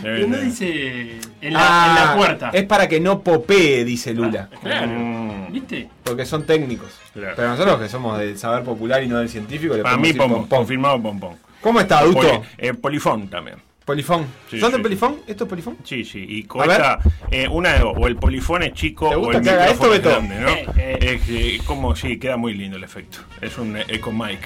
Pero 0.00 0.26
no 0.26 0.36
dice 0.38 1.18
en 1.40 1.52
la, 1.52 1.60
Ah, 1.62 1.88
en 1.88 2.06
la 2.06 2.16
puerta. 2.16 2.50
Es 2.52 2.64
para 2.64 2.88
que 2.88 3.00
no 3.00 3.20
popee, 3.20 3.84
dice 3.84 4.14
Lula. 4.14 4.48
Claro. 4.62 4.86
Mm. 4.88 5.52
¿Viste? 5.52 5.88
Porque 6.02 6.24
son 6.24 6.44
técnicos. 6.46 6.98
Claro. 7.12 7.34
Pero 7.36 7.48
nosotros 7.48 7.80
que 7.80 7.88
somos 7.88 8.18
del 8.18 8.38
saber 8.38 8.64
popular 8.64 9.02
y 9.02 9.08
no 9.08 9.18
del 9.18 9.28
científico, 9.28 9.74
le 9.76 9.82
Para 9.82 9.96
mí, 9.98 10.12
pompón. 10.12 10.40
pompón. 10.40 10.58
Confirmado 10.60 11.02
pompón. 11.02 11.34
¿Cómo 11.60 11.80
está, 11.80 11.98
adulto? 11.98 12.20
Poli- 12.20 12.40
eh, 12.58 12.74
polifón 12.74 13.28
también. 13.28 13.56
Polifón. 13.84 14.26
Sí, 14.48 14.60
¿Son 14.60 14.70
de 14.70 14.76
sí, 14.76 14.82
polifón? 14.84 15.16
¿Esto 15.26 15.42
es 15.44 15.50
polifón? 15.50 15.76
Sí, 15.82 16.04
sí. 16.04 16.24
Y 16.28 16.44
A 16.44 16.48
cuesta 16.48 16.98
eh, 17.32 17.48
una 17.48 17.72
de 17.72 17.80
dos. 17.80 17.94
O 17.98 18.06
el 18.06 18.14
polifón 18.16 18.62
es 18.62 18.72
chico 18.74 19.08
¿Te 19.08 19.16
o 19.16 19.18
gusta 19.18 19.38
el 19.38 19.44
que 19.44 19.50
haga 19.50 19.68
esto, 19.68 19.86
es 19.86 19.90
Beto? 20.02 20.08
grande, 20.10 20.40
¿no? 20.40 20.48
Eh, 20.80 20.98
Es 21.00 21.22
que, 21.22 21.60
como, 21.66 21.94
sí, 21.96 22.16
queda 22.18 22.36
muy 22.36 22.54
lindo 22.54 22.76
el 22.76 22.84
efecto. 22.84 23.18
Es 23.40 23.58
un 23.58 23.76
eh, 23.76 23.84
Eco 23.88 24.12
Mic. 24.12 24.38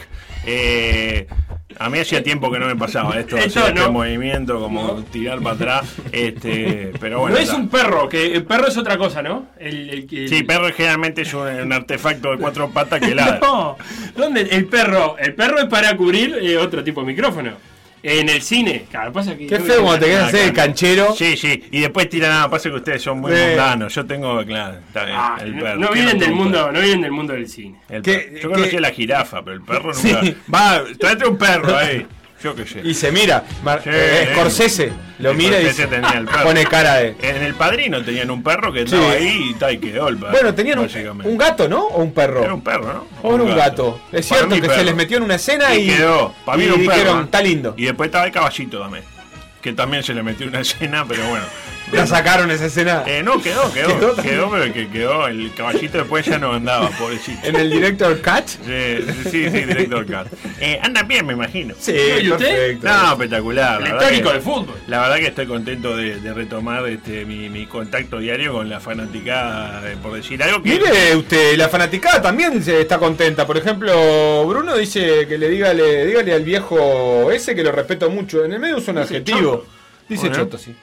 A 1.78 1.90
mí 1.90 1.98
hacía 1.98 2.22
tiempo 2.22 2.50
que 2.50 2.58
no 2.58 2.66
me 2.66 2.76
pasaba 2.76 3.18
esto, 3.18 3.36
Esto 3.36 3.60
hacer 3.60 3.74
este 3.76 3.86
no. 3.86 3.92
movimiento, 3.92 4.60
como 4.60 5.02
tirar 5.04 5.40
para 5.40 5.54
atrás. 5.56 5.94
Este, 6.12 6.92
pero 7.00 7.20
bueno. 7.20 7.36
no 7.36 7.42
es 7.42 7.52
un 7.52 7.68
perro, 7.68 8.08
que 8.08 8.34
el 8.34 8.44
perro 8.44 8.68
es 8.68 8.76
otra 8.78 8.96
cosa, 8.96 9.20
¿no? 9.22 9.46
El, 9.58 9.90
el 9.90 10.06
que- 10.06 10.28
Sí, 10.28 10.42
perro 10.44 10.68
generalmente 10.72 11.22
es 11.22 11.34
un, 11.34 11.46
un 11.48 11.72
artefacto 11.72 12.30
de 12.30 12.38
cuatro 12.38 12.70
patas 12.70 13.00
que 13.00 13.14
ladra. 13.14 13.40
No, 13.46 13.76
¿dónde? 14.16 14.42
El 14.42 14.66
perro, 14.66 15.16
el 15.18 15.34
perro 15.34 15.58
es 15.58 15.66
para 15.66 15.96
cubrir 15.96 16.38
eh, 16.40 16.56
otro 16.56 16.82
tipo 16.84 17.00
de 17.00 17.06
micrófono. 17.08 17.52
En 18.02 18.28
el 18.28 18.40
cine, 18.42 18.84
claro, 18.90 19.12
pasa 19.12 19.36
que. 19.36 19.46
Qué 19.46 19.58
feo 19.58 19.82
cuando 19.82 20.04
te 20.04 20.12
quedas 20.12 20.28
hacer 20.28 20.48
el 20.48 20.52
canchero. 20.52 21.14
Sí, 21.16 21.36
sí, 21.36 21.64
y 21.72 21.80
después 21.80 22.08
tira 22.08 22.28
nada, 22.28 22.48
pasa 22.48 22.68
que 22.70 22.76
ustedes 22.76 23.02
son 23.02 23.20
muy 23.20 23.32
Sí. 23.34 23.38
mundanos. 23.48 23.94
Yo 23.94 24.06
tengo, 24.06 24.44
claro, 24.44 24.78
está 24.86 25.04
bien, 25.04 25.16
Ah, 25.18 25.36
el 25.40 25.56
no, 25.56 25.62
perro. 25.64 25.80
no 25.80 25.88
¿Qué 25.88 25.94
vienen 25.94 26.18
del 26.18 26.32
mundo, 26.32 26.70
no 26.72 26.80
vienen 26.80 27.00
del 27.00 27.10
mundo 27.12 27.32
del 27.32 27.48
cine. 27.48 27.80
El 27.88 28.02
¿Qué- 28.02 28.18
perro. 28.18 28.34
Yo 28.40 28.48
qué- 28.48 28.54
conocía 28.54 28.80
la 28.80 28.90
jirafa, 28.90 29.42
pero 29.42 29.56
el 29.56 29.62
perro 29.62 29.92
Sí. 29.94 30.12
nunca. 30.12 30.36
Va, 30.54 30.82
tráete 30.98 31.26
un 31.26 31.36
perro 31.38 31.76
ahí. 31.76 32.06
Yo 32.42 32.54
qué 32.54 32.66
sé. 32.66 32.80
Y 32.84 32.92
se 32.94 33.10
mira. 33.10 33.44
Mar- 33.62 33.80
Sí, 33.82 33.90
eh, 33.92 34.28
Scorsese 34.32 34.92
lo 35.20 35.32
mira 35.34 35.58
y 35.60 35.64
Scorsese 35.64 35.82
dice, 35.84 35.86
tenía 35.86 36.18
el 36.18 36.26
perro. 36.26 36.42
pone 36.44 36.64
cara 36.66 36.94
de... 36.96 37.16
En 37.22 37.42
el 37.42 37.54
padrino 37.54 38.02
tenían 38.04 38.30
un 38.30 38.42
perro 38.42 38.72
que 38.72 38.82
estaba 38.82 39.02
Sí. 39.12 39.24
ahí 39.24 39.50
y, 39.50 39.54
ta, 39.54 39.72
y 39.72 39.78
quedó 39.78 40.08
el 40.08 40.18
perro. 40.18 40.32
Bueno, 40.32 40.54
tenían 40.54 40.78
un, 40.80 40.88
un 41.24 41.38
gato, 41.38 41.66
¿no? 41.68 41.86
¿O 41.86 42.02
un 42.02 42.12
perro? 42.12 42.44
Era 42.44 42.52
un 42.54 42.60
perro, 42.62 42.92
¿no? 42.92 43.06
O 43.22 43.34
era 43.34 43.42
un 43.44 43.56
gato. 43.56 44.00
Es 44.12 44.26
Para 44.28 44.40
cierto 44.40 44.54
que 44.56 44.60
perro. 44.68 44.74
se 44.74 44.84
les 44.84 44.94
metió 44.94 45.16
en 45.16 45.22
una 45.22 45.36
escena 45.36 45.74
y, 45.74 45.90
y 45.90 45.96
quedó. 45.96 46.34
Para 46.44 46.58
mí 46.58 46.64
y 46.64 46.66
era 46.66 46.74
un 46.76 46.80
perro, 46.84 46.92
dijeron, 46.98 47.24
está 47.24 47.40
lindo. 47.40 47.74
Y 47.76 47.84
después 47.86 48.08
estaba 48.08 48.26
el 48.26 48.32
caballito 48.32 48.80
también. 48.80 49.04
Que 49.62 49.72
también 49.72 50.02
se 50.02 50.12
le 50.14 50.22
metió 50.22 50.46
una 50.46 50.60
escena, 50.60 51.04
pero 51.08 51.26
bueno. 51.28 51.44
La 51.92 52.06
sacaron 52.06 52.50
esa 52.50 52.66
escena. 52.66 53.04
Eh, 53.06 53.22
no, 53.22 53.40
quedó, 53.40 53.72
quedó. 53.72 54.16
Quedó 54.16 54.50
pero 54.50 54.72
que 54.72 54.88
quedó. 54.88 55.26
El 55.28 55.52
caballito 55.54 55.98
después 55.98 56.26
ya 56.26 56.38
no 56.38 56.52
andaba, 56.52 56.90
pobrecito. 56.90 57.46
En 57.46 57.56
el 57.56 57.70
director 57.70 58.20
cut. 58.20 58.46
Sí, 58.48 59.04
sí, 59.30 59.30
sí, 59.30 59.60
director 59.64 60.04
Cat. 60.06 60.26
Eh, 60.60 60.78
anda 60.82 61.02
bien, 61.04 61.26
me 61.26 61.34
imagino. 61.34 61.74
Sí, 61.78 61.92
¿Y 62.22 62.30
usted? 62.30 62.46
perfecto. 62.78 62.88
No, 62.88 63.12
espectacular. 63.12 63.80
El 63.82 63.88
histórico 63.88 64.32
del 64.32 64.40
fútbol. 64.42 64.76
La 64.88 65.00
verdad 65.00 65.16
que 65.16 65.26
estoy 65.28 65.46
contento 65.46 65.96
de, 65.96 66.20
de 66.20 66.34
retomar 66.34 66.86
este, 66.88 67.24
mi, 67.24 67.48
mi 67.48 67.66
contacto 67.66 68.18
diario 68.18 68.52
con 68.52 68.68
la 68.68 68.80
fanaticada, 68.80 69.90
eh, 69.90 69.96
por 70.02 70.14
decir 70.14 70.42
algo 70.42 70.62
que... 70.62 70.70
Mire 70.70 71.14
usted, 71.16 71.56
la 71.56 71.68
fanaticada 71.68 72.20
también 72.20 72.62
se 72.62 72.80
está 72.80 72.98
contenta. 72.98 73.46
Por 73.46 73.56
ejemplo, 73.58 74.44
Bruno 74.46 74.76
dice 74.76 75.26
que 75.28 75.38
le 75.38 75.48
dígale, 75.48 76.04
dígale 76.06 76.32
al 76.32 76.42
viejo 76.44 77.30
ese 77.30 77.54
que 77.54 77.62
lo 77.62 77.70
respeto 77.72 78.10
mucho. 78.10 78.44
En 78.44 78.52
el 78.52 78.58
medio 78.60 78.76
usa 78.78 78.92
un 78.92 78.98
adjetivo. 78.98 79.64
Dice 80.08 80.28
Bueno. 80.28 80.44
choto, 80.44 80.58
sí. 80.58 80.74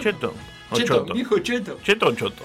Cheto. 0.00 0.34
O 0.70 0.76
Cheto, 0.76 0.94
choto. 0.98 1.14
viejo 1.14 1.38
cheto. 1.40 1.78
¿Cheto 1.82 2.06
o 2.06 2.12
choto? 2.14 2.44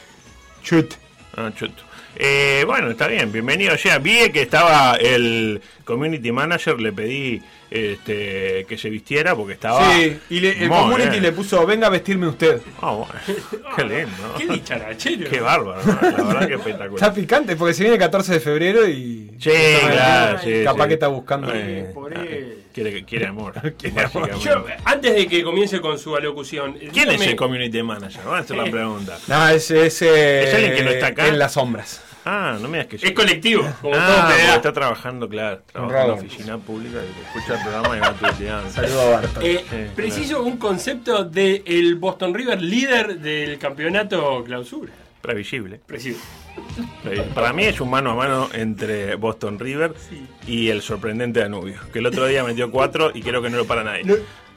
Chut. 0.63 0.93
Ah, 1.38 1.51
choto. 1.55 1.83
Eh, 2.15 2.63
bueno, 2.65 2.89
está 2.91 3.07
bien, 3.07 3.31
bienvenido 3.31 3.75
ya. 3.75 3.99
Vi 3.99 4.31
que 4.31 4.43
estaba 4.43 4.95
el 4.95 5.61
community 5.86 6.31
manager, 6.31 6.81
le 6.81 6.91
pedí 6.91 7.41
este, 7.71 8.65
que 8.67 8.77
se 8.77 8.89
vistiera 8.89 9.36
porque 9.36 9.53
estaba. 9.53 9.93
Sí, 9.93 10.17
y 10.29 10.39
le- 10.39 10.63
el 10.63 10.69
community 10.69 11.09
bien. 11.11 11.23
le 11.23 11.31
puso, 11.31 11.65
venga 11.65 11.88
a 11.88 11.89
vestirme 11.89 12.27
usted. 12.27 12.59
Ah. 12.81 13.03
Qué 13.75 13.83
lindo. 13.83 14.33
Qué 14.38 14.47
dicharachero. 14.47 15.29
Qué 15.29 15.39
bárbaro, 15.39 15.81
¿no? 15.86 15.93
la 16.01 16.23
verdad 16.23 16.47
que 16.47 16.53
espectacular. 16.55 16.95
Está 16.95 17.13
picante 17.13 17.55
porque 17.55 17.73
se 17.73 17.83
viene 17.83 17.95
el 17.95 17.99
14 18.01 18.33
de 18.33 18.39
febrero 18.39 18.88
y. 18.88 19.31
Sí, 19.39 19.51
claro, 19.91 20.39
sí, 20.43 20.63
Capaz 20.63 20.83
sí. 20.83 20.88
que 20.89 20.93
está 20.95 21.07
buscando. 21.07 21.51
Eh, 21.53 21.91
por 21.93 22.13
él. 22.17 22.63
quiere, 22.73 23.03
quiere 23.05 23.27
amor. 23.27 23.53
Quiere 23.77 24.01
amor. 24.01 24.39
Yo, 24.39 24.65
antes 24.86 25.13
de 25.15 25.27
que 25.27 25.43
comience 25.43 25.79
con 25.81 25.99
su 25.99 26.15
alocución. 26.15 26.73
¿Quién 26.93 27.09
es 27.11 27.21
el 27.21 27.36
community 27.36 27.83
manager? 27.83 28.21
Vamos 28.23 28.39
a 28.39 28.41
hacer 28.43 28.57
la 28.57 28.65
Eh. 28.67 28.71
pregunta. 28.71 29.17
No, 29.27 29.49
es, 29.49 29.69
es, 29.71 30.01
eh, 30.01 30.43
¿Es 30.49 30.53
alguien 30.55 30.73
que 30.75 30.83
no 30.83 30.89
está 30.91 31.07
acá? 31.07 31.27
En 31.27 31.38
las 31.39 31.53
sombras. 31.53 32.01
Ah, 32.26 32.57
no 32.59 32.67
me 32.67 32.80
digas 32.80 32.99
que 32.99 33.07
Es 33.07 33.13
colectivo, 33.13 33.61
como 33.82 33.93
todo 33.93 34.03
Ah, 34.03 34.36
está 34.55 34.73
trabajando, 34.73 35.30
claro. 35.30 35.61
Trabaja 35.71 36.01
en 36.01 36.07
la 36.07 36.13
oficina 36.15 36.57
pública 36.57 36.97
y 37.03 37.38
escucha 37.38 37.55
el 37.57 37.61
programa 37.61 37.97
y 37.97 37.99
va 37.99 38.13
tuiteando. 38.13 38.69
Saludos 38.71 38.99
a 39.03 39.09
Barton. 39.11 39.43
Eh, 39.43 39.65
Sí, 39.69 39.76
preciso 39.95 40.43
un 40.43 40.57
concepto 40.57 41.23
del 41.23 41.95
Boston 41.95 42.34
River 42.34 42.61
líder 42.61 43.19
del 43.19 43.57
campeonato 43.59 44.43
clausura. 44.43 44.91
Previsible. 45.21 45.80
Preciso. 45.86 46.19
Previ- 47.03 47.23
Para 47.34 47.51
mí 47.53 47.63
es 47.65 47.80
un 47.82 47.89
mano 47.89 48.11
a 48.11 48.15
mano 48.15 48.49
entre 48.53 49.15
Boston 49.15 49.57
River 49.59 49.93
y 50.47 50.69
el 50.69 50.82
sorprendente 50.82 51.39
Danubio, 51.41 51.80
que 51.91 51.99
el 51.99 52.05
otro 52.05 52.26
día 52.28 52.43
metió 52.43 52.69
cuatro 52.71 53.11
y 53.13 53.21
creo 53.21 53.41
que 53.41 53.49
no 53.49 53.57
lo 53.57 53.65
para 53.65 53.84
nadie. 53.84 54.03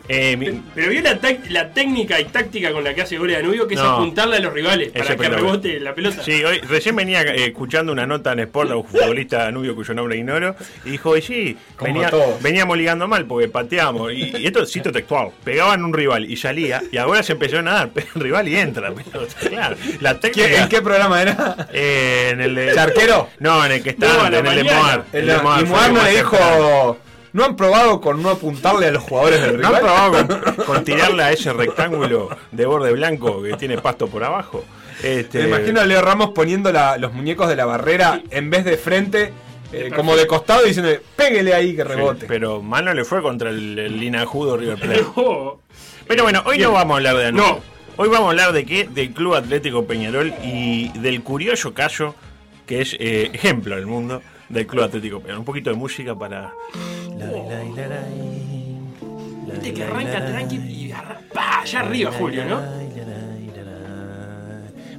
Eh, 0.08 0.36
mi- 0.38 0.62
Pero 0.74 0.90
vio 0.90 1.02
la, 1.02 1.18
la 1.50 1.68
técnica 1.70 2.18
y 2.18 2.24
táctica 2.24 2.72
con 2.72 2.82
la 2.82 2.94
que 2.94 3.02
hace 3.02 3.18
goles 3.18 3.36
Danubio, 3.36 3.68
que 3.68 3.74
es 3.74 3.80
apuntarle 3.80 4.36
a 4.36 4.40
los 4.40 4.52
rivales 4.54 4.88
Es 4.94 5.02
para 5.02 5.16
que 5.16 5.28
rebote 5.28 5.80
la 5.80 5.94
pelota. 5.94 6.22
Sí, 6.22 6.42
hoy 6.44 6.58
recién 6.60 6.96
venía 6.96 7.20
eh, 7.22 7.46
escuchando 7.46 7.92
una 7.92 8.06
nota 8.06 8.32
en 8.32 8.40
Sport 8.40 8.70
de 8.70 8.74
un 8.76 8.84
futbolista 8.86 9.38
danubio 9.44 9.74
cuyo 9.74 9.92
nombre 9.94 10.16
ignoro 10.16 10.56
y 10.84 10.90
dijo, 10.92 11.16
y 11.16 11.20
sí, 11.22 11.56
venía- 11.80 12.10
veníamos 12.40 12.78
ligando 12.78 13.06
mal 13.06 13.26
porque 13.26 13.48
pateamos 13.48 14.12
y, 14.12 14.34
y 14.38 14.46
esto 14.46 14.62
es 14.62 14.72
cito 14.72 14.90
textual, 14.90 15.28
pegaban 15.44 15.84
un 15.84 15.92
rival 15.92 16.30
y 16.30 16.36
salía 16.36 16.82
y 16.90 16.96
ahora 16.96 17.22
se 17.22 17.32
empezó 17.32 17.58
a 17.58 17.62
nadar, 17.62 17.90
pega 17.94 18.08
el 18.14 18.20
rival 18.22 18.48
y 18.48 18.56
entra. 18.56 18.92
Pero, 19.12 19.26
claro, 19.50 19.76
la 20.00 20.18
técnica, 20.18 20.48
¿Qué- 20.48 20.56
¿En 20.56 20.68
qué 20.68 20.80
programa 20.82 21.20
era? 21.20 21.68
Eh, 21.72 22.30
en 22.32 22.40
el 22.40 22.54
de... 22.54 22.74
¿Charquero? 22.74 23.28
No, 23.40 23.64
en 23.66 23.72
el 23.72 23.82
que 23.82 23.90
está 23.90 24.06
No, 24.08 24.26
en 24.26 24.46
el 24.46 24.56
de. 24.56 24.64
Moar. 24.64 25.04
El 25.12 25.20
El 25.20 25.26
de 25.26 25.38
Moar 25.42 25.62
y 25.62 25.66
fue 25.66 25.76
Moar 25.76 25.92
no 25.92 26.02
le 26.02 26.14
temprano. 26.14 26.98
¿No 27.38 27.44
han 27.44 27.54
probado 27.54 28.00
con 28.00 28.20
no 28.20 28.30
apuntarle 28.30 28.86
a 28.88 28.90
los 28.90 29.04
jugadores 29.04 29.40
del 29.40 29.60
¿No 29.60 29.68
rival? 29.68 29.74
han 29.76 29.80
probado 30.26 30.26
con, 30.56 30.64
con 30.66 30.84
tirarle 30.84 31.22
a 31.22 31.30
ese 31.30 31.52
rectángulo 31.52 32.28
de 32.50 32.66
borde 32.66 32.90
blanco 32.92 33.40
que 33.44 33.54
tiene 33.54 33.78
pasto 33.78 34.08
por 34.08 34.24
abajo? 34.24 34.64
Este, 35.04 35.42
Me 35.44 35.48
imagino 35.50 35.80
a 35.80 35.84
Leo 35.86 36.02
Ramos 36.02 36.30
poniendo 36.34 36.72
la- 36.72 36.98
los 36.98 37.12
muñecos 37.12 37.48
de 37.48 37.54
la 37.54 37.64
barrera 37.64 38.20
en 38.32 38.50
vez 38.50 38.64
de 38.64 38.76
frente, 38.76 39.32
eh, 39.72 39.92
como 39.94 40.16
de 40.16 40.26
costado, 40.26 40.64
diciendo, 40.64 40.90
péguele 41.14 41.54
ahí 41.54 41.76
que 41.76 41.82
Sí, 41.82 41.88
rebote. 41.88 42.26
pero 42.26 42.60
mal 42.60 42.84
no 42.84 42.92
le 42.92 43.04
fue 43.04 43.22
contra 43.22 43.50
el, 43.50 43.78
el 43.78 44.00
linajudo 44.00 44.56
River 44.56 44.76
Plate. 44.80 45.04
Pero 46.08 46.22
bueno, 46.24 46.42
hoy 46.44 46.56
Bien. 46.56 46.70
no 46.70 46.74
vamos 46.74 46.94
a 46.94 46.96
hablar 46.96 47.16
de 47.18 47.22
Danubio. 47.22 47.46
No. 47.46 47.60
Hoy 47.98 48.08
vamos 48.08 48.26
a 48.26 48.30
hablar 48.30 48.52
de 48.52 48.64
qué? 48.66 48.88
Del 48.90 49.12
Club 49.12 49.34
Atlético 49.34 49.84
Peñarol 49.84 50.34
y 50.42 50.88
del 50.98 51.22
curioso 51.22 51.72
caso 51.72 52.16
que 52.66 52.80
es 52.80 52.96
eh, 52.98 53.30
ejemplo 53.32 53.76
del 53.76 53.86
mundo 53.86 54.22
del 54.48 54.66
Club 54.66 54.82
Atlético 54.84 55.20
Peñarol. 55.20 55.40
Un 55.40 55.44
poquito 55.44 55.70
de 55.70 55.76
música 55.76 56.14
para... 56.18 56.52
Viste 59.46 59.74
que 59.74 59.82
arranca 59.84 60.24
tranqui 60.24 60.56
y 60.56 60.92
arra- 60.92 61.18
pa, 61.32 61.60
allá 61.62 61.80
arriba, 61.80 62.12
Julio, 62.12 62.44
¿no? 62.44 62.88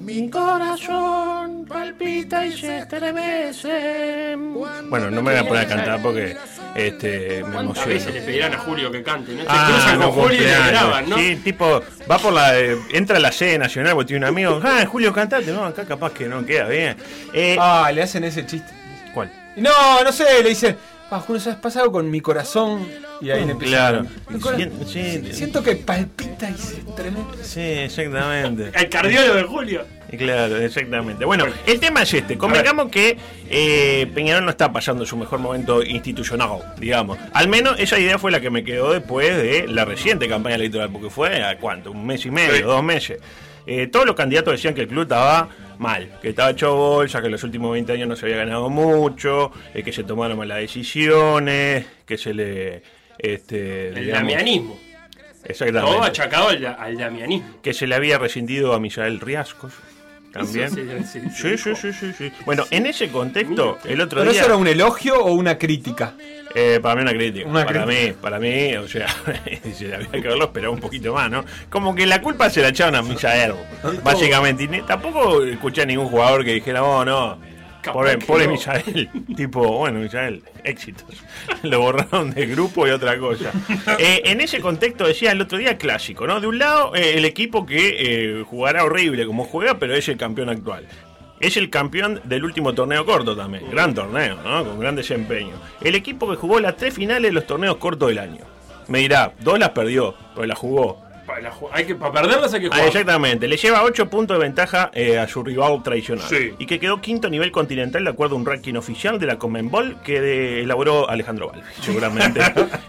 Mi 0.01 0.27
corazón 0.29 1.65
palpita 1.65 2.43
y 2.45 2.57
se 2.57 2.79
estremece. 2.79 4.35
Bueno, 4.35 5.11
no 5.11 5.21
me 5.21 5.31
voy 5.31 5.39
a 5.39 5.47
poner 5.47 5.65
a 5.65 5.67
cantar 5.67 6.01
porque 6.01 6.35
este, 6.73 7.43
me 7.43 7.51
¿Cuántas 7.53 7.61
emociono. 7.63 7.87
veces 7.93 8.13
le 8.15 8.21
pedirán 8.23 8.53
a 8.55 8.57
Julio 8.57 8.91
que 8.91 9.03
cante? 9.03 9.33
¿no? 9.33 9.41
Se 9.43 9.47
Ah, 9.47 9.67
cruzan 9.69 9.99
no, 9.99 10.05
con 10.11 10.23
Julio 10.23 10.37
y 10.41 10.45
le 10.45 10.67
graban, 10.67 11.09
¿no? 11.09 11.17
Sí, 11.17 11.35
tipo, 11.43 11.83
va 12.09 12.17
por 12.17 12.33
la. 12.33 12.57
eh, 12.59 12.75
entra 12.91 13.17
a 13.17 13.19
la 13.19 13.31
sede 13.31 13.59
nacional 13.59 13.93
porque 13.93 14.07
tiene 14.07 14.25
un 14.25 14.29
amigo. 14.29 14.59
Ah, 14.63 14.83
Julio, 14.87 15.13
cantate. 15.13 15.51
No, 15.51 15.63
acá 15.65 15.85
capaz 15.85 16.11
que 16.13 16.27
no 16.27 16.43
queda 16.43 16.65
bien. 16.67 16.97
Eh, 17.31 17.55
Ah, 17.59 17.91
le 17.93 18.01
hacen 18.01 18.23
ese 18.23 18.45
chiste. 18.47 18.71
¿Cuál? 19.13 19.31
No, 19.57 20.03
no 20.03 20.11
sé, 20.11 20.41
le 20.41 20.49
dicen, 20.49 20.75
ah, 21.11 21.19
Julio, 21.19 21.39
¿sabes? 21.41 21.59
Pasa 21.59 21.81
algo 21.81 21.93
con 21.93 22.09
mi 22.09 22.21
corazón. 22.21 22.87
Y 23.21 23.29
ahí 23.31 23.45
le 23.45 23.51
empieza 23.51 23.75
Claro. 23.77 24.05
Sí, 24.85 25.21
Siento 25.31 25.61
que 25.61 25.75
palpita 25.75 26.49
y 26.49 26.53
se 26.57 26.77
estremece. 26.77 27.43
Sí, 27.43 27.59
exactamente. 27.59 28.71
El 28.73 28.89
cardiólogo 28.89 29.35
de 29.35 29.43
Julio. 29.43 29.85
Claro, 30.17 30.57
exactamente. 30.57 31.23
Bueno, 31.25 31.45
el 31.67 31.79
tema 31.79 32.01
es 32.03 32.13
este. 32.13 32.37
Convengamos 32.37 32.89
que 32.89 33.17
eh, 33.49 34.09
Peñarol 34.15 34.43
no 34.45 34.51
está 34.51 34.71
pasando 34.71 35.05
su 35.05 35.15
mejor 35.17 35.39
momento 35.39 35.83
institucional, 35.83 36.59
digamos. 36.79 37.17
Al 37.33 37.47
menos 37.47 37.79
esa 37.79 37.99
idea 37.99 38.17
fue 38.17 38.31
la 38.31 38.39
que 38.39 38.49
me 38.49 38.63
quedó 38.63 38.91
después 38.93 39.37
de 39.37 39.67
la 39.67 39.85
reciente 39.85 40.27
campaña 40.27 40.55
electoral, 40.55 40.89
porque 40.91 41.09
fue 41.09 41.43
a 41.43 41.57
cuánto, 41.59 41.91
un 41.91 42.05
mes 42.07 42.25
y 42.25 42.31
medio, 42.31 42.55
Sí. 42.55 42.61
dos 42.63 42.83
meses. 42.83 43.19
Eh, 43.67 43.85
todos 43.87 44.07
los 44.07 44.15
candidatos 44.15 44.53
decían 44.53 44.73
que 44.73 44.81
el 44.81 44.87
club 44.87 45.03
estaba 45.03 45.47
mal, 45.79 46.19
que 46.21 46.29
estaba 46.29 46.51
hecho 46.51 46.75
bolsa, 46.75 47.19
que 47.21 47.25
en 47.27 47.31
los 47.31 47.43
últimos 47.43 47.71
20 47.71 47.91
años 47.93 48.07
no 48.07 48.15
se 48.15 48.25
había 48.25 48.37
ganado 48.37 48.69
mucho, 48.69 49.51
eh, 49.73 49.81
que 49.81 49.91
se 49.91 50.03
tomaron 50.03 50.37
malas 50.37 50.59
decisiones, 50.59 51.85
que 52.05 52.17
se 52.17 52.33
le... 52.33 52.83
Este, 53.17 53.89
El 53.89 53.95
digamos- 53.95 54.13
damianismo. 54.13 54.79
Exactamente. 55.43 55.91
Todo 55.97 56.03
achacado 56.03 56.49
al, 56.49 56.65
al 56.65 56.97
damianismo. 56.97 57.47
que 57.61 57.73
se 57.73 57.87
le 57.87 57.95
había 57.95 58.17
rescindido 58.17 58.73
a 58.73 58.79
Misael 58.79 59.19
Riascos. 59.19 59.73
También. 60.31 60.69
Sí, 60.69 60.81
sí, 61.11 61.19
Sí, 61.35 61.57
sí, 61.57 61.75
sí, 61.75 61.91
sí, 61.93 62.13
sí. 62.15 62.31
Bueno, 62.45 62.65
en 62.69 62.85
ese 62.85 63.09
contexto, 63.09 63.79
el 63.85 63.99
otro 63.99 64.19
¿Pero 64.19 64.31
día. 64.31 64.41
eso 64.41 64.49
era 64.49 64.57
un 64.57 64.67
elogio 64.67 65.15
o 65.23 65.33
una 65.33 65.57
crítica? 65.57 66.13
Eh, 66.55 66.79
para 66.81 66.95
mí 66.95 67.01
una 67.03 67.13
crítica. 67.13 67.47
Una 67.47 67.65
para 67.65 67.83
crítica. 67.85 68.07
mí, 68.07 68.13
para 68.21 68.39
mí, 68.39 68.75
o 68.75 68.87
sea, 68.87 69.07
se 69.75 69.93
había 69.93 70.09
que 70.09 70.17
haberlo 70.27 70.45
esperado 70.45 70.73
un 70.73 70.79
poquito 70.79 71.13
más, 71.13 71.29
¿no? 71.29 71.45
Como 71.69 71.93
que 71.93 72.05
la 72.05 72.21
culpa 72.21 72.49
se 72.49 72.61
la 72.61 72.69
echaron 72.69 72.95
a 72.95 73.01
Misael, 73.01 73.53
básicamente. 74.03 74.63
Y 74.63 74.67
ni- 74.67 74.81
tampoco 74.81 75.43
escuché 75.43 75.83
a 75.83 75.85
ningún 75.85 76.07
jugador 76.07 76.43
que 76.43 76.53
dijera, 76.53 76.83
oh, 76.83 77.05
no. 77.05 77.37
Pobre, 77.93 78.17
pobre 78.17 78.45
no. 78.45 78.51
Misael. 78.51 79.09
tipo, 79.37 79.61
bueno, 79.77 79.99
Misael, 79.99 80.43
éxitos. 80.65 81.07
Lo 81.63 81.79
borraron 81.79 82.31
del 82.31 82.49
grupo 82.51 82.85
y 82.85 82.89
otra 82.89 83.17
cosa. 83.17 83.51
Eh, 83.97 84.21
en 84.25 84.41
ese 84.41 84.59
contexto 84.59 85.07
decía 85.07 85.31
el 85.31 85.39
otro 85.41 85.57
día 85.57 85.77
clásico, 85.77 86.27
¿no? 86.27 86.41
De 86.41 86.47
un 86.47 86.59
lado, 86.59 86.93
eh, 86.95 87.13
el 87.17 87.23
equipo 87.25 87.65
que 87.65 87.95
eh, 88.39 88.43
jugará 88.45 88.83
horrible 88.83 89.25
como 89.25 89.45
juega, 89.45 89.79
pero 89.79 89.95
es 89.95 90.07
el 90.09 90.17
campeón 90.17 90.49
actual. 90.49 90.85
Es 91.39 91.55
el 91.55 91.69
campeón 91.69 92.19
del 92.25 92.43
último 92.43 92.73
torneo 92.73 93.05
corto 93.05 93.35
también. 93.35 93.69
Gran 93.71 93.93
torneo, 93.93 94.35
¿no? 94.43 94.65
Con 94.65 94.79
gran 94.79 94.95
desempeño. 94.95 95.53
El 95.81 95.95
equipo 95.95 96.29
que 96.29 96.35
jugó 96.35 96.59
las 96.59 96.75
tres 96.75 96.93
finales 96.93 97.29
de 97.29 97.33
los 97.33 97.47
torneos 97.47 97.77
cortos 97.77 98.09
del 98.09 98.19
año. 98.19 98.41
Me 98.87 98.99
dirá, 98.99 99.33
dos 99.39 99.57
las 99.57 99.69
perdió, 99.69 100.15
pero 100.35 100.47
las 100.47 100.57
jugó. 100.57 101.01
Para, 101.41 101.49
la 101.49 101.55
hay 101.77 101.85
que, 101.85 101.95
para 101.95 102.11
perderlas 102.11 102.53
hay 102.53 102.61
que 102.61 102.67
Ah, 102.67 102.69
jugar. 102.71 102.87
exactamente, 102.87 103.47
le 103.47 103.57
lleva 103.57 103.83
8 103.83 104.09
puntos 104.09 104.37
de 104.37 104.43
ventaja 104.43 104.91
eh, 104.93 105.17
a 105.17 105.27
su 105.27 105.43
rival 105.43 105.81
tradicional. 105.83 106.25
Sí. 106.29 106.53
Y 106.59 106.65
que 106.65 106.79
quedó 106.79 107.01
quinto 107.01 107.27
a 107.27 107.29
nivel 107.29 107.51
continental 107.51 108.03
de 108.03 108.09
acuerdo 108.09 108.35
a 108.35 108.39
un 108.39 108.45
ranking 108.45 108.75
oficial 108.75 109.19
de 109.19 109.25
la 109.25 109.37
Conmebol 109.37 109.97
que 110.03 110.19
de- 110.21 110.61
elaboró 110.61 111.09
Alejandro 111.09 111.47
Balbi, 111.49 111.63
seguramente. 111.81 112.41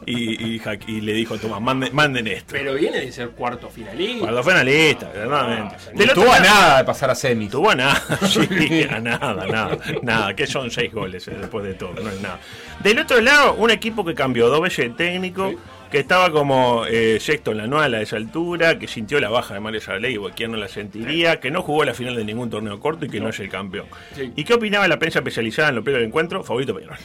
y, 0.06 0.54
y 0.54 0.58
ja- 0.58 0.74
y 0.86 1.00
le 1.00 1.12
dijo, 1.12 1.36
toma, 1.38 1.60
manden, 1.60 1.94
manden 1.94 2.26
esto. 2.26 2.48
Pero 2.52 2.74
viene 2.74 3.00
de 3.00 3.12
ser 3.12 3.30
cuarto 3.30 3.68
finalista. 3.70 4.20
Cuando 4.20 4.42
finalista, 4.42 5.08
verdaderamente. 5.12 5.76
Ah, 5.78 5.90
No 5.94 6.04
estuvo 6.04 6.32
a 6.32 6.40
nada 6.40 6.78
de 6.78 6.84
pasar 6.84 7.10
a 7.10 7.14
semis. 7.14 7.50
Tuvo 7.50 7.70
a 7.70 7.74
nada, 7.74 8.02
sí, 8.28 8.86
a 8.90 9.00
nada, 9.00 9.46
nada, 9.46 9.78
nada, 10.02 10.34
que 10.34 10.46
son 10.46 10.70
seis 10.70 10.92
goles 10.92 11.26
eh, 11.28 11.36
después 11.38 11.64
de 11.64 11.74
todo, 11.74 11.94
no 12.02 12.10
es 12.10 12.20
nada. 12.20 12.38
Del 12.82 12.98
otro 12.98 13.20
lado, 13.20 13.54
un 13.54 13.70
equipo 13.70 14.04
que 14.04 14.14
cambió 14.14 14.48
dos 14.48 14.60
veces 14.62 14.86
de 14.88 14.94
técnico, 15.04 15.52
que 15.90 15.98
estaba 15.98 16.30
como 16.30 16.84
eh, 16.86 17.18
sexto 17.20 17.50
en 17.50 17.58
la 17.58 17.64
anual 17.64 17.94
a 17.94 18.00
esa 18.00 18.16
altura, 18.16 18.78
que 18.78 18.86
sintió 18.86 19.18
la 19.20 19.28
baja 19.28 19.54
de 19.54 19.60
Mario 19.60 19.80
Sarley, 19.80 20.16
o 20.16 20.30
quien 20.30 20.52
no 20.52 20.56
la 20.56 20.68
sentiría, 20.68 21.40
que 21.40 21.50
no 21.50 21.62
jugó 21.62 21.84
la 21.84 21.94
final 21.94 22.14
de 22.14 22.24
ningún 22.24 22.48
torneo 22.48 22.78
corto 22.78 23.06
y 23.06 23.08
que 23.08 23.20
no, 23.20 23.28
es 23.28 23.40
el 23.40 23.48
campeón. 23.48 23.86
Sí. 24.14 24.32
¿Y 24.36 24.44
qué 24.44 24.54
opinaba 24.54 24.86
la 24.86 24.98
prensa 24.98 25.18
especializada 25.18 25.70
en 25.70 25.74
lo 25.74 25.82
previos 25.82 26.00
del 26.00 26.08
encuentro? 26.08 26.44
Favorito 26.44 26.74
Peñarol. 26.74 26.96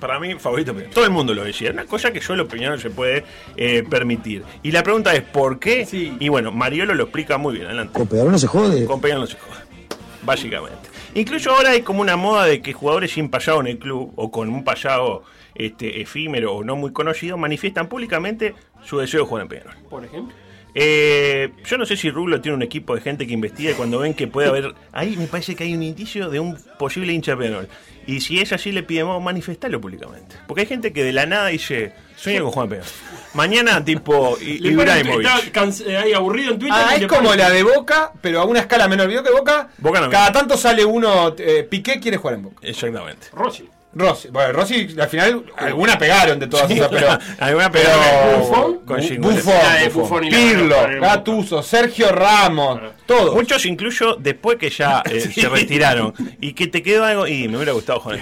Para 0.00 0.18
mí, 0.18 0.34
favorito 0.34 0.72
Peñarol. 0.72 0.92
Todo 0.92 1.04
el 1.04 1.10
mundo 1.12 1.34
lo 1.34 1.44
decía, 1.44 1.70
una 1.70 1.84
cosa 1.84 2.12
que 2.12 2.20
solo 2.20 2.48
Peñarol 2.48 2.80
se 2.80 2.90
puede 2.90 3.24
eh, 3.56 3.84
permitir. 3.88 4.42
Y 4.62 4.72
la 4.72 4.82
pregunta 4.82 5.14
es, 5.14 5.22
¿por 5.22 5.60
qué? 5.60 5.86
Sí. 5.86 6.16
Y 6.18 6.28
bueno, 6.28 6.50
Mariolo 6.50 6.94
lo 6.94 7.04
explica 7.04 7.38
muy 7.38 7.54
bien, 7.54 7.66
adelante. 7.66 7.92
Con 7.92 8.08
Peñarol 8.08 8.32
no 8.32 8.38
se 8.38 8.48
jode. 8.48 8.84
Con 8.86 9.00
Peñarol 9.00 9.22
no 9.22 9.26
se 9.28 9.38
joda, 9.38 9.64
básicamente. 10.22 10.90
Incluso 11.14 11.50
ahora 11.50 11.70
hay 11.70 11.82
como 11.82 12.00
una 12.00 12.16
moda 12.16 12.46
de 12.46 12.62
que 12.62 12.72
jugadores 12.72 13.12
sin 13.12 13.28
pasado 13.28 13.60
en 13.60 13.66
el 13.66 13.78
club 13.78 14.12
o 14.16 14.30
con 14.30 14.48
un 14.48 14.64
pasado 14.64 15.24
este, 15.54 16.00
efímero 16.00 16.54
o 16.54 16.64
no 16.64 16.76
muy 16.76 16.92
conocido 16.92 17.36
manifiestan 17.36 17.88
públicamente 17.88 18.54
su 18.84 18.98
deseo 18.98 19.20
de 19.20 19.26
jugar 19.26 19.42
en 19.42 19.48
Peñarol. 19.48 19.74
Por 19.88 20.04
ejemplo. 20.04 20.34
Eh, 20.74 21.50
yo 21.66 21.76
no 21.76 21.84
sé 21.84 21.96
si 21.96 22.10
Rublo 22.10 22.40
tiene 22.40 22.56
un 22.56 22.62
equipo 22.62 22.94
de 22.94 23.02
gente 23.02 23.26
que 23.26 23.34
investiga 23.34 23.72
y 23.72 23.74
cuando 23.74 23.98
ven 23.98 24.14
que 24.14 24.26
puede 24.26 24.48
haber. 24.48 24.74
Ahí 24.92 25.16
me 25.16 25.26
parece 25.26 25.54
que 25.54 25.64
hay 25.64 25.74
un 25.74 25.82
indicio 25.82 26.30
de 26.30 26.40
un 26.40 26.56
posible 26.78 27.12
hincha 27.12 27.32
de 27.32 27.36
Peñarol. 27.38 27.68
Y 28.06 28.20
si 28.20 28.40
es 28.40 28.52
así, 28.52 28.72
le 28.72 28.82
pidemos 28.82 29.22
manifestarlo 29.22 29.80
públicamente. 29.80 30.36
Porque 30.46 30.62
hay 30.62 30.66
gente 30.66 30.92
que 30.92 31.04
de 31.04 31.12
la 31.12 31.26
nada 31.26 31.48
dice: 31.48 31.92
Sueño 32.16 32.44
con 32.44 32.52
Juan 32.52 32.68
Peñarol. 32.70 32.90
Mañana, 33.34 33.84
tipo, 33.84 34.36
Ibrahimovic. 34.40 35.26
está 35.46 35.64
eh, 35.86 35.96
ahí 35.96 36.12
aburrido 36.12 36.52
en 36.52 36.58
Twitter. 36.58 36.78
Ah, 36.78 36.96
y 36.98 37.02
es 37.02 37.06
como 37.06 37.34
la 37.34 37.50
de 37.50 37.62
Boca, 37.62 38.12
pero 38.20 38.40
a 38.40 38.44
una 38.44 38.60
escala 38.60 38.88
menor. 38.88 39.08
¿Vio 39.08 39.22
que 39.22 39.30
Boca? 39.30 39.68
Boca 39.78 40.00
no 40.00 40.10
cada 40.10 40.32
tanto 40.32 40.56
sale 40.56 40.84
uno. 40.84 41.34
eh, 41.38 41.66
Piqué 41.68 42.00
quiere 42.00 42.16
jugar 42.16 42.36
en 42.36 42.42
Boca. 42.44 42.56
Exactamente. 42.62 43.28
Rossi. 43.32 43.68
Rossi. 43.94 44.28
Bueno, 44.28 44.52
Rossi 44.52 44.88
al 44.98 45.08
final 45.08 45.44
alguna 45.56 45.98
pegaron 45.98 46.38
de 46.38 46.46
todas 46.46 46.66
Sí, 46.68 46.74
esas, 46.74 46.88
pero. 46.88 47.08
alguna 47.40 47.70
pero 47.70 47.90
pegaron. 47.90 48.40
Buffon. 48.40 48.78
Con 48.86 49.02
cinco 49.02 49.28
Buffon, 49.28 49.54
Buffon 49.92 50.20
Pirlo. 50.28 50.76
Gattuso, 51.00 51.62
Sergio 51.62 52.10
Ramos, 52.10 52.80
todos. 53.06 53.34
Muchos 53.34 53.66
incluso 53.66 54.16
después 54.16 54.56
que 54.56 54.70
ya 54.70 55.02
eh, 55.10 55.20
se 55.34 55.48
retiraron 55.48 56.14
y 56.40 56.54
que 56.54 56.66
te 56.66 56.82
quedó 56.82 57.04
algo 57.04 57.26
y 57.26 57.48
me 57.48 57.56
hubiera 57.56 57.72
gustado 57.72 58.00
jugar. 58.00 58.20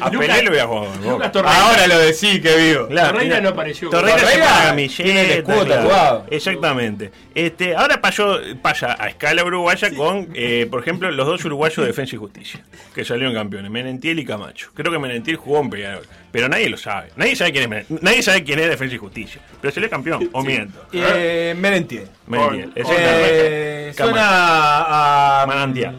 A 0.00 0.10
Pelé 0.10 0.42
lo 0.42 0.50
voy 0.50 0.60
a 0.60 0.66
jugar 0.66 0.84
en 0.84 1.02
Boca. 1.02 1.12
Lucas 1.12 1.32
Torreira. 1.32 1.66
Ahora 1.66 1.86
lo 1.86 1.98
decí 1.98 2.40
que 2.40 2.56
vivo. 2.56 2.86
Claro, 2.88 3.12
Torreira 3.12 3.40
no 3.40 3.48
apareció. 3.50 3.90
Torreira, 3.90 4.74
tiene 4.76 5.22
el 5.22 5.30
escudo 5.38 5.64
claro. 5.64 5.82
tatuado. 5.82 6.26
Exactamente. 6.30 7.10
Este, 7.34 7.74
ahora 7.74 8.00
pasó, 8.00 8.38
pasa 8.60 8.96
a 8.98 9.08
escala 9.08 9.44
uruguaya 9.44 9.90
con, 9.94 10.28
eh, 10.34 10.66
por 10.70 10.80
ejemplo, 10.80 11.10
los 11.10 11.26
dos 11.26 11.44
uruguayos 11.44 11.76
de 11.78 11.86
Defensa 11.86 12.14
y 12.14 12.18
Justicia, 12.18 12.64
que 12.94 13.04
salieron 13.04 13.34
campeones, 13.34 13.70
Menentiel 13.70 14.18
y 14.18 14.24
Camacho. 14.24 14.70
Creo 14.74 14.91
que 14.92 14.98
Menentiel 14.98 15.36
jugó 15.36 15.60
en 15.60 15.70
Peñarol, 15.70 16.06
pero 16.30 16.48
nadie 16.48 16.68
lo 16.68 16.76
sabe. 16.76 17.10
Nadie 17.16 17.34
sabe 17.36 17.52
quién 17.52 17.72
es, 17.72 17.90
nadie 17.90 18.22
sabe 18.22 18.44
quién 18.44 18.58
es 18.58 18.68
Defensa 18.68 18.94
y 18.94 18.98
Justicia. 18.98 19.40
Pero 19.60 19.72
salió 19.74 19.88
campeón, 19.90 20.28
o 20.32 20.42
miento. 20.42 20.86
Eh, 20.92 21.54
Merentiel. 21.58 22.08
Menentiel, 22.26 22.72
Eh, 22.76 23.88
exactamente. 23.90 23.94
suena 23.96 25.42
a. 25.42 25.46
Manantial. 25.46 25.96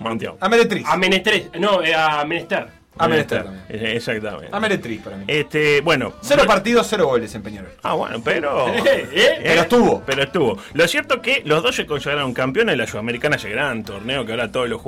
Manteón. 0.00 0.36
A 0.40 0.48
Meretriz. 0.48 0.84
A 0.86 0.96
Menestrés. 0.96 1.50
No, 1.58 1.82
eh, 1.82 1.94
a 1.94 2.24
Menester. 2.24 2.79
A 3.00 3.08
Menester 3.08 3.44
también. 3.44 3.64
Eh, 3.68 3.96
Exactamente. 3.96 4.48
A 4.52 4.60
Meretriz 4.60 5.00
para 5.02 5.16
mí. 5.16 5.24
Este, 5.26 5.80
bueno. 5.80 6.14
Cero 6.20 6.42
partidos, 6.46 6.86
cero 6.88 7.06
goles 7.06 7.34
en 7.34 7.42
Peñarol. 7.42 7.72
Ah, 7.82 7.94
bueno, 7.94 8.20
pero. 8.22 8.68
Eh, 8.90 9.08
eh. 9.12 9.40
Pero 9.42 9.60
estuvo. 9.62 10.02
Pero 10.04 10.22
estuvo. 10.22 10.58
Lo 10.74 10.88
cierto 10.88 11.16
es 11.16 11.20
que 11.20 11.42
los 11.44 11.62
dos 11.62 11.76
se 11.76 11.86
consagraron 11.86 12.32
campeones 12.34 12.72
de 12.72 12.76
la 12.76 12.86
Sudamericana, 12.86 13.36
ese 13.36 13.50
gran 13.50 13.84
torneo 13.84 14.24
que 14.24 14.32
ahora 14.32 14.50
todos 14.50 14.68
los, 14.68 14.80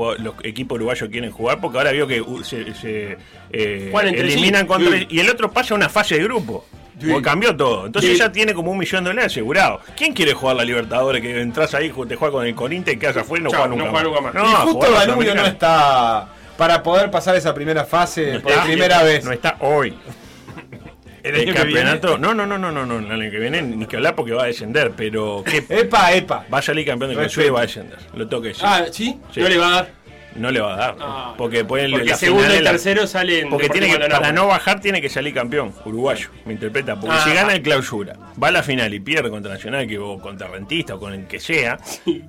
equipos 0.43 0.77
uruguayos 0.77 1.09
quieren 1.09 1.31
jugar, 1.31 1.61
porque 1.61 1.79
ahora 1.79 1.93
vio 1.93 2.07
que 2.07 2.21
uh, 2.21 2.43
se, 2.43 2.75
se, 2.75 3.17
eh, 3.51 3.93
eliminan 3.93 4.63
sí. 4.63 4.67
contra. 4.67 4.99
Sí. 4.99 5.07
Y 5.11 5.21
el 5.21 5.31
otro 5.31 5.51
pasa 5.51 5.75
a 5.75 5.77
una 5.77 5.89
fase 5.89 6.17
de 6.17 6.25
grupo. 6.25 6.65
Porque 7.01 7.23
cambió 7.23 7.57
todo. 7.57 7.87
Entonces 7.87 8.13
Sí. 8.13 8.19
ya 8.19 8.31
tiene 8.31 8.55
como 8.55 8.71
un 8.71 8.79
millón 8.79 9.05
de 9.05 9.11
dólares 9.11 9.33
asegurado. 9.33 9.81
¿Quién 9.97 10.13
quiere 10.13 10.35
jugar 10.35 10.57
la 10.57 10.65
Libertadores? 10.65 11.23
Que 11.23 11.41
entras 11.41 11.75
ahí, 11.75 11.91
te 11.91 12.17
juegas 12.17 12.31
con 12.33 12.47
el 12.47 12.55
Corinthians 12.55 12.97
y 12.97 13.01
quedas 13.01 13.17
afuera 13.17 13.41
y 13.41 13.45
no 13.45 13.51
Chao, 13.51 13.61
juegas 13.63 13.79
nunca, 13.79 14.03
no 14.03 14.11
juega 14.11 14.21
más. 14.21 14.35
nunca 14.35 14.49
más. 14.49 14.53
y 14.53 14.67
justo 14.67 14.87
jugar 14.87 14.93
la 14.93 15.07
Danubio 15.07 15.35
no 15.35 15.47
está 15.47 16.29
para 16.63 16.81
poder 16.81 17.11
pasar 17.11 17.35
esa 17.35 17.53
primera 17.53 17.85
fase 17.85 18.39
por 18.39 18.53
está. 18.53 18.63
primera 18.63 19.03
vez. 19.03 19.25
No 19.25 19.33
está 19.33 19.57
hoy. 19.59 19.99
El 21.25 21.35
El, 21.35 21.49
año 21.49 21.55
campeonato. 21.57 22.19
No, 22.19 22.33
no, 22.35 22.47
no, 22.47 22.57
no, 22.57 22.71
no, 22.71 22.87
no. 22.87 22.99
El 23.01 23.21
año 23.21 23.31
que 23.33 23.39
viene 23.41 23.63
ni 23.63 23.85
que 23.87 23.97
hablar 23.97 24.15
porque 24.15 24.31
va 24.31 24.45
a 24.45 24.47
descender. 24.47 24.93
Pero. 24.97 25.43
¿qué? 25.45 25.65
Epa, 25.69 26.13
epa. 26.13 26.47
Va 26.53 26.59
a 26.59 26.63
salir 26.63 26.87
campeón 26.87 27.11
de 27.11 27.17
clausura 27.17 27.47
y 27.47 27.51
va 27.51 27.59
a 27.59 27.63
descender. 27.63 27.99
Lo 28.15 28.29
tengo 28.29 28.43
que 28.43 28.49
decir. 28.51 28.63
Ah, 28.65 28.85
¿sí? 28.93 29.19
Sí. 29.35 29.41
No 29.41 29.49
le 29.49 29.59
va 29.59 29.67
a 29.67 29.71
dar. 29.71 29.91
No 30.35 30.51
le 30.51 30.61
va 30.61 30.75
a 30.75 30.77
dar. 30.77 31.35
Porque 31.37 31.59
el- 31.61 31.67
Porque 31.67 31.89
la 32.05 32.17
segundo 32.17 32.43
final 32.45 32.55
y 32.55 32.59
es 32.59 32.65
la- 32.65 32.71
tercero 32.71 33.07
salen 33.07 33.51
Porque 33.51 33.69
tiene 33.69 33.91
que, 33.91 33.99
para 34.09 34.33
no 34.33 34.47
bajar 34.47 34.81
tiene 34.81 35.01
que 35.03 35.09
salir 35.09 35.35
campeón, 35.35 35.75
uruguayo, 35.85 36.29
me 36.47 36.55
interpreta. 36.55 36.99
Porque 36.99 37.17
Ah. 37.19 37.25
si 37.25 37.33
gana 37.35 37.53
el 37.55 37.63
clausura, 37.63 38.17
va 38.43 38.49
a 38.49 38.51
la 38.51 38.63
final 38.63 38.93
y 38.95 39.01
pierde 39.01 39.29
contra 39.31 39.53
Nacional, 39.53 39.87
que 39.87 39.99
o 39.99 40.19
contra 40.19 40.49
Rentista 40.49 40.95
o 40.95 40.99
con 41.01 41.13
el 41.13 41.27
que 41.27 41.39
sea, 41.41 41.79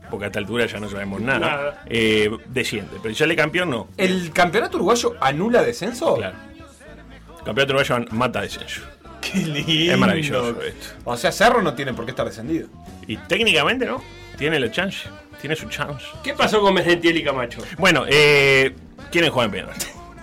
porque 0.09 0.25
a 0.25 0.27
esta 0.27 0.39
altura 0.39 0.65
ya 0.65 0.79
no 0.79 0.89
sabemos 0.89 1.21
nada, 1.21 1.39
Nada. 1.39 1.83
eh, 1.87 2.29
desciende. 2.47 2.97
Pero 3.01 3.13
si 3.15 3.19
sale 3.19 3.35
campeón, 3.35 3.69
no. 3.69 3.87
¿El 3.97 4.31
campeonato 4.33 4.77
uruguayo 4.77 5.15
anula 5.21 5.61
descenso? 5.63 6.15
Claro. 6.15 6.35
Campeonato 7.45 7.73
uruguayo 7.73 8.05
mata 8.11 8.41
descenso. 8.41 8.81
Qué 9.21 9.37
lindo. 9.39 9.93
Es 9.93 9.97
maravilloso 9.97 10.61
esto. 10.61 10.87
O 11.05 11.15
sea, 11.15 11.31
Cerro 11.31 11.61
no 11.61 11.73
tiene 11.73 11.93
por 11.93 12.03
qué 12.05 12.11
estar 12.11 12.25
descendido. 12.25 12.67
Y 13.07 13.15
técnicamente, 13.17 13.85
¿no? 13.85 14.03
Tiene 14.37 14.59
la 14.59 14.69
chance. 14.71 15.07
Tiene 15.43 15.57
su 15.57 15.67
chance. 15.67 16.05
¿Qué 16.23 16.33
pasó 16.33 16.61
con 16.61 16.73
Mesentiel 16.73 17.17
y 17.17 17.21
Camacho? 17.21 17.59
Bueno, 17.77 18.05
eh, 18.07 18.73
¿quiénes 19.11 19.29
juegan? 19.29 19.67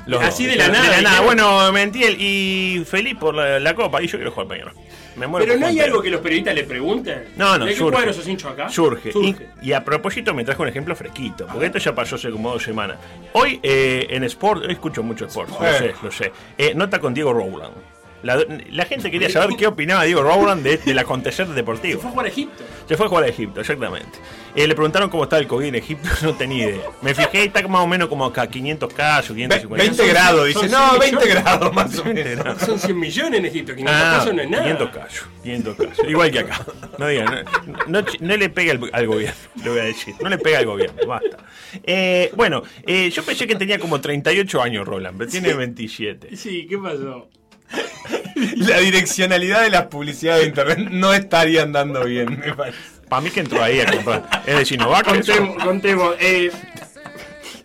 Los 0.06 0.22
Así 0.22 0.44
dos. 0.46 0.52
de 0.52 0.58
la 0.58 0.68
nada, 0.68 0.82
De 0.84 0.88
la 0.88 1.02
nada. 1.02 1.20
dijeron. 1.20 1.26
Bueno, 1.26 1.72
Mentiel 1.72 2.16
y 2.18 2.82
Felipe 2.86 3.20
por 3.20 3.34
la, 3.34 3.60
la 3.60 3.74
Copa. 3.74 4.00
Y 4.02 4.06
yo 4.06 4.16
quiero 4.16 4.30
jugar 4.32 4.48
Peñarol. 4.48 4.72
Me 5.16 5.26
muero 5.26 5.44
Pero 5.46 5.60
no 5.60 5.66
hay 5.66 5.78
algo 5.78 6.00
que 6.00 6.08
los 6.08 6.22
periodistas 6.22 6.54
le 6.54 6.64
pregunten. 6.64 7.24
No, 7.36 7.58
no, 7.58 7.66
¿De 7.66 7.72
qué 7.72 7.76
surge. 7.76 7.92
cuadro 7.92 8.12
sos 8.14 8.26
hincho 8.26 8.48
acá? 8.48 8.70
Surge. 8.70 9.10
Y, 9.14 9.36
y 9.60 9.72
a 9.74 9.84
propósito 9.84 10.32
me 10.32 10.42
trajo 10.42 10.62
un 10.62 10.70
ejemplo 10.70 10.96
fresquito, 10.96 11.46
porque 11.48 11.66
esto 11.66 11.78
ya 11.78 11.94
pasó 11.94 12.16
hace 12.16 12.30
como 12.30 12.50
dos 12.52 12.62
semanas. 12.62 12.96
Hoy 13.34 13.60
eh, 13.62 14.06
en 14.08 14.24
Sport, 14.24 14.64
hoy 14.64 14.72
escucho 14.72 15.02
mucho 15.02 15.26
Sport, 15.26 15.50
lo 15.50 15.66
Eh. 15.68 15.74
sé, 15.78 15.94
lo 16.02 16.10
sé. 16.10 16.32
Eh, 16.56 16.72
nota 16.74 16.98
con 16.98 17.12
Diego 17.12 17.34
Rowland. 17.34 17.74
La, 18.22 18.44
la 18.70 18.84
gente 18.84 19.10
quería 19.10 19.30
saber 19.30 19.56
qué 19.56 19.66
opinaba 19.66 20.04
Diego 20.04 20.22
Rowland 20.22 20.62
de- 20.62 20.76
del 20.78 20.98
acontecer 20.98 21.46
deportivo. 21.48 22.00
Fue 22.00 22.08
a 22.10 22.12
jugar 22.12 22.26
a 22.26 22.28
Egipto. 22.28 22.62
Se 22.86 22.96
fue 22.96 23.06
a 23.06 23.08
jugar 23.08 23.24
a 23.24 23.28
Egipto, 23.28 23.60
exactamente. 23.60 24.18
Eh, 24.54 24.66
le 24.66 24.74
preguntaron 24.74 25.08
cómo 25.10 25.22
estaba 25.24 25.40
el 25.40 25.46
COVID 25.46 25.66
en 25.66 25.74
Egipto, 25.76 26.08
no 26.22 26.34
tenía 26.34 26.68
idea. 26.70 26.82
Me 27.02 27.14
fijé, 27.14 27.44
está 27.44 27.66
más 27.68 27.82
o 27.82 27.86
menos 27.86 28.08
como 28.08 28.24
acá, 28.24 28.46
500 28.48 28.92
casos, 28.92 29.34
550 29.36 29.84
20 29.84 30.06
grados, 30.12 30.46
dice. 30.48 30.68
No, 30.68 30.90
100 30.90 31.00
20 31.00 31.16
millones. 31.16 31.44
grados 31.44 31.72
más 31.74 31.98
o 31.98 32.04
menos. 32.04 32.62
Son 32.62 32.78
100 32.78 32.98
millones 32.98 33.40
en 33.40 33.46
Egipto, 33.46 33.74
500 33.74 33.94
Ah, 33.96 34.16
casos 34.18 34.34
no 34.34 34.42
es 34.42 34.50
nada. 34.50 34.62
500 34.64 34.90
casos, 34.90 35.28
500 35.42 35.76
casos. 35.76 36.08
Igual 36.08 36.30
que 36.30 36.38
acá. 36.40 36.66
No 36.98 37.06
digan, 37.08 37.44
no, 37.86 38.00
no, 38.02 38.06
no 38.20 38.36
le 38.36 38.48
pegue 38.50 38.72
al, 38.72 38.90
al 38.92 39.06
gobierno, 39.06 39.36
le 39.64 39.70
voy 39.70 39.78
a 39.78 39.84
decir. 39.84 40.14
No 40.20 40.28
le 40.28 40.38
pega 40.38 40.58
al 40.58 40.66
gobierno, 40.66 41.06
basta. 41.06 41.38
Eh, 41.84 42.32
bueno, 42.36 42.62
eh, 42.86 43.08
yo 43.10 43.22
pensé 43.22 43.46
que 43.46 43.54
tenía 43.54 43.78
como 43.78 44.00
38 44.00 44.60
años 44.62 44.86
Roland, 44.86 45.16
pero 45.16 45.30
tiene 45.30 45.54
27. 45.54 46.36
Sí, 46.36 46.66
¿qué 46.68 46.76
pasó? 46.76 47.28
La 48.56 48.78
direccionalidad 48.78 49.62
de 49.62 49.70
las 49.70 49.86
publicidades 49.86 50.42
de 50.42 50.48
internet 50.48 50.78
no 50.90 51.12
estaría 51.12 51.62
andando 51.62 52.04
bien, 52.04 52.38
me 52.38 52.54
parece. 52.54 52.78
Para 53.08 53.22
mí 53.22 53.30
que 53.30 53.40
entró 53.40 53.62
ahí 53.62 53.80
a 53.80 53.86
comprar. 53.86 54.42
Es 54.46 54.58
decir, 54.58 54.78
no 54.78 54.88
va 54.88 55.02
con 55.02 55.16
eso. 55.16 55.32
Contemos, 55.32 55.64
contemos. 55.64 56.14
Eh, 56.20 56.50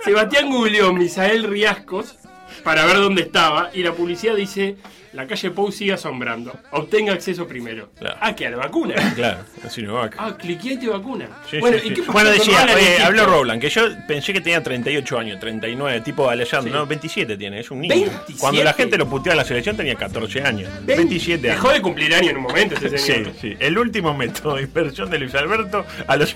Sebastián 0.04 0.50
googleó 0.50 0.92
Misael 0.94 1.44
Riascos 1.44 2.16
para 2.64 2.86
ver 2.86 2.98
dónde 2.98 3.22
estaba 3.22 3.70
y 3.74 3.84
la 3.84 3.94
publicidad 3.94 4.36
dice 4.36 4.78
la 5.16 5.26
calle 5.26 5.50
Pou 5.52 5.72
sigue 5.72 5.94
asombrando. 5.94 6.52
Obtenga 6.72 7.14
acceso 7.14 7.48
primero. 7.48 7.90
Ah, 8.20 8.36
que 8.36 8.46
a 8.48 8.50
la 8.52 8.58
vacuna. 8.58 8.96
Claro, 9.16 9.40
así 9.66 9.82
no 9.82 9.94
va. 9.96 10.10
Ah, 10.18 10.36
cliqué 10.38 10.74
y 10.74 10.78
te 10.78 10.88
vacuna. 10.88 11.30
Sí, 11.50 11.58
bueno, 11.60 11.78
sí, 11.80 11.88
¿y 11.88 11.96
sí. 11.96 12.02
qué 12.02 12.12
Bueno, 12.12 12.30
decía, 12.32 12.64
oye, 12.66 12.86
Egipto? 12.88 13.06
habló 13.06 13.26
Roland, 13.26 13.62
que 13.62 13.70
yo 13.70 13.82
pensé 14.08 14.34
que 14.34 14.42
tenía 14.42 14.62
38 14.62 15.18
años, 15.20 15.40
39, 15.40 16.02
tipo 16.02 16.30
Alejandro, 16.30 16.74
no, 16.74 16.86
27 16.86 17.38
tiene, 17.38 17.60
es 17.62 17.72
un 17.72 17.82
niño. 17.82 17.96
27. 17.96 18.34
Cuando 18.40 18.64
la 18.64 18.74
gente 18.74 18.98
lo 18.98 19.08
puteaba 19.08 19.34
en 19.34 19.38
la 19.38 19.46
selección 19.46 19.78
tenía 19.78 19.96
14 19.96 20.42
años, 20.44 20.70
27 20.86 21.50
años. 21.50 21.62
Dejó 21.62 21.74
de 21.74 21.82
cumplir 21.82 22.14
año 22.14 22.30
en 22.32 22.38
un 22.38 22.44
momento 22.44 22.76
ese 22.76 22.98
Sí, 22.98 23.14
señor. 23.14 23.34
sí. 23.40 23.56
El 23.60 23.78
último 23.78 24.14
método 24.14 24.56
de 24.56 24.64
inversión 24.64 25.10
de 25.10 25.20
Luis 25.20 25.34
Alberto 25.36 25.86
a 26.08 26.16
los 26.18 26.36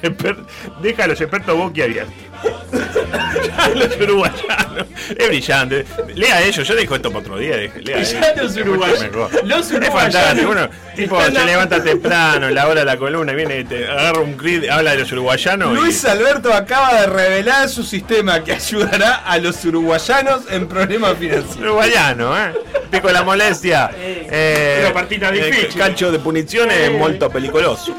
deja 0.81 1.03
a 1.03 1.07
los 1.07 1.19
expertos 1.21 1.57
boquiabiertos. 1.57 2.13
los 3.75 3.95
uruguayanos. 3.97 4.85
Es 5.17 5.27
brillante. 5.27 5.85
Lea 6.15 6.41
ellos, 6.43 6.67
yo 6.67 6.75
dejo 6.75 6.95
esto 6.95 7.09
para 7.09 7.19
otro 7.21 7.37
día. 7.37 7.57
Lea 7.57 7.97
los 8.37 8.55
Es 8.55 8.63
mejor. 8.65 9.29
Los 9.45 9.71
Es 9.71 9.71
uruguayanos 9.73 9.93
fantástico. 9.93 10.51
Uno, 10.51 10.69
tipo, 10.95 11.21
se 11.21 11.31
levanta 11.45 11.83
temprano, 11.83 12.47
en 12.47 12.55
la 12.55 12.67
hora 12.67 12.81
de 12.81 12.85
la 12.85 12.97
columna, 12.97 13.33
viene, 13.33 13.63
te 13.63 13.87
agarra 13.87 14.19
un 14.21 14.33
crit, 14.33 14.69
habla 14.69 14.91
de 14.91 14.97
los 14.99 15.11
uruguayanos. 15.11 15.71
y- 15.77 15.81
Luis 15.81 16.05
Alberto 16.05 16.53
acaba 16.53 17.01
de 17.01 17.07
revelar 17.07 17.69
su 17.69 17.83
sistema 17.83 18.43
que 18.43 18.53
ayudará 18.53 19.15
a 19.25 19.37
los 19.37 19.63
uruguayanos 19.65 20.41
en 20.49 20.67
problemas 20.67 21.17
financieros. 21.17 21.55
Uruguayano, 21.57 22.37
¿eh? 22.37 22.53
Pico 22.91 23.09
la 23.11 23.23
molestia. 23.23 23.91
Eh, 23.97 24.79
una 24.81 24.93
partita 24.93 25.29
eh, 25.29 25.33
difficile. 25.45 25.73
calcio 25.75 26.11
de 26.11 26.19
punizione 26.19 26.85
è 26.85 26.89
molto 26.89 27.29
pericoloso. 27.29 27.95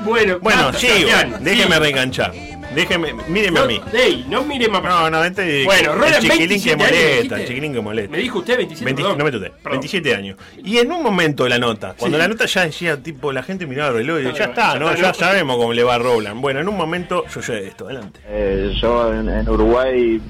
Bueno, 0.00 0.38
Bueno, 0.40 0.72
sigo. 0.72 1.08
Déjeme 1.40 1.78
reenganchar. 1.78 2.32
Déjeme, 2.74 3.14
míreme 3.28 3.60
a 3.60 3.66
mí. 3.66 3.80
Ey, 3.92 4.26
no 4.28 4.42
mire 4.44 4.68
más 4.68 4.80
para 4.80 5.00
No, 5.02 5.10
no, 5.10 5.24
este 5.24 5.64
Bueno, 5.64 5.92
el 5.92 5.98
Roland, 5.98 6.14
chiquilín 6.22 6.38
que 6.62 6.74
27 6.76 6.82
años, 6.84 6.90
molesta, 6.92 7.36
el 7.40 7.46
chiquilín 7.48 7.72
que 7.72 7.80
molesta. 7.80 8.10
Me 8.12 8.18
dijo 8.18 8.38
usted 8.40 8.56
27, 8.56 8.84
20 8.84 9.02
perdón. 9.02 9.18
no 9.18 9.24
me 9.24 9.30
tuté, 9.30 9.50
Perdón. 9.50 9.70
27 9.80 10.14
años. 10.14 10.36
Y 10.64 10.78
en 10.78 10.92
un 10.92 11.02
momento 11.02 11.44
de 11.44 11.50
la 11.50 11.58
nota, 11.58 11.94
cuando 11.98 12.16
Sí. 12.16 12.22
la 12.22 12.28
nota 12.28 12.46
ya 12.46 12.64
decía, 12.64 13.02
tipo, 13.02 13.32
la 13.32 13.42
gente 13.42 13.66
miraba 13.66 13.90
el 13.90 13.94
reloj 14.06 14.20
y 14.20 14.24
Ya 14.24 14.32
ya 14.32 14.44
está, 14.46 14.72
ya 14.74 14.78
¿no? 14.78 14.88
está, 14.90 15.00
Ya 15.02 15.08
¿no? 15.08 15.14
sabemos 15.14 15.56
cómo 15.56 15.72
le 15.72 15.82
va 15.84 15.94
a 15.94 15.98
Roland. 15.98 16.40
Bueno, 16.40 16.60
en 16.60 16.68
un 16.68 16.76
momento 16.76 17.24
sucede 17.28 17.68
esto, 17.68 17.86
adelante. 17.86 18.20
Eh, 18.26 18.72
yo 18.80 19.12
en, 19.14 19.28
en 19.28 19.48
Uruguay 19.48 20.20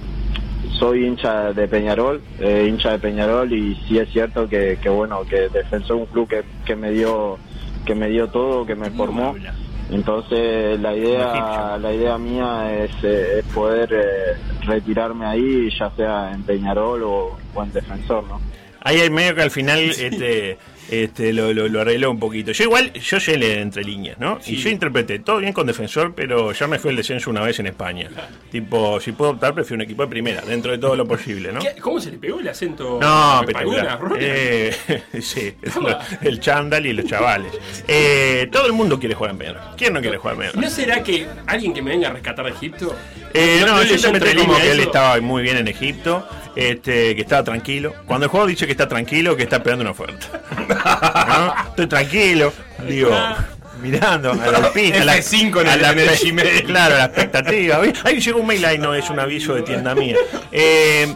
soy 0.79 1.05
hincha 1.07 1.53
de 1.53 1.69
Peñarol, 1.69 2.21
eh, 2.41 2.67
hincha 2.69 2.93
de 2.93 2.99
Peñarol 2.99 3.53
y 3.53 3.75
sí 3.89 3.99
es 3.99 4.11
cierto 4.11 4.49
que, 4.49 4.79
que 4.83 4.89
bueno, 4.89 5.23
que 5.29 5.49
defensor 5.49 5.97
un 5.97 6.07
club 6.07 6.29
que, 6.29 6.43
que 6.65 6.75
me 6.77 6.91
dio 6.91 7.39
que 7.87 7.95
me 7.95 8.09
dio 8.09 8.29
todo, 8.29 8.65
que 8.65 8.75
me 8.75 8.91
formó. 8.91 9.35
Entonces 9.95 10.81
la 10.81 10.97
idea 10.97 11.79
la 11.79 11.93
idea 11.93 12.19
mía 12.19 12.85
es, 12.85 12.91
eh, 13.05 13.39
es 13.39 13.45
poder 13.55 13.93
eh, 13.93 14.37
retirarme 14.63 15.25
ahí, 15.25 15.71
ya 15.79 15.89
sea 15.91 16.33
en 16.33 16.43
Peñarol 16.43 17.03
o, 17.05 17.39
o 17.55 17.63
en 17.63 17.73
defensor, 17.73 18.25
¿no? 18.25 18.41
Ahí 18.81 18.99
hay 19.01 19.11
medio 19.11 19.37
que 19.37 19.43
al 19.43 19.51
final 19.53 19.79
este, 19.99 20.59
este, 20.91 21.33
lo, 21.33 21.53
lo, 21.53 21.69
lo 21.69 21.81
arregló 21.81 22.11
un 22.11 22.19
poquito. 22.19 22.53
Yo 22.53 22.65
igual, 22.65 22.93
yo 22.93 23.21
sé 23.21 23.37
leer 23.39 23.59
entre 23.59 23.85
líneas, 23.85 24.19
¿no? 24.19 24.39
Y 24.47 24.57
yo 24.57 24.69
interpreté 24.71 25.19
todo 25.19 25.39
bien 25.39 25.53
con 25.53 25.67
defensor, 25.67 26.15
pero 26.15 26.53
ya 26.53 26.67
me 26.67 26.79
fue 26.79 26.91
el 26.91 26.97
descenso 26.97 27.31
una 27.31 27.41
vez 27.43 27.59
en 27.61 27.67
España. 27.67 28.09
Tipo, 28.51 29.01
si 29.01 29.13
puedo 29.13 29.33
optar, 29.33 29.55
prefiero 29.55 29.77
un 29.77 29.83
equipo 29.83 30.03
de 30.03 30.09
primera, 30.09 30.43
dentro 30.43 30.73
de 30.73 30.79
todo 30.79 30.95
lo 30.97 31.07
posible, 31.07 31.53
¿no? 31.53 31.61
¿Qué- 31.61 31.75
¿Cómo 31.81 32.01
se 32.01 32.11
le 32.11 32.19
pegó 32.19 32.41
el 32.41 32.49
acento? 32.49 32.99
No, 33.01 33.41
espectacular. 33.41 33.99
Eh, 34.19 34.75
sí, 35.21 35.55
el 36.23 36.41
chándal 36.41 36.87
y 36.87 36.93
los 36.93 37.07
chavales. 37.07 37.53
Eh, 37.89 38.49
todo 38.53 38.67
el 38.67 38.73
mundo 38.73 38.99
quiere 38.99 39.15
jugar 39.15 39.33
en 39.33 39.39
Peñarol. 39.39 39.63
¿Quién 39.77 39.93
no 39.93 40.01
quiere 40.01 40.17
jugar 40.19 40.35
en 40.35 40.41
Peñarol? 40.41 40.61
¿No 40.63 40.71
será 40.71 41.03
que 41.03 41.27
alguien 41.47 41.73
que 41.75 41.83
me 41.83 41.91
venga 41.91 42.09
a 42.09 42.13
rescatar 42.13 42.45
de 42.47 42.53
Egipto? 42.53 42.95
Eh, 43.33 43.63
no, 43.67 43.83
yo 43.83 44.13
metí 44.13 44.27
como 44.37 44.43
líneas 44.43 44.61
que 44.63 44.71
él 44.73 44.81
estaba 44.81 45.21
muy 45.21 45.43
bien 45.43 45.57
en 45.57 45.67
Egipto, 45.69 46.27
este, 46.57 47.15
que 47.15 47.21
estaba 47.23 47.43
tranquilo. 47.45 47.95
Cuando 48.07 48.27
el 48.27 48.31
juego 48.31 48.47
dice 48.47 48.67
que 48.67 48.73
está 48.73 48.89
tranquilo, 48.89 49.37
que 49.37 49.45
está 49.45 49.57
esperando 49.57 49.83
una 49.83 49.91
oferta. 49.93 50.27
¿No? 51.29 51.55
Estoy 51.71 51.87
tranquilo, 51.87 52.53
digo, 52.89 53.11
mirando 53.83 54.33
a 54.33 54.37
la 54.37 54.59
alpina, 54.59 55.03
a 55.03 55.05
la, 55.05 55.17
F5 55.19 55.61
en 55.63 55.69
a 55.69 55.75
el- 55.75 55.83
la 55.83 55.91
en 55.93 55.99
el 55.99 56.09
pe- 56.09 56.17
Gmail. 56.31 56.65
Claro, 56.65 56.97
la 56.97 57.05
expectativa. 57.07 57.77
Ahí- 57.77 57.93
Ahí 58.05 58.21
llegó 58.21 58.41
un 58.41 58.47
mail, 58.47 58.65
ahí 58.65 58.79
no 58.79 58.95
es 58.95 59.11
un 59.11 59.19
aviso 59.21 59.55
de 59.55 59.63
tienda 59.63 59.95
mía. 59.95 60.17
Eh, 60.53 61.15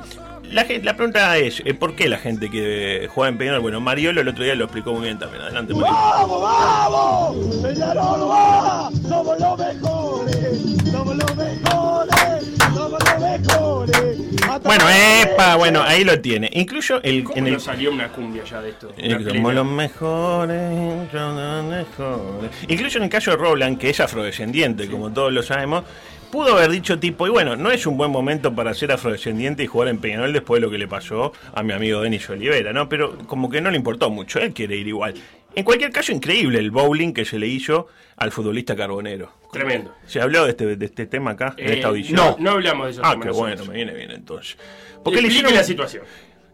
la, 0.50 0.64
gente, 0.64 0.84
la 0.84 0.96
pregunta 0.96 1.36
es, 1.36 1.62
eh, 1.64 1.74
¿por 1.74 1.94
qué 1.94 2.08
la 2.08 2.18
gente 2.18 2.50
que 2.50 3.08
juega 3.12 3.28
en 3.28 3.38
Peñarol? 3.38 3.60
Bueno, 3.60 3.80
Mariolo 3.80 4.20
el 4.20 4.28
otro 4.28 4.44
día 4.44 4.54
lo 4.54 4.64
explicó 4.64 4.92
muy 4.92 5.02
bien 5.02 5.18
también. 5.18 5.42
Adelante, 5.42 5.74
Mariolo. 5.74 5.92
¡Vamos, 5.92 6.42
vamos! 6.42 7.56
¡Peñarol 7.62 8.30
va! 8.30 8.90
¡Somos 9.08 9.40
los 9.40 9.58
mejores! 9.58 10.90
¡Somos 10.90 11.16
los 11.16 11.36
mejores! 11.36 12.58
¡Somos 12.74 12.90
los 12.90 13.20
mejores! 13.20 14.18
Bueno, 14.64 14.84
epa, 14.88 15.56
bueno, 15.56 15.82
ahí 15.82 16.04
lo 16.04 16.20
tiene. 16.20 16.50
Incluso 16.52 17.00
el, 17.02 17.24
¿Cómo 17.24 17.38
en 17.38 17.46
el 17.46 17.52
no 17.54 17.60
salió 17.60 17.92
una 17.92 18.08
cumbia 18.08 18.44
ya 18.44 18.60
de 18.60 18.70
esto? 18.70 18.92
Eh, 18.96 19.16
Somos 19.26 19.54
los 19.54 19.66
mejores, 19.66 21.10
somos 21.12 21.36
los 21.36 21.64
mejores. 21.64 22.50
Incluso 22.66 22.98
en 22.98 23.04
el 23.04 23.10
caso 23.10 23.30
de 23.30 23.36
Roland, 23.36 23.78
que 23.78 23.90
es 23.90 24.00
afrodescendiente, 24.00 24.88
como 24.88 25.12
todos 25.12 25.32
lo 25.32 25.42
sabemos, 25.42 25.84
pudo 26.30 26.56
haber 26.56 26.70
dicho 26.70 26.98
tipo, 26.98 27.26
y 27.26 27.30
bueno, 27.30 27.56
no 27.56 27.70
es 27.70 27.86
un 27.86 27.96
buen 27.96 28.10
momento 28.10 28.55
para 28.55 28.74
ser 28.74 28.92
afrodescendiente 28.92 29.62
y 29.62 29.66
jugar 29.66 29.88
en 29.88 29.98
Peñarol 29.98 30.32
después 30.32 30.60
de 30.60 30.66
lo 30.66 30.70
que 30.70 30.78
le 30.78 30.88
pasó 30.88 31.32
a 31.55 31.62
mi 31.62 31.72
amigo 31.72 32.00
Denis 32.02 32.28
Olivera, 32.30 32.72
¿no? 32.72 32.88
Pero 32.88 33.18
como 33.26 33.48
que 33.50 33.60
no 33.60 33.70
le 33.70 33.76
importó 33.76 34.10
mucho, 34.10 34.38
él 34.38 34.52
quiere 34.52 34.76
ir 34.76 34.88
igual. 34.88 35.14
En 35.55 35.64
cualquier 35.64 35.90
caso, 35.90 36.12
increíble 36.12 36.59
el 36.59 36.70
bowling 36.70 37.12
que 37.12 37.24
se 37.24 37.38
le 37.38 37.46
hizo 37.48 37.88
al 38.16 38.30
futbolista 38.30 38.76
carbonero. 38.76 39.32
Tremendo. 39.52 39.94
¿Se 40.06 40.20
habló 40.20 40.44
de 40.44 40.50
este, 40.50 40.76
de 40.76 40.84
este 40.86 41.06
tema 41.06 41.32
acá, 41.32 41.55
en 41.56 41.68
Eh, 41.68 41.74
esta 41.74 41.88
audición? 41.88 42.16
no, 42.16 42.36
no 42.38 42.50
hablamos 42.52 42.86
de 42.86 42.92
esos 42.92 43.02
Ah, 43.05 43.16
qué 43.20 43.30
bueno, 43.30 43.64
me 43.64 43.74
viene 43.74 43.94
bien 43.94 44.10
entonces. 44.10 44.56
Porque 45.02 45.22
le 45.22 45.28
hicieron 45.28 45.55
la 45.55 45.64
situación. 45.64 46.05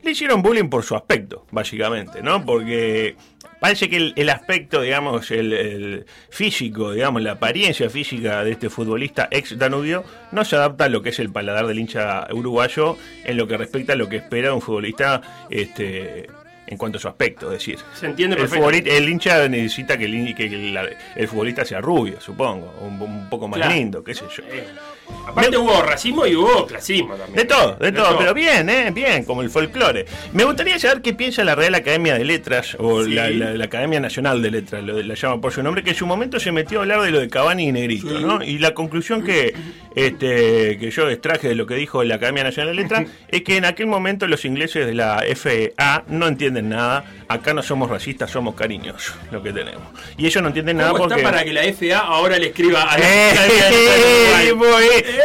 Le 0.04 0.10
hicieron 0.12 0.42
bullying 0.42 0.68
por 0.68 0.82
su 0.84 0.94
aspecto, 0.94 1.46
básicamente, 1.50 2.22
¿no? 2.22 2.44
Porque 2.44 3.16
parece 3.60 3.88
que 3.88 3.96
el, 3.96 4.12
el 4.16 4.28
aspecto, 4.30 4.82
digamos, 4.82 5.30
el, 5.30 5.52
el 5.52 6.06
físico, 6.30 6.92
digamos, 6.92 7.22
la 7.22 7.32
apariencia 7.32 7.88
física 7.90 8.44
de 8.44 8.52
este 8.52 8.68
futbolista 8.70 9.28
ex 9.30 9.56
Danubio 9.58 10.04
no 10.32 10.44
se 10.44 10.56
adapta 10.56 10.84
a 10.84 10.88
lo 10.88 11.02
que 11.02 11.08
es 11.10 11.18
el 11.18 11.30
paladar 11.30 11.66
del 11.66 11.78
hincha 11.78 12.26
uruguayo 12.32 12.96
en 13.24 13.36
lo 13.36 13.46
que 13.46 13.56
respecta 13.56 13.94
a 13.94 13.96
lo 13.96 14.08
que 14.08 14.16
espera 14.16 14.52
un 14.54 14.60
futbolista 14.60 15.20
este 15.50 16.28
en 16.66 16.78
cuanto 16.78 16.96
a 16.96 17.00
su 17.00 17.08
aspecto, 17.08 17.46
es 17.52 17.58
decir. 17.58 17.78
Se 17.94 18.06
entiende 18.06 18.36
el, 18.36 18.42
perfectamente. 18.42 18.90
futbolista- 18.90 18.96
el 19.04 19.08
hincha 19.10 19.48
necesita 19.48 19.98
que 19.98 20.06
el, 20.06 20.34
que 20.34 20.46
el, 20.46 20.78
el 21.14 21.28
futbolista 21.28 21.62
sea 21.64 21.80
rubio, 21.82 22.18
supongo, 22.22 22.74
un, 22.80 23.00
un 23.02 23.28
poco 23.28 23.48
más 23.48 23.58
Claro. 23.58 23.74
lindo, 23.74 24.02
qué 24.02 24.14
sé 24.14 24.24
yo. 24.34 24.42
Aparte 25.26 25.56
hubo 25.56 25.82
racismo 25.82 26.26
y 26.26 26.36
hubo 26.36 26.66
clasismo 26.66 27.14
también. 27.14 27.36
De 27.36 27.44
todo, 27.44 27.76
de, 27.76 27.92
todo, 27.92 28.16
pero 28.18 28.34
bien, 28.34 28.68
¿eh? 28.68 28.90
Bien, 28.92 29.24
como 29.24 29.42
el 29.42 29.50
folclore. 29.50 30.04
Me 30.32 30.44
gustaría 30.44 30.78
saber 30.78 31.02
qué 31.02 31.12
piensa 31.14 31.42
la 31.44 31.54
Real 31.54 31.74
Academia 31.74 32.14
de 32.14 32.24
Letras, 32.24 32.76
o 32.78 33.04
Sí. 33.04 33.12
la, 33.14 33.28
la- 33.30 33.54
la 33.54 33.64
Academia 33.64 34.00
Nacional 34.00 34.42
de 34.42 34.50
Letras, 34.50 34.82
lo, 34.84 35.02
la 35.02 35.14
llama 35.14 35.40
por 35.40 35.52
su 35.52 35.62
nombre, 35.62 35.82
que 35.82 35.90
en 35.90 35.96
su 35.96 36.06
momento 36.06 36.38
se 36.38 36.52
metió 36.52 36.78
a 36.78 36.82
hablar 36.82 37.00
de 37.02 37.10
lo 37.10 37.20
de 37.20 37.28
Cavani 37.28 37.68
y 37.68 37.72
Negrito, 37.72 38.20
¿no? 38.20 38.42
Y 38.44 38.58
la 38.58 38.74
conclusión 38.74 39.22
que, 39.24 39.54
este, 39.94 40.78
que 40.78 40.90
yo 40.90 41.08
extraje 41.08 41.48
de 41.48 41.54
lo 41.54 41.66
que 41.66 41.74
dijo 41.74 42.02
la 42.04 42.16
Academia 42.16 42.44
Nacional 42.44 42.74
de 42.76 42.82
Letras 42.82 43.04
es 43.28 43.42
que 43.42 43.56
en 43.56 43.64
aquel 43.64 43.86
momento 43.86 44.26
los 44.26 44.44
ingleses 44.44 44.86
de 44.86 44.94
la 44.94 45.22
FA 45.34 46.04
no 46.08 46.26
entienden 46.26 46.68
nada, 46.68 47.04
acá 47.28 47.54
no 47.54 47.62
somos 47.62 47.88
racistas, 47.90 48.30
somos 48.30 48.54
cariñosos, 48.54 49.14
lo 49.30 49.42
que 49.42 49.52
tenemos. 49.52 49.82
Y 50.16 50.26
ellos 50.26 50.42
no 50.42 50.48
entienden 50.48 50.76
nada 50.78 50.90
¿Cómo 50.90 51.04
porque... 51.04 51.20
está 51.20 51.30
para 51.30 51.44
que 51.44 51.52
la 51.52 51.62
FA 51.72 51.98
ahora 51.98 52.38
le 52.38 52.48
escriba 52.48 52.92
a 52.92 52.96
Eh, 52.98 54.52
muy- 54.54 54.66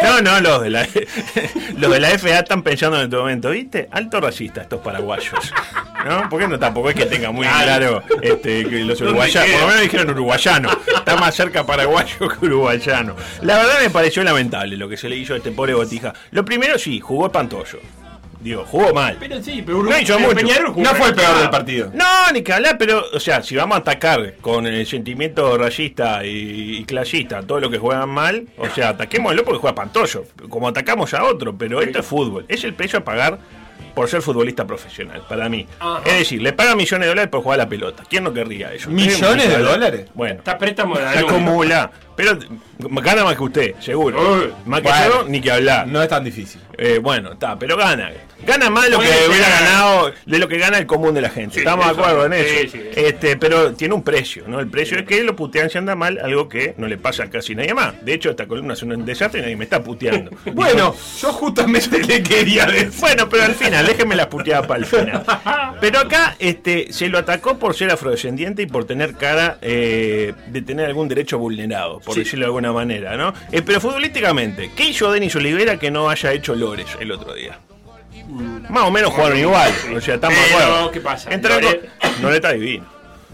No, 0.04 0.22
no, 0.22 0.40
los 0.42 0.62
de 0.62 0.70
la 0.70 0.88
los 1.78 1.92
de 1.92 2.00
la 2.00 2.10
FA 2.18 2.40
están 2.40 2.64
pensando 2.64 2.98
en 2.98 3.04
este 3.06 3.18
momento, 3.18 3.50
¿viste? 3.52 3.88
Alto 3.92 4.20
racista 4.22 4.62
estos 4.62 4.82
paraguayos. 4.82 5.52
¿No? 6.06 6.30
Porque 6.30 6.48
no 6.48 6.58
tampoco 6.58 6.90
es 6.90 6.96
que 6.96 7.06
tenga 7.06 7.30
muy 7.32 7.46
claro 7.46 8.02
este, 8.22 8.64
que 8.66 8.80
los 8.86 8.98
¿Dónde 9.00 9.12
uruguayanos, 9.12 9.52
por 9.52 9.60
lo 9.62 9.68
menos 9.68 9.82
dijeron 9.82 10.10
uruguayano, 10.12 10.70
está 10.96 11.18
más 11.18 11.36
cerca 11.36 11.66
paraguayo 11.66 12.30
que 12.30 12.46
uruguayano. 12.46 13.16
La 13.42 13.58
verdad 13.58 13.82
me 13.82 13.90
pareció 13.90 14.24
lamentable 14.24 14.78
lo 14.78 14.88
que 14.88 14.96
se 14.96 15.10
le 15.10 15.18
hizo 15.18 15.34
a 15.34 15.38
este 15.38 15.52
pobre 15.52 15.74
botija. 15.74 16.14
Lo 16.32 16.46
primero 16.46 16.80
sí, 16.80 17.02
jugó 17.02 17.26
espantoso. 17.26 17.80
Digo, 18.40 18.66
jugó 18.66 18.94
mal. 18.94 19.18
Pero 19.20 19.44
sí, 19.44 19.62
pero 19.66 19.84
No 19.84 20.00
hizo 20.00 20.16
pero 20.16 20.28
mucho. 20.30 20.36
Peñarol 20.36 20.68
jugó 20.68 20.82
No 20.84 20.96
fue 20.96 21.10
el 21.10 21.16
peor 21.16 21.40
del 21.40 21.50
partido. 21.50 21.92
No, 21.94 22.32
ni 22.34 22.42
que 22.42 22.54
hablar, 22.54 22.78
pero, 22.78 23.04
o 23.14 23.20
sea, 23.20 23.44
si 23.44 23.56
vamos 23.56 23.76
a 23.76 23.80
atacar 23.82 24.36
con 24.42 24.66
el 24.66 24.86
sentimiento 24.88 25.58
rayista 25.58 26.26
y, 26.26 26.78
y 26.78 26.86
clasista 26.86 27.42
todo 27.44 27.60
lo 27.60 27.70
que 27.70 27.78
juegan 27.78 28.10
mal, 28.10 28.48
o 28.58 28.70
sea, 28.70 28.90
ataquémoslo 28.90 29.44
porque 29.44 29.60
juega 29.60 29.76
pantoyo, 29.76 30.24
como 30.48 30.68
atacamos 30.70 31.14
a 31.14 31.26
otro, 31.26 31.58
pero 31.58 31.82
esto 31.82 32.00
es 32.00 32.06
fútbol, 32.06 32.46
es 32.48 32.64
el 32.64 32.74
precio 32.74 33.00
a 33.00 33.04
pagar 33.04 33.40
por 33.94 34.08
ser 34.08 34.22
futbolista 34.22 34.66
profesional, 34.66 35.24
para 35.28 35.50
mí. 35.50 35.68
Ajá. 35.80 36.02
Es 36.06 36.20
decir, 36.20 36.42
le 36.42 36.54
pagan 36.54 36.78
millones 36.78 37.06
de 37.06 37.10
dólares 37.10 37.30
por 37.30 37.42
jugar 37.42 37.60
a 37.60 37.64
la 37.64 37.70
pelota. 37.70 38.04
¿Quién 38.10 38.24
no 38.24 38.32
querría 38.34 38.72
eso? 38.74 38.90
¿Millones 38.90 39.50
de 39.50 39.58
dólares? 39.58 40.06
Bueno, 40.14 40.36
Está 40.40 40.58
préstamo 40.58 40.98
de 40.98 41.06
acumula. 41.06 41.92
Pero 42.20 42.38
gana 42.80 43.24
más 43.24 43.38
que 43.38 43.44
usted, 43.44 43.76
seguro. 43.80 44.52
Más 44.66 44.82
que 44.82 44.90
Bueno. 44.90 45.06
yo, 45.24 45.24
ni 45.30 45.40
que 45.40 45.52
hablar. 45.52 45.88
No 45.88 46.04
es 46.04 46.10
tan 46.10 46.22
difícil. 46.26 46.60
Eh, 46.78 47.00
bueno, 47.02 47.32
está, 47.32 47.58
pero 47.58 47.78
gana. 47.78 48.12
Gana 48.46 48.70
más 48.70 48.86
de 48.86 48.90
lo 48.92 49.00
que 49.00 49.08
hubiera 49.28 49.50
ganado, 49.50 50.14
de 50.26 50.40
lo 50.40 50.48
que 50.48 50.58
gana 50.58 50.78
el 50.78 50.86
común 50.86 51.14
de 51.14 51.22
la 51.22 51.30
gente. 51.30 51.56
Sí, 51.56 51.60
Estamos 51.60 51.86
de 51.86 51.92
acuerdo 51.92 52.26
en 52.26 52.34
eso. 52.34 52.72
sí. 52.72 52.82
Este, 52.96 53.36
pero 53.36 53.74
tiene 53.74 53.94
un 53.94 54.02
precio, 54.04 54.46
¿no? 54.48 54.60
El 54.62 54.68
precio 54.70 54.98
es 54.98 55.04
que 55.06 55.22
lo 55.24 55.36
putean 55.36 55.70
si 55.70 55.78
anda 55.78 55.94
mal, 55.96 56.18
algo 56.24 56.48
que 56.48 56.74
no 56.78 56.88
le 56.88 56.98
pasa 56.98 57.24
a 57.24 57.30
casi 57.30 57.54
nadie 57.54 57.74
más. 57.74 58.04
De 58.04 58.14
hecho, 58.14 58.30
esta 58.30 58.48
columna 58.48 58.74
es 58.76 58.84
un 58.84 59.06
desastre 59.06 59.40
y 59.40 59.44
nadie 59.44 59.56
me 59.58 59.64
está 59.66 59.82
puteando. 59.84 60.32
Bueno, 60.54 60.96
yo 61.22 61.32
justamente 61.34 62.00
le 62.08 62.22
quería 62.24 62.66
decir. 62.66 62.92
Bueno, 63.00 63.28
pero 63.30 63.44
al 63.44 63.56
final, 63.56 63.86
déjenme 63.86 64.16
la 64.16 64.30
puteada 64.30 64.66
para 64.68 64.80
el 64.80 64.86
final. 64.86 65.24
Pero 65.82 66.00
acá 66.00 66.36
este, 66.40 66.92
se 66.94 67.08
lo 67.10 67.18
atacó 67.18 67.58
por 67.60 67.76
ser 67.76 67.92
afrodescendiente 67.92 68.62
y 68.64 68.68
por 68.68 68.86
tener 68.86 69.16
cara 69.16 69.58
eh, 69.62 70.34
de 70.48 70.62
tener 70.62 70.86
algún 70.86 71.08
derecho 71.10 71.38
vulnerado, 71.40 72.00
por 72.10 72.16
Sí. 72.16 72.24
decirlo 72.24 72.44
de 72.44 72.48
alguna 72.48 72.74
manera, 72.74 73.16
¿no? 73.16 73.34
Eh, 73.52 73.62
pero 73.62 73.80
futbolísticamente, 73.80 74.72
¿qué 74.76 74.90
hizo 74.90 75.12
Denis 75.12 75.36
Olivera 75.36 75.78
que 75.78 75.92
no 75.92 76.10
haya 76.10 76.34
hecho 76.34 76.56
Lores 76.56 76.88
el 77.00 77.12
otro 77.12 77.34
día? 77.36 77.60
Más 78.70 78.84
o 78.84 78.92
menos 78.92 79.12
jugaron 79.14 79.38
igual, 79.38 79.72
o 79.96 80.02
sea, 80.02 80.16
estamos 80.16 80.38
Pero. 80.52 80.92
¿qué 80.92 81.02
pasa? 81.02 81.30
Lore- 81.32 81.82
Lore 82.22 82.36
está 82.36 82.52
divino. 82.54 82.86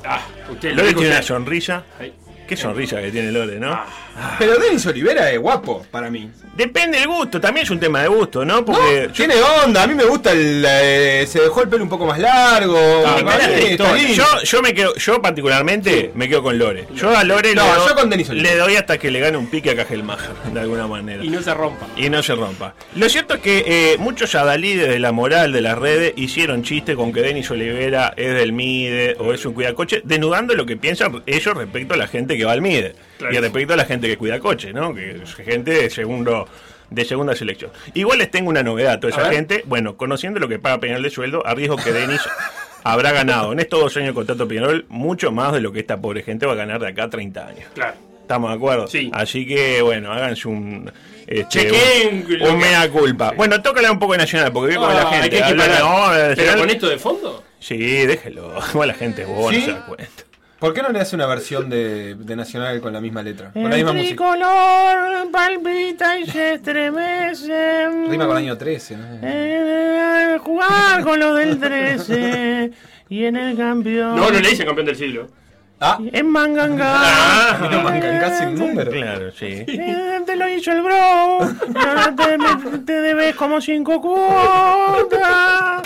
Ah, 0.06 0.22
usted 0.52 0.70
lo 0.72 0.76
Lore 0.78 0.94
tiene 0.94 1.08
una 1.08 1.20
usted. 1.20 1.28
sonrisa. 1.28 1.84
Ay. 2.00 2.14
Qué 2.48 2.56
sonrisa 2.56 3.02
que 3.02 3.12
tiene 3.12 3.32
Lore, 3.32 3.60
¿no? 3.60 3.80
Pero 4.40 4.58
Denis 4.60 4.86
Olivera 4.86 5.30
es 5.32 5.40
guapo 5.40 5.86
para 5.92 6.10
mí. 6.10 6.30
Depende 6.56 7.00
del 7.00 7.08
gusto, 7.08 7.42
también 7.42 7.66
es 7.66 7.70
un 7.70 7.80
tema 7.80 8.02
de 8.02 8.08
gusto, 8.08 8.46
¿no? 8.46 8.64
Porque 8.64 9.08
No, 9.08 9.14
tiene 9.14 9.36
onda, 9.66 9.84
a 9.84 9.88
mí 9.88 9.94
me 9.96 10.06
gusta 10.06 10.32
el. 10.32 10.64
eh, 10.66 11.26
se 11.28 11.42
dejó 11.42 11.64
el 11.64 11.70
pelo 11.70 11.84
un 11.84 11.90
poco 11.90 12.06
más 12.06 12.18
largo. 12.20 12.78
Ah, 13.06 13.18
lindo. 13.60 13.86
yo, 14.14 14.24
yo 14.44 14.62
me 14.62 14.74
quedo, 14.74 14.96
yo 14.96 15.22
particularmente 15.22 16.12
me 16.16 16.30
quedo 16.30 16.44
con 16.44 16.58
Lore. 16.58 16.88
Yo 16.96 17.16
a 17.16 17.24
Lore 17.24 17.54
No, 17.56 17.64
le, 17.64 17.74
doy, 17.74 17.88
yo 17.90 17.96
con 17.96 18.10
Denis 18.10 18.30
Oliveira. 18.30 18.54
le 18.56 18.60
doy 18.62 18.76
hasta 18.76 18.98
que 18.98 19.12
le 19.12 19.20
gane 19.20 19.38
un 19.38 19.48
pique 19.48 19.72
a 19.72 19.76
Cajelmacher, 19.76 20.34
de 20.54 20.60
alguna 20.60 20.88
manera. 20.88 21.24
Y 21.24 21.30
no 21.30 21.42
se 21.42 21.54
rompa. 21.54 21.88
Y 21.98 22.10
no 22.10 22.24
se 22.24 22.36
rompa. 22.36 22.74
Lo 22.96 23.10
cierto 23.10 23.34
es 23.36 23.40
que 23.42 23.64
eh, 23.68 23.98
muchos 24.00 24.36
adalides 24.36 24.88
de 24.88 25.00
la 25.00 25.12
moral 25.12 25.52
de 25.52 25.62
las 25.62 25.78
redes 25.78 26.14
hicieron 26.16 26.64
chiste 26.64 26.96
con 26.96 27.12
que 27.12 27.22
Denis 27.22 27.50
Olivera 27.52 28.14
es 28.16 28.34
del 28.34 28.54
MIDE 28.54 29.18
o 29.20 29.34
es 29.34 29.46
un 29.46 29.54
cuidacoche, 29.54 30.02
denudando 30.06 30.54
lo 30.56 30.66
que 30.66 30.78
piensan 30.78 31.22
ellos 31.26 31.58
respecto 31.58 31.96
a 31.96 31.98
la 31.98 32.08
gente 32.08 32.35
que 32.38 32.46
va 32.46 32.52
al 32.54 32.62
MIDE. 32.62 32.96
Claro. 33.18 33.34
Y 33.34 33.38
respecto 33.40 33.74
a 33.74 33.78
la 33.78 33.86
gente 33.86 34.08
que 34.08 34.18
cuida 34.18 34.40
coche, 34.40 34.74
¿no? 34.74 34.94
Que 34.94 35.12
es 35.24 35.34
gente 35.36 35.72
de 35.72 35.90
segundo 35.90 36.48
de 36.90 37.04
segunda 37.04 37.36
selección. 37.36 37.72
Igual 37.96 38.20
les 38.20 38.30
tengo 38.30 38.50
una 38.50 38.62
novedad 38.62 38.94
a 38.94 39.00
toda 39.00 39.12
esa 39.14 39.24
ver. 39.24 39.34
gente. 39.34 39.64
Bueno, 39.66 39.98
conociendo 39.98 40.40
lo 40.40 40.48
que 40.48 40.60
paga 40.60 40.80
Peñarol 40.80 41.02
de 41.04 41.10
sueldo, 41.10 41.46
arriesgo 41.46 41.78
que 41.78 41.92
Denis 41.92 42.22
habrá 42.84 43.12
ganado 43.12 43.54
en 43.54 43.60
estos 43.60 43.80
dos 43.80 43.98
años 43.98 44.10
de 44.10 44.14
contrato 44.14 44.48
Peñarol 44.48 44.86
mucho 44.90 45.32
más 45.32 45.52
de 45.54 45.62
lo 45.62 45.72
que 45.72 45.80
esta 45.80 46.00
pobre 46.00 46.22
gente 46.24 46.46
va 46.46 46.52
a 46.54 46.56
ganar 46.56 46.80
de 46.80 46.88
acá 46.90 47.06
a 47.06 47.10
30 47.10 47.48
años. 47.48 47.66
Claro. 47.74 47.96
¿Estamos 48.22 48.50
de 48.52 48.56
acuerdo? 48.56 48.88
Sí. 48.88 49.10
Así 49.14 49.46
que, 49.48 49.82
bueno, 49.82 50.12
háganse 50.12 50.48
un. 50.48 50.92
Este, 51.28 51.70
Chequen 51.72 52.26
un, 52.42 52.50
un 52.50 52.58
mea 52.60 52.90
culpa. 52.92 53.32
Bueno, 53.36 53.60
tócala 53.62 53.92
un 53.92 53.98
poco 54.00 54.14
de 54.14 54.20
Nacional, 54.20 54.52
porque 54.52 54.70
veo 54.72 54.82
como 54.82 54.92
Ah, 54.92 54.96
la 55.04 55.10
gente. 55.10 55.24
hay 55.24 55.30
que 55.30 55.44
habla 55.44 55.64
de- 55.64 55.74
equiparar. 55.74 56.30
no, 56.30 56.36
¿Pero 56.36 56.58
con 56.60 56.70
esto 56.70 56.90
de 56.90 56.98
fondo? 57.00 57.44
Sí, 57.60 57.78
déjelo. 58.06 58.54
Igual 58.74 58.88
la 58.90 58.94
gente 58.94 59.24
es 59.24 59.28
buena, 59.28 59.60
¿Sí? 59.60 59.66
se 59.66 59.72
da 59.72 59.86
cuenta. 59.88 60.24
¿Por 60.60 60.74
qué 60.74 60.82
no 60.82 60.90
le 60.90 61.00
hace 61.00 61.16
una 61.16 61.26
versión 61.26 61.70
de, 61.70 62.16
de 62.16 62.36
Nacional 62.36 62.80
con 62.80 62.94
la 62.94 63.02
misma 63.02 63.22
letra? 63.22 63.52
Con 63.52 63.70
la 63.70 63.76
misma 63.76 63.92
música. 63.94 64.08
tricolor 64.16 65.32
palpita 65.32 66.18
y 66.18 66.26
se 66.28 66.54
estremece. 66.54 67.88
Rima 68.10 68.26
con 68.26 68.38
año 68.38 68.58
13, 68.58 68.98
¿no? 68.98 69.06
Eh, 69.22 70.38
jugar 70.42 71.04
con 71.04 71.20
los 71.20 71.38
del 71.38 71.60
13 71.60 72.72
y 73.10 73.26
en 73.26 73.36
el 73.36 73.58
campeón. 73.58 74.16
No, 74.16 74.32
no 74.32 74.40
le 74.40 74.50
dicen 74.50 74.66
campeón 74.66 74.88
del 74.88 74.96
siglo. 74.96 75.28
Ah, 75.80 76.00
En 76.14 76.28
Manganga. 76.30 76.94
Ah, 76.96 77.70
Manganga 77.84 78.38
sin 78.40 78.56
número. 78.56 78.90
Claro, 78.92 79.32
sí. 79.34 79.46
Eh, 79.68 80.22
te 80.26 80.36
lo 80.38 80.48
hizo 80.50 80.72
el 80.72 80.82
bro. 80.82 81.40
te, 82.16 82.38
me- 82.38 82.78
te 82.80 82.94
debes 83.02 83.36
como 83.36 83.60
cinco 83.60 84.00
cuotas. 84.02 85.82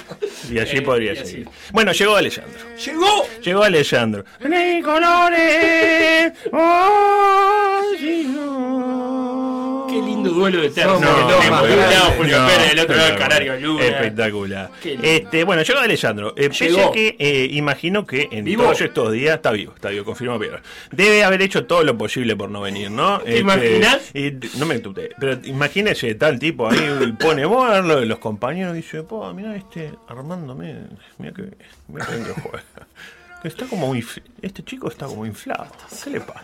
Y 0.49 0.59
así 0.59 0.77
Eh, 0.77 0.81
podría 0.83 1.13
y 1.13 1.17
así. 1.17 1.31
seguir. 1.31 1.49
Bueno, 1.71 1.91
llegó 1.91 2.15
Alessandro. 2.15 2.59
¡Llegó! 2.85 3.25
Llegó 3.43 3.63
Alessandro. 3.63 4.23
Rey 4.39 4.81
colores. 4.81 6.33
Oh, 6.53 7.81
sí, 7.99 8.31
no. 8.35 9.58
Qué 9.89 10.01
lindo 10.01 10.29
duelo 10.31 10.61
de 10.61 10.69
tercio. 10.69 10.99
No, 10.99 11.29
no, 11.29 11.63
De. 11.63 11.75
Julio 12.17 12.37
Pérez, 12.47 12.69
del 12.69 12.79
otro 12.79 12.95
lado. 12.95 13.17
Canario 13.17 13.59
Luna. 13.59 13.85
Espectacular. 13.85 14.71
Este, 14.83 15.43
bueno, 15.43 15.61
llegó 15.63 15.79
Alessandro. 15.79 16.33
Eh, 16.37 16.49
pese 16.49 16.69
Llegó. 16.69 16.89
a 16.89 16.91
que 16.91 17.15
eh, 17.19 17.47
imagino 17.51 18.05
que 18.05 18.27
en 18.31 18.45
¿Vivo? 18.45 18.63
todos 18.63 18.81
estos 18.81 19.11
días 19.11 19.35
está 19.35 19.51
vivo, 19.51 19.73
está 19.75 19.89
vivo, 19.89 20.05
confirma 20.05 20.37
Pedro. 20.39 20.59
Debe 20.91 21.23
haber 21.23 21.41
hecho 21.41 21.65
todo 21.65 21.83
lo 21.83 21.97
posible 21.97 22.35
por 22.35 22.49
no 22.49 22.61
venir, 22.61 22.91
¿no? 22.91 23.17
Este, 23.19 23.31
¿Te 23.31 23.37
imaginas? 23.39 24.15
y- 24.15 24.31
no 24.57 24.65
me 24.65 24.79
tuté, 24.79 25.09
pero 25.19 25.37
imagínese 25.43 26.13
tal 26.15 26.39
tipo 26.39 26.69
ahí 26.69 27.13
pone 27.19 27.45
vos 27.45 27.69
a 27.69 27.73
ver 27.75 27.85
lo 27.85 27.99
de 27.99 28.05
los 28.05 28.19
compañeros 28.19 28.73
y 28.73 28.77
dice, 28.77 29.03
po, 29.03 29.33
mira 29.33 29.55
este 29.55 29.91
Armando, 30.07 30.55
mira, 30.55 30.79
mira 31.17 31.33
que, 31.33 31.43
mira 31.87 32.05
que 32.05 32.13
bien 32.15 32.25
que 32.25 32.41
juega. 32.41 32.63
Está 33.43 33.65
como 33.67 33.87
muy, 33.87 34.05
este 34.41 34.63
chico 34.63 34.89
está 34.89 35.05
como 35.05 35.25
inflado. 35.25 35.67
¿Qué 36.03 36.09
le 36.09 36.19
pasa? 36.19 36.41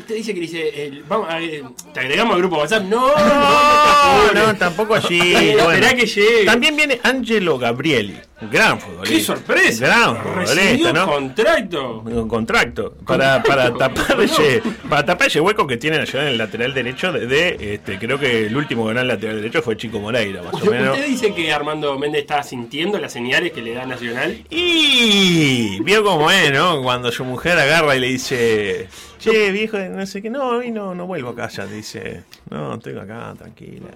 Usted 0.00 0.14
dice 0.14 0.32
que 0.32 0.40
dice, 0.40 0.86
el- 0.86 1.02
vamos, 1.02 1.28
a 1.28 1.36
ver, 1.36 1.64
te 1.92 2.00
agregamos 2.00 2.34
al 2.34 2.40
grupo 2.40 2.56
WhatsApp. 2.56 2.84
No, 2.84 3.08
No, 3.14 4.32
no, 4.34 4.46
no, 4.46 4.56
tampoco 4.56 4.94
así. 4.94 5.18
Esperá 5.34 5.64
bueno. 5.64 5.86
que 5.96 6.06
llegue. 6.06 6.44
También 6.46 6.76
viene 6.76 6.98
Angelo 7.02 7.58
Gabrieli. 7.58 8.16
Gran 8.50 8.80
futbolista. 8.80 9.14
¡Qué 9.18 9.20
sorpresa! 9.22 9.86
Gran 9.86 10.16
futbolista, 10.16 10.92
¿no? 10.94 11.06
contrato. 11.06 11.98
Un 12.06 12.26
contrato 12.28 12.94
para, 13.06 13.42
para 13.42 13.74
tapar 13.74 14.18
ese 14.22 14.62
para 14.88 15.04
tapar 15.04 15.26
ese 15.26 15.40
hueco 15.42 15.66
que 15.66 15.76
tiene 15.76 15.98
Nacional 15.98 16.28
en 16.28 16.32
el 16.32 16.38
lateral 16.38 16.72
derecho 16.72 17.12
de, 17.12 17.26
de, 17.26 17.74
este 17.74 17.98
creo 17.98 18.18
que 18.18 18.46
el 18.46 18.56
último 18.56 18.84
que 18.84 18.88
ganó 18.88 19.00
el 19.02 19.08
lateral 19.08 19.36
derecho 19.36 19.60
fue 19.60 19.76
Chico 19.76 20.00
Moreira 20.00 20.42
más 20.42 20.54
o 20.54 20.56
¿Usted, 20.56 20.70
menos 20.70 20.94
usted 20.96 21.06
dice 21.08 21.34
que 21.34 21.52
Armando 21.52 21.98
Méndez 21.98 22.22
está 22.22 22.42
sintiendo 22.42 22.98
las 22.98 23.12
señales 23.12 23.52
que 23.52 23.60
le 23.60 23.74
da 23.74 23.84
Nacional? 23.84 24.42
y 24.48 25.78
vio 25.82 26.02
cómo 26.30 26.44
es 26.46 26.52
no 26.52 26.82
cuando 26.82 27.10
su 27.12 27.24
mujer 27.24 27.58
agarra 27.58 27.96
y 27.96 28.00
le 28.00 28.06
dice 28.08 28.88
che 29.18 29.50
viejo 29.50 29.78
no 29.78 30.06
sé 30.06 30.22
qué 30.22 30.30
no 30.30 30.46
hoy 30.48 30.70
no 30.70 30.94
no 30.94 31.06
vuelvo 31.06 31.30
a 31.30 31.36
casa 31.36 31.66
dice 31.66 32.24
no 32.50 32.74
estoy 32.74 32.96
acá 32.98 33.34
tranquila 33.36 33.88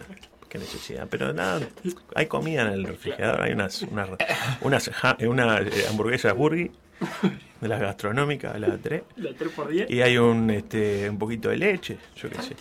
qué 0.49 0.59
necesidad 0.59 1.07
pero 1.11 1.33
nada 1.33 1.61
hay 2.15 2.27
comida 2.27 2.63
en 2.63 2.69
el 2.69 2.85
refrigerador 2.85 3.43
hay 3.43 3.53
unas 3.53 3.83
unas 3.83 4.09
unas, 4.61 4.89
ja- 4.91 5.17
una 5.21 5.61
eh, 5.61 5.71
hamburguesa 5.89 6.33
burger 6.33 6.71
de 7.61 7.69
las 7.69 7.81
gastronómicas 7.81 8.59
las 8.61 8.81
3 8.81 9.03
La 9.17 9.33
3 9.33 9.53
por 9.53 9.69
10. 9.69 9.91
y 9.91 10.03
hay 10.03 10.17
un 10.19 10.51
este 10.51 11.09
un 11.11 11.19
poquito 11.19 11.49
de 11.51 11.57
leche 11.57 11.99
yo 12.17 12.29
qué 12.31 12.43
sé 12.43 12.55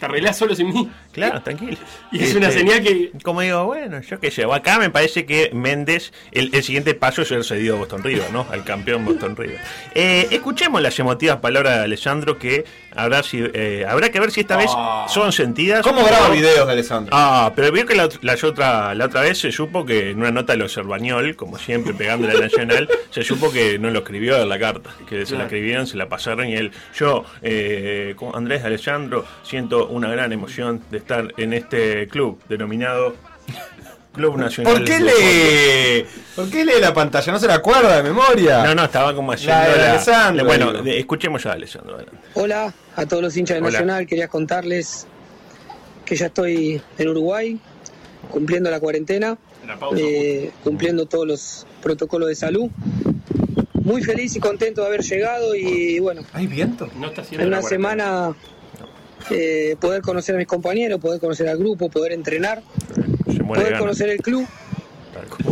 Te 0.00 0.06
arreglás 0.06 0.36
solo 0.38 0.54
sin 0.54 0.68
mí. 0.72 0.90
Claro, 1.12 1.40
tranquilo. 1.42 1.76
Y 2.10 2.22
es 2.24 2.34
una 2.34 2.50
señal 2.50 2.82
que. 2.82 3.12
Como 3.22 3.42
digo, 3.42 3.64
bueno, 3.66 4.00
yo 4.00 4.18
qué 4.18 4.30
sé. 4.30 4.44
Acá 4.50 4.78
me 4.78 4.90
parece 4.90 5.26
que 5.26 5.50
Méndez, 5.52 6.12
el, 6.32 6.50
el 6.54 6.62
siguiente 6.62 6.94
paso 6.94 7.22
es 7.22 7.28
ser 7.28 7.44
cedido 7.44 7.76
a 7.76 7.78
Boston 7.80 8.02
River, 8.02 8.32
¿no? 8.32 8.46
Al 8.50 8.64
campeón 8.64 9.04
Boston 9.04 9.36
River. 9.36 9.58
Eh, 9.94 10.26
escuchemos 10.30 10.80
las 10.80 10.98
emotivas 10.98 11.36
palabras 11.36 11.76
de 11.78 11.84
Alessandro 11.84 12.38
que 12.38 12.64
habrá, 12.96 13.22
si- 13.22 13.44
eh, 13.52 13.84
habrá 13.88 14.10
que 14.10 14.18
ver 14.20 14.30
si 14.30 14.40
esta 14.40 14.56
vez 14.56 14.70
son 15.08 15.32
sentidas. 15.32 15.82
¿Cómo 15.82 16.02
graba 16.04 16.30
videos 16.30 16.66
de 16.66 16.72
Alessandro? 16.72 17.14
Ah, 17.14 17.52
pero 17.54 17.70
vio 17.70 17.84
que 17.86 17.94
la, 17.94 18.08
la 18.22 18.36
otra, 18.42 18.94
la 18.94 19.04
otra 19.06 19.20
vez 19.20 19.38
se 19.38 19.52
supo 19.52 19.84
que 19.84 20.10
en 20.10 20.18
una 20.20 20.30
nota 20.30 20.54
de 20.54 20.58
los 20.58 20.72
Cervañol, 20.74 21.36
como 21.36 21.58
siempre 21.58 21.92
pegándole 21.92 22.36
a 22.38 22.40
Nacional, 22.40 22.88
se 23.10 23.22
supo 23.22 23.52
que 23.52 23.78
no 23.78 23.90
lo 23.90 23.98
escribió 23.98 24.40
en 24.40 24.48
la 24.48 24.58
carta, 24.58 24.90
que 25.08 25.26
se 25.26 25.36
la 25.36 25.42
escribieron, 25.44 25.86
se 25.86 25.96
la 25.98 26.08
pasaron 26.08 26.48
y 26.48 26.54
él, 26.54 26.70
yo, 26.96 27.24
eh, 27.42 28.14
Andrés 28.32 28.64
Alessandro, 28.64 29.26
siento 29.42 29.88
una 29.90 30.10
gran 30.10 30.32
emoción 30.32 30.82
de 30.90 30.98
estar 30.98 31.32
en 31.36 31.52
este 31.52 32.08
club 32.08 32.40
denominado 32.48 33.14
Club 34.12 34.36
Nacional. 34.38 34.72
¿Por 34.74 34.84
qué 34.84 34.98
lee? 34.98 36.06
¿Por 36.34 36.50
qué 36.50 36.64
lee 36.64 36.80
la 36.80 36.92
pantalla? 36.92 37.32
¿No 37.32 37.38
se 37.38 37.46
la 37.46 37.54
acuerda 37.54 37.96
de 37.96 38.02
memoria? 38.02 38.64
No, 38.64 38.74
no, 38.74 38.84
estaba 38.84 39.14
como 39.14 39.32
La 39.34 39.68
la- 39.68 39.90
Alessandro, 39.92 40.44
Bueno, 40.44 40.72
digo. 40.82 40.96
escuchemos 40.96 41.42
ya 41.44 41.50
a 41.50 41.52
Alessandro. 41.54 41.94
adelante. 41.94 42.18
Hola 42.34 42.74
a 42.96 43.06
todos 43.06 43.22
los 43.22 43.36
hinchas 43.36 43.54
de 43.56 43.60
Hola. 43.60 43.70
Nacional, 43.70 44.06
quería 44.08 44.26
contarles 44.26 45.06
que 46.04 46.16
ya 46.16 46.26
estoy 46.26 46.82
en 46.98 47.08
Uruguay 47.08 47.58
cumpliendo 48.30 48.68
la 48.68 48.80
cuarentena, 48.80 49.38
eh, 49.96 50.50
cumpliendo 50.64 51.06
todos 51.06 51.26
los 51.26 51.66
protocolos 51.80 52.28
de 52.28 52.34
salud. 52.34 52.68
Muy 53.74 54.02
feliz 54.02 54.34
y 54.36 54.40
contento 54.40 54.80
de 54.82 54.88
haber 54.88 55.02
llegado 55.02 55.54
y 55.54 56.00
bueno, 56.00 56.22
¿Hay 56.32 56.46
viento? 56.48 56.88
No 56.96 57.06
está 57.08 57.22
haciendo 57.22 57.42
en 57.44 57.48
una 57.48 57.56
la 57.58 57.60
cuarentena. 57.62 57.90
semana 57.94 58.36
eh, 59.30 59.76
poder 59.80 60.02
conocer 60.02 60.34
a 60.34 60.38
mis 60.38 60.46
compañeros, 60.46 61.00
poder 61.00 61.20
conocer 61.20 61.48
al 61.48 61.58
grupo, 61.58 61.88
poder 61.88 62.12
entrenar, 62.12 62.62
poder 63.46 63.78
conocer 63.78 64.08
el 64.10 64.18
club 64.18 64.46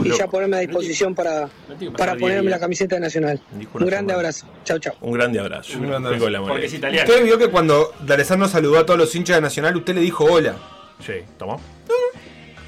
y 0.04 0.16
ya 0.16 0.26
ponerme 0.28 0.56
a 0.56 0.60
disposición 0.60 1.14
para, 1.14 1.48
para 1.96 2.16
ponerme 2.16 2.50
la 2.50 2.58
camiseta 2.58 2.96
de 2.96 3.00
Nacional. 3.02 3.40
Un 3.74 3.86
grande 3.86 4.12
abrazo. 4.12 4.46
Chau, 4.64 4.78
chau. 4.78 4.94
Un 5.00 5.12
grande 5.12 5.38
abrazo. 5.40 5.78
Un 5.78 5.88
grande 5.88 6.10
Rico 6.10 6.24
de 6.26 6.30
la 6.30 6.38
abrazo. 6.38 6.54
moneda. 6.80 7.02
Usted 7.02 7.24
vio 7.24 7.38
que 7.38 7.48
cuando 7.48 7.92
D'Alessandro 8.00 8.48
saludó 8.48 8.78
a 8.78 8.86
todos 8.86 8.98
los 8.98 9.14
hinchas 9.14 9.36
de 9.36 9.42
Nacional, 9.42 9.76
usted 9.76 9.94
le 9.94 10.00
dijo 10.00 10.24
hola. 10.24 10.56
Sí, 11.04 11.12
tomó. 11.36 11.60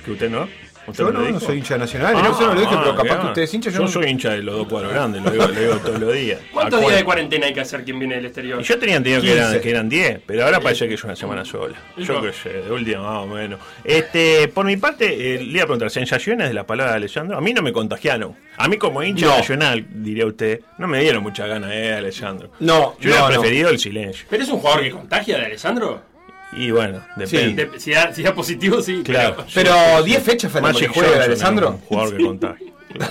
¿Que 0.05 0.13
usted 0.13 0.31
no? 0.31 0.49
¿Usted 0.91 1.05
Yo 1.05 1.13
no, 1.13 1.21
no 1.31 1.41
soy 1.41 1.59
hincha 1.59 1.79
Nacional. 1.79 2.15
yo 2.25 2.35
se 2.35 2.45
lo 2.45 2.55
dije, 2.55 2.67
pero 2.79 2.91
capaz 2.97 3.03
bien. 3.05 3.21
que 3.21 3.27
usted 3.29 3.43
es 3.43 3.55
hincha. 3.55 3.71
Yo, 3.71 3.77
Yo 3.79 3.83
no- 3.85 3.89
soy 3.89 4.07
hincha 4.07 4.31
de 4.31 4.43
los 4.43 4.57
dos 4.57 4.69
cuadros 4.69 4.93
grandes, 4.93 5.23
lo 5.23 5.31
digo, 5.31 5.47
lo 5.49 5.61
digo 5.61 5.77
todos 5.79 5.99
los 6.01 6.13
días. 6.15 6.41
¿Cuántos 6.53 6.79
¿A 6.81 6.83
días 6.85 6.97
de 6.97 7.05
cuarentena 7.05 7.47
hay 7.47 7.55
que 7.55 7.61
hacer 7.61 7.85
quien 7.85 7.99
viene 7.99 8.17
del 8.17 8.27
exterior? 8.27 8.61
Y 8.61 8.65
yo 8.65 8.79
tenía 8.79 8.97
entendido 8.97 9.23
que 9.23 9.33
eran, 9.33 9.47
15. 9.49 9.61
que 9.61 9.71
eran 9.71 9.89
10, 9.89 10.21
pero 10.27 10.45
ahora 10.45 10.61
parece 10.61 10.89
que 10.89 10.95
es 10.95 11.05
una 11.05 11.17
semana 11.17 11.45
sola. 11.45 11.77
Yo 11.97 12.15
No. 12.15 12.23
qué 12.23 12.33
sé, 12.33 12.49
de 12.51 12.71
última 12.71 13.03
más 13.03 13.25
o 13.25 13.27
menos. 13.27 13.61
Este, 13.85 14.49
por 14.49 14.65
mi 14.67 14.77
parte, 14.77 15.35
eh, 15.35 15.39
le 15.43 15.53
iba 15.53 15.63
a 15.63 15.67
preguntar, 15.67 15.91
¿sensaciones 15.91 16.49
de 16.49 16.55
la 16.55 16.67
palabra 16.67 16.93
de 16.93 16.97
Alessandro? 16.99 17.37
A 17.37 17.41
mí 17.41 17.53
no 17.53 17.63
me 17.63 17.73
contagiaron. 17.73 18.37
A 18.57 18.69
mí 18.69 18.77
como 18.77 19.03
hincha 19.03 19.27
No. 19.27 19.37
nacional, 19.37 19.87
diría 19.91 20.27
usted, 20.27 20.61
no 20.79 20.87
me 20.87 21.01
dieron 21.01 21.23
mucha 21.23 21.47
ganas 21.47 21.71
de 21.71 21.95
Alessandro. 21.95 22.51
No, 22.61 22.97
Yo 23.01 23.09
hubiera 23.11 23.21
no, 23.21 23.29
no. 23.31 23.41
preferido 23.41 23.71
el 23.71 23.79
silencio. 23.79 24.27
¿Pero 24.29 24.43
es 24.43 24.49
un 24.49 24.59
jugador 24.59 24.83
que 24.83 24.91
contagia 24.91 25.39
de 25.39 25.47
Alessandro? 25.47 26.03
Y 26.53 26.71
bueno, 26.73 27.01
depende. 27.17 27.67
De- 27.67 27.81
si, 27.81 27.93
da, 27.93 28.13
si 28.13 28.23
da 28.23 28.35
positivo, 28.35 28.83
sí. 28.83 29.03
Claro. 29.05 29.45
Pero 29.55 30.03
10 30.03 30.23
fechas 30.23 30.51
faltan 30.53 30.73
para 30.73 30.81
que 30.87 30.89
juegue 30.93 31.09
Johnson 31.11 31.23
Alessandro. 31.31 31.71
un 31.71 31.81
jugador 31.81 32.17
que 32.17 32.25
contagia. 32.25 32.67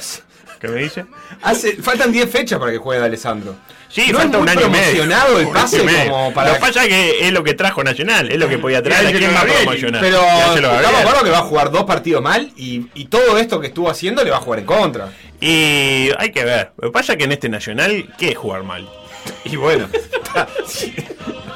¿Qué 0.59 0.67
me 0.67 0.81
dice? 0.83 1.05
Hace, 1.41 1.77
faltan 1.77 2.11
10 2.11 2.29
fechas 2.29 2.59
para 2.59 2.73
que 2.73 2.77
juegue 2.79 3.01
Alessandro. 3.01 3.55
Sí, 3.87 4.11
¿No 4.11 4.19
falta 4.19 4.37
es 4.37 4.43
un 4.43 4.49
año 4.49 4.61
y 4.67 4.69
medio. 4.69 4.81
promocionado 4.83 5.39
el 5.39 5.47
pase 5.47 5.83
medio. 5.83 6.11
como 6.11 6.33
para 6.33 6.49
Lo 6.49 6.53
que 6.55 6.59
pasa 6.59 6.83
es 6.83 6.89
que 6.89 7.27
es 7.27 7.31
lo 7.33 7.43
que 7.45 7.53
trajo 7.53 7.81
Nacional, 7.81 8.29
es 8.29 8.37
lo 8.37 8.49
que 8.49 8.57
podía 8.57 8.83
traer. 8.83 9.05
¿A 9.05 9.07
Ángelo 9.07 9.19
quién 9.19 9.31
va 9.31 9.35
a 9.39 9.43
Gabriel. 9.45 9.63
promocionar? 9.63 10.01
Pero 10.01 10.21
estamos 10.21 10.99
acuerdo 11.01 11.23
que 11.23 11.29
va 11.31 11.37
a 11.37 11.43
jugar 11.43 11.71
dos 11.71 11.83
partidos 11.85 12.21
mal 12.21 12.51
y, 12.57 12.87
y 12.93 13.05
todo 13.05 13.37
esto 13.37 13.61
que 13.61 13.67
estuvo 13.67 13.89
haciendo 13.89 14.21
le 14.25 14.31
va 14.31 14.37
a 14.37 14.41
jugar 14.41 14.59
en 14.59 14.65
contra. 14.65 15.13
Y 15.39 16.09
hay 16.19 16.31
que 16.33 16.43
ver. 16.43 16.71
Lo 16.77 16.89
que 16.89 16.91
pasa 16.91 17.13
es 17.13 17.17
que 17.17 17.23
en 17.23 17.31
este 17.31 17.47
Nacional, 17.47 18.13
¿qué 18.19 18.31
es 18.31 18.37
jugar 18.37 18.63
mal? 18.63 18.87
Y 19.45 19.55
bueno. 19.55 19.87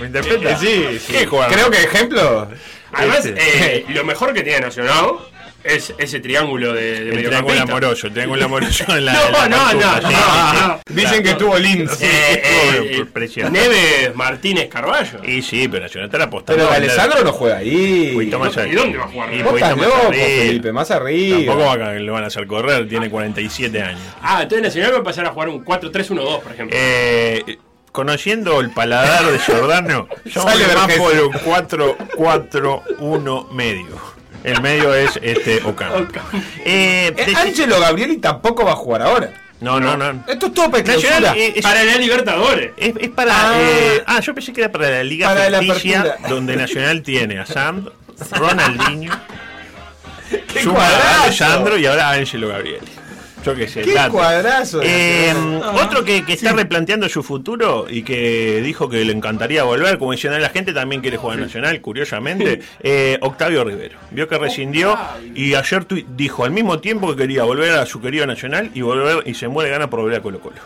¿Me 0.00 0.06
interpreta? 0.06 0.56
Sí, 0.58 0.98
sí. 1.00 1.12
¿Qué 1.12 1.26
Creo 1.26 1.70
que 1.70 1.82
ejemplo. 1.82 2.48
Además, 2.92 3.24
Este. 3.26 3.76
eh, 3.78 3.84
lo 3.88 4.04
mejor 4.04 4.32
que 4.32 4.42
tiene 4.42 4.60
Nacional 4.60 5.10
es 5.64 5.92
ese 5.98 6.20
triángulo 6.20 6.72
de, 6.72 7.04
de 7.04 7.10
El 7.10 7.26
triángulo 7.26 7.60
amoroso, 7.60 8.06
el 8.06 8.12
triángulo 8.12 8.44
amoroso 8.44 8.84
en 8.96 9.04
la. 9.04 9.12
No, 9.32 9.44
en 9.44 9.50
la 9.50 9.56
no, 9.56 9.72
no, 9.72 10.00
no, 10.00 10.08
sí, 10.08 10.14
no. 10.14 10.80
Dicen 10.88 11.22
que 11.24 11.30
estuvo 11.30 11.58
lindo. 11.58 11.92
Sí, 11.94 12.04
Eh, 12.06 12.42
estuvo 12.44 13.02
eh, 13.02 13.06
precioso. 13.12 13.50
Neves 13.50 14.14
Martínez 14.14 14.68
Carballo. 14.68 15.20
Y 15.24 15.42
sí, 15.42 15.66
pero 15.68 15.82
Nacional 15.82 16.08
está 16.08 16.22
apostando. 16.24 16.62
Pero 16.64 16.74
Alessandro 16.74 17.24
no 17.24 17.32
juega 17.32 17.56
ahí. 17.56 18.12
Poquito 18.14 18.38
más 18.38 18.56
¿Y 18.56 18.70
dónde 18.76 18.96
va 18.98 19.04
a 19.04 19.08
jugar? 19.08 19.34
Y 19.34 19.38
Vos 19.42 19.48
poquito 19.50 19.66
estás 19.66 19.76
más 19.76 19.86
loco, 19.88 20.06
arriba. 20.08 20.24
Felipe, 20.26 20.72
más 20.72 20.90
arriba. 20.92 21.36
Tampoco 21.38 21.58
va 21.66 21.72
a- 21.90 21.94
lo 21.94 22.12
van 22.12 22.24
a 22.24 22.26
hacer 22.28 22.46
correr, 22.46 22.88
tiene 22.88 23.10
47 23.10 23.82
años. 23.82 24.00
Ah, 24.22 24.42
entonces 24.42 24.62
Nacional 24.68 24.94
va 24.94 24.98
a 24.98 25.02
pasar 25.02 25.26
a 25.26 25.30
jugar 25.30 25.48
un 25.48 25.64
4-3-1-2, 25.64 26.40
por 26.42 26.52
ejemplo. 26.52 26.78
Eh, 26.80 27.58
conociendo 27.96 28.60
el 28.60 28.68
paladar 28.70 29.24
de 29.24 29.38
Giordano, 29.38 30.06
yo 30.26 30.42
voy 30.42 30.52
más 30.74 30.92
por 30.92 31.12
un 31.14 31.32
4-4-1 31.32 33.50
medio. 33.52 33.86
El 34.44 34.60
medio 34.60 34.94
es 34.94 35.18
este 35.22 35.62
Ocampo. 35.64 36.20
Eh, 36.64 37.08
Eh, 37.08 37.14
decí- 37.16 37.34
Angelo 37.36 37.80
Gabrieli 37.80 38.18
tampoco 38.18 38.64
va 38.66 38.72
a 38.72 38.76
jugar 38.76 39.00
ahora. 39.02 39.30
no, 39.60 39.80
no, 39.80 39.96
no. 39.96 40.22
Esto 40.28 40.46
es 40.48 40.54
todo 40.54 40.70
para 40.70 40.82
Nacional 40.84 41.36
eh, 41.38 41.54
es, 41.56 41.62
Para 41.62 41.82
la 41.82 41.96
Libertadores. 41.96 42.72
es- 42.76 42.92
es 43.00 43.08
para. 43.08 43.32
Ah. 43.34 43.54
eh, 43.58 44.02
ah, 44.06 44.20
yo 44.20 44.34
pensé 44.34 44.52
que 44.52 44.60
era 44.60 44.70
para 44.70 44.90
la 44.90 45.02
Liga 45.02 45.34
Para 45.34 45.58
Ficticia, 45.58 46.18
donde 46.28 46.54
Nacional 46.54 47.02
tiene 47.02 47.38
a 47.40 47.46
Sam, 47.46 47.88
Ronaldinho, 48.32 49.10
¡Qué 50.52 50.62
suma 50.62 50.86
a 50.86 50.90
cuadrazo! 50.90 51.22
Alessandro 51.24 51.78
y 51.78 51.86
ahora 51.86 52.10
a 52.10 52.12
Angelo 52.12 52.48
Gabrieli. 52.48 52.86
Yo 53.46 53.54
qué 53.54 53.68
sé. 53.68 53.82
¡Qué 53.82 53.94
cuadrazo! 54.10 54.80
Eh, 54.82 55.32
Nacional! 55.32 55.76
otro 55.76 56.04
que, 56.04 56.24
que 56.24 56.32
está 56.32 56.52
replanteando 56.52 57.08
su 57.08 57.22
futuro 57.22 57.86
y 57.88 58.02
que 58.02 58.60
dijo 58.60 58.88
que 58.88 59.04
le 59.04 59.12
encantaría 59.12 59.62
volver, 59.62 59.98
como 59.98 60.10
diciendo 60.10 60.36
la 60.38 60.48
gente 60.48 60.72
también 60.72 61.00
quiere 61.00 61.16
jugar 61.16 61.38
en 61.38 61.44
Nacional, 61.44 61.80
curiosamente, 61.80 62.60
eh, 62.82 63.18
Octavio 63.20 63.62
Rivero. 63.62 63.98
Vio 64.10 64.26
que 64.28 64.36
rescindió 64.36 64.98
y 65.32 65.54
ayer 65.54 65.86
dijo 66.16 66.44
al 66.44 66.50
mismo 66.50 66.80
tiempo 66.80 67.08
que 67.10 67.22
quería 67.22 67.44
volver 67.44 67.70
a 67.78 67.86
su 67.86 68.00
querido 68.00 68.26
Nacional 68.26 68.70
y 68.74 68.80
volver 68.80 69.22
y 69.26 69.34
se 69.34 69.46
muere 69.46 69.70
gana 69.70 69.88
por 69.88 70.00
volver 70.00 70.18
a 70.18 70.22
Colo 70.22 70.40
Colo. 70.40 70.56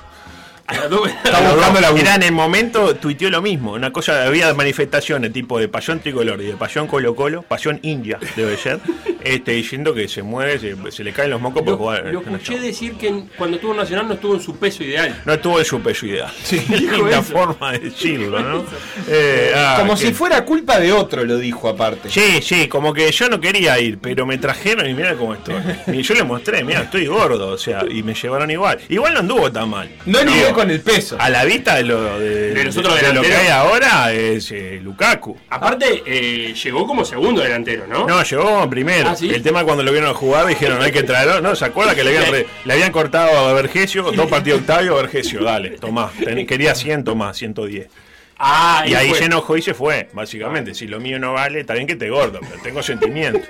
La 1.24 1.90
Era 1.98 2.14
en 2.14 2.22
el 2.22 2.32
momento, 2.32 2.94
tuiteó 2.96 3.30
lo 3.30 3.42
mismo. 3.42 3.72
Una 3.72 3.92
cosa, 3.92 4.24
había 4.26 4.52
manifestaciones 4.54 5.32
tipo 5.32 5.58
de 5.58 5.68
pasión 5.68 6.00
tricolor 6.00 6.40
y 6.40 6.46
de 6.46 6.54
pasión 6.54 6.86
Colo 6.86 7.14
Colo, 7.14 7.42
pasión 7.42 7.78
india, 7.82 8.18
debe 8.36 8.56
ser, 8.56 8.78
este, 9.24 9.52
diciendo 9.52 9.94
que 9.94 10.08
se 10.08 10.22
muere, 10.22 10.58
se, 10.58 10.76
se 10.90 11.04
le 11.04 11.12
caen 11.12 11.30
los 11.30 11.40
mocos 11.40 11.62
por 11.62 11.76
jugar. 11.76 12.04
lo 12.06 12.20
escuché 12.20 12.58
decir 12.60 12.94
que 12.94 13.08
en- 13.08 13.30
cuando 13.36 13.56
estuvo 13.56 13.72
en 13.72 13.78
Nacional 13.78 14.08
no 14.08 14.14
estuvo 14.14 14.34
en 14.34 14.40
su 14.40 14.56
peso 14.56 14.82
ideal. 14.84 15.20
No 15.24 15.32
estuvo 15.34 15.58
en 15.58 15.64
su 15.64 15.80
peso 15.80 16.06
ideal. 16.06 16.30
Sí, 16.42 16.64
eso. 17.10 17.22
forma 17.22 17.72
de 17.72 17.78
decirlo, 17.80 18.40
¿no? 18.40 18.64
Eh, 19.08 19.52
ah, 19.54 19.76
Como 19.80 19.94
que- 19.94 20.06
si 20.06 20.12
fuera 20.12 20.44
culpa 20.44 20.78
de 20.78 20.92
otro, 20.92 21.24
lo 21.24 21.36
dijo 21.38 21.68
aparte. 21.68 22.08
Sí, 22.10 22.40
sí, 22.42 22.68
como 22.68 22.92
que 22.94 23.10
yo 23.12 23.28
no 23.28 23.40
quería 23.40 23.78
ir, 23.78 23.98
pero 23.98 24.26
me 24.26 24.38
trajeron 24.38 24.88
y 24.88 24.94
mira 24.94 25.14
cómo 25.14 25.34
estoy. 25.34 25.54
Y 25.92 26.02
yo 26.02 26.14
le 26.14 26.22
mostré, 26.24 26.62
mira, 26.64 26.82
estoy 26.82 27.06
gordo, 27.06 27.48
o 27.48 27.58
sea, 27.58 27.84
y 27.88 28.02
me 28.02 28.14
llevaron 28.14 28.50
igual. 28.50 28.78
Igual 28.88 29.14
no 29.14 29.20
anduvo 29.20 29.50
tan 29.52 29.68
mal. 29.68 29.90
No 30.06 30.20
Digo, 30.20 30.54
con 30.60 30.70
el 30.70 30.80
peso. 30.80 31.16
A 31.18 31.28
la 31.30 31.44
vista 31.44 31.76
de 31.76 31.84
lo, 31.84 32.18
de, 32.18 32.54
De 32.54 32.64
los 32.64 32.76
otros 32.76 33.00
de 33.00 33.12
lo 33.12 33.22
que 33.22 33.34
hay 33.34 33.48
ahora 33.48 34.12
es 34.12 34.50
eh, 34.52 34.78
Lukaku. 34.82 35.36
Aparte, 35.50 36.02
eh, 36.06 36.54
llegó 36.54 36.86
como 36.86 37.04
segundo 37.04 37.40
delantero, 37.42 37.86
¿no? 37.86 38.06
No, 38.06 38.22
llegó 38.22 38.68
primero. 38.68 39.10
Ah, 39.10 39.16
¿sí? 39.16 39.30
El 39.30 39.42
tema 39.42 39.64
cuando 39.64 39.82
lo 39.82 39.92
vieron 39.92 40.12
jugar 40.14 40.46
dijeron, 40.46 40.78
no 40.78 40.84
hay 40.84 40.92
que 40.92 41.02
traerlo. 41.02 41.40
No, 41.40 41.54
¿se 41.56 41.64
acuerda 41.64 41.94
que 41.94 42.04
le 42.04 42.16
habían, 42.16 42.32
re- 42.32 42.46
le 42.64 42.72
habían 42.72 42.92
cortado 42.92 43.36
a 43.48 43.52
Vergesio? 43.52 44.02
Dos 44.12 44.26
partidos 44.28 44.60
Octavio, 44.60 44.94
Vergesio, 44.96 45.42
dale, 45.42 45.70
tomá. 45.70 46.10
Ten- 46.22 46.46
quería 46.46 46.74
100, 46.74 47.04
tomá, 47.04 47.32
110. 47.34 47.88
Ah, 48.42 48.84
Y 48.86 48.94
ahí 48.94 49.10
fue. 49.10 49.18
se 49.18 49.24
enojó 49.26 49.56
y 49.56 49.62
se 49.62 49.74
fue, 49.74 50.08
básicamente. 50.14 50.74
Si 50.74 50.86
lo 50.86 50.98
mío 50.98 51.18
no 51.18 51.34
vale, 51.34 51.60
está 51.60 51.74
bien 51.74 51.86
que 51.86 51.96
te 51.96 52.08
gordo, 52.08 52.40
pero 52.40 52.62
tengo 52.62 52.82
sentimiento. 52.82 53.40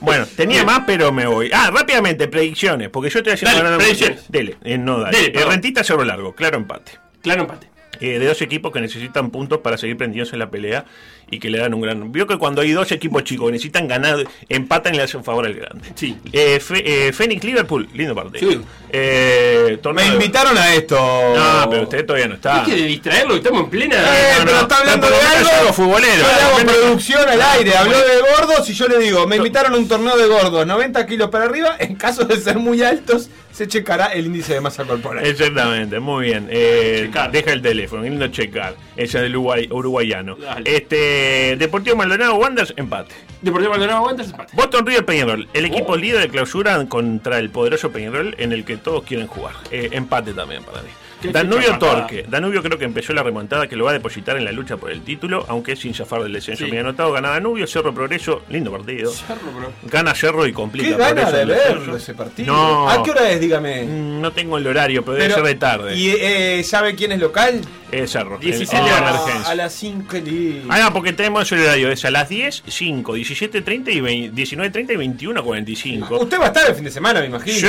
Bueno, 0.00 0.26
tenía 0.36 0.64
más, 0.64 0.82
pero 0.86 1.12
me 1.12 1.26
voy. 1.26 1.50
Ah, 1.52 1.70
rápidamente, 1.72 2.28
predicciones, 2.28 2.88
porque 2.88 3.10
yo 3.10 3.18
estoy 3.18 3.34
haciendo 3.34 3.62
Dale, 3.62 3.76
predicciones. 3.76 4.30
Dele, 4.30 4.56
eh, 4.64 4.78
no 4.78 5.00
dale. 5.00 5.18
Dele, 5.18 5.40
Eh, 5.40 5.44
rentita 5.44 5.82
sobre 5.84 6.06
largo, 6.06 6.34
claro 6.34 6.56
empate. 6.56 6.92
Claro 7.22 7.42
empate. 7.42 7.68
Eh, 8.00 8.18
de 8.20 8.26
dos 8.26 8.40
equipos 8.42 8.72
que 8.72 8.80
necesitan 8.80 9.30
puntos 9.30 9.58
para 9.58 9.76
seguir 9.76 9.96
prendidos 9.96 10.32
en 10.32 10.38
la 10.38 10.50
pelea 10.50 10.84
y 11.30 11.38
que 11.38 11.50
le 11.50 11.58
dan 11.58 11.74
un 11.74 11.80
gran. 11.80 12.10
Vio 12.12 12.26
que 12.26 12.36
cuando 12.38 12.62
hay 12.62 12.72
dos 12.72 12.90
equipos 12.92 13.24
chicos 13.24 13.46
que 13.46 13.52
necesitan 13.52 13.86
ganar, 13.88 14.24
empatan 14.48 14.94
y 14.94 14.98
le 14.98 15.04
hacen 15.04 15.22
favor 15.24 15.46
al 15.46 15.54
grande. 15.54 15.88
Sí. 15.94 16.16
Eh, 16.32 16.58
Fe- 16.60 17.08
eh, 17.08 17.12
Phoenix 17.12 17.44
Liverpool, 17.44 17.88
lindo 17.94 18.14
partido. 18.14 18.50
Sí. 18.50 18.60
Eh, 18.90 19.78
Me 19.94 20.02
de- 20.02 20.08
invitaron 20.08 20.56
a 20.56 20.74
esto. 20.74 20.96
No, 20.96 21.68
pero 21.70 21.82
usted 21.84 22.04
todavía 22.06 22.28
no 22.28 22.34
está. 22.36 22.60
Hay 22.60 22.66
que 22.70 22.74
distraerlo, 22.76 23.36
estamos 23.36 23.64
en 23.64 23.70
plena. 23.70 23.96
Eh, 23.96 24.32
no, 24.38 24.44
pero 24.44 24.56
no, 24.56 24.62
está 24.62 24.78
hablando 24.78 25.10
no, 25.10 25.16
de 25.16 25.22
no 25.22 25.28
es 25.28 25.36
algo. 25.36 25.50
algo 25.60 25.72
futbolero. 25.72 26.16
Yo 26.22 26.26
le 26.26 26.42
hago 26.42 26.72
producción 26.72 27.28
al 27.28 27.42
aire. 27.42 27.76
Habló 27.76 27.98
de 27.98 28.20
gordos 28.36 28.70
y 28.70 28.74
yo 28.74 28.88
le 28.88 28.98
digo, 28.98 29.26
me 29.26 29.36
invitaron 29.36 29.74
a 29.74 29.76
un 29.76 29.86
torneo 29.88 30.16
de 30.16 30.26
gordos, 30.26 30.66
90 30.66 31.06
kilos 31.06 31.28
para 31.30 31.44
arriba. 31.44 31.76
En 31.78 31.94
caso 31.96 32.24
de 32.24 32.38
ser 32.40 32.58
muy 32.58 32.82
altos, 32.82 33.28
se 33.58 33.66
checará 33.66 34.06
el 34.12 34.26
índice 34.26 34.54
de 34.54 34.60
masa 34.60 34.84
corporal. 34.84 35.26
Exactamente, 35.26 35.98
muy 35.98 36.26
bien. 36.26 36.46
Eh, 36.48 37.10
deja 37.32 37.52
el 37.52 37.60
teléfono, 37.60 38.04
lindo 38.04 38.28
checar. 38.28 38.76
Ese 38.96 39.20
del 39.20 39.34
Uruguay, 39.34 39.68
uruguayano. 39.68 40.36
Dale. 40.36 40.76
Este 40.76 41.56
Deportivo 41.58 41.96
Maldonado 41.96 42.36
Wanderers, 42.36 42.72
empate. 42.76 43.16
Deportivo 43.42 43.72
Maldonado 43.72 43.98
aguanta 43.98 44.22
empate. 44.22 44.52
Boston 44.54 44.86
River 44.86 45.04
Peñarol, 45.04 45.48
el 45.52 45.64
equipo 45.64 45.94
Oh. 45.94 45.96
líder 45.96 46.20
de 46.20 46.28
clausura 46.28 46.86
contra 46.86 47.40
el 47.40 47.50
poderoso 47.50 47.90
Peñarol 47.90 48.36
en 48.38 48.52
el 48.52 48.64
que 48.64 48.76
todos 48.76 49.02
quieren 49.02 49.26
jugar. 49.26 49.54
Eh, 49.72 49.88
empate 49.90 50.34
también 50.34 50.62
para 50.62 50.82
mí. 50.82 50.90
Danubio. 51.22 51.78
Torque. 51.78 52.24
Danubio 52.28 52.62
creo 52.62 52.78
que 52.78 52.84
empezó 52.84 53.12
la 53.12 53.22
remontada 53.22 53.66
que 53.66 53.76
lo 53.76 53.84
va 53.84 53.90
a 53.90 53.94
depositar 53.94 54.36
en 54.36 54.44
la 54.44 54.52
lucha 54.52 54.76
por 54.76 54.90
el 54.90 55.02
título, 55.02 55.44
aunque 55.48 55.76
sin 55.76 55.94
zafar 55.94 56.22
del 56.22 56.32
descenso. 56.32 56.64
Sí. 56.64 56.70
Me 56.70 56.78
ha 56.78 56.80
anotado, 56.80 57.12
gana 57.12 57.30
Danubio, 57.30 57.66
Cerro 57.66 57.92
Progreso, 57.94 58.42
lindo 58.48 58.70
partido. 58.70 59.10
Cerro, 59.12 59.50
bro. 59.56 59.72
Gana 59.84 60.14
Cerro 60.14 60.46
y 60.46 60.52
complica 60.52 60.90
Qué 60.90 60.96
gana 60.96 61.30
de 61.30 61.44
verlo 61.44 61.96
ese 61.96 62.14
partido. 62.14 62.52
No. 62.52 62.88
¿A 62.88 63.02
qué 63.02 63.10
hora 63.10 63.30
es? 63.30 63.40
Dígame. 63.40 63.84
Mm, 63.84 64.20
No 64.20 64.32
tengo 64.32 64.58
el 64.58 64.66
horario, 64.66 65.04
pero, 65.04 65.16
debe 65.18 65.34
ser 65.34 65.42
de 65.44 65.54
tarde. 65.54 65.96
¿Y 65.96 66.10
eh, 66.10 66.62
sabe 66.64 66.94
quién 66.94 67.12
es 67.12 67.20
local? 67.20 67.60
Es 67.90 68.10
Cerro. 68.12 68.38
17 68.38 68.76
el- 68.76 68.82
el 68.82 68.88
de 68.88 68.94
horas. 69.00 69.14
emergencia. 69.22 69.50
a 69.50 69.54
las 69.54 69.72
5 69.72 70.16
lindo. 70.18 70.66
Ah, 70.68 70.78
no, 70.80 70.92
porque 70.92 71.12
tenemos 71.14 71.50
el 71.52 71.62
horario, 71.62 71.90
es 71.90 72.04
a 72.04 72.10
las 72.10 72.28
10, 72.28 72.62
5, 72.66 73.16
17.30 73.16 73.90
y 73.92 74.00
20 74.00 74.34
19.30 74.34 74.92
y 74.92 74.96
21.45. 74.96 76.20
Usted 76.20 76.38
va 76.38 76.44
a 76.44 76.48
estar 76.48 76.68
el 76.68 76.74
fin 76.74 76.84
de 76.84 76.90
semana, 76.90 77.20
me 77.20 77.26
imagino. 77.26 77.56
Sí, 77.56 77.66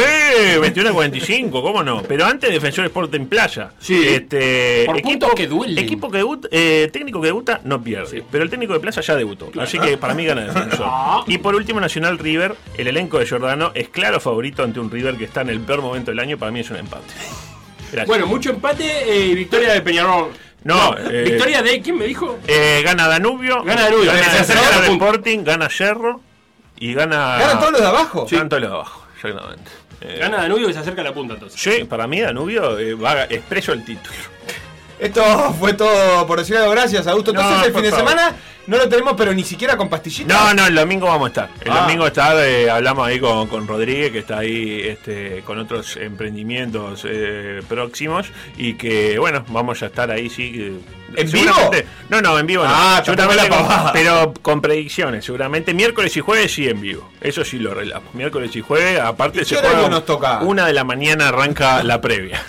21.45, 0.60 1.52
¿cómo 1.62 1.84
no? 1.84 2.04
Pero 2.04 2.26
antes 2.26 2.50
Defensor 2.52 2.86
Sport 2.86 3.14
en 3.16 3.28
Sí. 3.80 4.08
Este, 4.08 4.84
Por 4.86 5.02
puntos 5.02 5.32
que 5.36 5.48
duelen. 5.48 5.78
Equipo 5.78 6.10
que 6.10 6.18
debuta, 6.18 6.48
eh, 6.52 6.90
técnico 6.92 7.22
que 7.22 7.28
debuta 7.28 7.62
no 7.64 7.82
pierde. 7.82 8.24
Pero 8.32 8.44
el 8.44 8.50
técnico 8.50 8.74
de 8.74 8.80
Plaza 8.80 9.02
ya 9.02 9.16
debutó. 9.16 9.52
Así 9.60 9.80
que 9.80 9.98
para 9.98 10.14
mí 10.14 10.26
gana 10.26 10.42
Defensor. 10.42 10.86
Ah. 10.90 11.24
y 11.28 11.38
por 11.38 11.56
último, 11.56 11.80
Nacional 11.80 12.18
River. 12.18 12.56
El 12.78 12.88
elenco 12.88 13.20
de 13.20 13.26
Giordano 13.26 13.72
es 13.74 13.90
claro 13.90 14.20
favorito 14.20 14.64
ante 14.64 14.80
un 14.80 14.90
River 14.92 15.16
que 15.16 15.26
está 15.26 15.42
en 15.42 15.50
el 15.50 15.60
peor 15.60 15.82
momento 15.82 16.12
del 16.12 16.20
año. 16.20 16.38
Para 16.38 16.52
mí 16.52 16.60
es 16.60 16.70
un 16.70 16.78
empate. 16.78 17.06
Gracias. 17.92 18.08
Bueno, 18.08 18.28
mucho 18.28 18.52
empate 18.52 19.16
y 19.16 19.36
victoria 19.36 19.74
de 19.74 19.82
Peñarol. 19.82 20.32
No, 20.64 20.96
eh, 20.98 21.24
victoria 21.24 21.62
de. 21.62 21.82
¿Quién 21.82 21.98
me 21.98 22.06
dijo? 22.06 22.38
Eh, 22.48 22.82
gana 22.84 23.08
Danubio. 23.08 23.64
Gana 23.64 23.84
Danubio, 23.84 24.12
Gana 24.12 24.24
se 24.24 24.30
Defensor 24.32 24.58
acerca 24.58 24.78
a 24.78 24.82
la 24.82 24.88
punta. 24.88 25.06
Sporting. 25.06 25.44
Gana 25.44 25.70
Cerro. 25.70 26.22
Y 26.78 26.94
gana. 26.94 27.38
¿Ganan 27.38 27.60
todos 27.60 27.72
los 27.72 27.82
de 27.82 27.88
abajo? 27.88 28.28
Ganan 28.30 28.50
todos 28.50 28.62
los 28.62 28.70
de 28.72 28.76
abajo. 28.76 29.06
Exactamente. 29.16 29.72
Gana 30.02 30.38
Danubio 30.38 30.68
que 30.68 30.74
se 30.74 30.80
acerca 30.80 31.02
a 31.02 31.06
la 31.06 31.14
punta 31.14 31.34
entonces. 31.34 31.60
Sí, 31.60 31.84
para 31.84 32.08
mí 32.08 32.22
Danubio 32.22 32.78
eh, 32.80 32.94
va 32.94 33.24
expreso 33.26 33.74
el 33.74 33.84
título. 33.84 34.16
Esto 35.00 35.56
fue 35.60 35.74
todo 35.74 36.28
por 36.28 36.40
decir 36.40 36.58
algo. 36.58 36.72
Gracias, 36.72 37.08
Augusto. 37.08 37.32
Entonces, 37.32 37.58
No, 37.60 37.66
el 37.66 37.74
fin 37.74 37.82
de 37.84 37.90
favor. 37.92 38.10
semana 38.10 38.36
no 38.68 38.78
lo 38.78 38.90
tenemos, 38.90 39.14
pero 39.18 39.34
ni 39.34 39.44
siquiera 39.44 39.78
con 39.78 39.88
pastillita. 39.90 40.34
No, 40.34 40.54
no, 40.54 40.68
el 40.68 40.76
domingo 40.76 41.08
vamos 41.08 41.28
a 41.28 41.30
estar. 41.30 41.50
El 41.62 41.72
Ah. 41.72 41.82
domingo 41.82 42.06
está, 42.06 42.46
eh, 42.46 42.70
hablamos 42.70 43.08
ahí 43.08 43.20
con, 43.20 43.48
con 43.48 43.66
Rodríguez, 43.68 44.12
que 44.12 44.20
está 44.20 44.40
ahí 44.40 44.82
este, 44.86 45.42
con 45.46 45.58
otros 45.58 45.96
emprendimientos 45.98 47.04
eh, 47.10 47.62
próximos 47.68 48.28
y 48.58 48.74
que, 48.74 49.18
bueno, 49.18 49.46
vamos 49.48 49.82
a 49.82 49.88
estar 49.88 50.12
ahí, 50.12 50.30
sí. 50.30 50.54
eh, 50.58 50.80
¿En 51.16 51.32
vivo? 51.32 51.54
No, 52.10 52.22
no, 52.22 52.38
en 52.38 52.46
vivo 52.46 52.64
no. 52.64 52.70
Ah, 52.72 53.02
Seguramente 53.04 53.50
la 53.50 53.92
pero 53.94 54.34
con 54.42 54.62
predicciones, 54.62 55.26
seguramente. 55.26 55.74
Miércoles 55.74 56.16
y 56.18 56.20
jueves 56.20 56.54
sí 56.54 56.68
en 56.70 56.80
vivo. 56.82 57.10
Eso 57.22 57.44
sí 57.44 57.58
lo 57.58 57.72
arreglamos. 57.72 58.14
Miércoles 58.14 58.56
y 58.56 58.62
jueves, 58.62 59.00
aparte 59.00 59.42
¿Y 59.42 59.46
se 59.46 59.56
juega. 59.56 59.90
nos 59.90 60.06
toca? 60.06 60.40
Una 60.42 60.68
de 60.68 60.74
la 60.74 60.84
mañana 60.84 61.30
arranca 61.30 61.84
la 61.84 62.00
previa. 62.02 62.44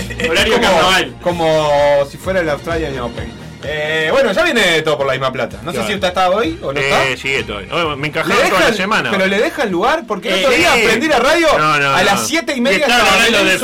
Horario 0.30 0.54
como, 0.54 0.66
carnaval. 0.66 1.14
como 1.22 2.06
si 2.10 2.16
fuera 2.18 2.40
el 2.40 2.48
Australian 2.48 2.98
Open. 3.00 3.40
Eh, 3.62 4.08
bueno, 4.10 4.32
ya 4.32 4.42
viene 4.42 4.80
todo 4.80 4.96
por 4.96 5.06
la 5.06 5.12
misma 5.12 5.30
plata. 5.30 5.60
No 5.62 5.70
sé 5.70 5.86
si 5.86 5.92
usted 5.92 6.08
está 6.08 6.30
hoy 6.30 6.58
o 6.62 6.72
no 6.72 6.80
está. 6.80 7.06
Eh, 7.08 7.16
sigue 7.18 7.42
todo. 7.42 7.60
Me 7.94 8.00
¿Le 8.00 8.08
encajaron 8.08 8.48
toda 8.48 8.70
la 8.70 8.72
semana. 8.72 9.10
pero 9.10 9.26
le 9.26 9.38
dejan 9.38 9.70
lugar 9.70 10.04
porque 10.08 10.28
el 10.30 10.34
Eh, 10.36 10.44
otro 10.46 10.56
día 10.56 10.72
sí. 10.76 10.80
aprendí 10.82 11.08
la 11.08 11.18
radio 11.18 11.46
No, 11.58 11.78
no, 11.78 11.90
a 11.94 11.98
no. 11.98 12.02
las 12.04 12.26
7 12.26 12.54
y 12.56 12.60
media 12.62 12.78
estaba 12.86 13.00
estaba 13.00 13.16
hablando 13.16 13.38
de 13.38 13.44
día 13.44 13.58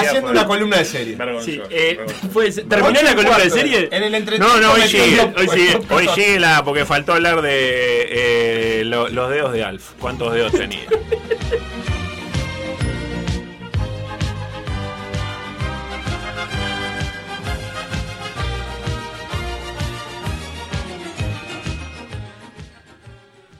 haciendo 0.00 0.20
fue- 0.28 0.30
una 0.32 0.46
columna 0.46 0.76
de 0.76 0.84
serie. 0.84 1.16
Sí, 1.42 1.62
eh, 1.70 1.98
pues, 2.30 2.56
¿Terminó 2.68 3.00
la 3.02 3.14
columna 3.14 3.38
de 3.38 3.50
serie? 3.50 3.88
En 3.90 4.02
el 4.02 4.14
entretenimiento 4.14 4.66
No, 4.66 4.68
no, 4.68 4.74
hoy 4.74 4.82
sigue, 4.86 5.32
hoy 5.34 5.48
sigue, 5.48 5.78
hoy 5.88 6.08
sigue 6.14 6.38
la, 6.38 6.62
porque 6.62 6.84
faltó 6.84 7.14
hablar 7.14 7.40
de 7.40 7.50
eh, 8.10 8.82
lo- 8.84 9.08
los 9.08 9.30
dedos 9.30 9.54
de 9.54 9.64
Alf. 9.64 9.92
¿Cuántos 9.98 10.34
dedos 10.34 10.52
tenía? 10.52 10.80